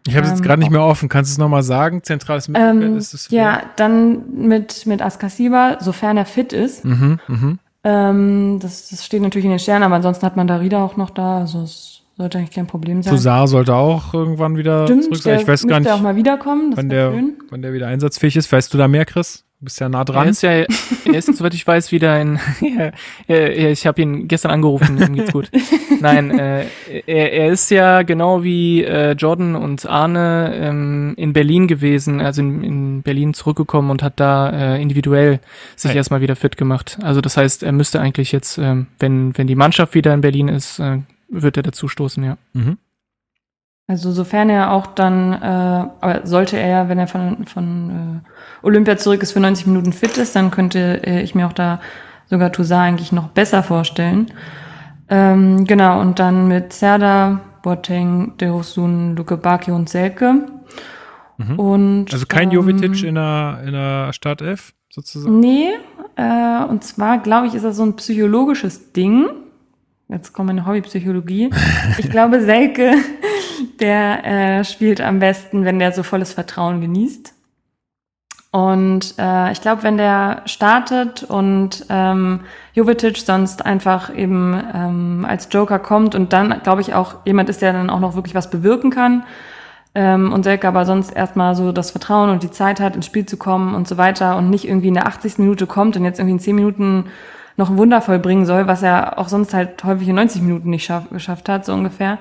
Ich 0.07 0.15
habe 0.15 0.25
es 0.25 0.31
jetzt 0.31 0.39
ähm, 0.39 0.45
gerade 0.45 0.59
nicht 0.61 0.71
mehr 0.71 0.83
offen. 0.83 1.09
Kannst 1.09 1.31
du 1.31 1.33
es 1.33 1.37
nochmal 1.37 1.63
sagen? 1.63 2.03
Zentrales 2.03 2.47
Mittelfeld 2.47 2.83
ähm, 2.83 2.97
ist 2.97 3.13
es. 3.13 3.29
Ja, 3.29 3.61
dann 3.75 4.47
mit, 4.47 4.85
mit 4.85 5.01
Askasiba, 5.01 5.77
sofern 5.79 6.17
er 6.17 6.25
fit 6.25 6.53
ist. 6.53 6.85
Mhm, 6.85 7.19
mh. 7.27 7.57
ähm, 7.83 8.59
das, 8.61 8.89
das 8.89 9.05
steht 9.05 9.21
natürlich 9.21 9.45
in 9.45 9.51
den 9.51 9.59
Sternen, 9.59 9.83
aber 9.83 9.95
ansonsten 9.95 10.25
hat 10.25 10.37
man 10.37 10.47
Darida 10.47 10.83
auch 10.83 10.97
noch 10.97 11.09
da. 11.09 11.39
Also 11.39 11.63
es 11.63 12.03
sollte 12.17 12.37
eigentlich 12.39 12.51
kein 12.51 12.67
Problem 12.67 13.03
sein. 13.03 13.13
Tosar 13.13 13.47
sollte 13.47 13.75
auch 13.75 14.13
irgendwann 14.13 14.57
wieder 14.57 14.87
Stimmt, 14.87 15.03
zurück 15.03 15.17
sein. 15.17 15.39
Ich 15.39 15.47
weiß 15.47 15.67
gar 15.67 15.79
nicht, 15.79 15.91
auch 15.91 16.01
mal 16.01 16.15
wiederkommen. 16.15 16.71
Das 16.71 16.77
wann, 16.77 16.89
der, 16.89 17.13
wann 17.49 17.61
der 17.61 17.73
wieder 17.73 17.87
einsatzfähig 17.87 18.35
ist. 18.35 18.51
Weißt 18.51 18.73
du 18.73 18.77
da 18.77 18.87
mehr, 18.87 19.05
Chris? 19.05 19.43
Du 19.59 19.65
bist 19.65 19.79
ja 19.79 19.89
nah 19.89 20.03
dran. 20.03 20.25
Er 20.25 20.29
ist 20.29 20.43
ja, 20.43 20.51
er 20.51 20.67
ist, 21.15 21.35
soweit 21.35 21.55
ich 21.55 21.65
weiß, 21.65 21.91
wieder 21.91 22.21
in. 22.21 22.39
ja, 22.61 22.91
ich 23.27 23.87
habe 23.87 23.99
ihn 24.03 24.27
gestern 24.27 24.51
angerufen, 24.51 25.01
ihm 25.01 25.15
geht's 25.15 25.33
gut. 25.33 25.49
Nein, 25.99 26.37
äh, 26.37 26.67
er, 27.07 27.33
er 27.33 27.47
ist 27.49 27.71
ja 27.71 28.03
genau 28.03 28.43
wie 28.43 28.83
äh, 28.83 29.13
Jordan 29.13 29.55
und 29.55 29.87
Arne 29.87 30.53
ähm, 30.53 31.15
in 31.17 31.33
Berlin 31.33 31.67
gewesen, 31.67 32.21
also 32.21 32.43
in, 32.43 32.63
in 32.63 33.01
Berlin 33.01 33.33
zurückgekommen 33.33 33.89
und 33.89 34.03
hat 34.03 34.19
da 34.19 34.75
äh, 34.75 34.81
individuell 34.81 35.39
sich 35.75 35.89
hey. 35.89 35.97
erstmal 35.97 36.21
wieder 36.21 36.35
fit 36.35 36.55
gemacht. 36.55 36.99
Also 37.01 37.21
das 37.21 37.35
heißt, 37.35 37.63
er 37.63 37.71
müsste 37.71 37.99
eigentlich 37.99 38.31
jetzt, 38.31 38.59
äh, 38.59 38.85
wenn, 38.99 39.35
wenn 39.39 39.47
die 39.47 39.55
Mannschaft 39.55 39.95
wieder 39.95 40.13
in 40.13 40.21
Berlin 40.21 40.49
ist, 40.49 40.77
äh, 40.77 40.99
wird 41.29 41.57
er 41.57 41.63
dazu 41.63 41.87
stoßen, 41.87 42.23
ja. 42.23 42.37
Mhm. 42.53 42.77
Also 43.89 44.11
sofern 44.11 44.49
er 44.49 44.71
auch 44.71 44.87
dann, 44.87 45.31
äh, 45.31 45.89
aber 46.01 46.21
sollte 46.25 46.57
er, 46.57 46.89
wenn 46.89 46.99
er 46.99 47.07
von, 47.07 47.45
von 47.45 48.21
äh, 48.21 48.65
Olympia 48.65 48.97
zurück 48.97 49.23
ist, 49.23 49.31
für 49.31 49.39
90 49.39 49.67
Minuten 49.67 49.93
fit 49.93 50.17
ist, 50.17 50.35
dann 50.35 50.51
könnte 50.51 51.01
äh, 51.07 51.21
ich 51.21 51.35
mir 51.35 51.47
auch 51.47 51.53
da 51.53 51.79
sogar 52.29 52.51
Toussaint 52.51 52.89
eigentlich 52.89 53.13
noch 53.13 53.29
besser 53.29 53.63
vorstellen. 53.63 54.27
Ähm, 55.09 55.63
genau, 55.63 56.01
und 56.01 56.19
dann 56.19 56.49
mit 56.49 56.73
Serda, 56.73 57.39
Boateng, 57.63 58.33
Derosun, 58.37 59.15
Luke 59.15 59.37
Baki 59.37 59.71
und 59.71 59.87
Selke. 59.87 60.45
Mhm. 61.37 61.59
Und, 61.59 62.13
also 62.13 62.25
kein 62.25 62.49
ähm, 62.49 62.55
Jovetic 62.55 63.03
in 63.03 63.15
der, 63.15 63.61
in 63.65 63.71
der 63.71 64.11
Startelf 64.11 64.73
sozusagen? 64.89 65.39
Nee, 65.39 65.69
äh, 66.17 66.63
und 66.65 66.83
zwar 66.83 67.19
glaube 67.19 67.47
ich, 67.47 67.53
ist 67.53 67.63
das 67.63 67.77
so 67.77 67.83
ein 67.83 67.95
psychologisches 67.95 68.91
Ding. 68.91 69.27
Jetzt 70.09 70.33
kommt 70.33 70.47
meine 70.47 70.65
Hobbypsychologie. 70.65 71.51
Ich 71.97 72.09
glaube, 72.09 72.41
Selke 72.41 72.93
der 73.79 74.25
äh, 74.25 74.63
spielt 74.63 75.01
am 75.01 75.19
besten, 75.19 75.65
wenn 75.65 75.79
der 75.79 75.91
so 75.91 76.03
volles 76.03 76.33
Vertrauen 76.33 76.81
genießt. 76.81 77.33
Und 78.51 79.15
äh, 79.19 79.51
ich 79.51 79.61
glaube, 79.61 79.83
wenn 79.83 79.97
der 79.97 80.41
startet 80.45 81.23
und 81.23 81.85
ähm, 81.89 82.41
Jovetic 82.73 83.17
sonst 83.17 83.65
einfach 83.65 84.15
eben 84.15 84.59
ähm, 84.73 85.25
als 85.27 85.49
Joker 85.51 85.79
kommt 85.79 86.15
und 86.15 86.33
dann, 86.33 86.61
glaube 86.63 86.81
ich, 86.81 86.93
auch 86.93 87.15
jemand 87.25 87.49
ist, 87.49 87.61
der 87.61 87.73
dann 87.73 87.89
auch 87.89 87.99
noch 87.99 88.15
wirklich 88.15 88.35
was 88.35 88.49
bewirken 88.49 88.89
kann 88.89 89.23
ähm, 89.97 90.31
und 90.31 90.43
Selke 90.43 90.67
aber 90.67 90.85
sonst 90.85 91.11
erstmal 91.11 91.55
so 91.55 91.71
das 91.71 91.91
Vertrauen 91.91 92.29
und 92.29 92.43
die 92.43 92.51
Zeit 92.51 92.79
hat, 92.79 92.95
ins 92.95 93.07
Spiel 93.07 93.25
zu 93.25 93.35
kommen 93.35 93.73
und 93.73 93.87
so 93.87 93.97
weiter 93.97 94.37
und 94.37 94.49
nicht 94.49 94.67
irgendwie 94.67 94.89
in 94.89 94.93
der 94.93 95.07
80. 95.07 95.39
Minute 95.39 95.65
kommt 95.65 95.97
und 95.97 96.05
jetzt 96.05 96.19
irgendwie 96.19 96.33
in 96.33 96.39
10 96.39 96.55
Minuten 96.55 97.05
noch 97.57 97.71
ein 97.71 97.77
Wunder 97.77 98.01
vollbringen 98.01 98.45
soll, 98.45 98.67
was 98.67 98.83
er 98.83 99.17
auch 99.17 99.27
sonst 99.27 99.55
halt 99.55 99.83
häufig 99.83 100.07
in 100.07 100.15
90 100.15 100.43
Minuten 100.43 100.69
nicht 100.69 100.85
schaff, 100.85 101.09
geschafft 101.09 101.49
hat, 101.49 101.65
so 101.65 101.73
ungefähr. 101.73 102.19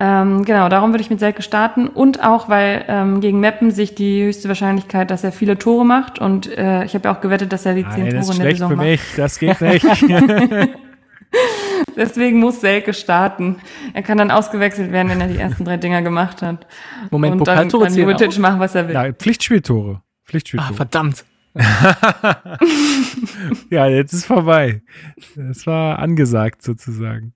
Ähm, 0.00 0.44
genau, 0.44 0.68
darum 0.68 0.92
würde 0.92 1.02
ich 1.02 1.10
mit 1.10 1.18
Selke 1.18 1.42
starten 1.42 1.88
und 1.88 2.22
auch, 2.22 2.48
weil 2.48 2.84
ähm, 2.86 3.20
gegen 3.20 3.40
Meppen 3.40 3.72
sich 3.72 3.96
die 3.96 4.22
höchste 4.22 4.46
Wahrscheinlichkeit, 4.46 5.10
dass 5.10 5.24
er 5.24 5.32
viele 5.32 5.58
Tore 5.58 5.84
macht 5.84 6.20
und 6.20 6.46
äh, 6.56 6.84
ich 6.84 6.94
habe 6.94 7.08
ja 7.08 7.16
auch 7.16 7.20
gewettet, 7.20 7.52
dass 7.52 7.66
er 7.66 7.74
die 7.74 7.82
zehn 7.82 8.10
Tore 8.10 8.32
in 8.32 8.38
der 8.38 8.50
Saison 8.52 8.70
für 8.70 8.76
macht. 8.76 8.86
Mich. 8.86 9.02
Das 9.16 9.40
geht 9.40 9.60
nicht. 9.60 9.84
Deswegen 11.96 12.38
muss 12.38 12.60
Selke 12.60 12.94
starten. 12.94 13.56
Er 13.92 14.02
kann 14.02 14.18
dann 14.18 14.30
ausgewechselt 14.30 14.92
werden, 14.92 15.08
wenn 15.08 15.20
er 15.20 15.26
die 15.26 15.36
ersten 15.36 15.64
drei 15.64 15.76
Dinger 15.76 16.00
gemacht 16.02 16.42
hat. 16.42 16.68
Moment, 17.10 17.40
und 17.40 17.48
dann 17.48 17.68
kann 17.68 17.94
Jovetic 17.94 18.38
machen, 18.38 18.60
was 18.60 18.76
er 18.76 18.86
will. 18.86 18.94
Ja, 18.94 19.12
Pflichtspieltore. 19.12 20.00
Pflichtspieltore. 20.24 20.72
Ah, 20.72 20.76
verdammt. 20.76 21.24
ja, 23.70 23.88
jetzt 23.88 24.12
ist 24.12 24.26
vorbei. 24.26 24.82
Das 25.34 25.66
war 25.66 25.98
angesagt 25.98 26.62
sozusagen. 26.62 27.34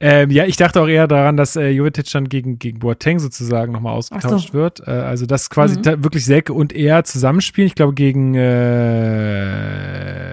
Ähm, 0.00 0.30
ja, 0.30 0.44
ich 0.44 0.56
dachte 0.56 0.80
auch 0.80 0.88
eher 0.88 1.06
daran, 1.06 1.36
dass 1.36 1.56
äh, 1.56 1.68
Jovetic 1.68 2.10
dann 2.10 2.28
gegen, 2.28 2.58
gegen 2.58 2.78
Boateng 2.78 3.18
sozusagen 3.18 3.72
nochmal 3.72 3.94
ausgetauscht 3.94 4.48
so. 4.48 4.54
wird. 4.54 4.80
Äh, 4.86 4.90
also, 4.90 5.26
dass 5.26 5.50
quasi 5.50 5.78
mhm. 5.78 6.04
wirklich 6.04 6.24
Selke 6.24 6.52
und 6.52 6.72
er 6.72 7.04
zusammenspielen. 7.04 7.66
Ich 7.66 7.74
glaube, 7.74 7.94
gegen 7.94 8.34
äh, 8.34 8.40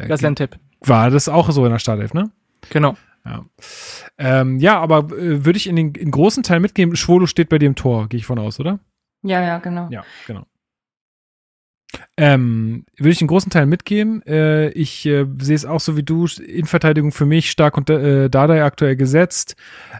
Gaziantep. 0.08 0.58
War 0.82 1.10
das 1.10 1.28
auch 1.30 1.50
so 1.52 1.66
in 1.66 1.72
der 1.72 1.80
Startelf, 1.80 2.14
ne? 2.14 2.32
Genau. 2.70 2.96
Ja, 3.26 3.46
ähm, 4.18 4.60
ja 4.60 4.80
aber 4.80 5.12
äh, 5.12 5.46
würde 5.46 5.58
ich 5.58 5.68
in 5.68 5.76
den 5.76 5.94
in 5.94 6.12
großen 6.12 6.44
Teil 6.44 6.60
mitgeben, 6.62 6.96
Schwolo 6.96 7.26
steht 7.26 7.50
bei 7.50 7.58
dem 7.58 7.76
Tor, 7.76 8.08
gehe 8.08 8.20
ich 8.20 8.26
von 8.26 8.40
aus, 8.40 8.60
oder? 8.60 8.80
Ja, 9.24 9.42
ja, 9.42 9.58
genau. 9.60 9.88
Ja, 9.92 10.04
genau. 10.26 10.46
Ähm, 12.18 12.86
würde 12.98 13.12
ich 13.12 13.22
einen 13.22 13.28
großen 13.28 13.52
Teil 13.52 13.66
mitgeben. 13.66 14.22
Äh, 14.26 14.70
ich 14.72 15.06
äh, 15.06 15.26
sehe 15.40 15.56
es 15.56 15.66
auch 15.66 15.80
so 15.80 15.98
wie 15.98 16.04
du. 16.04 16.26
Innenverteidigung 16.26 17.12
für 17.12 17.26
mich 17.26 17.50
stark 17.50 17.78
unter 17.78 18.26
äh, 18.26 18.30
Dardai 18.30 18.64
aktuell 18.64 18.96
gesetzt. 18.96 19.56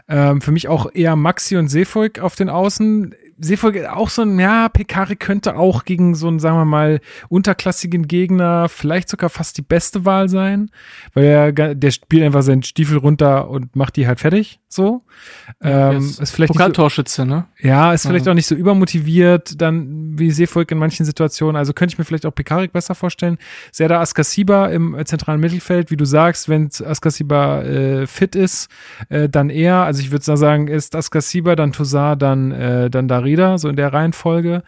Ähm, 0.08 0.40
für 0.40 0.52
mich 0.52 0.68
auch 0.68 0.90
eher 0.92 1.16
Maxi 1.16 1.56
und 1.56 1.68
Seefolk 1.68 2.18
auf 2.18 2.36
den 2.36 2.48
Außen. 2.48 3.14
Seefolge 3.40 3.92
auch 3.94 4.10
so 4.10 4.22
ein, 4.22 4.38
ja, 4.38 4.68
Pekari 4.68 5.16
könnte 5.16 5.56
auch 5.56 5.84
gegen 5.84 6.14
so 6.14 6.28
einen, 6.28 6.38
sagen 6.38 6.58
wir 6.58 6.66
mal, 6.66 7.00
unterklassigen 7.28 8.06
Gegner 8.06 8.68
vielleicht 8.68 9.08
sogar 9.08 9.30
fast 9.30 9.56
die 9.56 9.62
beste 9.62 10.04
Wahl 10.04 10.28
sein, 10.28 10.70
weil 11.14 11.24
er, 11.24 11.52
der 11.52 11.90
spielt 11.90 12.22
einfach 12.22 12.42
seinen 12.42 12.62
Stiefel 12.62 12.98
runter 12.98 13.48
und 13.48 13.74
macht 13.74 13.96
die 13.96 14.06
halt 14.06 14.20
fertig, 14.20 14.60
so. 14.68 15.02
Ja, 15.62 15.92
ähm, 15.92 15.98
ist, 15.98 16.20
ist 16.20 16.30
vielleicht 16.32 16.52
Pokaltorschütze, 16.52 17.24
ne? 17.24 17.46
Ja, 17.60 17.94
ist 17.94 18.06
vielleicht 18.06 18.28
auch 18.28 18.34
nicht 18.34 18.46
so 18.46 18.54
übermotiviert, 18.54 19.60
dann 19.60 20.18
wie 20.18 20.30
Seefolk 20.30 20.70
in 20.70 20.78
manchen 20.78 21.06
Situationen, 21.06 21.56
also 21.56 21.72
könnte 21.72 21.94
ich 21.94 21.98
mir 21.98 22.04
vielleicht 22.04 22.26
auch 22.26 22.34
Pekarik 22.34 22.72
besser 22.72 22.94
vorstellen. 22.94 23.38
Serda 23.72 24.00
Askasiba 24.00 24.66
im 24.66 24.94
äh, 24.94 25.04
zentralen 25.06 25.40
Mittelfeld, 25.40 25.90
wie 25.90 25.96
du 25.96 26.04
sagst, 26.04 26.48
wenn 26.50 26.68
Askasiba 26.84 27.62
äh, 27.62 28.06
fit 28.06 28.36
ist, 28.36 28.68
äh, 29.08 29.28
dann 29.28 29.48
eher, 29.48 29.76
also 29.76 30.02
ich 30.02 30.10
würde 30.10 30.24
sagen, 30.24 30.68
ist 30.68 30.94
Askasiba, 30.94 31.56
dann 31.56 31.72
Tosar, 31.72 32.16
dann, 32.16 32.52
äh, 32.52 32.90
dann 32.90 33.08
Dari 33.08 33.29
Darida, 33.30 33.58
so 33.58 33.68
in 33.68 33.76
der 33.76 33.92
Reihenfolge. 33.92 34.62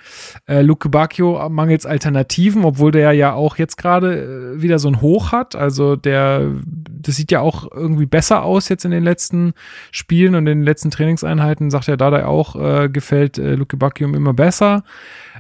Äh, 0.47 0.63
Luke 0.63 0.89
Bacchio 0.89 1.49
mangels 1.49 1.87
Alternativen, 1.87 2.65
obwohl 2.65 2.93
der 2.93 3.13
ja 3.13 3.33
auch 3.33 3.57
jetzt 3.57 3.77
gerade 3.77 4.55
äh, 4.57 4.63
wieder 4.63 4.79
so 4.79 4.89
ein 4.89 5.01
Hoch 5.01 5.33
hat. 5.33 5.57
Also 5.57 5.97
der, 5.97 6.53
das 6.65 7.17
sieht 7.17 7.33
ja 7.33 7.41
auch 7.41 7.71
irgendwie 7.73 8.07
besser 8.07 8.43
aus 8.43 8.69
jetzt 8.69 8.85
in 8.85 8.91
den 8.91 9.03
letzten 9.03 9.53
Spielen 9.91 10.35
und 10.35 10.47
in 10.47 10.59
den 10.59 10.63
letzten 10.63 10.91
Trainingseinheiten, 10.91 11.71
sagt 11.71 11.87
ja 11.87 11.97
Dada 11.97 12.27
auch, 12.27 12.57
äh, 12.57 12.89
gefällt 12.89 13.39
äh, 13.39 13.55
Luke 13.55 13.77
Bacchio 13.77 14.09
immer 14.09 14.35
besser. 14.35 14.85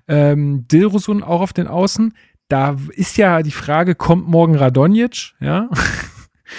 Ähm, 0.09 0.67
Dilrosun 0.69 1.23
auch 1.23 1.41
auf 1.41 1.53
den 1.53 1.69
Außen. 1.69 2.15
Da 2.49 2.77
ist 2.91 3.17
ja 3.17 3.43
die 3.43 3.51
Frage, 3.51 3.95
kommt 3.95 4.29
morgen 4.29 4.57
Radonjic? 4.57 5.33
Ja. 5.41 5.69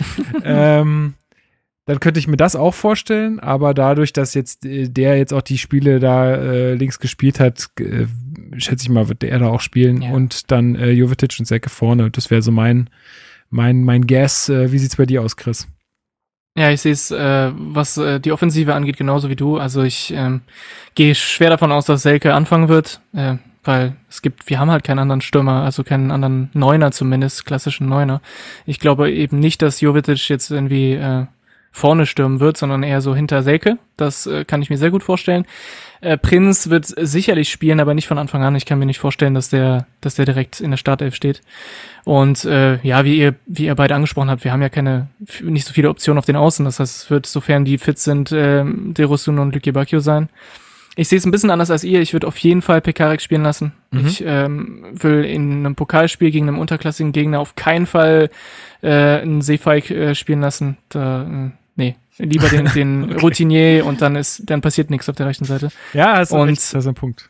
ähm, 0.43 1.13
dann 1.85 1.99
könnte 1.99 2.19
ich 2.19 2.27
mir 2.27 2.37
das 2.37 2.55
auch 2.55 2.73
vorstellen, 2.73 3.39
aber 3.39 3.73
dadurch, 3.73 4.13
dass 4.13 4.33
jetzt 4.33 4.65
äh, 4.65 4.87
der 4.87 5.17
jetzt 5.17 5.33
auch 5.33 5.41
die 5.41 5.57
Spiele 5.57 5.99
da 5.99 6.33
äh, 6.33 6.73
links 6.75 6.99
gespielt 6.99 7.39
hat, 7.39 7.69
äh, 7.79 8.05
schätze 8.57 8.83
ich 8.83 8.89
mal, 8.89 9.09
wird 9.09 9.21
der 9.21 9.37
da 9.39 9.47
auch 9.47 9.61
spielen 9.61 10.01
ja. 10.01 10.11
und 10.11 10.51
dann 10.51 10.75
äh, 10.75 10.91
Jovetic 10.91 11.35
und 11.39 11.45
Säcke 11.45 11.69
vorne. 11.69 12.09
Das 12.09 12.31
wäre 12.31 12.41
so 12.41 12.51
mein, 12.51 12.89
mein, 13.49 13.83
mein 13.83 14.07
Guess. 14.07 14.49
Äh, 14.49 14.71
wie 14.71 14.77
sieht's 14.77 14.95
bei 14.95 15.05
dir 15.05 15.21
aus, 15.21 15.35
Chris? 15.35 15.67
Ja, 16.55 16.69
ich 16.69 16.81
sehe 16.81 16.91
es, 16.93 17.09
äh, 17.09 17.51
was 17.53 17.97
äh, 17.97 18.19
die 18.19 18.31
Offensive 18.31 18.75
angeht, 18.75 18.97
genauso 18.97 19.29
wie 19.29 19.35
du. 19.35 19.57
Also 19.57 19.81
ich 19.81 20.13
ähm, 20.15 20.41
gehe 20.95 21.15
schwer 21.15 21.49
davon 21.49 21.71
aus, 21.71 21.85
dass 21.85 22.03
Selke 22.03 22.33
anfangen 22.33 22.69
wird, 22.69 23.01
äh, 23.13 23.37
weil 23.63 23.95
es 24.07 24.21
gibt, 24.21 24.47
wir 24.49 24.59
haben 24.59 24.69
halt 24.69 24.83
keinen 24.83 24.99
anderen 24.99 25.21
Stürmer, 25.21 25.63
also 25.63 25.83
keinen 25.83 26.11
anderen 26.11 26.49
Neuner 26.53 26.91
zumindest, 26.91 27.45
klassischen 27.45 27.89
Neuner. 27.89 28.21
Ich 28.67 28.79
glaube 28.79 29.11
eben 29.11 29.39
nicht, 29.39 29.63
dass 29.63 29.81
Jovetic 29.81 30.29
jetzt 30.29 30.51
irgendwie 30.51 30.93
äh, 30.93 31.25
vorne 31.73 32.05
stürmen 32.05 32.39
wird, 32.39 32.55
sondern 32.55 32.83
eher 32.83 33.01
so 33.01 33.15
hinter 33.15 33.41
Selke. 33.41 33.79
Das 33.97 34.27
äh, 34.27 34.45
kann 34.45 34.61
ich 34.61 34.69
mir 34.69 34.77
sehr 34.77 34.91
gut 34.91 35.03
vorstellen. 35.03 35.45
Äh, 36.01 36.17
Prinz 36.17 36.69
wird 36.69 36.85
sicherlich 36.85 37.49
spielen, 37.49 37.79
aber 37.79 37.95
nicht 37.95 38.07
von 38.07 38.19
Anfang 38.19 38.43
an. 38.43 38.55
Ich 38.55 38.65
kann 38.65 38.77
mir 38.77 38.85
nicht 38.85 38.99
vorstellen, 38.99 39.33
dass 39.33 39.49
der, 39.49 39.87
dass 39.99 40.13
der 40.13 40.25
direkt 40.25 40.61
in 40.61 40.69
der 40.69 40.77
Startelf 40.77 41.15
steht. 41.15 41.41
Und 42.05 42.45
äh, 42.45 42.77
ja, 42.83 43.03
wie 43.05 43.17
ihr, 43.17 43.35
wie 43.47 43.65
ihr 43.65 43.75
beide 43.75 43.95
angesprochen 43.95 44.29
habt, 44.29 44.43
wir 44.43 44.51
haben 44.51 44.61
ja 44.61 44.69
keine, 44.69 45.07
nicht 45.41 45.65
so 45.65 45.73
viele 45.73 45.89
Optionen 45.89 46.19
auf 46.19 46.25
den 46.25 46.35
Außen. 46.35 46.63
Das 46.63 46.79
heißt, 46.79 47.03
es 47.03 47.09
wird, 47.09 47.25
sofern 47.25 47.65
die 47.65 47.79
fit 47.79 47.97
sind, 47.97 48.31
äh, 48.31 48.63
Derosun 48.65 49.39
und 49.39 49.55
Luki 49.55 49.71
Bacchio 49.71 49.99
sein. 49.99 50.29
Ich 50.95 51.07
sehe 51.07 51.17
es 51.17 51.25
ein 51.25 51.31
bisschen 51.31 51.49
anders 51.49 51.71
als 51.71 51.83
ihr. 51.83 52.01
Ich 52.01 52.13
würde 52.13 52.27
auf 52.27 52.37
jeden 52.37 52.61
Fall 52.61 52.79
Pekarik 52.81 53.19
spielen 53.19 53.41
lassen. 53.41 53.73
Mhm. 53.89 54.05
Ich 54.05 54.23
ähm, 54.23 54.85
will 54.93 55.25
in 55.25 55.65
einem 55.65 55.73
Pokalspiel 55.73 56.29
gegen 56.29 56.47
einen 56.47 56.59
unterklassigen 56.59 57.13
Gegner 57.13 57.39
auf 57.39 57.55
keinen 57.55 57.87
Fall 57.87 58.29
äh, 58.83 58.91
einen 58.91 59.41
Seefeig 59.41 59.89
äh, 59.89 60.13
spielen 60.13 60.41
lassen. 60.41 60.77
Da, 60.89 61.23
äh, 61.23 61.62
lieber 62.17 62.49
den, 62.49 62.65
den 62.73 63.03
okay. 63.11 63.19
Routinier 63.21 63.85
und 63.85 64.01
dann 64.01 64.15
ist, 64.15 64.43
dann 64.45 64.61
passiert 64.61 64.89
nichts 64.89 65.09
auf 65.09 65.15
der 65.15 65.27
rechten 65.27 65.45
Seite. 65.45 65.69
Ja, 65.93 66.17
hast 66.17 66.31
und, 66.31 66.49
recht, 66.49 66.57
das 66.57 66.73
ist 66.73 66.87
ein 66.87 66.95
Punkt. 66.95 67.29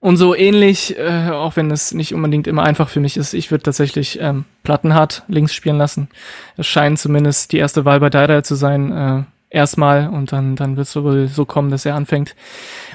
Und 0.00 0.16
so 0.16 0.34
ähnlich, 0.34 0.98
äh, 0.98 1.28
auch 1.30 1.56
wenn 1.56 1.70
es 1.70 1.92
nicht 1.92 2.14
unbedingt 2.14 2.46
immer 2.46 2.62
einfach 2.62 2.88
für 2.88 3.00
mich 3.00 3.18
ist, 3.18 3.34
ich 3.34 3.50
würde 3.50 3.64
tatsächlich 3.64 4.18
ähm, 4.20 4.46
Plattenhardt 4.62 5.24
links 5.28 5.52
spielen 5.54 5.76
lassen. 5.76 6.08
Es 6.56 6.66
scheint 6.66 6.98
zumindest 6.98 7.52
die 7.52 7.58
erste 7.58 7.84
Wahl 7.84 8.00
bei 8.00 8.08
Dada 8.08 8.42
zu 8.42 8.54
sein. 8.54 8.92
Äh, 8.92 9.22
erstmal 9.50 10.08
und 10.08 10.32
dann, 10.32 10.56
dann 10.56 10.76
wird 10.76 10.86
es 10.86 10.96
wohl 10.96 11.28
so 11.28 11.44
kommen, 11.44 11.70
dass 11.70 11.84
er 11.84 11.96
anfängt. 11.96 12.34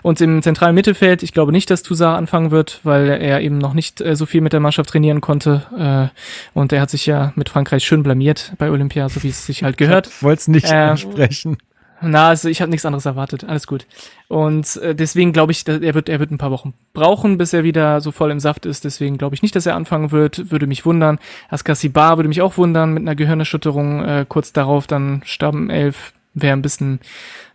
Und 0.01 0.21
im 0.21 0.41
zentralen 0.41 0.73
Mittelfeld, 0.73 1.21
ich 1.21 1.33
glaube 1.33 1.51
nicht, 1.51 1.69
dass 1.69 1.83
Toussaint 1.83 2.17
anfangen 2.17 2.51
wird, 2.51 2.79
weil 2.83 3.09
er 3.09 3.41
eben 3.41 3.57
noch 3.57 3.73
nicht 3.73 4.01
äh, 4.01 4.15
so 4.15 4.25
viel 4.25 4.41
mit 4.41 4.53
der 4.53 4.61
Mannschaft 4.61 4.89
trainieren 4.89 5.21
konnte. 5.21 6.11
Äh, 6.13 6.57
und 6.57 6.71
er 6.71 6.81
hat 6.81 6.89
sich 6.89 7.05
ja 7.05 7.33
mit 7.35 7.49
Frankreich 7.49 7.83
schön 7.83 8.03
blamiert 8.03 8.53
bei 8.57 8.71
Olympia, 8.71 9.09
so 9.09 9.21
wie 9.23 9.29
es 9.29 9.45
sich 9.45 9.63
halt 9.63 9.77
gehört. 9.77 10.07
Ich 10.07 10.23
wollte 10.23 10.39
es 10.39 10.47
nicht 10.47 10.71
äh, 10.71 10.75
ansprechen. 10.75 11.57
Na, 12.01 12.29
also 12.29 12.49
ich 12.49 12.61
habe 12.61 12.69
nichts 12.69 12.85
anderes 12.85 13.05
erwartet. 13.05 13.45
Alles 13.45 13.67
gut. 13.67 13.85
Und 14.27 14.75
äh, 14.77 14.93
deswegen 14.93 15.33
glaube 15.33 15.51
ich, 15.51 15.67
er 15.67 15.93
wird, 15.93 16.09
er 16.09 16.19
wird 16.19 16.31
ein 16.31 16.37
paar 16.37 16.51
Wochen 16.51 16.73
brauchen, 16.93 17.37
bis 17.37 17.53
er 17.53 17.63
wieder 17.63 18.01
so 18.01 18.11
voll 18.11 18.31
im 18.31 18.39
Saft 18.39 18.65
ist. 18.65 18.83
Deswegen 18.83 19.17
glaube 19.17 19.35
ich 19.35 19.41
nicht, 19.41 19.55
dass 19.55 19.65
er 19.65 19.75
anfangen 19.75 20.11
wird. 20.11 20.51
Würde 20.51 20.67
mich 20.67 20.85
wundern. 20.85 21.19
Askasibar 21.49 22.17
würde 22.17 22.27
mich 22.27 22.41
auch 22.41 22.57
wundern 22.57 22.93
mit 22.93 23.01
einer 23.01 23.15
Gehirnerschütterung. 23.15 24.03
Äh, 24.03 24.25
kurz 24.27 24.53
darauf 24.53 24.87
dann 24.87 25.21
starben 25.25 25.69
elf 25.69 26.13
wäre 26.35 26.55
ein 26.55 26.61
bisschen 26.61 26.99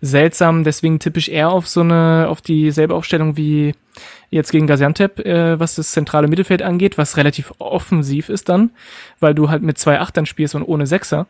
seltsam. 0.01 0.65
Deswegen 0.65 0.99
tippe 0.99 1.19
ich 1.19 1.31
eher 1.31 1.51
auf 1.51 1.69
so 1.69 1.83
eine, 1.83 2.27
auf 2.29 2.41
dieselbe 2.41 2.95
Aufstellung 2.95 3.37
wie 3.37 3.75
jetzt 4.31 4.51
gegen 4.51 4.67
Gaziantep, 4.67 5.21
äh, 5.21 5.61
was 5.61 5.77
das 5.77 5.93
zentrale 5.93 6.29
Mittelfeld 6.29 6.63
angeht, 6.63 6.99
was 6.99 7.17
relativ 7.17 7.53
offensiv 7.59 8.29
ist 8.29 8.49
dann, 8.49 8.71
weil 9.21 9.35
du 9.35 9.51
halt 9.51 9.63
mit 9.63 9.79
zwei 9.79 10.01
Achtern 10.01 10.27
spielst 10.27 10.55
und 10.55 10.63
ohne 10.63 10.87
Sechser. 10.87 11.27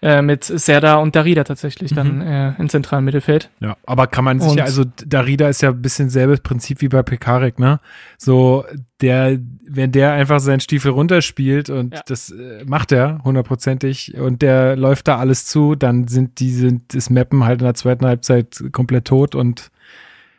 Äh, 0.00 0.22
mit 0.22 0.44
Serda 0.44 0.96
und 0.96 1.16
Darida 1.16 1.42
tatsächlich 1.42 1.92
dann 1.92 2.16
mhm. 2.16 2.22
äh, 2.22 2.54
im 2.60 2.68
zentralen 2.68 3.04
Mittelfeld. 3.04 3.50
Ja, 3.58 3.76
aber 3.84 4.06
kann 4.06 4.24
man 4.24 4.38
sich 4.38 4.54
ja, 4.54 4.62
also 4.62 4.84
Darida 4.84 5.48
ist 5.48 5.60
ja 5.60 5.70
ein 5.70 5.82
bisschen 5.82 6.08
selbes 6.08 6.38
Prinzip 6.38 6.82
wie 6.82 6.88
bei 6.88 7.02
Pekarik, 7.02 7.58
ne? 7.58 7.80
So, 8.16 8.64
der, 9.00 9.40
wenn 9.66 9.90
der 9.90 10.12
einfach 10.12 10.38
seinen 10.38 10.60
Stiefel 10.60 10.92
runterspielt 10.92 11.68
und 11.68 11.94
ja. 11.94 12.02
das 12.06 12.30
äh, 12.30 12.64
macht 12.64 12.92
er 12.92 13.18
hundertprozentig 13.24 14.16
und 14.16 14.40
der 14.40 14.76
läuft 14.76 15.08
da 15.08 15.18
alles 15.18 15.46
zu, 15.46 15.74
dann 15.74 16.06
sind 16.06 16.38
die, 16.38 16.52
sind 16.52 16.94
das 16.94 17.10
Mappen 17.10 17.44
halt 17.44 17.60
in 17.60 17.64
der 17.64 17.74
zweiten 17.74 18.06
Halbzeit 18.06 18.62
komplett 18.70 19.06
tot 19.06 19.34
und 19.34 19.72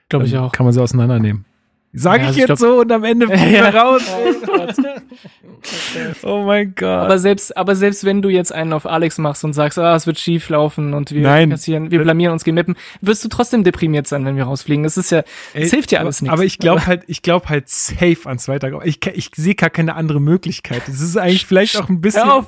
Glaube 0.10 0.26
ich 0.26 0.38
auch. 0.38 0.52
Kann 0.52 0.66
man 0.66 0.74
sie 0.74 0.82
auseinandernehmen. 0.82 1.46
Sag 1.92 2.22
ja, 2.22 2.22
ich 2.22 2.28
also 2.28 2.40
jetzt 2.40 2.50
ich 2.50 2.58
glaub, 2.58 2.60
so 2.60 2.82
und 2.82 2.92
am 2.92 3.04
Ende 3.04 3.28
fliegen 3.28 3.52
wir 3.52 3.76
raus. 3.76 4.04
oh 6.24 6.44
mein 6.44 6.76
Gott. 6.76 6.88
Aber 6.88 7.18
selbst, 7.18 7.58
aber 7.58 7.76
selbst 7.76 8.04
wenn 8.04 8.22
du 8.22 8.30
jetzt 8.30 8.54
einen 8.54 8.74
auf 8.74 8.86
Alex 8.86 9.18
machst 9.18 9.44
und 9.44 9.54
sagst, 9.54 9.80
ah, 9.80 9.96
es 9.96 10.06
wird 10.06 10.20
schief 10.20 10.50
laufen 10.50 10.94
und 10.94 11.12
wir 11.12 11.22
Nein. 11.22 11.50
kassieren, 11.50 11.90
wir 11.90 12.02
blamieren 12.02 12.34
uns 12.34 12.44
gegen 12.44 12.56
Mappen, 12.56 12.76
wirst 13.02 13.26
du 13.26 13.28
trotzdem 13.28 13.64
deprimiert 13.64 14.08
sein, 14.08 14.24
wenn 14.26 14.36
wir 14.36 14.44
rausfliegen. 14.44 14.84
Das 14.84 14.98
ist 14.98 15.10
ja, 15.10 15.24
es 15.54 15.72
hilft 15.72 15.92
ja 15.92 16.00
alles 16.00 16.22
nicht. 16.22 16.32
Aber 16.32 16.46
ich 16.46 16.60
glaube 16.60 16.82
halt, 16.86 17.04
ich 17.08 17.24
glaube 17.24 17.50
halt 17.50 17.70
safe 17.70 18.20
ans 18.26 18.48
Weiter. 18.48 18.82
Ich, 18.84 19.06
ich 19.08 19.32
sehe 19.36 19.56
gar 19.56 19.72
keine 19.72 19.96
andere 19.96 20.22
Möglichkeit. 20.22 20.88
Es 20.88 21.02
ist 21.02 21.18
eigentlich 21.18 21.48
vielleicht 21.48 21.78
auch 21.78 21.90
ein 21.90 22.02
bisschen, 22.02 22.30
auf, 22.30 22.46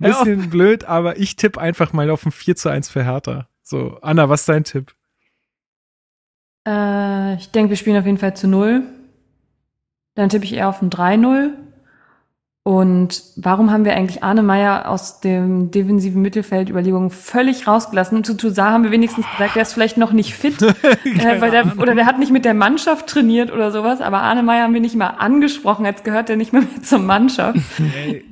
bisschen 0.00 0.50
blöd, 0.50 0.84
aber 0.84 1.16
ich 1.16 1.36
tippe 1.36 1.60
einfach 1.60 1.92
mal 1.92 2.10
auf 2.10 2.26
ein 2.26 2.32
4 2.32 2.56
zu 2.56 2.68
1 2.68 2.88
für 2.88 3.04
Hertha. 3.04 3.46
So, 3.62 3.98
Anna, 4.02 4.28
was 4.28 4.40
ist 4.40 4.48
dein 4.48 4.64
Tipp? 4.64 4.94
Äh, 6.70 7.34
ich 7.34 7.50
denke, 7.50 7.70
wir 7.70 7.76
spielen 7.76 7.98
auf 7.98 8.06
jeden 8.06 8.18
Fall 8.18 8.34
zu 8.34 8.46
null. 8.46 8.82
Dann 10.14 10.28
tippe 10.28 10.44
ich 10.44 10.54
eher 10.54 10.68
auf 10.68 10.82
ein 10.82 10.90
3-0. 10.90 11.50
Und 12.62 13.22
warum 13.36 13.72
haben 13.72 13.86
wir 13.86 13.94
eigentlich 13.94 14.22
Arne 14.22 14.42
Meyer 14.42 14.88
aus 14.90 15.20
dem 15.20 15.70
defensiven 15.70 16.20
Mittelfeld 16.20 16.68
Überlegungen 16.68 17.08
völlig 17.08 17.66
rausgelassen? 17.66 18.22
Zu 18.22 18.36
Toussaint 18.36 18.70
haben 18.70 18.84
wir 18.84 18.90
wenigstens 18.90 19.24
gesagt, 19.32 19.56
der 19.56 19.62
ist 19.62 19.72
vielleicht 19.72 19.96
noch 19.96 20.12
nicht 20.12 20.34
fit, 20.34 20.60
äh, 20.62 21.40
weil 21.40 21.50
der, 21.50 21.78
oder 21.78 21.94
der 21.94 22.04
hat 22.04 22.18
nicht 22.18 22.30
mit 22.30 22.44
der 22.44 22.52
Mannschaft 22.52 23.06
trainiert 23.06 23.50
oder 23.50 23.72
sowas. 23.72 24.02
Aber 24.02 24.20
Arne 24.20 24.42
Meyer 24.42 24.64
haben 24.64 24.74
wir 24.74 24.82
nicht 24.82 24.94
mal 24.94 25.08
angesprochen, 25.08 25.86
als 25.86 26.04
gehört 26.04 26.28
er 26.28 26.36
nicht 26.36 26.52
mehr, 26.52 26.60
mehr 26.60 26.82
zur 26.82 26.98
Mannschaft. 26.98 27.58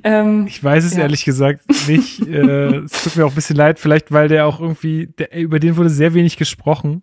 ähm, 0.05 0.47
ich 0.47 0.63
weiß 0.63 0.85
es 0.85 0.95
ja. 0.95 1.05
ehrlich 1.05 1.25
gesagt 1.25 1.63
nicht. 1.89 2.21
äh, 2.29 2.85
es 2.85 3.03
tut 3.03 3.17
mir 3.17 3.25
auch 3.25 3.31
ein 3.31 3.35
bisschen 3.35 3.57
leid, 3.57 3.79
vielleicht 3.79 4.13
weil 4.13 4.29
der 4.29 4.47
auch 4.47 4.61
irgendwie, 4.61 5.07
der, 5.07 5.35
über 5.35 5.59
den 5.59 5.79
wurde 5.79 5.89
sehr 5.89 6.13
wenig 6.13 6.37
gesprochen 6.37 7.03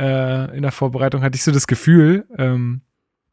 äh, 0.00 0.56
in 0.56 0.62
der 0.62 0.72
Vorbereitung, 0.72 1.22
hatte 1.22 1.36
ich 1.36 1.42
so 1.42 1.52
das 1.52 1.66
Gefühl. 1.66 2.26
Ähm, 2.36 2.80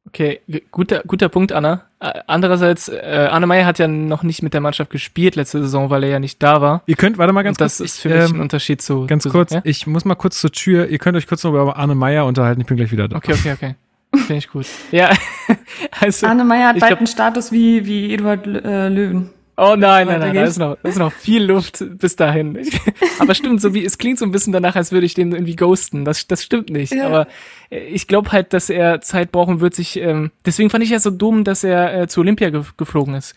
okay, 0.07 0.41
guter, 0.71 1.03
guter 1.05 1.29
Punkt, 1.29 1.51
Anna. 1.51 1.85
Andererseits, 1.99 2.89
äh, 2.89 3.27
Anne 3.31 3.47
Meyer 3.47 3.65
hat 3.65 3.79
ja 3.79 3.87
noch 3.87 4.23
nicht 4.23 4.41
mit 4.41 4.53
der 4.53 4.61
Mannschaft 4.61 4.91
gespielt 4.91 5.35
letzte 5.35 5.61
Saison, 5.61 5.89
weil 5.89 6.03
er 6.03 6.09
ja 6.09 6.19
nicht 6.19 6.41
da 6.41 6.61
war. 6.61 6.83
Ihr 6.87 6.95
könnt, 6.95 7.17
warte 7.17 7.33
mal 7.33 7.43
ganz 7.43 7.57
Und 7.57 7.61
das 7.61 7.77
kurz. 7.77 7.89
Das 7.89 7.95
ist 7.95 8.01
für 8.01 8.09
mich 8.09 8.29
ähm, 8.29 8.35
ein 8.37 8.41
Unterschied 8.41 8.81
zu. 8.81 9.05
Ganz 9.05 9.23
zu, 9.23 9.29
kurz, 9.29 9.53
ja? 9.53 9.61
ich 9.63 9.85
muss 9.87 10.05
mal 10.05 10.15
kurz 10.15 10.39
zur 10.39 10.51
Tür. 10.51 10.87
Ihr 10.87 10.97
könnt 10.97 11.17
euch 11.17 11.27
kurz 11.27 11.43
noch 11.43 11.51
über 11.51 11.77
Arne 11.77 11.95
Meyer 11.95 12.25
unterhalten. 12.25 12.61
Ich 12.61 12.67
bin 12.67 12.77
gleich 12.77 12.91
wieder 12.91 13.07
da. 13.07 13.17
Okay, 13.17 13.33
okay, 13.33 13.53
okay. 13.53 13.75
Finde 14.13 14.35
ich 14.35 14.49
gut. 14.49 14.65
Ja. 14.91 15.11
also, 15.99 16.27
Arne 16.27 16.43
Meyer 16.43 16.69
hat 16.69 16.79
bald 16.79 16.89
glaub, 16.89 16.99
einen 16.99 17.07
Status 17.07 17.51
wie, 17.51 17.85
wie 17.85 18.13
Eduard 18.13 18.45
äh, 18.45 18.89
Löwen. 18.89 19.29
Oh 19.57 19.75
nein, 19.77 20.07
nein, 20.07 20.19
nein, 20.19 20.33
da 20.33 20.43
ist 20.43 20.57
noch, 20.57 20.77
da 20.81 20.89
ist 20.89 20.97
noch 20.97 21.11
viel 21.11 21.43
Luft 21.43 21.83
bis 21.97 22.15
dahin. 22.15 22.57
Aber 23.19 23.35
stimmt, 23.35 23.61
so 23.61 23.73
wie, 23.73 23.85
es 23.85 23.97
klingt 23.97 24.17
so 24.17 24.25
ein 24.25 24.31
bisschen 24.31 24.53
danach, 24.53 24.75
als 24.75 24.91
würde 24.91 25.05
ich 25.05 25.13
den 25.13 25.33
irgendwie 25.33 25.55
ghosten. 25.55 26.05
Das, 26.05 26.25
das 26.27 26.43
stimmt 26.43 26.69
nicht. 26.69 26.93
Ja. 26.93 27.07
Aber 27.07 27.27
äh, 27.69 27.79
ich 27.79 28.07
glaube 28.07 28.31
halt, 28.31 28.53
dass 28.53 28.69
er 28.69 29.01
Zeit 29.01 29.31
brauchen 29.31 29.59
wird, 29.59 29.75
sich, 29.75 29.97
ähm, 29.97 30.31
deswegen 30.45 30.69
fand 30.69 30.83
ich 30.83 30.89
ja 30.89 30.99
so 30.99 31.11
dumm, 31.11 31.43
dass 31.43 31.63
er 31.63 32.01
äh, 32.01 32.07
zu 32.07 32.21
Olympia 32.21 32.49
ge 32.49 32.63
geflogen 32.77 33.13
ist. 33.13 33.35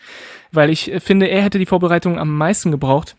Weil 0.53 0.71
ich 0.71 0.93
äh, 0.93 1.01
finde, 1.01 1.27
er 1.27 1.43
hätte 1.43 1.59
die 1.59 1.67
Vorbereitung 1.67 2.19
am 2.19 2.37
meisten 2.37 2.71
gebraucht 2.71 3.17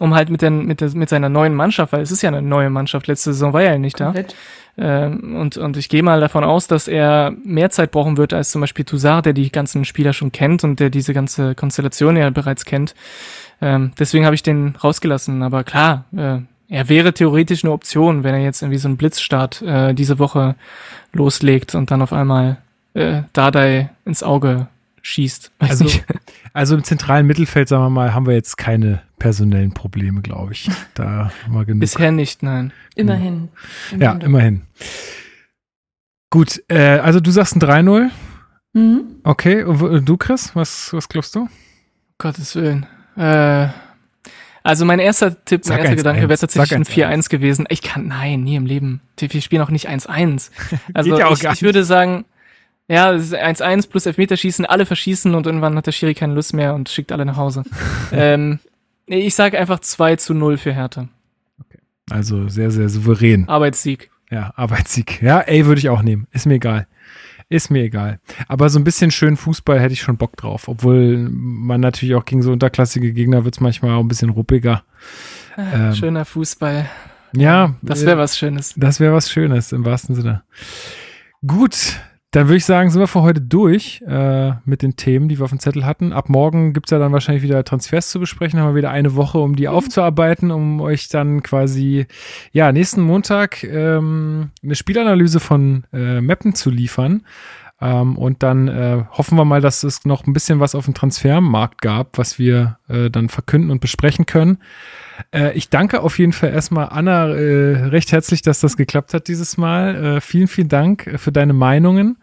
um 0.00 0.14
halt 0.14 0.28
mit, 0.28 0.42
den, 0.42 0.66
mit, 0.66 0.80
der, 0.80 0.90
mit 0.90 1.08
seiner 1.08 1.28
neuen 1.28 1.54
Mannschaft, 1.54 1.92
weil 1.92 2.02
es 2.02 2.10
ist 2.10 2.22
ja 2.22 2.28
eine 2.28 2.42
neue 2.42 2.70
Mannschaft, 2.70 3.06
letzte 3.06 3.32
Saison 3.32 3.52
war 3.52 3.62
er 3.62 3.72
ja 3.72 3.78
nicht 3.78 3.98
Komplett. 3.98 4.32
da. 4.32 4.36
Ähm, 4.76 5.36
und, 5.36 5.56
und 5.56 5.76
ich 5.76 5.88
gehe 5.88 6.02
mal 6.02 6.20
davon 6.20 6.44
aus, 6.44 6.66
dass 6.66 6.88
er 6.88 7.32
mehr 7.44 7.70
Zeit 7.70 7.90
brauchen 7.92 8.16
wird 8.16 8.32
als 8.32 8.50
zum 8.50 8.60
Beispiel 8.60 8.84
Toussaint, 8.84 9.26
der 9.26 9.32
die 9.32 9.50
ganzen 9.52 9.84
Spieler 9.84 10.12
schon 10.12 10.32
kennt 10.32 10.64
und 10.64 10.80
der 10.80 10.90
diese 10.90 11.14
ganze 11.14 11.54
Konstellation 11.54 12.16
ja 12.16 12.28
bereits 12.30 12.64
kennt. 12.64 12.94
Ähm, 13.60 13.92
deswegen 13.98 14.24
habe 14.24 14.34
ich 14.34 14.42
den 14.42 14.74
rausgelassen. 14.76 15.42
Aber 15.42 15.62
klar, 15.64 16.04
äh, 16.16 16.38
er 16.68 16.88
wäre 16.88 17.12
theoretisch 17.12 17.64
eine 17.64 17.72
Option, 17.72 18.24
wenn 18.24 18.34
er 18.34 18.42
jetzt 18.42 18.62
irgendwie 18.62 18.78
so 18.78 18.88
einen 18.88 18.96
Blitzstart 18.96 19.62
äh, 19.62 19.94
diese 19.94 20.18
Woche 20.18 20.56
loslegt 21.12 21.74
und 21.74 21.90
dann 21.90 22.02
auf 22.02 22.12
einmal 22.12 22.56
äh, 22.94 23.22
Dardai 23.32 23.90
ins 24.04 24.22
Auge 24.22 24.66
schießt. 25.04 25.52
also, 25.58 25.86
also 26.52 26.74
im 26.74 26.82
zentralen 26.82 27.26
Mittelfeld, 27.26 27.68
sagen 27.68 27.84
wir 27.84 27.90
mal, 27.90 28.14
haben 28.14 28.26
wir 28.26 28.34
jetzt 28.34 28.56
keine 28.56 29.02
personellen 29.18 29.72
Probleme, 29.72 30.22
glaube 30.22 30.52
ich. 30.52 30.70
Da 30.94 31.30
mal 31.48 31.64
genug. 31.64 31.80
Bisher 31.80 32.10
nicht, 32.10 32.42
nein. 32.42 32.72
Immerhin. 32.94 33.48
immerhin 33.92 34.00
ja, 34.00 34.12
immerhin. 34.12 34.62
Gut, 36.30 36.62
äh, 36.68 36.98
also 36.98 37.20
du 37.20 37.30
sagst 37.30 37.56
ein 37.56 37.60
3-0. 37.60 38.10
Mhm. 38.72 39.02
Okay, 39.22 39.62
und 39.62 40.04
du, 40.04 40.16
Chris, 40.16 40.56
was, 40.56 40.92
was 40.92 41.08
glaubst 41.08 41.34
du? 41.36 41.48
Gottes 42.18 42.56
Willen. 42.56 42.86
Äh, 43.16 43.68
also 44.62 44.86
mein 44.86 44.98
erster 44.98 45.44
Tipp, 45.44 45.62
mein 45.68 45.80
erster 45.80 45.96
Gedanke 45.96 46.28
wäre 46.28 46.38
tatsächlich 46.38 46.74
ein 46.74 46.84
4-1 46.84 47.28
gewesen. 47.28 47.66
Ich 47.68 47.82
kann, 47.82 48.08
nein, 48.08 48.42
nie 48.42 48.56
im 48.56 48.64
Leben. 48.64 49.02
Wir 49.18 49.42
spielen 49.42 49.62
auch 49.62 49.70
nicht 49.70 49.88
1-1. 49.88 50.50
Also 50.94 51.16
ja 51.16 51.30
ich, 51.30 51.44
ich 51.44 51.62
würde 51.62 51.84
sagen, 51.84 52.24
ja, 52.88 53.12
es 53.12 53.24
ist 53.24 53.34
1-1 53.34 53.88
plus 53.88 54.06
Elfmeterschießen, 54.06 54.66
alle 54.66 54.86
verschießen 54.86 55.34
und 55.34 55.46
irgendwann 55.46 55.76
hat 55.76 55.86
der 55.86 55.92
Schiri 55.92 56.14
keine 56.14 56.34
Lust 56.34 56.52
mehr 56.52 56.74
und 56.74 56.88
schickt 56.88 57.12
alle 57.12 57.24
nach 57.24 57.36
Hause. 57.36 57.64
ähm, 58.12 58.58
ich 59.06 59.34
sage 59.34 59.58
einfach 59.58 59.80
2 59.80 60.16
zu 60.16 60.34
0 60.34 60.58
für 60.58 60.72
Hertha. 60.72 61.08
Okay. 61.60 61.78
Also 62.10 62.48
sehr, 62.48 62.70
sehr 62.70 62.88
souverän. 62.88 63.48
Arbeitssieg. 63.48 64.10
Ja, 64.30 64.52
Arbeitssieg. 64.56 65.22
Ja, 65.22 65.40
ey, 65.40 65.66
würde 65.66 65.78
ich 65.78 65.88
auch 65.88 66.02
nehmen. 66.02 66.26
Ist 66.32 66.46
mir 66.46 66.54
egal. 66.54 66.86
Ist 67.48 67.70
mir 67.70 67.82
egal. 67.82 68.20
Aber 68.48 68.68
so 68.68 68.78
ein 68.78 68.84
bisschen 68.84 69.10
schön 69.10 69.36
Fußball 69.36 69.78
hätte 69.78 69.92
ich 69.92 70.00
schon 70.00 70.16
Bock 70.16 70.36
drauf. 70.36 70.66
Obwohl 70.66 71.28
man 71.30 71.80
natürlich 71.80 72.14
auch 72.14 72.24
gegen 72.24 72.42
so 72.42 72.52
unterklassige 72.52 73.12
Gegner 73.12 73.44
wird 73.44 73.54
es 73.54 73.60
manchmal 73.60 73.94
auch 73.94 74.00
ein 74.00 74.08
bisschen 74.08 74.30
ruppiger. 74.30 74.82
Ah, 75.56 75.88
ähm, 75.88 75.94
Schöner 75.94 76.24
Fußball. 76.24 76.88
Ja. 77.36 77.74
Das 77.82 78.04
wäre 78.06 78.18
was 78.18 78.38
Schönes. 78.38 78.74
Das 78.76 78.98
wäre 78.98 79.12
was 79.12 79.30
Schönes, 79.30 79.72
im 79.72 79.84
wahrsten 79.84 80.14
Sinne. 80.14 80.42
Gut, 81.46 82.00
dann 82.34 82.48
würde 82.48 82.56
ich 82.56 82.64
sagen, 82.64 82.90
sind 82.90 83.00
wir 83.00 83.06
für 83.06 83.22
heute 83.22 83.40
durch 83.40 84.02
äh, 84.08 84.54
mit 84.64 84.82
den 84.82 84.96
Themen, 84.96 85.28
die 85.28 85.38
wir 85.38 85.44
auf 85.44 85.50
dem 85.50 85.60
Zettel 85.60 85.86
hatten. 85.86 86.12
Ab 86.12 86.28
morgen 86.28 86.72
gibt's 86.72 86.90
ja 86.90 86.98
dann 86.98 87.12
wahrscheinlich 87.12 87.44
wieder 87.44 87.62
Transfers 87.62 88.10
zu 88.10 88.18
besprechen. 88.18 88.58
Haben 88.58 88.70
wir 88.70 88.74
wieder 88.74 88.90
eine 88.90 89.14
Woche, 89.14 89.38
um 89.38 89.54
die 89.54 89.68
mhm. 89.68 89.74
aufzuarbeiten, 89.74 90.50
um 90.50 90.80
euch 90.80 91.08
dann 91.08 91.44
quasi, 91.44 92.06
ja, 92.50 92.72
nächsten 92.72 93.02
Montag 93.02 93.62
ähm, 93.62 94.50
eine 94.64 94.74
Spielanalyse 94.74 95.38
von 95.38 95.84
äh, 95.92 96.20
Mappen 96.20 96.56
zu 96.56 96.70
liefern. 96.70 97.24
Ähm, 97.84 98.16
und 98.16 98.42
dann 98.42 98.68
äh, 98.68 99.04
hoffen 99.10 99.36
wir 99.36 99.44
mal, 99.44 99.60
dass 99.60 99.82
es 99.82 100.06
noch 100.06 100.26
ein 100.26 100.32
bisschen 100.32 100.58
was 100.58 100.74
auf 100.74 100.86
dem 100.86 100.94
Transfermarkt 100.94 101.82
gab, 101.82 102.16
was 102.16 102.38
wir 102.38 102.78
äh, 102.88 103.10
dann 103.10 103.28
verkünden 103.28 103.70
und 103.70 103.80
besprechen 103.80 104.24
können. 104.24 104.56
Äh, 105.34 105.52
ich 105.52 105.68
danke 105.68 106.00
auf 106.00 106.18
jeden 106.18 106.32
Fall 106.32 106.50
erstmal 106.50 106.88
Anna 106.88 107.28
äh, 107.28 107.88
recht 107.88 108.10
herzlich, 108.10 108.40
dass 108.40 108.60
das 108.60 108.78
geklappt 108.78 109.12
hat 109.12 109.28
dieses 109.28 109.58
Mal. 109.58 109.96
Äh, 109.96 110.20
vielen, 110.22 110.48
vielen 110.48 110.70
Dank 110.70 111.14
für 111.16 111.30
deine 111.30 111.52
Meinungen. 111.52 112.16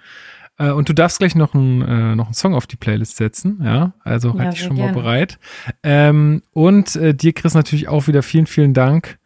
Äh, 0.57 0.71
und 0.71 0.89
du 0.89 0.93
darfst 0.93 1.19
gleich 1.19 1.35
noch, 1.35 1.53
ein, 1.53 1.83
äh, 1.83 2.15
noch 2.15 2.25
einen 2.25 2.33
Song 2.33 2.55
auf 2.55 2.65
die 2.65 2.77
Playlist 2.77 3.17
setzen, 3.17 3.59
ja. 3.63 3.93
Also 4.03 4.33
halt 4.39 4.53
dich 4.53 4.63
schon 4.63 4.77
gerne. 4.77 4.93
mal 4.93 4.99
bereit. 4.99 5.37
Ähm, 5.83 6.41
und 6.53 6.95
dir, 6.95 7.33
Chris, 7.33 7.53
natürlich 7.53 7.87
auch 7.87 8.07
wieder 8.07 8.23
vielen, 8.23 8.47
vielen 8.47 8.73
Dank. 8.73 9.19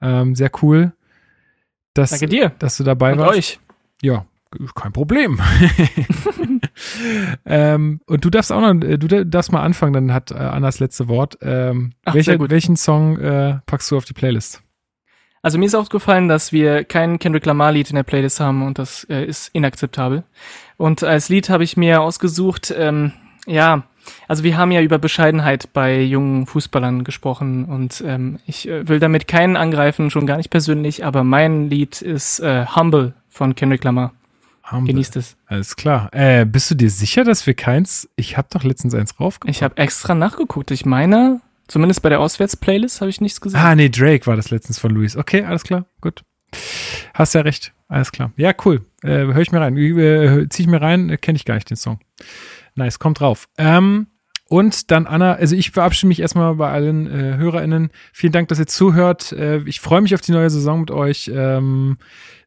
Ähm, 0.00 0.36
sehr 0.36 0.52
cool. 0.62 0.92
Dass, 1.92 2.10
Danke 2.10 2.28
dir. 2.28 2.52
Dass 2.60 2.76
du 2.76 2.84
dabei 2.84 3.14
und 3.14 3.18
warst. 3.18 3.36
euch. 3.36 3.60
Ja, 4.00 4.26
kein 4.74 4.92
Problem. 4.92 5.40
ähm, 7.46 8.00
und 8.06 8.24
du 8.24 8.30
darfst 8.30 8.52
auch 8.52 8.60
noch, 8.60 8.86
äh, 8.86 8.98
du 8.98 9.24
darfst 9.24 9.52
mal 9.52 9.62
anfangen, 9.62 9.92
dann 9.92 10.12
hat 10.12 10.30
äh, 10.30 10.34
Annas 10.34 10.80
letzte 10.80 11.08
Wort. 11.08 11.38
Ähm, 11.42 11.92
Ach, 12.04 12.14
welcher, 12.14 12.38
welchen 12.50 12.76
Song 12.76 13.18
äh, 13.18 13.58
packst 13.66 13.90
du 13.90 13.96
auf 13.96 14.04
die 14.04 14.14
Playlist? 14.14 14.62
Also 15.42 15.58
mir 15.58 15.66
ist 15.66 15.74
aufgefallen, 15.74 16.28
dass 16.28 16.52
wir 16.52 16.84
kein 16.84 17.18
Kendrick 17.18 17.44
Lamar 17.46 17.72
Lied 17.72 17.90
in 17.90 17.96
der 17.96 18.04
Playlist 18.04 18.38
haben 18.38 18.62
und 18.64 18.78
das 18.78 19.04
äh, 19.10 19.24
ist 19.24 19.48
inakzeptabel. 19.52 20.22
Und 20.76 21.02
als 21.02 21.28
Lied 21.28 21.50
habe 21.50 21.64
ich 21.64 21.76
mir 21.76 22.00
ausgesucht, 22.00 22.72
ähm, 22.76 23.12
ja, 23.46 23.82
also 24.28 24.44
wir 24.44 24.56
haben 24.56 24.70
ja 24.70 24.80
über 24.80 24.98
Bescheidenheit 24.98 25.72
bei 25.72 26.00
jungen 26.00 26.46
Fußballern 26.46 27.02
gesprochen 27.02 27.64
und 27.64 28.02
ähm, 28.06 28.38
ich 28.46 28.68
äh, 28.68 28.88
will 28.88 29.00
damit 29.00 29.26
keinen 29.26 29.56
angreifen, 29.56 30.10
schon 30.10 30.26
gar 30.26 30.36
nicht 30.36 30.50
persönlich, 30.50 31.04
aber 31.04 31.24
mein 31.24 31.68
Lied 31.68 32.02
ist 32.02 32.40
äh, 32.40 32.66
Humble 32.66 33.14
von 33.28 33.54
Kendrick 33.54 33.82
Lamar. 33.82 34.12
Humble. 34.72 34.92
Genießt 34.92 35.16
es. 35.16 35.36
Alles 35.46 35.76
klar. 35.76 36.08
Äh, 36.12 36.44
bist 36.44 36.70
du 36.70 36.74
dir 36.74 36.90
sicher, 36.90 37.24
dass 37.24 37.46
wir 37.46 37.54
keins. 37.54 38.08
Ich 38.16 38.36
habe 38.36 38.48
doch 38.50 38.64
letztens 38.64 38.94
eins 38.94 39.18
raufgeguckt. 39.20 39.54
Ich 39.54 39.62
habe 39.62 39.76
extra 39.76 40.14
nachgeguckt. 40.14 40.70
Ich 40.70 40.84
meine, 40.86 41.40
zumindest 41.68 42.02
bei 42.02 42.08
der 42.08 42.20
Auswärts-Playlist 42.20 43.00
habe 43.00 43.10
ich 43.10 43.20
nichts 43.20 43.40
gesehen. 43.40 43.60
Ah, 43.60 43.74
nee, 43.74 43.88
Drake 43.88 44.26
war 44.26 44.36
das 44.36 44.50
letztens 44.50 44.78
von 44.78 44.90
Luis. 44.90 45.16
Okay, 45.16 45.44
alles 45.44 45.62
klar. 45.64 45.86
Gut. 46.00 46.24
Hast 47.14 47.34
ja 47.34 47.42
recht. 47.42 47.72
Alles 47.88 48.12
klar. 48.12 48.32
Ja, 48.36 48.52
cool. 48.64 48.84
Äh, 49.02 49.08
hör 49.08 49.38
ich 49.40 49.52
mir 49.52 49.60
rein. 49.60 49.76
Äh, 49.76 50.48
zieh 50.48 50.62
ich 50.62 50.68
mir 50.68 50.80
rein. 50.80 51.10
Äh, 51.10 51.18
Kenne 51.18 51.36
ich 51.36 51.44
gar 51.44 51.54
nicht 51.54 51.68
den 51.68 51.76
Song. 51.76 52.00
Nice, 52.74 52.98
kommt 52.98 53.20
drauf. 53.20 53.48
Ähm, 53.58 54.06
und 54.52 54.90
dann 54.90 55.06
Anna, 55.06 55.32
also 55.32 55.56
ich 55.56 55.70
verabschiede 55.70 56.08
mich 56.08 56.20
erstmal 56.20 56.54
bei 56.56 56.70
allen 56.70 57.06
äh, 57.06 57.38
HörerInnen. 57.38 57.88
Vielen 58.12 58.34
Dank, 58.34 58.48
dass 58.48 58.58
ihr 58.58 58.66
zuhört. 58.66 59.32
Äh, 59.32 59.62
ich 59.64 59.80
freue 59.80 60.02
mich 60.02 60.14
auf 60.14 60.20
die 60.20 60.32
neue 60.32 60.50
Saison 60.50 60.80
mit 60.80 60.90
euch. 60.90 61.30
Ähm, 61.34 61.96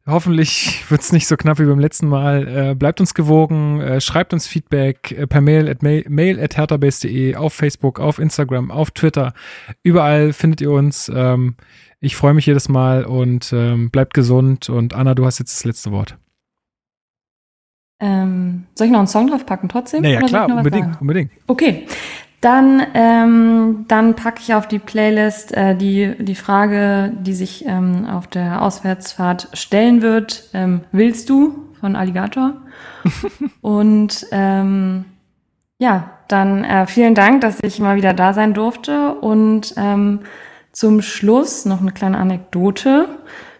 Hoffentlich 0.05 0.83
wird 0.91 1.01
es 1.01 1.11
nicht 1.11 1.25
so 1.25 1.35
knapp 1.35 1.57
wie 1.57 1.65
beim 1.65 1.79
letzten 1.79 2.07
Mal. 2.07 2.47
Äh, 2.47 2.75
bleibt 2.75 2.99
uns 2.99 3.15
gewogen, 3.15 3.81
äh, 3.81 3.99
schreibt 4.01 4.33
uns 4.33 4.45
Feedback 4.45 5.13
äh, 5.13 5.25
per 5.25 5.41
Mail 5.41 5.67
at, 5.67 5.81
mail, 5.81 6.05
mail 6.07 6.39
at 6.39 6.55
herterbase.de, 6.55 7.33
auf 7.33 7.53
Facebook, 7.53 7.99
auf 7.99 8.19
Instagram, 8.19 8.69
auf 8.69 8.91
Twitter. 8.91 9.33
Überall 9.81 10.31
findet 10.31 10.61
ihr 10.61 10.69
uns. 10.69 11.11
Ähm, 11.11 11.55
ich 12.01 12.15
freue 12.15 12.35
mich 12.35 12.45
jedes 12.45 12.69
Mal 12.69 13.03
und 13.03 13.51
ähm, 13.51 13.89
bleibt 13.89 14.13
gesund. 14.13 14.69
Und 14.69 14.93
Anna, 14.93 15.15
du 15.15 15.25
hast 15.25 15.39
jetzt 15.39 15.55
das 15.55 15.65
letzte 15.65 15.91
Wort. 15.91 16.19
Ähm, 17.99 18.65
soll 18.75 18.87
ich 18.87 18.91
noch 18.91 18.99
einen 18.99 19.07
Song 19.07 19.27
draufpacken 19.27 19.69
trotzdem? 19.69 20.01
Naja, 20.01 20.21
klar, 20.21 20.49
unbedingt, 20.49 20.99
unbedingt. 20.99 21.31
Okay, 21.47 21.87
dann, 22.45 22.85
ähm, 22.93 23.85
dann 23.87 24.15
packe 24.15 24.39
ich 24.39 24.53
auf 24.53 24.67
die 24.67 24.77
Playlist 24.77 25.51
äh, 25.57 25.75
die, 25.75 26.13
die 26.19 26.35
Frage, 26.35 27.11
die 27.19 27.33
sich 27.33 27.65
ähm, 27.65 28.05
auf 28.05 28.27
der 28.27 28.61
Auswärtsfahrt 28.61 29.49
stellen 29.53 30.03
wird. 30.03 30.49
Ähm, 30.53 30.81
willst 30.91 31.29
du 31.29 31.69
von 31.79 31.95
Alligator? 31.95 32.53
Und 33.61 34.27
ähm, 34.31 35.05
ja, 35.79 36.11
dann 36.27 36.63
äh, 36.63 36.85
vielen 36.85 37.15
Dank, 37.15 37.41
dass 37.41 37.63
ich 37.63 37.79
mal 37.79 37.95
wieder 37.95 38.13
da 38.13 38.33
sein 38.33 38.53
durfte. 38.53 39.15
Und 39.15 39.73
ähm, 39.77 40.19
zum 40.71 41.01
Schluss 41.01 41.65
noch 41.65 41.81
eine 41.81 41.93
kleine 41.93 42.17
Anekdote. 42.17 43.07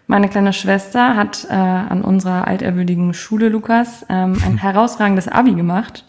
Meine 0.06 0.28
kleine 0.28 0.52
Schwester 0.52 1.16
hat 1.16 1.46
äh, 1.50 1.54
an 1.54 2.02
unserer 2.02 2.46
altehrwürdigen 2.46 3.12
Schule, 3.12 3.48
Lukas, 3.48 4.06
ähm, 4.08 4.36
ein 4.44 4.58
herausragendes 4.62 5.28
Abi 5.28 5.54
gemacht. 5.54 6.04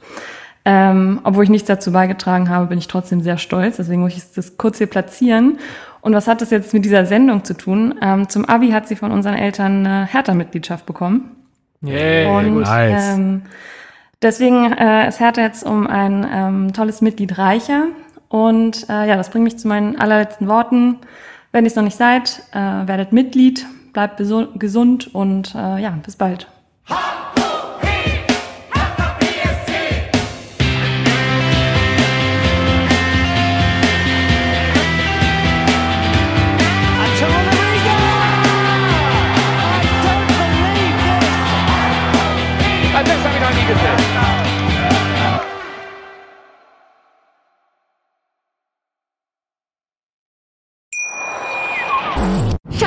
Ähm, 0.65 1.21
obwohl 1.23 1.45
ich 1.45 1.49
nichts 1.49 1.67
dazu 1.67 1.91
beigetragen 1.93 2.49
habe, 2.49 2.67
bin 2.67 2.77
ich 2.77 2.87
trotzdem 2.87 3.21
sehr 3.21 3.37
stolz. 3.37 3.77
Deswegen 3.77 4.01
muss 4.01 4.17
ich 4.17 4.23
das 4.35 4.57
kurz 4.57 4.77
hier 4.77 4.87
platzieren. 4.87 5.59
Und 6.01 6.13
was 6.13 6.27
hat 6.27 6.41
das 6.41 6.51
jetzt 6.51 6.73
mit 6.73 6.85
dieser 6.85 7.05
Sendung 7.05 7.43
zu 7.43 7.55
tun? 7.55 7.95
Ähm, 8.01 8.29
zum 8.29 8.45
Abi 8.45 8.69
hat 8.69 8.87
sie 8.87 8.95
von 8.95 9.11
unseren 9.11 9.35
Eltern 9.35 9.85
eine 9.85 10.05
Hertha-Mitgliedschaft 10.05 10.85
bekommen. 10.85 11.31
Yeah, 11.83 12.37
Und 12.37 12.61
nice. 12.61 13.15
ähm, 13.15 13.43
deswegen 14.21 14.73
äh, 14.73 15.07
ist 15.07 15.19
Hertha 15.19 15.41
jetzt 15.41 15.63
um 15.63 15.87
ein 15.87 16.27
ähm, 16.31 16.73
tolles 16.73 17.01
Mitglied 17.01 17.37
reicher. 17.37 17.85
Und 18.29 18.89
äh, 18.89 19.07
ja, 19.07 19.15
das 19.15 19.29
bringt 19.29 19.45
mich 19.45 19.57
zu 19.57 19.67
meinen 19.67 19.97
allerletzten 19.97 20.47
Worten. 20.47 20.97
Wenn 21.51 21.63
ihr 21.63 21.69
es 21.69 21.75
noch 21.75 21.83
nicht 21.83 21.97
seid, 21.97 22.43
äh, 22.51 22.57
werdet 22.57 23.13
Mitglied, 23.13 23.65
bleibt 23.93 24.17
gesund 24.17 25.13
und 25.13 25.55
äh, 25.55 25.81
ja, 25.81 25.91
bis 26.03 26.15
bald. 26.15 26.47